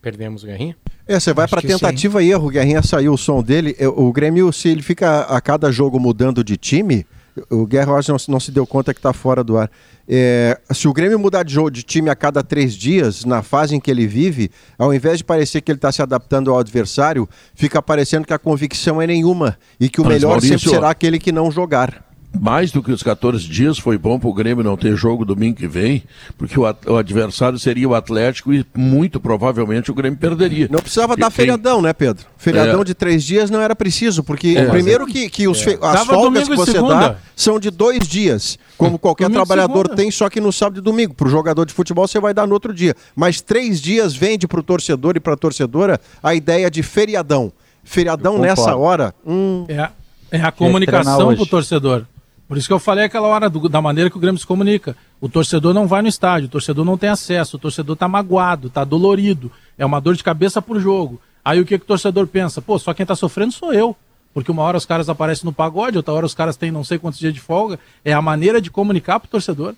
Perdemos 0.09 0.41
o 0.41 0.47
Guerrinha? 0.47 0.75
É, 1.07 1.19
você 1.19 1.33
vai 1.33 1.47
para 1.47 1.61
tentativa 1.61 2.23
e 2.23 2.31
erro, 2.31 2.47
o 2.47 2.49
Guerrinha 2.49 2.81
saiu 2.81 3.13
o 3.13 3.17
som 3.17 3.43
dele. 3.43 3.75
O 3.95 4.11
Grêmio, 4.11 4.51
se 4.51 4.67
ele 4.69 4.81
fica 4.81 5.21
a 5.21 5.39
cada 5.39 5.71
jogo 5.71 5.99
mudando 5.99 6.43
de 6.43 6.57
time, 6.57 7.05
o 7.47 7.63
Guerra 7.67 7.99
não, 8.07 8.17
não 8.27 8.39
se 8.39 8.51
deu 8.51 8.65
conta 8.65 8.91
que 8.91 8.99
está 8.99 9.13
fora 9.13 9.43
do 9.43 9.55
ar. 9.55 9.69
É, 10.07 10.59
se 10.73 10.87
o 10.87 10.93
Grêmio 10.93 11.19
mudar 11.19 11.43
de, 11.43 11.53
jogo, 11.53 11.69
de 11.69 11.83
time 11.83 12.09
a 12.09 12.15
cada 12.15 12.41
três 12.41 12.73
dias, 12.73 13.23
na 13.23 13.43
fase 13.43 13.75
em 13.75 13.79
que 13.79 13.91
ele 13.91 14.07
vive, 14.07 14.49
ao 14.79 14.91
invés 14.91 15.19
de 15.19 15.23
parecer 15.23 15.61
que 15.61 15.71
ele 15.71 15.77
está 15.77 15.91
se 15.91 16.01
adaptando 16.01 16.49
ao 16.49 16.57
adversário, 16.57 17.29
fica 17.53 17.79
parecendo 17.83 18.25
que 18.25 18.33
a 18.33 18.39
convicção 18.39 18.99
é 18.99 19.05
nenhuma 19.05 19.59
e 19.79 19.89
que 19.89 20.01
o 20.01 20.03
Mas, 20.03 20.15
melhor 20.15 20.29
Maurício, 20.29 20.57
sempre 20.57 20.75
será 20.75 20.89
aquele 20.89 21.19
que 21.19 21.31
não 21.31 21.51
jogar 21.51 22.08
mais 22.37 22.71
do 22.71 22.83
que 22.83 22.91
os 22.91 23.01
14 23.01 23.47
dias, 23.47 23.77
foi 23.79 23.97
bom 23.97 24.19
para 24.19 24.29
o 24.29 24.33
Grêmio 24.33 24.63
não 24.63 24.77
ter 24.77 24.95
jogo 24.95 25.25
domingo 25.25 25.57
que 25.57 25.67
vem, 25.67 26.03
porque 26.37 26.59
o, 26.59 26.63
o, 26.87 26.95
adversário 26.95 27.57
seria 27.57 27.89
o 27.89 27.95
Atlético 27.95 28.53
e 28.53 28.65
muito 28.75 29.19
provavelmente 29.19 29.89
o 29.89 29.93
Grêmio 29.93 30.17
perderia. 30.17 30.67
Não 30.69 30.79
precisava 30.79 31.17
dar 31.17 31.27
tem... 31.27 31.35
feriadão, 31.35 31.81
né, 31.81 31.91
Pedro? 31.91 32.25
Feriadão 32.37 32.81
é. 32.81 32.83
de 32.83 32.93
três 32.93 33.23
dias 33.23 33.49
não 33.49 33.59
era 33.59 33.75
preciso, 33.75 34.23
porque 34.23 34.55
é. 34.57 34.65
primeiro 34.65 35.05
que, 35.05 35.29
que 35.29 35.47
os, 35.47 35.65
é. 35.65 35.77
as 35.81 36.05
folgas 36.05 36.47
que 36.47 36.55
você 36.55 36.81
dá 36.81 37.15
são 37.35 37.59
de 37.59 37.71
dois 37.71 38.07
dias, 38.07 38.59
como 38.77 38.99
qualquer 38.99 39.25
domingo 39.25 39.45
trabalhador 39.45 39.89
tem, 39.89 40.11
só 40.11 40.29
que 40.29 40.39
no 40.39 40.51
sábado 40.51 40.79
e 40.79 40.81
domingo. 40.81 41.13
Para 41.13 41.27
o 41.27 41.31
jogador 41.31 41.65
de 41.65 41.73
futebol 41.73 42.07
você 42.07 42.19
vai 42.19 42.33
dar 42.33 42.47
no 42.47 42.53
outro 42.53 42.73
dia. 42.73 42.95
Mas 43.15 43.41
três 43.41 43.81
dias 43.81 44.15
vende 44.15 44.47
para 44.47 44.59
o 44.59 44.63
torcedor 44.63 45.17
e 45.17 45.19
para 45.19 45.33
a 45.33 45.37
torcedora 45.37 45.99
a 46.21 46.35
ideia 46.35 46.69
de 46.69 46.83
feriadão. 46.83 47.51
Feriadão 47.83 48.37
nessa 48.37 48.75
hora. 48.75 49.13
Hum... 49.25 49.65
É, 49.67 49.89
é 50.31 50.41
a 50.41 50.51
comunicação 50.51 51.33
para 51.33 51.43
o 51.43 51.45
torcedor. 51.45 52.05
Por 52.49 52.57
isso 52.57 52.67
que 52.67 52.73
eu 52.73 52.79
falei 52.79 53.05
aquela 53.05 53.27
hora 53.27 53.47
do, 53.47 53.69
da 53.69 53.79
maneira 53.79 54.09
que 54.09 54.17
o 54.17 54.19
Grêmio 54.19 54.39
se 54.39 54.45
comunica. 54.45 54.97
O 55.21 55.29
torcedor 55.29 55.71
não 55.71 55.87
vai 55.87 56.01
no 56.01 56.07
estádio, 56.07 56.47
o 56.47 56.49
torcedor 56.49 56.83
não 56.83 56.97
tem 56.97 57.07
acesso, 57.07 57.57
o 57.57 57.59
torcedor 57.59 57.93
está 57.93 58.07
magoado, 58.07 58.69
está 58.69 58.83
dolorido, 58.83 59.51
é 59.77 59.85
uma 59.85 60.01
dor 60.01 60.15
de 60.15 60.23
cabeça 60.23 60.59
por 60.59 60.79
jogo. 60.79 61.21
Aí 61.45 61.59
o 61.59 61.65
que, 61.65 61.77
que 61.77 61.83
o 61.83 61.87
torcedor 61.87 62.25
pensa? 62.25 62.59
Pô, 62.59 62.79
só 62.79 62.91
quem 62.91 63.03
está 63.03 63.15
sofrendo 63.15 63.51
sou 63.51 63.71
eu. 63.71 63.95
Porque 64.33 64.49
uma 64.49 64.63
hora 64.63 64.77
os 64.77 64.85
caras 64.85 65.09
aparecem 65.09 65.45
no 65.45 65.53
pagode, 65.53 65.97
outra 65.97 66.11
hora 66.11 66.25
os 66.25 66.33
caras 66.33 66.57
têm 66.57 66.71
não 66.71 66.83
sei 66.83 66.97
quantos 66.97 67.19
dias 67.19 67.35
de 67.35 67.39
folga. 67.39 67.79
É 68.03 68.13
a 68.13 68.21
maneira 68.21 68.59
de 68.59 68.71
comunicar 68.71 69.19
para 69.19 69.27
o 69.27 69.29
torcedor. 69.29 69.75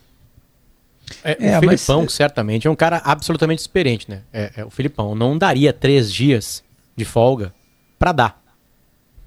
É, 1.26 1.52
é, 1.52 1.58
o 1.58 1.60
Filipão, 1.60 2.02
mas... 2.04 2.14
certamente, 2.14 2.68
é 2.68 2.72
um 2.72 2.76
cara 2.76 3.02
absolutamente 3.04 3.60
experiente, 3.60 4.10
né? 4.10 4.22
É, 4.32 4.52
é, 4.56 4.66
o 4.66 4.70
Filipão 4.70 5.14
não 5.14 5.38
daria 5.38 5.74
três 5.74 6.12
dias 6.12 6.64
de 6.96 7.04
folga 7.04 7.54
para 8.00 8.14
dar. 8.14 8.41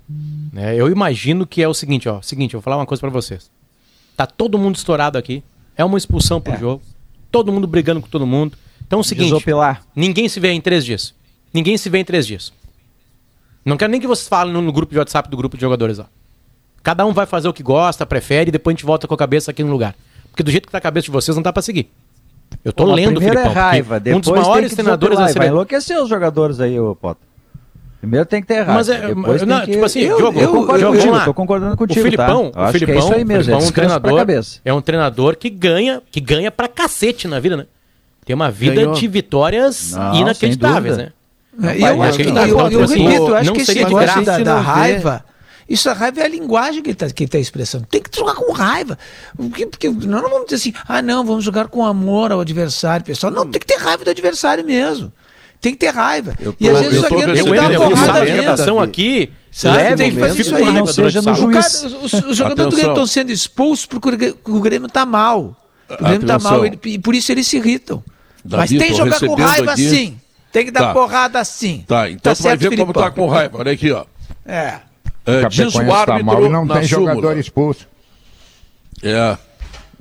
Né? 0.08 0.76
Eu 0.76 0.88
imagino 0.88 1.46
que 1.46 1.62
é 1.62 1.68
o 1.68 1.74
seguinte, 1.74 2.08
ó. 2.08 2.20
Seguinte, 2.20 2.54
eu 2.54 2.60
vou 2.60 2.62
falar 2.62 2.76
uma 2.76 2.86
coisa 2.86 3.00
para 3.00 3.10
vocês. 3.10 3.50
Tá 4.16 4.26
todo 4.26 4.58
mundo 4.58 4.76
estourado 4.76 5.18
aqui. 5.18 5.42
É 5.76 5.84
uma 5.84 5.98
expulsão 5.98 6.40
pro 6.40 6.52
é. 6.52 6.58
jogo. 6.58 6.82
Todo 7.30 7.52
mundo 7.52 7.66
brigando 7.66 8.00
com 8.00 8.08
todo 8.08 8.26
mundo. 8.26 8.56
Então 8.86 8.98
é 8.98 9.00
o 9.00 9.04
seguinte. 9.04 9.26
Desopilar. 9.26 9.82
Ninguém 9.94 10.28
se 10.28 10.38
vê 10.38 10.50
em 10.50 10.60
três 10.60 10.84
dias. 10.84 11.14
Ninguém 11.52 11.76
se 11.76 11.88
vê 11.88 11.98
em 11.98 12.04
três 12.04 12.26
dias. 12.26 12.52
Não 13.64 13.76
quero 13.76 13.90
nem 13.90 14.00
que 14.00 14.06
vocês 14.06 14.28
falem 14.28 14.52
no, 14.52 14.60
no 14.60 14.72
grupo 14.72 14.92
de 14.92 14.98
WhatsApp 14.98 15.28
do 15.28 15.36
grupo 15.36 15.56
de 15.56 15.60
jogadores, 15.62 15.98
ó. 15.98 16.06
Cada 16.82 17.06
um 17.06 17.14
vai 17.14 17.24
fazer 17.24 17.48
o 17.48 17.52
que 17.52 17.62
gosta, 17.62 18.04
prefere, 18.04 18.50
e 18.50 18.52
depois 18.52 18.74
a 18.74 18.76
gente 18.76 18.84
volta 18.84 19.08
com 19.08 19.14
a 19.14 19.16
cabeça 19.16 19.50
aqui 19.50 19.64
no 19.64 19.72
lugar. 19.72 19.96
Porque 20.30 20.42
do 20.42 20.50
jeito 20.50 20.66
que 20.66 20.72
tá 20.72 20.78
a 20.78 20.80
cabeça 20.82 21.06
de 21.06 21.10
vocês, 21.10 21.34
não 21.34 21.42
dá 21.42 21.50
pra 21.50 21.62
seguir. 21.62 21.90
Eu 22.62 22.72
tô 22.72 22.84
Pô, 22.84 22.92
lendo 22.92 23.16
o 23.16 23.20
Filipão. 23.20 23.50
É 23.50 23.54
raiva, 23.54 24.02
um 24.08 24.20
dos 24.20 24.30
maiores 24.30 24.74
treinadores 24.74 25.16
da 25.16 25.24
seleção. 25.24 25.40
Vai 25.40 25.48
enlouquecer 25.48 26.00
os 26.02 26.08
jogadores 26.08 26.60
aí, 26.60 26.78
ô 26.78 26.94
Potter. 26.94 27.26
Primeiro 28.04 28.26
tem 28.26 28.42
que 28.42 28.48
ter 28.48 28.58
errado. 28.58 28.74
Mas 28.74 28.88
é, 28.90 29.14
não, 29.46 29.60
que... 29.62 29.72
tipo 29.72 29.84
assim, 29.84 30.00
eu, 30.00 30.18
Diogo, 30.18 30.38
eu, 30.38 30.52
concordo 30.52 30.84
eu, 30.84 30.92
contigo, 30.92 31.24
tô 31.24 31.34
concordando 31.34 31.74
contigo. 31.74 32.00
O 32.00 32.02
Filipão, 32.02 32.50
tá? 32.50 32.68
o 32.68 32.72
Filipão, 32.72 32.94
é 32.94 32.98
isso 32.98 33.14
aí 33.14 33.24
mesmo, 33.24 33.54
é 33.54 33.56
um 33.56 33.70
treinador, 33.70 34.26
é 34.62 34.74
um 34.74 34.80
treinador 34.82 35.36
que 35.36 35.48
ganha, 35.48 36.02
que 36.10 36.20
ganha 36.20 36.50
pra 36.50 36.68
cacete 36.68 37.26
na 37.26 37.40
vida, 37.40 37.56
né? 37.56 37.66
Tem 38.26 38.34
uma 38.34 38.50
vida 38.50 38.76
Ganhou. 38.76 38.92
de 38.92 39.08
vitórias 39.08 39.92
não, 39.92 40.14
inacreditáveis, 40.16 40.98
né? 40.98 41.12
É, 41.62 41.92
eu, 41.92 42.02
acho 42.02 42.18
que, 42.18 42.28
eu, 42.28 42.36
eu, 42.36 42.70
eu 42.70 42.86
repito, 42.86 43.28
eu 43.28 43.36
acho 43.36 43.52
que 43.52 43.60
esse 43.62 43.74
negócio 43.74 44.22
da, 44.22 44.38
da 44.38 44.60
raiva, 44.60 45.24
isso 45.66 45.88
a 45.88 45.94
raiva 45.94 46.20
é 46.20 46.24
a 46.24 46.28
linguagem 46.28 46.82
que 46.82 46.90
ele 46.90 46.94
está 46.94 47.08
que 47.08 47.26
tá 47.26 47.38
expressando. 47.38 47.86
Tem 47.86 48.02
que 48.02 48.14
jogar 48.14 48.34
com 48.34 48.52
raiva. 48.52 48.98
Porque, 49.34 49.66
porque 49.66 49.88
nós 49.88 50.22
não 50.22 50.28
vamos 50.28 50.44
dizer 50.44 50.56
assim, 50.56 50.74
ah 50.86 51.00
não, 51.00 51.24
vamos 51.24 51.42
jogar 51.42 51.68
com 51.68 51.86
amor 51.86 52.32
ao 52.32 52.40
adversário, 52.40 53.06
pessoal. 53.06 53.32
Não, 53.32 53.46
tem 53.46 53.60
que 53.60 53.66
ter 53.66 53.78
raiva 53.78 54.04
do 54.04 54.10
adversário 54.10 54.62
mesmo 54.62 55.10
tem 55.64 55.72
que 55.72 55.78
ter 55.78 55.94
raiva. 55.94 56.36
Tô, 56.42 56.54
e 56.60 56.68
às 56.68 56.78
vezes 56.78 56.98
o 56.98 57.00
zagueiro 57.00 57.32
tem 57.32 57.44
que 57.44 57.54
dar 57.54 57.70
uma 57.70 57.88
porrada 57.88 58.24
mesmo. 58.24 58.80
aqui, 58.80 59.32
sabe? 59.50 59.96
Tem 59.96 60.10
que 60.12 60.20
fazer 60.20 60.42
isso 60.42 60.54
aí. 60.54 60.64
Não 60.64 60.86
seja 60.86 61.22
no 61.22 61.34
juiz. 61.34 61.82
Cara, 61.82 61.96
os, 62.02 62.12
os 62.12 62.36
jogadores 62.36 62.70
do 62.70 62.76
Grêmio 62.76 62.92
estão 62.92 63.06
sendo 63.06 63.32
expulsos 63.32 63.86
porque 63.86 64.34
o 64.44 64.60
Grêmio 64.60 64.88
está 64.88 65.06
mal. 65.06 65.56
O 65.88 66.04
Grêmio 66.04 66.20
está 66.20 66.38
mal 66.38 66.66
e 66.66 66.98
por 66.98 67.14
isso 67.14 67.32
eles 67.32 67.46
se 67.46 67.56
irritam. 67.56 68.04
Davi, 68.44 68.60
Mas 68.60 68.70
tem 68.70 68.90
que 68.90 68.94
jogar 68.94 69.20
com 69.20 69.34
raiva 69.34 69.72
aqui. 69.72 69.88
sim. 69.88 70.20
Tem 70.52 70.66
que 70.66 70.70
dar 70.70 70.88
tá. 70.88 70.92
porrada 70.92 71.42
sim. 71.44 71.82
Tá, 71.88 72.10
então 72.10 72.32
tá 72.32 72.36
tu 72.36 72.42
vai 72.42 72.56
ver 72.56 72.68
Filipão. 72.68 72.92
como 72.92 73.04
tá 73.06 73.10
com 73.10 73.26
raiva. 73.26 73.58
Olha 73.58 73.72
aqui, 73.72 73.90
ó. 73.90 74.04
É. 74.44 74.80
Uh, 75.26 75.48
diz 75.48 75.74
o 75.74 75.78
árbitro 75.78 76.04
tá 76.04 76.22
mal, 76.22 76.50
não 76.50 76.68
tem 76.68 76.86
súmula. 76.86 77.14
jogador 77.14 77.38
expulso. 77.38 77.88
É. 79.02 79.36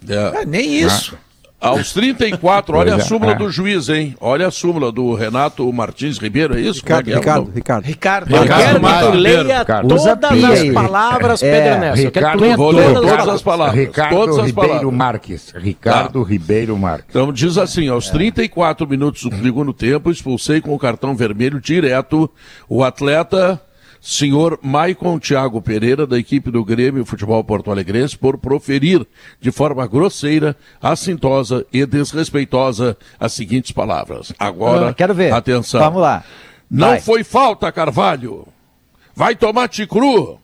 é. 0.10 0.42
é 0.42 0.46
nem 0.46 0.76
isso. 0.76 1.18
Ah. 1.18 1.33
Aos 1.64 1.94
34, 1.94 2.78
olha 2.78 2.96
a 2.96 2.98
é, 2.98 3.00
súmula 3.00 3.32
é. 3.32 3.36
do 3.36 3.50
juiz, 3.50 3.88
hein? 3.88 4.16
Olha 4.20 4.48
a 4.48 4.52
súmula 4.52 4.92
do 4.92 5.14
Renato 5.14 5.72
Martins 5.72 6.18
Ribeiro, 6.18 6.58
é 6.58 6.60
isso? 6.60 6.82
Ricardo, 6.82 7.10
é 7.10 7.16
Ricardo, 7.16 7.52
Ricardo, 7.56 7.86
Ricardo. 7.86 8.26
Ricardo. 8.28 8.80
Ricardo. 8.82 9.12
que 9.12 9.18
leia 9.18 9.66
todas 9.66 10.44
as 10.44 10.74
palavras, 10.74 11.42
é, 11.42 11.52
Pedro 11.52 11.70
Ernesto. 11.70 12.06
Ricardo, 12.06 12.58
vou 12.58 12.72
ler 12.72 12.94
todas 12.94 13.28
as 13.30 13.42
palavras. 13.42 13.80
Ricardo 13.80 14.16
todas 14.16 14.40
as 14.40 14.46
Ribeiro 14.48 14.70
palavras. 14.70 14.94
Marques. 14.94 15.54
Ricardo 15.56 16.24
tá. 16.24 16.30
Ribeiro 16.30 16.78
Marques. 16.78 17.08
Então 17.10 17.32
diz 17.32 17.58
assim, 17.58 17.88
aos 17.88 18.10
34 18.10 18.86
minutos 18.86 19.24
do 19.24 19.42
segundo 19.42 19.74
tempo, 19.74 20.12
expulsei 20.12 20.60
com 20.60 20.74
o 20.74 20.80
cartão 20.80 21.16
vermelho 21.16 21.62
direto 21.62 22.30
o 22.68 22.84
atleta 22.84 23.62
senhor 24.04 24.60
Maicon 24.62 25.18
Tiago 25.18 25.62
Pereira, 25.62 26.06
da 26.06 26.20
equipe 26.20 26.52
do 26.52 26.64
Grêmio 26.66 27.06
Futebol 27.06 27.42
Porto 27.42 27.72
Alegrense, 27.72 28.18
por 28.18 28.38
proferir 28.38 29.08
de 29.40 29.50
forma 29.50 29.88
grosseira, 29.88 30.58
assintosa 30.82 31.66
e 31.72 31.86
desrespeitosa 31.86 32.98
as 33.18 33.32
seguintes 33.32 33.72
palavras. 33.72 34.34
Agora, 34.38 34.92
uh, 34.92 34.94
quero 34.94 35.14
ver. 35.14 35.32
atenção. 35.34 35.80
Vamos 35.80 36.02
lá. 36.02 36.22
Não 36.70 36.90
Vai. 36.90 37.00
foi 37.00 37.24
falta, 37.24 37.72
Carvalho. 37.72 38.46
Vai 39.16 39.38
tomar 39.38 39.70
ticru. 39.70 40.38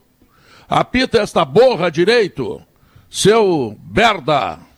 Apita 0.69 1.17
esta 1.17 1.43
borra 1.43 1.91
direito, 1.91 2.61
seu 3.09 3.75
berda. 3.81 4.68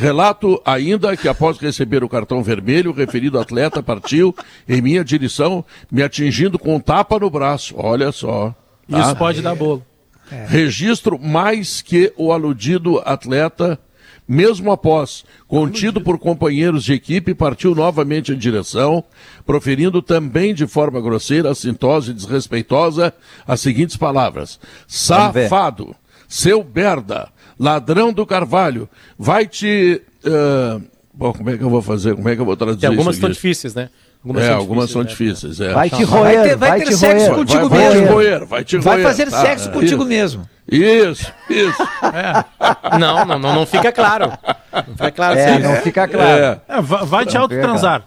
Relato 0.00 0.58
ainda 0.64 1.14
que 1.14 1.28
após 1.28 1.58
receber 1.58 2.02
o 2.02 2.08
cartão 2.08 2.42
vermelho, 2.42 2.90
o 2.90 2.94
referido 2.94 3.38
atleta 3.38 3.82
partiu 3.82 4.34
em 4.66 4.80
minha 4.80 5.04
direção, 5.04 5.62
me 5.92 6.02
atingindo 6.02 6.58
com 6.58 6.76
um 6.76 6.80
tapa 6.80 7.18
no 7.18 7.28
braço. 7.28 7.74
Olha 7.76 8.10
só. 8.10 8.54
Tá? 8.88 8.98
Isso 8.98 9.14
pode 9.16 9.42
dar 9.42 9.54
bolo. 9.54 9.84
É. 10.32 10.46
Registro 10.46 11.18
mais 11.18 11.82
que 11.82 12.14
o 12.16 12.32
aludido 12.32 12.98
atleta, 13.04 13.78
mesmo 14.26 14.72
após, 14.72 15.22
contido 15.46 16.00
por 16.00 16.18
companheiros 16.18 16.82
de 16.82 16.94
equipe, 16.94 17.34
partiu 17.34 17.74
novamente 17.74 18.32
em 18.32 18.38
direção, 18.38 19.04
proferindo 19.44 20.00
também 20.00 20.54
de 20.54 20.66
forma 20.66 20.98
grosseira, 20.98 21.50
assintosa 21.50 22.10
e 22.10 22.14
desrespeitosa 22.14 23.12
as 23.46 23.60
seguintes 23.60 23.98
palavras: 23.98 24.58
Safado, 24.88 25.94
seu 26.26 26.64
berda, 26.64 27.28
ladrão 27.60 28.10
do 28.12 28.24
Carvalho, 28.24 28.88
vai 29.18 29.46
te. 29.46 30.00
Uh, 30.24 30.82
bom, 31.12 31.32
como 31.34 31.50
é 31.50 31.58
que 31.58 31.62
eu 31.62 31.68
vou 31.68 31.82
fazer? 31.82 32.14
Como 32.16 32.26
é 32.26 32.34
que 32.34 32.40
eu 32.40 32.46
vou 32.46 32.56
traduzir 32.56 32.80
Tem 32.80 32.88
algumas 32.88 33.16
são 33.16 33.28
difíceis, 33.28 33.74
né? 33.74 33.90
Algumas 34.24 34.44
é, 34.44 34.48
são 34.48 34.56
algumas 34.56 34.90
são 34.90 35.04
difíceis. 35.04 35.58
Né? 35.58 35.70
É. 35.70 35.72
Vai 35.74 35.90
te 35.90 36.02
roer, 36.02 36.22
vai 36.22 36.48
ter, 36.48 36.56
vai 36.56 36.68
vai 36.70 36.80
ter 36.80 36.92
sexo 36.92 37.26
roer, 37.26 37.38
contigo 37.38 37.68
vai, 37.68 37.78
mesmo. 37.78 37.92
Vai 37.94 38.06
te 38.06 38.12
roer, 38.12 38.46
vai 38.46 38.64
te 38.64 38.76
roer. 38.76 38.84
Vai 38.84 39.02
fazer 39.02 39.30
tá, 39.30 39.40
sexo 39.40 39.68
é. 39.68 39.72
contigo 39.72 40.02
isso. 40.02 40.08
mesmo. 40.08 40.48
Isso, 40.70 41.32
isso. 41.48 41.82
É. 42.14 42.98
Não, 42.98 43.24
não, 43.24 43.38
não, 43.38 43.54
não 43.54 43.66
fica 43.66 43.92
claro. 43.92 44.32
Não 44.72 44.96
fica 44.96 45.10
claro. 45.10 45.38
É, 45.38 45.58
não 45.58 45.76
fica 45.76 46.08
claro. 46.08 46.42
É. 46.42 46.60
vai 47.06 47.26
te 47.26 47.36
autotransar. 47.36 48.06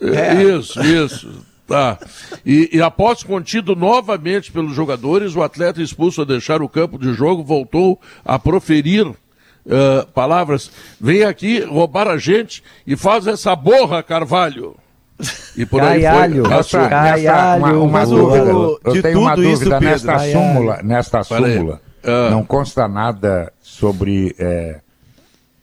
Isso, 0.00 0.80
isso. 0.80 1.46
Tá. 1.68 1.98
E, 2.46 2.70
e, 2.72 2.80
após 2.80 3.22
contido 3.22 3.76
novamente 3.76 4.50
pelos 4.50 4.74
jogadores, 4.74 5.36
o 5.36 5.42
atleta 5.42 5.82
expulso 5.82 6.22
a 6.22 6.24
deixar 6.24 6.62
o 6.62 6.68
campo 6.68 6.98
de 6.98 7.12
jogo 7.12 7.44
voltou 7.44 8.00
a 8.24 8.38
proferir 8.38 9.06
uh, 9.06 9.16
palavras. 10.14 10.70
Vem 10.98 11.24
aqui 11.24 11.60
roubar 11.60 12.08
a 12.08 12.16
gente 12.16 12.64
e 12.86 12.96
faz 12.96 13.26
essa 13.26 13.54
borra, 13.54 14.02
Carvalho. 14.02 14.76
E 15.54 15.66
por 15.66 15.82
aí 15.82 16.00
Caialho, 16.00 16.44
foi. 16.46 16.54
Essa, 16.54 16.88
Caialho, 16.88 17.62
uma, 17.62 17.72
uma 17.72 18.06
dúvida. 18.06 18.46
Eu, 18.46 18.80
eu 18.84 19.02
tenho 19.02 19.20
uma 19.20 19.36
dúvida 19.36 19.52
isso, 19.52 19.80
nesta 19.80 20.12
Caialho. 20.14 20.32
súmula. 20.32 20.82
Nesta 20.82 21.22
súmula 21.22 21.80
uh, 22.02 22.30
não 22.30 22.44
consta 22.44 22.88
nada 22.88 23.52
sobre. 23.60 24.34
É, 24.38 24.80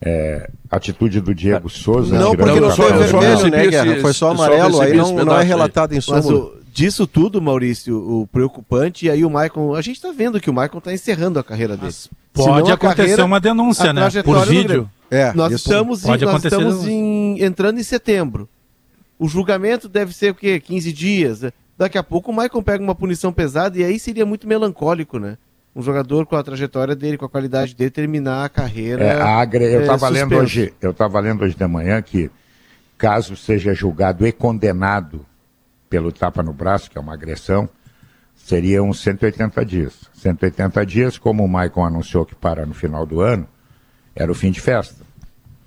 é, 0.00 0.50
atitude 0.70 1.20
do 1.20 1.34
Diego 1.34 1.68
Souza. 1.68 2.18
Não, 2.18 2.34
porque 2.34 2.60
não 2.60 2.70
foi 2.70 2.92
vermelho, 2.92 3.48
né, 3.48 3.66
Guerra? 3.66 4.00
Foi 4.00 4.12
só 4.12 4.30
amarelo, 4.30 4.80
aí 4.80 4.94
não, 4.94 5.12
não 5.12 5.38
é 5.38 5.42
relatado 5.42 5.94
em 5.94 6.00
súmula. 6.00 6.52
disso 6.72 7.06
tudo, 7.06 7.40
Maurício, 7.40 7.96
o 7.96 8.26
preocupante, 8.26 9.06
e 9.06 9.10
aí 9.10 9.24
o 9.24 9.30
Maicon, 9.30 9.74
a 9.74 9.80
gente 9.80 9.96
está 9.96 10.12
vendo 10.12 10.40
que 10.40 10.50
o 10.50 10.54
Maicon 10.54 10.78
está 10.78 10.92
encerrando 10.92 11.38
a 11.38 11.44
carreira 11.44 11.76
dele. 11.76 11.94
pode 12.32 12.70
acontecer 12.70 12.96
carreira, 12.96 13.24
uma 13.24 13.40
denúncia, 13.40 13.92
né? 13.92 14.08
Por 14.22 14.46
vídeo. 14.46 14.90
É, 15.10 15.32
nós 15.32 15.52
estamos, 15.52 16.04
em, 16.04 16.08
nós 16.08 16.44
estamos 16.44 16.86
em, 16.86 17.42
entrando 17.42 17.78
em 17.78 17.82
setembro. 17.82 18.48
O 19.18 19.28
julgamento 19.28 19.88
deve 19.88 20.12
ser 20.12 20.32
o 20.32 20.34
quê? 20.34 20.60
15 20.60 20.92
dias. 20.92 21.40
Daqui 21.78 21.96
a 21.96 22.02
pouco 22.02 22.30
o 22.30 22.34
Maicon 22.34 22.62
pega 22.62 22.82
uma 22.82 22.94
punição 22.94 23.32
pesada 23.32 23.78
e 23.78 23.84
aí 23.84 23.98
seria 23.98 24.26
muito 24.26 24.46
melancólico, 24.46 25.18
né? 25.18 25.38
Um 25.76 25.82
jogador 25.82 26.24
com 26.24 26.34
a 26.34 26.42
trajetória 26.42 26.96
dele, 26.96 27.18
com 27.18 27.26
a 27.26 27.28
qualidade 27.28 27.74
dele, 27.74 27.90
terminar 27.90 28.46
a 28.46 28.48
carreira. 28.48 29.04
É, 29.04 29.20
a 29.20 29.36
agre... 29.36 29.64
Eu 29.64 29.82
estava 29.82 30.06
é, 30.06 30.10
lendo 30.10 30.34
hoje, 30.34 30.72
eu 30.80 30.90
estava 30.90 31.20
lendo 31.20 31.44
hoje 31.44 31.54
de 31.54 31.66
manhã 31.66 32.00
que 32.00 32.30
caso 32.96 33.36
seja 33.36 33.74
julgado 33.74 34.26
e 34.26 34.32
condenado 34.32 35.26
pelo 35.90 36.10
tapa 36.10 36.42
no 36.42 36.54
braço, 36.54 36.90
que 36.90 36.96
é 36.96 37.00
uma 37.00 37.12
agressão, 37.12 37.68
seriam 38.34 38.90
180 38.90 39.64
dias. 39.66 39.92
180 40.14 40.86
dias, 40.86 41.18
como 41.18 41.44
o 41.44 41.48
Maicon 41.48 41.84
anunciou 41.84 42.24
que 42.24 42.34
para 42.34 42.64
no 42.64 42.72
final 42.72 43.04
do 43.04 43.20
ano, 43.20 43.46
era 44.14 44.32
o 44.32 44.34
fim 44.34 44.50
de 44.50 44.62
festa. 44.62 45.04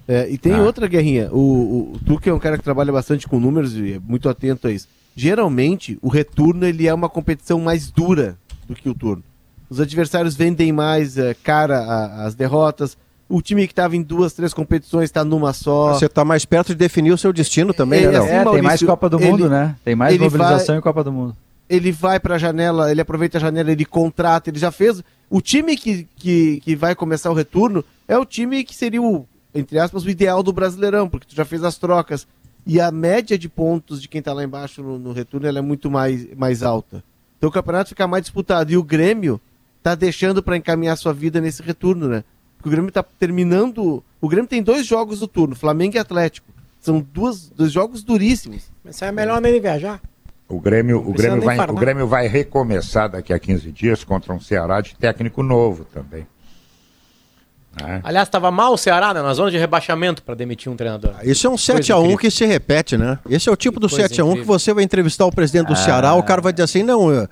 É, 0.08 0.28
e 0.28 0.40
tem 0.40 0.56
ah. 0.56 0.64
outra 0.64 0.88
guerrinha. 0.88 1.30
O, 1.32 1.94
o, 1.94 2.00
tu 2.04 2.20
que 2.20 2.32
é 2.32 2.34
um 2.34 2.40
cara 2.40 2.58
que 2.58 2.64
trabalha 2.64 2.92
bastante 2.92 3.28
com 3.28 3.40
números 3.40 3.76
e 3.76 3.94
é 3.94 4.00
muito 4.00 4.28
atento 4.28 4.68
a 4.68 4.72
isso. 4.72 4.88
Geralmente, 5.16 6.00
o 6.02 6.10
retorno 6.10 6.66
ele 6.66 6.88
é 6.88 6.94
uma 6.94 7.08
competição 7.08 7.60
mais 7.62 7.92
dura 7.92 8.36
do 8.68 8.74
que 8.74 8.90
o 8.90 8.96
turno. 8.96 9.24
Os 9.70 9.80
adversários 9.80 10.36
vendem 10.36 10.72
mais 10.72 11.18
é, 11.18 11.34
cara 11.34 11.80
a, 11.80 12.26
as 12.26 12.34
derrotas. 12.34 12.98
O 13.28 13.42
time 13.42 13.68
que 13.68 13.72
estava 13.72 13.96
em 13.96 14.02
duas, 14.02 14.34
três 14.34 14.54
competições 14.54 15.06
está 15.06 15.24
numa 15.24 15.54
só. 15.54 15.94
Você 15.94 16.08
está 16.08 16.26
mais 16.26 16.46
perto 16.46 16.70
de 16.70 16.76
definir 16.76 17.12
o 17.12 17.18
seu 17.18 17.32
destino 17.32 17.74
também, 17.74 18.06
é, 18.06 18.12
né? 18.12 18.18
Assim, 18.18 18.30
é, 18.30 18.44
Maurício, 18.44 18.54
tem 18.54 18.62
mais 18.64 18.84
Copa 18.84 19.10
do 19.10 19.20
Mundo, 19.20 19.44
ele, 19.44 19.50
né? 19.50 19.76
Tem 19.86 19.96
mais 19.96 20.18
mobilização 20.18 20.74
vai, 20.74 20.78
em 20.78 20.82
Copa 20.82 21.04
do 21.04 21.12
Mundo. 21.12 21.38
Ele 21.70 21.92
vai 21.92 22.20
para 22.20 22.36
a 22.36 22.38
janela, 22.40 22.90
ele 22.90 23.00
aproveita 23.00 23.38
a 23.38 23.42
janela, 23.42 23.72
ele 23.72 23.86
contrata, 23.86 24.50
ele 24.50 24.58
já 24.58 24.72
fez. 24.72 25.04
O 25.30 25.40
time 25.40 25.78
que, 25.78 26.08
que, 26.16 26.60
que 26.62 26.76
vai 26.76 26.96
começar 26.96 27.30
o 27.30 27.36
retorno 27.36 27.86
é 28.08 28.18
o 28.18 28.26
time 28.26 28.64
que 28.64 28.76
seria 28.76 29.00
o, 29.00 29.28
entre 29.54 29.78
aspas, 29.78 30.04
o 30.04 30.10
ideal 30.10 30.42
do 30.42 30.52
Brasileirão, 30.52 31.08
porque 31.08 31.28
tu 31.28 31.36
já 31.36 31.46
fez 31.46 31.64
as 31.64 31.78
trocas. 31.78 32.26
E 32.66 32.82
a 32.82 32.92
média 32.92 33.38
de 33.38 33.48
pontos 33.48 34.02
de 34.02 34.08
quem 34.08 34.20
está 34.20 34.34
lá 34.34 34.44
embaixo 34.44 34.82
no, 34.82 34.98
no 34.98 35.12
retorno 35.12 35.48
é 35.48 35.62
muito 35.62 35.92
mais, 35.92 36.28
mais 36.36 36.64
alta. 36.64 37.04
Então 37.38 37.50
o 37.50 37.54
campeonato 37.54 37.90
fica 37.90 38.08
mais 38.08 38.24
disputado. 38.24 38.72
E 38.72 38.78
o 38.78 38.84
Grêmio 38.84 39.40
tá 39.82 39.96
deixando 39.96 40.44
para 40.44 40.58
encaminhar 40.58 40.98
sua 40.98 41.14
vida 41.14 41.40
nesse 41.40 41.62
retorno, 41.62 42.08
né? 42.08 42.24
Porque 42.58 42.70
o 42.70 42.72
Grêmio 42.72 42.92
tá 42.92 43.02
terminando. 43.04 44.04
O 44.20 44.28
Grêmio 44.28 44.50
tem 44.50 44.62
dois 44.62 44.86
jogos 44.86 45.20
do 45.20 45.28
turno, 45.28 45.56
Flamengo 45.56 45.96
e 45.96 46.00
Atlético. 46.00 46.48
São 46.80 47.00
duas, 47.00 47.50
dois 47.50 47.72
jogos 47.72 48.04
duríssimos. 48.04 48.72
Mas 48.84 49.02
é 49.02 49.12
melhor 49.12 49.42
nem 49.42 49.60
viajar. 49.60 50.02
O 50.48 50.60
Grêmio, 50.60 50.98
o, 50.98 51.14
Grêmio 51.14 51.42
vai, 51.42 51.60
o 51.60 51.76
Grêmio 51.76 52.08
vai 52.08 52.28
recomeçar 52.28 53.10
daqui 53.10 53.32
a 53.32 53.40
15 53.40 53.72
dias 53.72 54.04
contra 54.04 54.34
um 54.34 54.40
Ceará 54.40 54.82
de 54.82 54.96
técnico 54.96 55.44
novo 55.44 55.86
também. 55.86 56.26
É. 57.86 58.02
Aliás, 58.04 58.28
estava 58.28 58.52
mal 58.52 58.74
o 58.74 58.78
Ceará 58.78 59.14
né, 59.14 59.22
na 59.22 59.34
zona 59.34 59.52
de 59.52 59.58
rebaixamento 59.58 60.24
para 60.24 60.36
demitir 60.36 60.72
um 60.72 60.76
treinador. 60.76 61.16
Isso 61.24 61.48
é 61.48 61.50
um 61.50 61.56
7x1 61.56 62.18
que 62.18 62.30
se 62.30 62.46
repete, 62.46 62.98
né? 62.98 63.20
Esse 63.30 63.50
é 63.50 63.52
o 63.52 63.56
tipo 63.56 63.80
que 63.80 63.88
do 63.88 63.96
7x1 63.96 64.36
que 64.36 64.44
você 64.44 64.74
vai 64.74 64.84
entrevistar 64.84 65.26
o 65.26 65.32
presidente 65.32 65.68
do 65.68 65.74
ah. 65.74 65.78
Ceará, 65.78 66.14
o 66.14 66.24
cara 66.24 66.42
vai 66.42 66.52
dizer 66.52 66.64
assim: 66.64 66.84
não, 66.84 67.08
uh, 67.08 67.28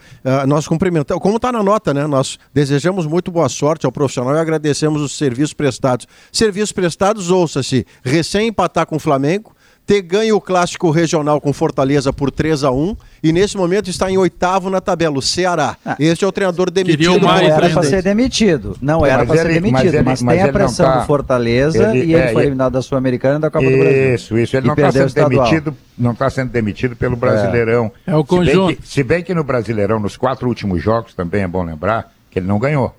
nós 0.48 0.68
cumprimentamos, 0.68 1.22
como 1.22 1.38
está 1.38 1.52
na 1.52 1.64
nota, 1.64 1.94
né? 1.94 2.08
Nós 2.08 2.38
desejamos 2.54 3.06
muito 3.06 3.32
boa 3.32 3.50
sorte 3.50 3.86
ao 3.86 3.92
profissional 3.92 4.36
e 4.36 4.40
agradecemos 4.40 5.02
os 5.02 5.18
serviços 5.18 5.54
prestados. 5.54 6.08
Serviços 6.32 6.72
prestados, 6.72 7.30
ouça-se, 7.32 7.86
recém 8.04 8.48
empatar 8.48 8.86
com 8.86 8.96
o 8.96 9.00
Flamengo, 9.00 9.56
ter 9.88 10.02
ganho 10.02 10.36
o 10.36 10.42
clássico 10.42 10.92
regional 10.92 11.40
com 11.40 11.54
Fortaleza 11.54 12.12
por 12.12 12.30
3 12.30 12.66
a 12.66 12.72
1 12.72 12.98
e 13.24 13.32
nesse 13.32 13.56
momento 13.56 13.90
está 13.90 14.12
em 14.12 14.18
oitavo 14.18 14.70
na 14.70 14.82
tabela, 14.82 15.18
o 15.18 15.22
Ceará. 15.22 15.78
Ah, 15.86 15.96
este 15.98 16.26
é 16.26 16.28
o 16.28 16.32
treinador 16.32 16.70
demitido. 16.70 17.22
Não 17.22 17.34
era 17.34 17.72
para 17.72 17.84
ser 17.84 18.04
demitido. 18.04 18.76
Não 18.82 19.06
era 19.06 19.26
para 19.26 19.38
ser 19.38 19.48
demitido, 19.48 19.72
mas, 19.72 19.94
ele, 19.94 20.04
mas, 20.04 20.22
mas 20.22 20.38
tem 20.38 20.50
a 20.50 20.52
pressão 20.52 20.86
tá, 20.86 21.00
do 21.00 21.06
Fortaleza 21.06 21.96
ele, 21.96 22.00
e 22.00 22.14
ele 22.14 22.16
é, 22.16 22.34
foi 22.34 22.44
eliminado 22.44 22.74
da 22.74 22.82
Sul-Americana 22.82 23.38
e 23.38 23.40
da 23.40 23.50
Copa 23.50 23.64
isso, 23.64 23.78
do 23.78 23.80
Brasil. 23.80 24.14
Isso, 24.14 24.38
isso. 24.38 24.58
Ele 24.58 24.68
não 24.68 24.74
está 24.74 24.92
sendo 24.92 25.14
demitido, 25.14 25.78
não 25.98 26.12
está 26.12 26.30
sendo 26.30 26.52
demitido 26.52 26.96
pelo 26.98 27.16
Brasileirão. 27.16 27.90
É, 28.06 28.12
é 28.12 28.16
o 28.16 28.26
conjunto. 28.26 28.52
Se 28.52 28.58
bem, 28.58 28.76
que, 28.76 28.88
se 28.88 29.04
bem 29.04 29.24
que 29.24 29.34
no 29.34 29.44
Brasileirão, 29.46 30.02
nos 30.02 30.18
quatro 30.18 30.50
últimos 30.50 30.84
jogos, 30.84 31.14
também 31.14 31.44
é 31.44 31.48
bom 31.48 31.64
lembrar 31.64 32.12
que 32.30 32.40
ele 32.40 32.48
não 32.48 32.60
ganhou. 32.60 32.94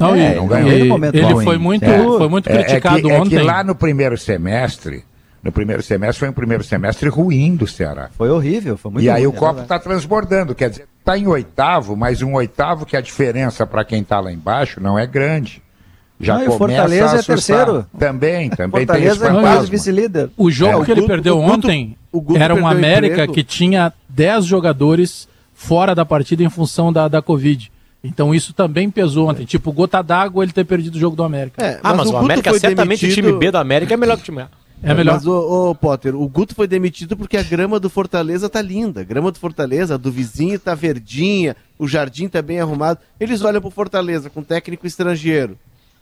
Não, 0.00 0.16
é, 0.16 0.34
não 0.34 0.48
ganhou. 0.48 0.68
Ele, 0.68 0.90
ele 1.12 1.44
foi 1.44 1.58
muito, 1.58 1.84
é, 1.84 1.98
foi 2.02 2.28
muito 2.28 2.50
criticado 2.50 2.96
é, 2.96 2.98
é 2.98 3.02
que, 3.02 3.12
ontem. 3.12 3.36
É 3.36 3.38
que 3.38 3.44
lá 3.44 3.62
no 3.62 3.74
primeiro 3.76 4.18
semestre 4.18 5.04
no 5.42 5.50
primeiro 5.50 5.82
semestre 5.82 6.20
foi 6.20 6.28
um 6.28 6.32
primeiro 6.32 6.62
semestre 6.62 7.08
ruim 7.08 7.56
do 7.56 7.66
Ceará. 7.66 8.10
Foi 8.16 8.30
horrível, 8.30 8.76
foi 8.76 8.92
muito 8.92 9.04
E 9.04 9.08
ruim, 9.08 9.16
aí 9.16 9.26
o 9.26 9.32
é 9.32 9.36
copo 9.36 9.62
está 9.62 9.78
transbordando, 9.78 10.54
quer 10.54 10.70
dizer, 10.70 10.86
está 10.98 11.18
em 11.18 11.26
oitavo, 11.26 11.96
mas 11.96 12.22
um 12.22 12.34
oitavo 12.34 12.86
que 12.86 12.96
a 12.96 13.00
diferença 13.00 13.66
para 13.66 13.84
quem 13.84 14.02
está 14.02 14.20
lá 14.20 14.32
embaixo 14.32 14.80
não 14.80 14.98
é 14.98 15.06
grande. 15.06 15.62
Já 16.20 16.38
não, 16.38 16.56
começa 16.56 16.58
Fortaleza 16.58 17.16
é 17.16 17.22
terceiro. 17.22 17.86
Também, 17.98 18.48
também 18.50 18.86
Fortaleza 18.86 19.26
tem 19.28 19.44
esse 19.44 19.66
é 19.66 19.70
vice-líder. 19.70 20.30
O 20.36 20.48
jogo 20.48 20.82
é, 20.82 20.84
que 20.84 20.92
ele 20.92 21.06
perdeu 21.06 21.40
ontem 21.40 21.96
era 22.38 22.54
um 22.54 22.64
América 22.64 23.26
que 23.26 23.42
tinha 23.42 23.92
10 24.08 24.44
jogadores 24.44 25.28
fora 25.52 25.94
da 25.94 26.04
partida 26.04 26.44
em 26.44 26.48
função 26.48 26.92
da, 26.92 27.08
da 27.08 27.20
Covid. 27.20 27.72
Então 28.04 28.32
isso 28.32 28.52
também 28.52 28.88
pesou 28.88 29.28
ontem. 29.28 29.44
Tipo, 29.44 29.72
gota 29.72 30.00
d'água 30.00 30.44
ele 30.44 30.52
ter 30.52 30.64
perdido 30.64 30.94
o 30.94 30.98
jogo 30.98 31.16
do 31.16 31.24
América. 31.24 31.64
É, 31.64 31.80
ah, 31.82 31.94
mas, 31.94 32.08
o, 32.08 32.12
o 32.12 32.16
América 32.16 32.56
certamente 32.56 33.00
demitido... 33.00 33.10
o 33.10 33.28
time 33.28 33.38
B 33.38 33.50
do 33.50 33.58
América 33.58 33.94
é 33.94 33.96
melhor 33.96 34.16
que 34.16 34.22
o 34.22 34.24
time 34.24 34.42
A. 34.42 34.48
É 34.82 34.92
melhor. 34.92 35.14
Mas, 35.14 35.26
ô, 35.26 35.70
ô, 35.70 35.74
Potter, 35.74 36.14
o 36.14 36.28
Guto 36.28 36.54
foi 36.54 36.66
demitido 36.66 37.16
porque 37.16 37.36
a 37.36 37.42
grama 37.42 37.78
do 37.78 37.88
Fortaleza 37.88 38.48
tá 38.48 38.60
linda. 38.60 39.00
A 39.00 39.04
grama 39.04 39.30
do 39.30 39.38
Fortaleza, 39.38 39.94
a 39.94 39.96
do 39.96 40.10
vizinho 40.10 40.58
tá 40.58 40.74
verdinha, 40.74 41.56
o 41.78 41.86
jardim 41.86 42.28
tá 42.28 42.42
bem 42.42 42.60
arrumado. 42.60 42.98
Eles 43.20 43.42
olham 43.42 43.60
pro 43.60 43.70
Fortaleza 43.70 44.28
com 44.28 44.42
técnico 44.42 44.86
estrangeiro, 44.86 45.56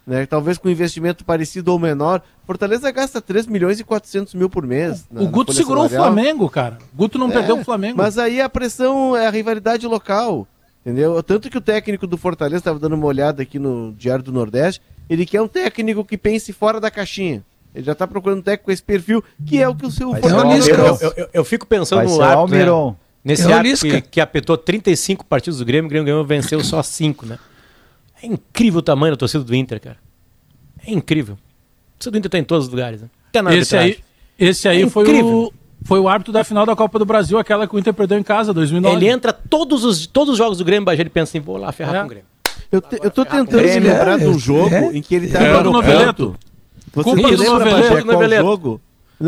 né? 0.07 0.25
Talvez 0.25 0.57
com 0.57 0.71
investimento 0.71 1.25
parecido 1.25 1.73
ou 1.73 1.79
menor. 1.79 2.23
Fortaleza 2.47 2.91
gasta 2.91 3.21
3 3.21 3.47
milhões 3.47 3.79
e 3.79 3.85
400 3.85 4.35
mil 4.35 4.49
por 4.49 4.67
mês. 4.67 5.07
O, 5.11 5.15
na, 5.15 5.23
o 5.23 5.29
Guto 5.29 5.53
segurou 5.53 5.89
salarial. 5.89 6.03
o 6.03 6.15
Flamengo, 6.15 6.49
cara. 6.49 6.79
O 6.95 6.97
Guto 6.97 7.19
não 7.19 7.29
é, 7.29 7.33
perdeu 7.33 7.59
o 7.59 7.65
Flamengo. 7.65 7.99
Mas 7.99 8.17
aí 8.17 8.41
a 8.41 8.49
pressão 8.49 9.15
é 9.15 9.27
a 9.27 9.31
rivalidade 9.31 9.87
local. 9.87 10.49
Entendeu? 10.85 11.23
Tanto 11.23 11.51
que 11.51 11.59
o 11.59 11.61
técnico 11.61 12.07
do 12.07 12.17
Fortaleza 12.17 12.61
estava 12.61 12.79
dando 12.79 12.95
uma 12.95 13.07
olhada 13.07 13.43
aqui 13.43 13.59
no 13.59 13.93
Diário 13.93 14.25
do 14.25 14.33
Nordeste, 14.33 14.81
ele 15.11 15.27
quer 15.27 15.43
um 15.43 15.49
técnico 15.49 16.03
que 16.03 16.17
pense 16.17 16.55
fora 16.55 16.81
da 16.81 16.91
caixinha. 16.91 17.45
Ele 17.75 17.85
já 17.85 17.93
está 17.93 18.07
procurando 18.07 18.39
um 18.39 18.43
técnico 18.43 18.65
com 18.67 18.73
esse 18.73 18.83
perfil, 18.83 19.23
que 19.47 19.61
é 19.61 19.69
o 19.69 19.75
que 19.75 19.87
o 19.87 19.91
seu 19.91 20.11
Fortaleza 20.11 20.71
eu, 20.71 20.77
eu, 20.77 21.15
eu, 21.17 21.29
eu, 21.33 21.45
fico 21.45 21.67
pensando 21.67 22.03
no 22.03 22.21
árbitro, 22.21 22.91
né? 22.91 22.97
Nesse 23.23 23.53
árbitro 23.53 23.89
que, 23.89 24.01
que 24.01 24.21
apitou 24.21 24.57
35 24.57 25.25
partidos 25.25 25.59
do 25.59 25.65
Grêmio, 25.65 25.87
o 25.87 25.91
Grêmio 25.91 26.07
ganhou, 26.07 26.25
venceu 26.25 26.63
só 26.65 26.83
5, 26.83 27.27
né? 27.27 27.39
É 28.23 28.27
incrível 28.27 28.81
o 28.81 28.83
tamanho 28.83 29.13
da 29.13 29.17
torcida 29.17 29.45
do 29.45 29.55
Inter, 29.55 29.81
cara. 29.81 29.99
É 30.85 30.91
incrível. 30.91 31.35
A 31.35 31.99
torcida 31.99 32.11
do 32.13 32.19
Inter 32.19 32.29
está 32.29 32.39
em 32.39 32.45
todos 32.45 32.67
os 32.67 32.71
lugares, 32.71 33.03
né? 33.03 33.09
Até 33.29 33.43
na 33.43 33.55
esse 33.55 33.77
aí, 33.77 33.99
esse 34.39 34.69
aí 34.69 34.83
é 34.83 34.89
foi 34.89 35.23
o 35.23 35.53
foi 35.83 35.99
o 35.99 36.09
árbitro 36.09 36.33
da 36.33 36.45
final 36.45 36.67
da 36.67 36.77
Copa 36.77 36.99
do 36.99 37.07
Brasil, 37.07 37.39
aquela 37.39 37.67
que 37.67 37.75
o 37.75 37.79
Inter 37.79 37.95
perdeu 37.95 38.19
em 38.19 38.23
casa, 38.23 38.53
2009. 38.53 38.97
Ele 38.97 39.09
entra 39.09 39.33
todos 39.33 39.85
os, 39.85 40.07
todos 40.07 40.33
os 40.33 40.39
jogos 40.39 40.59
do 40.59 40.65
Grêmio, 40.65 40.91
ele 40.91 41.09
pensa 41.09 41.31
assim, 41.31 41.41
vou 41.41 41.57
lá 41.57 41.73
ferrar 41.73 41.95
é. 41.95 41.99
com 42.01 42.05
o 42.05 42.09
Grêmio. 42.09 42.27
Eu, 42.71 42.81
te, 42.81 42.99
eu 43.03 43.11
tô 43.11 43.25
tentando 43.25 43.63
me 43.63 43.81
lembrar 43.81 44.19
de 44.19 44.27
um 44.27 44.39
jogo 44.39 44.75
é. 44.75 44.97
em 44.97 45.03
que 45.03 45.15
ele 45.15 45.29
tá 45.29 45.43
é. 45.43 45.63
no 45.63 45.83
Você 46.93 47.37
lembra, 47.37 47.71
Bagé, 47.71 48.03
qual 48.03 48.43
jogo? 48.43 48.81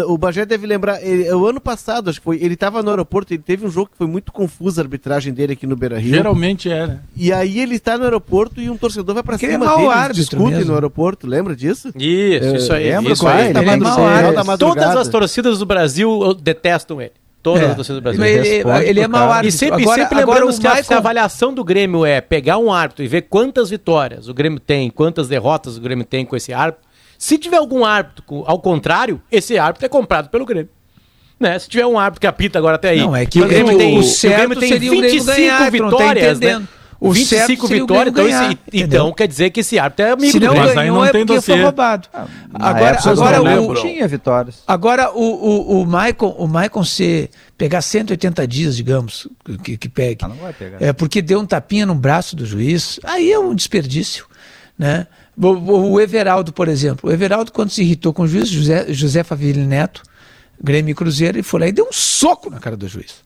O 0.06 0.16
Bagé 0.16 0.46
deve 0.46 0.66
lembrar, 0.66 1.04
ele, 1.04 1.30
o 1.34 1.46
ano 1.46 1.60
passado, 1.60 2.08
acho 2.08 2.18
que 2.18 2.24
foi, 2.24 2.38
ele 2.42 2.54
estava 2.54 2.82
no 2.82 2.88
aeroporto, 2.88 3.34
ele 3.34 3.42
teve 3.42 3.66
um 3.66 3.70
jogo 3.70 3.90
que 3.90 3.98
foi 3.98 4.06
muito 4.06 4.32
confuso 4.32 4.80
a 4.80 4.82
arbitragem 4.82 5.34
dele 5.34 5.52
aqui 5.52 5.66
no 5.66 5.76
Beira 5.76 5.98
Rio. 5.98 6.14
Geralmente 6.14 6.70
é, 6.70 6.86
né? 6.86 7.00
E 7.14 7.30
aí 7.30 7.60
ele 7.60 7.74
está 7.74 7.98
no 7.98 8.04
aeroporto 8.04 8.58
e 8.58 8.70
um 8.70 8.76
torcedor 8.78 9.14
vai 9.14 9.22
para 9.22 9.36
cima 9.36 9.52
é 9.52 9.58
dele, 9.58 9.88
árbitro 9.88 10.14
discutem 10.14 10.56
mesmo. 10.56 10.68
no 10.68 10.74
aeroporto, 10.74 11.26
lembra 11.26 11.54
disso? 11.54 11.92
Isso, 11.94 12.46
é, 12.46 12.56
isso 12.56 12.72
aí. 12.72 12.84
Lembra 12.84 13.12
isso 13.12 13.28
aí. 13.28 13.50
Ele, 13.50 13.58
ele 13.58 13.68
é 13.68 14.56
Todas 14.56 14.96
as 14.96 15.08
torcidas 15.08 15.58
do 15.58 15.66
Brasil 15.66 16.34
detestam 16.40 16.98
ele. 16.98 17.12
Todas 17.42 17.62
é. 17.62 17.66
as 17.66 17.76
torcidas 17.76 18.00
do 18.00 18.02
Brasil. 18.02 18.24
Ele, 18.24 18.88
ele, 18.88 19.00
é 19.00 19.08
mau 19.08 19.30
árbitro. 19.30 19.48
E 19.48 19.52
sempre, 19.52 19.82
agora, 19.82 20.00
sempre 20.00 20.16
lembrando 20.16 20.38
agora 20.38 20.52
que 20.52 20.62
Michael... 20.62 20.84
se 20.84 20.94
a 20.94 20.96
avaliação 20.96 21.52
do 21.52 21.62
Grêmio 21.62 22.06
é 22.06 22.22
pegar 22.22 22.56
um 22.56 22.72
árbitro 22.72 23.04
e 23.04 23.08
ver 23.08 23.22
quantas 23.22 23.68
vitórias 23.68 24.26
o 24.26 24.32
Grêmio 24.32 24.58
tem, 24.58 24.88
quantas 24.88 25.28
derrotas 25.28 25.76
o 25.76 25.80
Grêmio 25.82 26.06
tem 26.06 26.24
com 26.24 26.34
esse 26.34 26.54
árbitro, 26.54 26.82
se 27.22 27.38
tiver 27.38 27.58
algum 27.58 27.84
árbitro 27.84 28.42
ao 28.46 28.58
contrário, 28.58 29.22
esse 29.30 29.56
árbitro 29.56 29.86
é 29.86 29.88
comprado 29.88 30.28
pelo 30.28 30.44
Grêmio. 30.44 30.68
Né? 31.38 31.56
Se 31.56 31.68
tiver 31.68 31.86
um 31.86 31.96
árbitro 31.96 32.20
que 32.20 32.26
apita 32.26 32.58
agora 32.58 32.74
até 32.74 32.88
aí. 32.88 32.98
Não, 32.98 33.14
é 33.14 33.24
que 33.24 33.40
o 33.40 33.46
Grêmio, 33.46 33.78
tem, 33.78 33.96
o, 33.96 34.02
certo 34.02 34.34
o 34.34 34.58
Grêmio 34.58 34.58
tem 34.58 34.90
25 34.90 35.24
ganhar, 35.24 35.70
vitórias, 35.70 36.40
né? 36.40 36.66
O 36.98 37.12
25 37.12 37.68
vitórias, 37.68 38.12
então, 38.12 38.24
ganhar, 38.24 38.50
esse, 38.50 38.58
então 38.72 39.12
quer 39.12 39.28
dizer 39.28 39.50
que 39.50 39.60
esse 39.60 39.78
árbitro 39.78 40.04
é 40.04 40.10
amigo 40.10 40.32
Se 40.32 40.40
não 40.40 40.48
do 40.48 40.54
Grêmio. 40.54 40.74
Ganhou, 40.74 40.96
não 40.96 41.04
é 41.04 41.12
porque 41.12 41.24
dossiê. 41.26 41.54
foi 41.54 41.62
roubado. 41.62 42.08
Ah, 42.12 42.26
agora, 42.54 42.98
agora 42.98 43.62
o, 43.62 43.74
tinha 43.74 44.08
vitórias. 44.08 44.64
Agora 44.66 45.12
o, 45.12 45.20
o, 45.22 45.82
o 45.82 45.86
Maicon, 45.86 46.34
o 46.36 46.48
Maicon 46.48 46.82
se 46.82 47.30
pegar 47.56 47.82
180 47.82 48.48
dias, 48.48 48.76
digamos, 48.76 49.28
que, 49.62 49.76
que 49.76 49.88
pegue. 49.88 50.24
Ah, 50.24 50.28
não 50.28 50.36
vai 50.36 50.52
pegar. 50.52 50.82
É 50.82 50.92
porque 50.92 51.22
deu 51.22 51.38
um 51.38 51.46
tapinha 51.46 51.86
no 51.86 51.94
braço 51.94 52.34
do 52.34 52.44
juiz, 52.44 52.98
aí 53.04 53.30
é 53.30 53.38
um 53.38 53.54
desperdício, 53.54 54.26
né? 54.76 55.06
O, 55.40 55.92
o 55.92 56.00
Everaldo, 56.00 56.52
por 56.52 56.68
exemplo. 56.68 57.10
O 57.10 57.12
Everaldo, 57.12 57.52
quando 57.52 57.70
se 57.70 57.82
irritou 57.82 58.12
com 58.12 58.22
o 58.22 58.28
juiz, 58.28 58.48
José, 58.48 58.86
José 58.92 59.22
Favilli 59.22 59.64
Neto, 59.64 60.02
Grêmio 60.62 60.92
e 60.92 60.94
Cruzeiro, 60.94 61.36
ele 61.36 61.42
foi 61.42 61.60
lá 61.60 61.66
e 61.68 61.72
deu 61.72 61.86
um 61.86 61.92
soco 61.92 62.50
na 62.50 62.58
cara 62.58 62.76
do 62.76 62.86
juiz. 62.86 63.22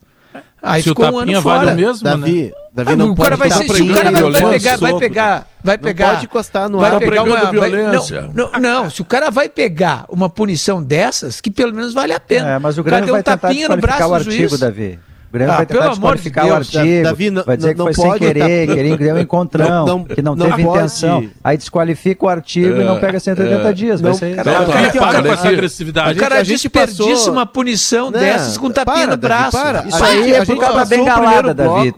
Aí 0.62 0.82
se 0.82 0.88
ficou 0.88 1.06
o 1.06 1.14
um 1.14 1.18
ano 1.18 1.42
fora. 1.42 1.66
Vale 1.66 1.80
mesmo, 1.80 2.02
Davi, 2.02 2.42
né? 2.44 2.50
Davi 2.74 2.92
ah, 2.92 2.96
não 2.96 3.10
o 3.12 3.16
cara 3.16 3.36
vai 3.36 3.50
ser, 3.50 3.64
o 3.64 3.94
cara 3.94 4.10
vai, 4.10 4.30
vai, 4.30 4.58
pegar, 4.58 4.76
vai 4.76 4.98
pegar, 4.98 5.48
vai 5.62 5.78
pegar, 5.78 6.06
não 6.06 6.14
pode 6.14 6.24
encostar 6.26 6.68
no 6.68 6.78
vai 6.78 6.90
ar, 6.90 6.98
pegar 6.98 7.22
uma 7.22 7.50
violência. 7.50 8.30
Não, 8.34 8.50
não, 8.52 8.60
não, 8.60 8.90
se 8.90 9.00
o 9.00 9.04
cara 9.04 9.30
vai 9.30 9.48
pegar 9.48 10.04
uma 10.08 10.28
punição 10.28 10.82
dessas, 10.82 11.40
que 11.40 11.50
pelo 11.50 11.72
menos 11.72 11.94
vale 11.94 12.12
a 12.12 12.20
pena. 12.20 12.50
É, 12.50 12.58
mas 12.58 12.78
o 12.78 12.82
Grêmio 12.82 13.12
vai 13.12 13.20
um 13.20 13.22
tapinha 13.22 13.68
no 13.68 13.76
braço 13.76 14.08
o 14.08 14.14
artigo, 14.14 14.58
Davi. 14.58 14.98
O 15.36 15.38
Grêmio 15.38 15.52
ah, 15.52 15.56
vai 15.58 15.66
tentar 15.66 15.88
desqualificar 15.90 16.44
de 16.46 16.50
o 16.50 16.54
artigo, 16.54 17.02
Davi, 17.02 17.30
não, 17.30 17.44
vai 17.44 17.56
dizer 17.58 17.74
que 17.74 17.82
foi 17.82 17.94
sem 17.94 18.12
querer, 18.14 18.66
tá... 18.66 18.74
querer 18.74 18.96
Grêmio 18.96 19.22
encontrão, 19.22 19.86
não, 19.86 20.04
que 20.04 20.22
não, 20.22 20.34
teve 20.34 20.62
intenção. 20.62 21.28
Aí 21.44 21.58
desqualifica 21.58 22.24
o 22.24 22.28
artigo 22.28 22.78
é, 22.78 22.80
e 22.80 22.84
não 22.84 22.98
pega 22.98 23.20
180 23.20 23.68
é, 23.68 23.72
dias. 23.74 24.00
Vai 24.00 24.14
ser 24.14 24.34
cara, 24.34 24.60
não, 24.60 24.66
cara, 24.66 24.92
para 24.92 25.22
com 25.22 25.28
essa 25.28 25.48
agressividade. 25.48 26.18
O 26.18 26.22
cara 26.22 26.42
desperdiça 26.42 27.30
uma 27.30 27.44
punição 27.44 28.10
dessas 28.10 28.56
com 28.56 28.70
tapinha 28.70 29.08
no 29.08 29.16
braço. 29.18 29.58
Isso 29.86 30.02
aí 30.02 30.32
é 30.32 30.44
por 30.44 30.56
causa 30.56 30.78
da 30.78 30.84
bengalada, 30.84 31.52
Davi. 31.54 31.94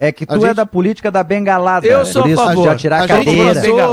É 0.00 0.10
que 0.10 0.24
tu 0.24 0.46
é 0.46 0.54
da 0.54 0.64
política 0.64 1.10
da 1.10 1.22
bengalada. 1.22 1.86
Eu 1.86 2.06
sou 2.06 2.24
a 2.24 2.28
favor. 2.28 2.64
Já 2.64 2.74
tirar 2.74 3.02
a 3.02 3.08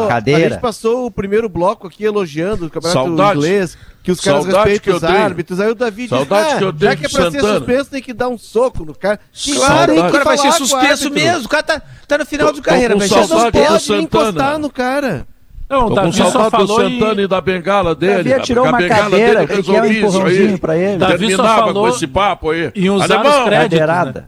cadeira. 0.08 0.46
A 0.46 0.50
gente 0.50 0.62
passou 0.62 1.06
o 1.08 1.12
primeiro 1.12 1.50
bloco 1.50 1.88
aqui 1.88 2.06
elogiando 2.06 2.68
o 2.68 2.70
campeonato 2.70 3.10
inglês 3.10 3.78
que 4.06 4.12
os 4.12 4.22
caras 4.22 4.43
Saudade 4.43 4.70
respeitam 4.70 4.97
os 4.97 5.03
árbitros. 5.03 5.60
Aí 5.60 5.72
o 5.72 5.74
Davi 5.74 6.08
Saudade 6.08 6.45
diz, 6.45 6.53
ah, 6.53 6.58
que 6.60 6.64
eu 6.64 6.74
já 6.80 6.95
que 6.95 7.06
é 7.08 7.10
pra 7.10 7.32
ser 7.32 7.41
suspenso 7.41 7.89
tem 7.89 8.01
que 8.03 8.14
dar 8.14 8.30
um 8.30 8.38
soco 8.38 8.86
no 8.86 8.93
cara. 8.93 9.20
Claro, 9.56 9.93
o 9.99 10.12
cara 10.12 10.24
vai 10.24 10.38
ser 10.38 10.51
suspenso 10.51 11.10
mesmo. 11.10 11.45
O 11.45 11.49
cara 11.49 11.64
tá, 11.64 11.82
tá 12.08 12.18
no 12.20 12.26
final 12.28 12.53
de 12.53 12.62
carreira. 12.62 12.95
Mas 12.95 13.10
não 13.10 13.51
pode 13.51 13.93
encostar 13.93 14.60
no 14.60 14.70
cara. 14.70 15.26
Não, 15.68 15.88
o 15.88 15.95
Davi 15.95 16.22
com 16.22 16.32
falou 16.51 16.68
do 16.68 16.76
Santana 16.76 17.22
e... 17.22 17.24
e 17.24 17.28
da 17.28 17.41
bengala 17.41 17.95
dele. 17.95 18.30
Davi 18.30 18.43
tirou 18.43 18.68
uma 18.68 18.88
cadeira, 18.88 19.47
que, 19.47 19.64
que 19.64 19.76
é 19.76 19.82
um 19.82 19.86
empurrãozinho 19.86 20.60
pra 20.60 20.78
ele. 20.78 20.97
Davi 20.97 21.28
Terminava 21.28 21.49
só 21.49 21.66
falou 21.66 21.84
com 21.86 21.89
esse 21.89 22.06
papo 22.06 22.51
aí. 22.51 22.72
Em 22.76 22.89
usar 22.91 23.16
Alemão, 23.16 23.39
os 23.39 23.45
créditos, 23.45 23.88
né? 23.88 24.26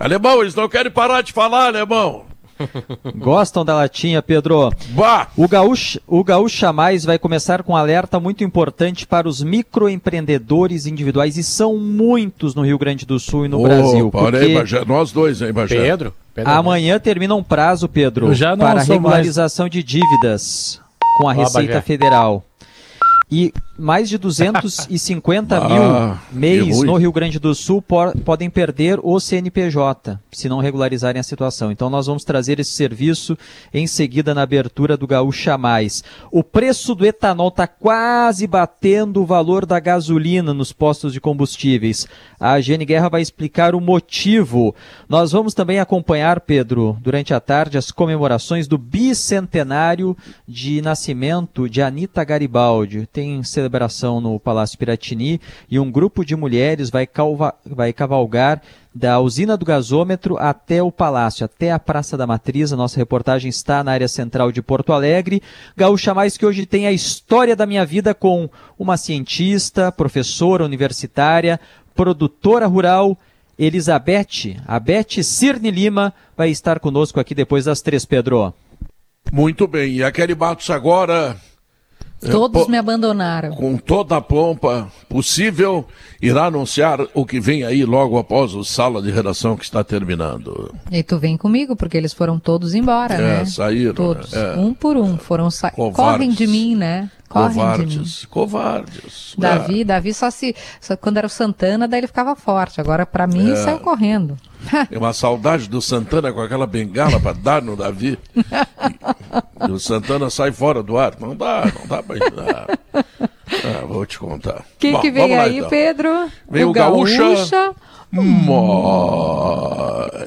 Alemão, 0.00 0.40
eles 0.40 0.54
não 0.56 0.68
querem 0.68 0.90
parar 0.90 1.22
de 1.22 1.32
falar, 1.32 1.66
alemão. 1.66 2.24
Gostam 3.16 3.64
da 3.64 3.74
latinha, 3.74 4.22
Pedro? 4.22 4.70
Bah. 4.90 5.28
O 5.36 5.48
Gaúcho, 5.48 6.00
o 6.06 6.22
Gaúcha 6.22 6.72
Mais 6.72 7.04
vai 7.04 7.18
começar 7.18 7.62
com 7.62 7.72
um 7.72 7.76
alerta 7.76 8.18
muito 8.20 8.44
importante 8.44 9.06
para 9.06 9.28
os 9.28 9.42
microempreendedores 9.42 10.86
individuais, 10.86 11.36
e 11.36 11.42
são 11.42 11.76
muitos 11.76 12.54
no 12.54 12.62
Rio 12.62 12.78
Grande 12.78 13.06
do 13.06 13.18
Sul 13.18 13.46
e 13.46 13.48
no 13.48 13.60
oh, 13.60 13.62
Brasil. 13.62 14.10
Porque... 14.10 14.36
Aí, 14.36 14.54
Bajé, 14.54 14.84
nós 14.84 15.12
dois, 15.12 15.40
hein, 15.42 15.52
Bajé? 15.52 15.76
Pedro? 15.76 16.14
Pedro 16.34 16.50
Amanhã 16.50 16.98
termina 16.98 17.34
um 17.34 17.42
prazo, 17.42 17.88
Pedro, 17.88 18.28
para 18.58 18.82
regularização 18.82 19.64
mais. 19.64 19.72
de 19.72 19.82
dívidas 19.82 20.80
com 21.18 21.28
a 21.28 21.32
Receita 21.32 21.82
Federal. 21.82 22.42
E 23.30 23.52
mais 23.82 24.08
de 24.08 24.18
250 24.18 25.56
ah, 25.58 25.68
mil 25.68 26.38
mês 26.38 26.82
no 26.82 26.96
Rio 26.96 27.10
Grande 27.10 27.38
do 27.38 27.54
Sul 27.54 27.82
por, 27.82 28.16
podem 28.18 28.50
perder 28.50 29.00
o 29.02 29.18
CNPJ 29.18 30.20
se 30.30 30.48
não 30.48 30.60
regularizarem 30.60 31.18
a 31.18 31.24
situação. 31.24 31.72
Então 31.72 31.90
nós 31.90 32.06
vamos 32.06 32.24
trazer 32.24 32.60
esse 32.60 32.70
serviço 32.70 33.36
em 33.72 33.86
seguida 33.86 34.34
na 34.34 34.42
abertura 34.42 34.96
do 34.96 35.06
Gaúcha 35.06 35.56
Mais. 35.58 36.04
O 36.30 36.44
preço 36.44 36.94
do 36.94 37.04
etanol 37.04 37.48
está 37.48 37.66
quase 37.66 38.46
batendo 38.46 39.22
o 39.22 39.26
valor 39.26 39.66
da 39.66 39.80
gasolina 39.80 40.54
nos 40.54 40.72
postos 40.72 41.12
de 41.12 41.20
combustíveis. 41.20 42.06
A 42.38 42.60
Gene 42.60 42.84
Guerra 42.84 43.08
vai 43.08 43.22
explicar 43.22 43.74
o 43.74 43.80
motivo. 43.80 44.74
Nós 45.08 45.32
vamos 45.32 45.54
também 45.54 45.80
acompanhar, 45.80 46.40
Pedro, 46.40 46.96
durante 47.00 47.34
a 47.34 47.40
tarde, 47.40 47.78
as 47.78 47.90
comemorações 47.90 48.68
do 48.68 48.78
bicentenário 48.78 50.16
de 50.46 50.80
nascimento 50.82 51.68
de 51.68 51.82
Anita 51.82 52.22
Garibaldi. 52.22 53.08
Tem 53.12 53.22
tem 53.22 53.44
celebração 53.72 54.20
no 54.20 54.38
Palácio 54.38 54.78
Piratini 54.78 55.40
e 55.70 55.78
um 55.78 55.90
grupo 55.90 56.24
de 56.24 56.36
mulheres 56.36 56.90
vai, 56.90 57.06
calva, 57.06 57.54
vai 57.64 57.92
cavalgar 57.92 58.60
da 58.94 59.18
usina 59.18 59.56
do 59.56 59.64
gasômetro 59.64 60.36
até 60.36 60.82
o 60.82 60.92
palácio, 60.92 61.46
até 61.46 61.72
a 61.72 61.78
Praça 61.78 62.14
da 62.14 62.26
Matriz. 62.26 62.72
A 62.72 62.76
nossa 62.76 62.98
reportagem 62.98 63.48
está 63.48 63.82
na 63.82 63.92
área 63.92 64.08
central 64.08 64.52
de 64.52 64.60
Porto 64.60 64.92
Alegre. 64.92 65.42
Gaúcha 65.74 66.12
Mais 66.12 66.36
que 66.36 66.44
hoje 66.44 66.66
tem 66.66 66.86
a 66.86 66.92
história 66.92 67.56
da 67.56 67.64
minha 67.64 67.86
vida 67.86 68.14
com 68.14 68.50
uma 68.78 68.98
cientista, 68.98 69.90
professora 69.90 70.64
universitária, 70.64 71.58
produtora 71.94 72.66
rural, 72.66 73.16
Elizabeth, 73.58 74.60
a 74.66 74.78
Beth 74.78 75.22
Cirne 75.22 75.70
Lima, 75.70 76.12
vai 76.36 76.50
estar 76.50 76.78
conosco 76.78 77.18
aqui 77.18 77.34
depois 77.34 77.64
das 77.64 77.80
três, 77.80 78.04
Pedro. 78.04 78.52
Muito 79.30 79.66
bem, 79.66 79.94
e 79.94 80.04
a 80.04 80.12
Kelly 80.12 80.34
Matos 80.34 80.68
agora 80.68 81.36
Todos 82.30 82.68
me 82.68 82.76
abandonaram. 82.76 83.50
Com 83.54 83.76
toda 83.76 84.16
a 84.16 84.20
pompa 84.20 84.88
possível, 85.08 85.84
irá 86.20 86.46
anunciar 86.46 87.00
o 87.14 87.26
que 87.26 87.40
vem 87.40 87.64
aí 87.64 87.84
logo 87.84 88.16
após 88.18 88.54
o 88.54 88.62
sala 88.64 89.02
de 89.02 89.10
redação 89.10 89.56
que 89.56 89.64
está 89.64 89.82
terminando. 89.82 90.72
E 90.90 91.02
tu 91.02 91.18
vem 91.18 91.36
comigo, 91.36 91.74
porque 91.74 91.96
eles 91.96 92.12
foram 92.12 92.38
todos 92.38 92.74
embora, 92.74 93.14
é, 93.14 93.18
né? 93.18 93.44
saíram. 93.44 93.94
Todos, 93.94 94.32
é. 94.32 94.54
um 94.56 94.72
por 94.72 94.96
um, 94.96 95.18
foram 95.18 95.50
sa... 95.50 95.70
correm 95.70 96.30
de 96.30 96.46
mim, 96.46 96.76
né? 96.76 97.10
Correm 97.28 97.54
covardes, 97.54 97.92
de 97.92 97.98
mim. 97.98 98.30
covardes. 98.30 99.34
Davi, 99.38 99.80
é. 99.80 99.84
Davi 99.84 100.14
só 100.14 100.30
se 100.30 100.54
só 100.80 100.96
quando 100.96 101.16
era 101.16 101.26
o 101.26 101.30
Santana, 101.30 101.88
daí 101.88 102.00
ele 102.00 102.06
ficava 102.06 102.36
forte. 102.36 102.80
Agora 102.80 103.06
para 103.06 103.26
mim 103.26 103.52
é. 103.52 103.56
saiu 103.56 103.80
correndo. 103.80 104.36
Tem 104.88 104.98
uma 104.98 105.12
saudade 105.12 105.68
do 105.68 105.82
Santana 105.82 106.32
com 106.32 106.40
aquela 106.40 106.66
bengala 106.66 107.20
para 107.20 107.32
dar 107.32 107.62
no 107.62 107.76
Davi. 107.76 108.18
E, 108.34 108.40
e, 109.68 109.70
o 109.70 109.78
Santana 109.78 110.30
sai 110.30 110.50
fora 110.52 110.82
do 110.82 110.98
ar. 110.98 111.14
Não 111.20 111.36
dá, 111.36 111.70
não 111.78 111.86
dá 111.86 112.02
para 112.02 112.30
dar. 112.30 112.78
Ah, 112.94 113.84
vou 113.86 114.06
te 114.06 114.18
contar. 114.18 114.64
Quem 114.78 114.98
que 115.00 115.10
vem 115.10 115.36
aí, 115.36 115.58
então. 115.58 115.68
Pedro? 115.68 116.30
Vem 116.50 116.64
o, 116.64 116.70
o 116.70 116.72
Gaúcha. 116.72 117.18
Gaúcha. 117.18 117.74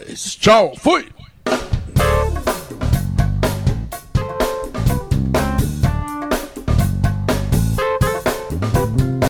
Mas... 0.07 0.35
Tchau, 0.35 0.73
fui! 0.77 1.07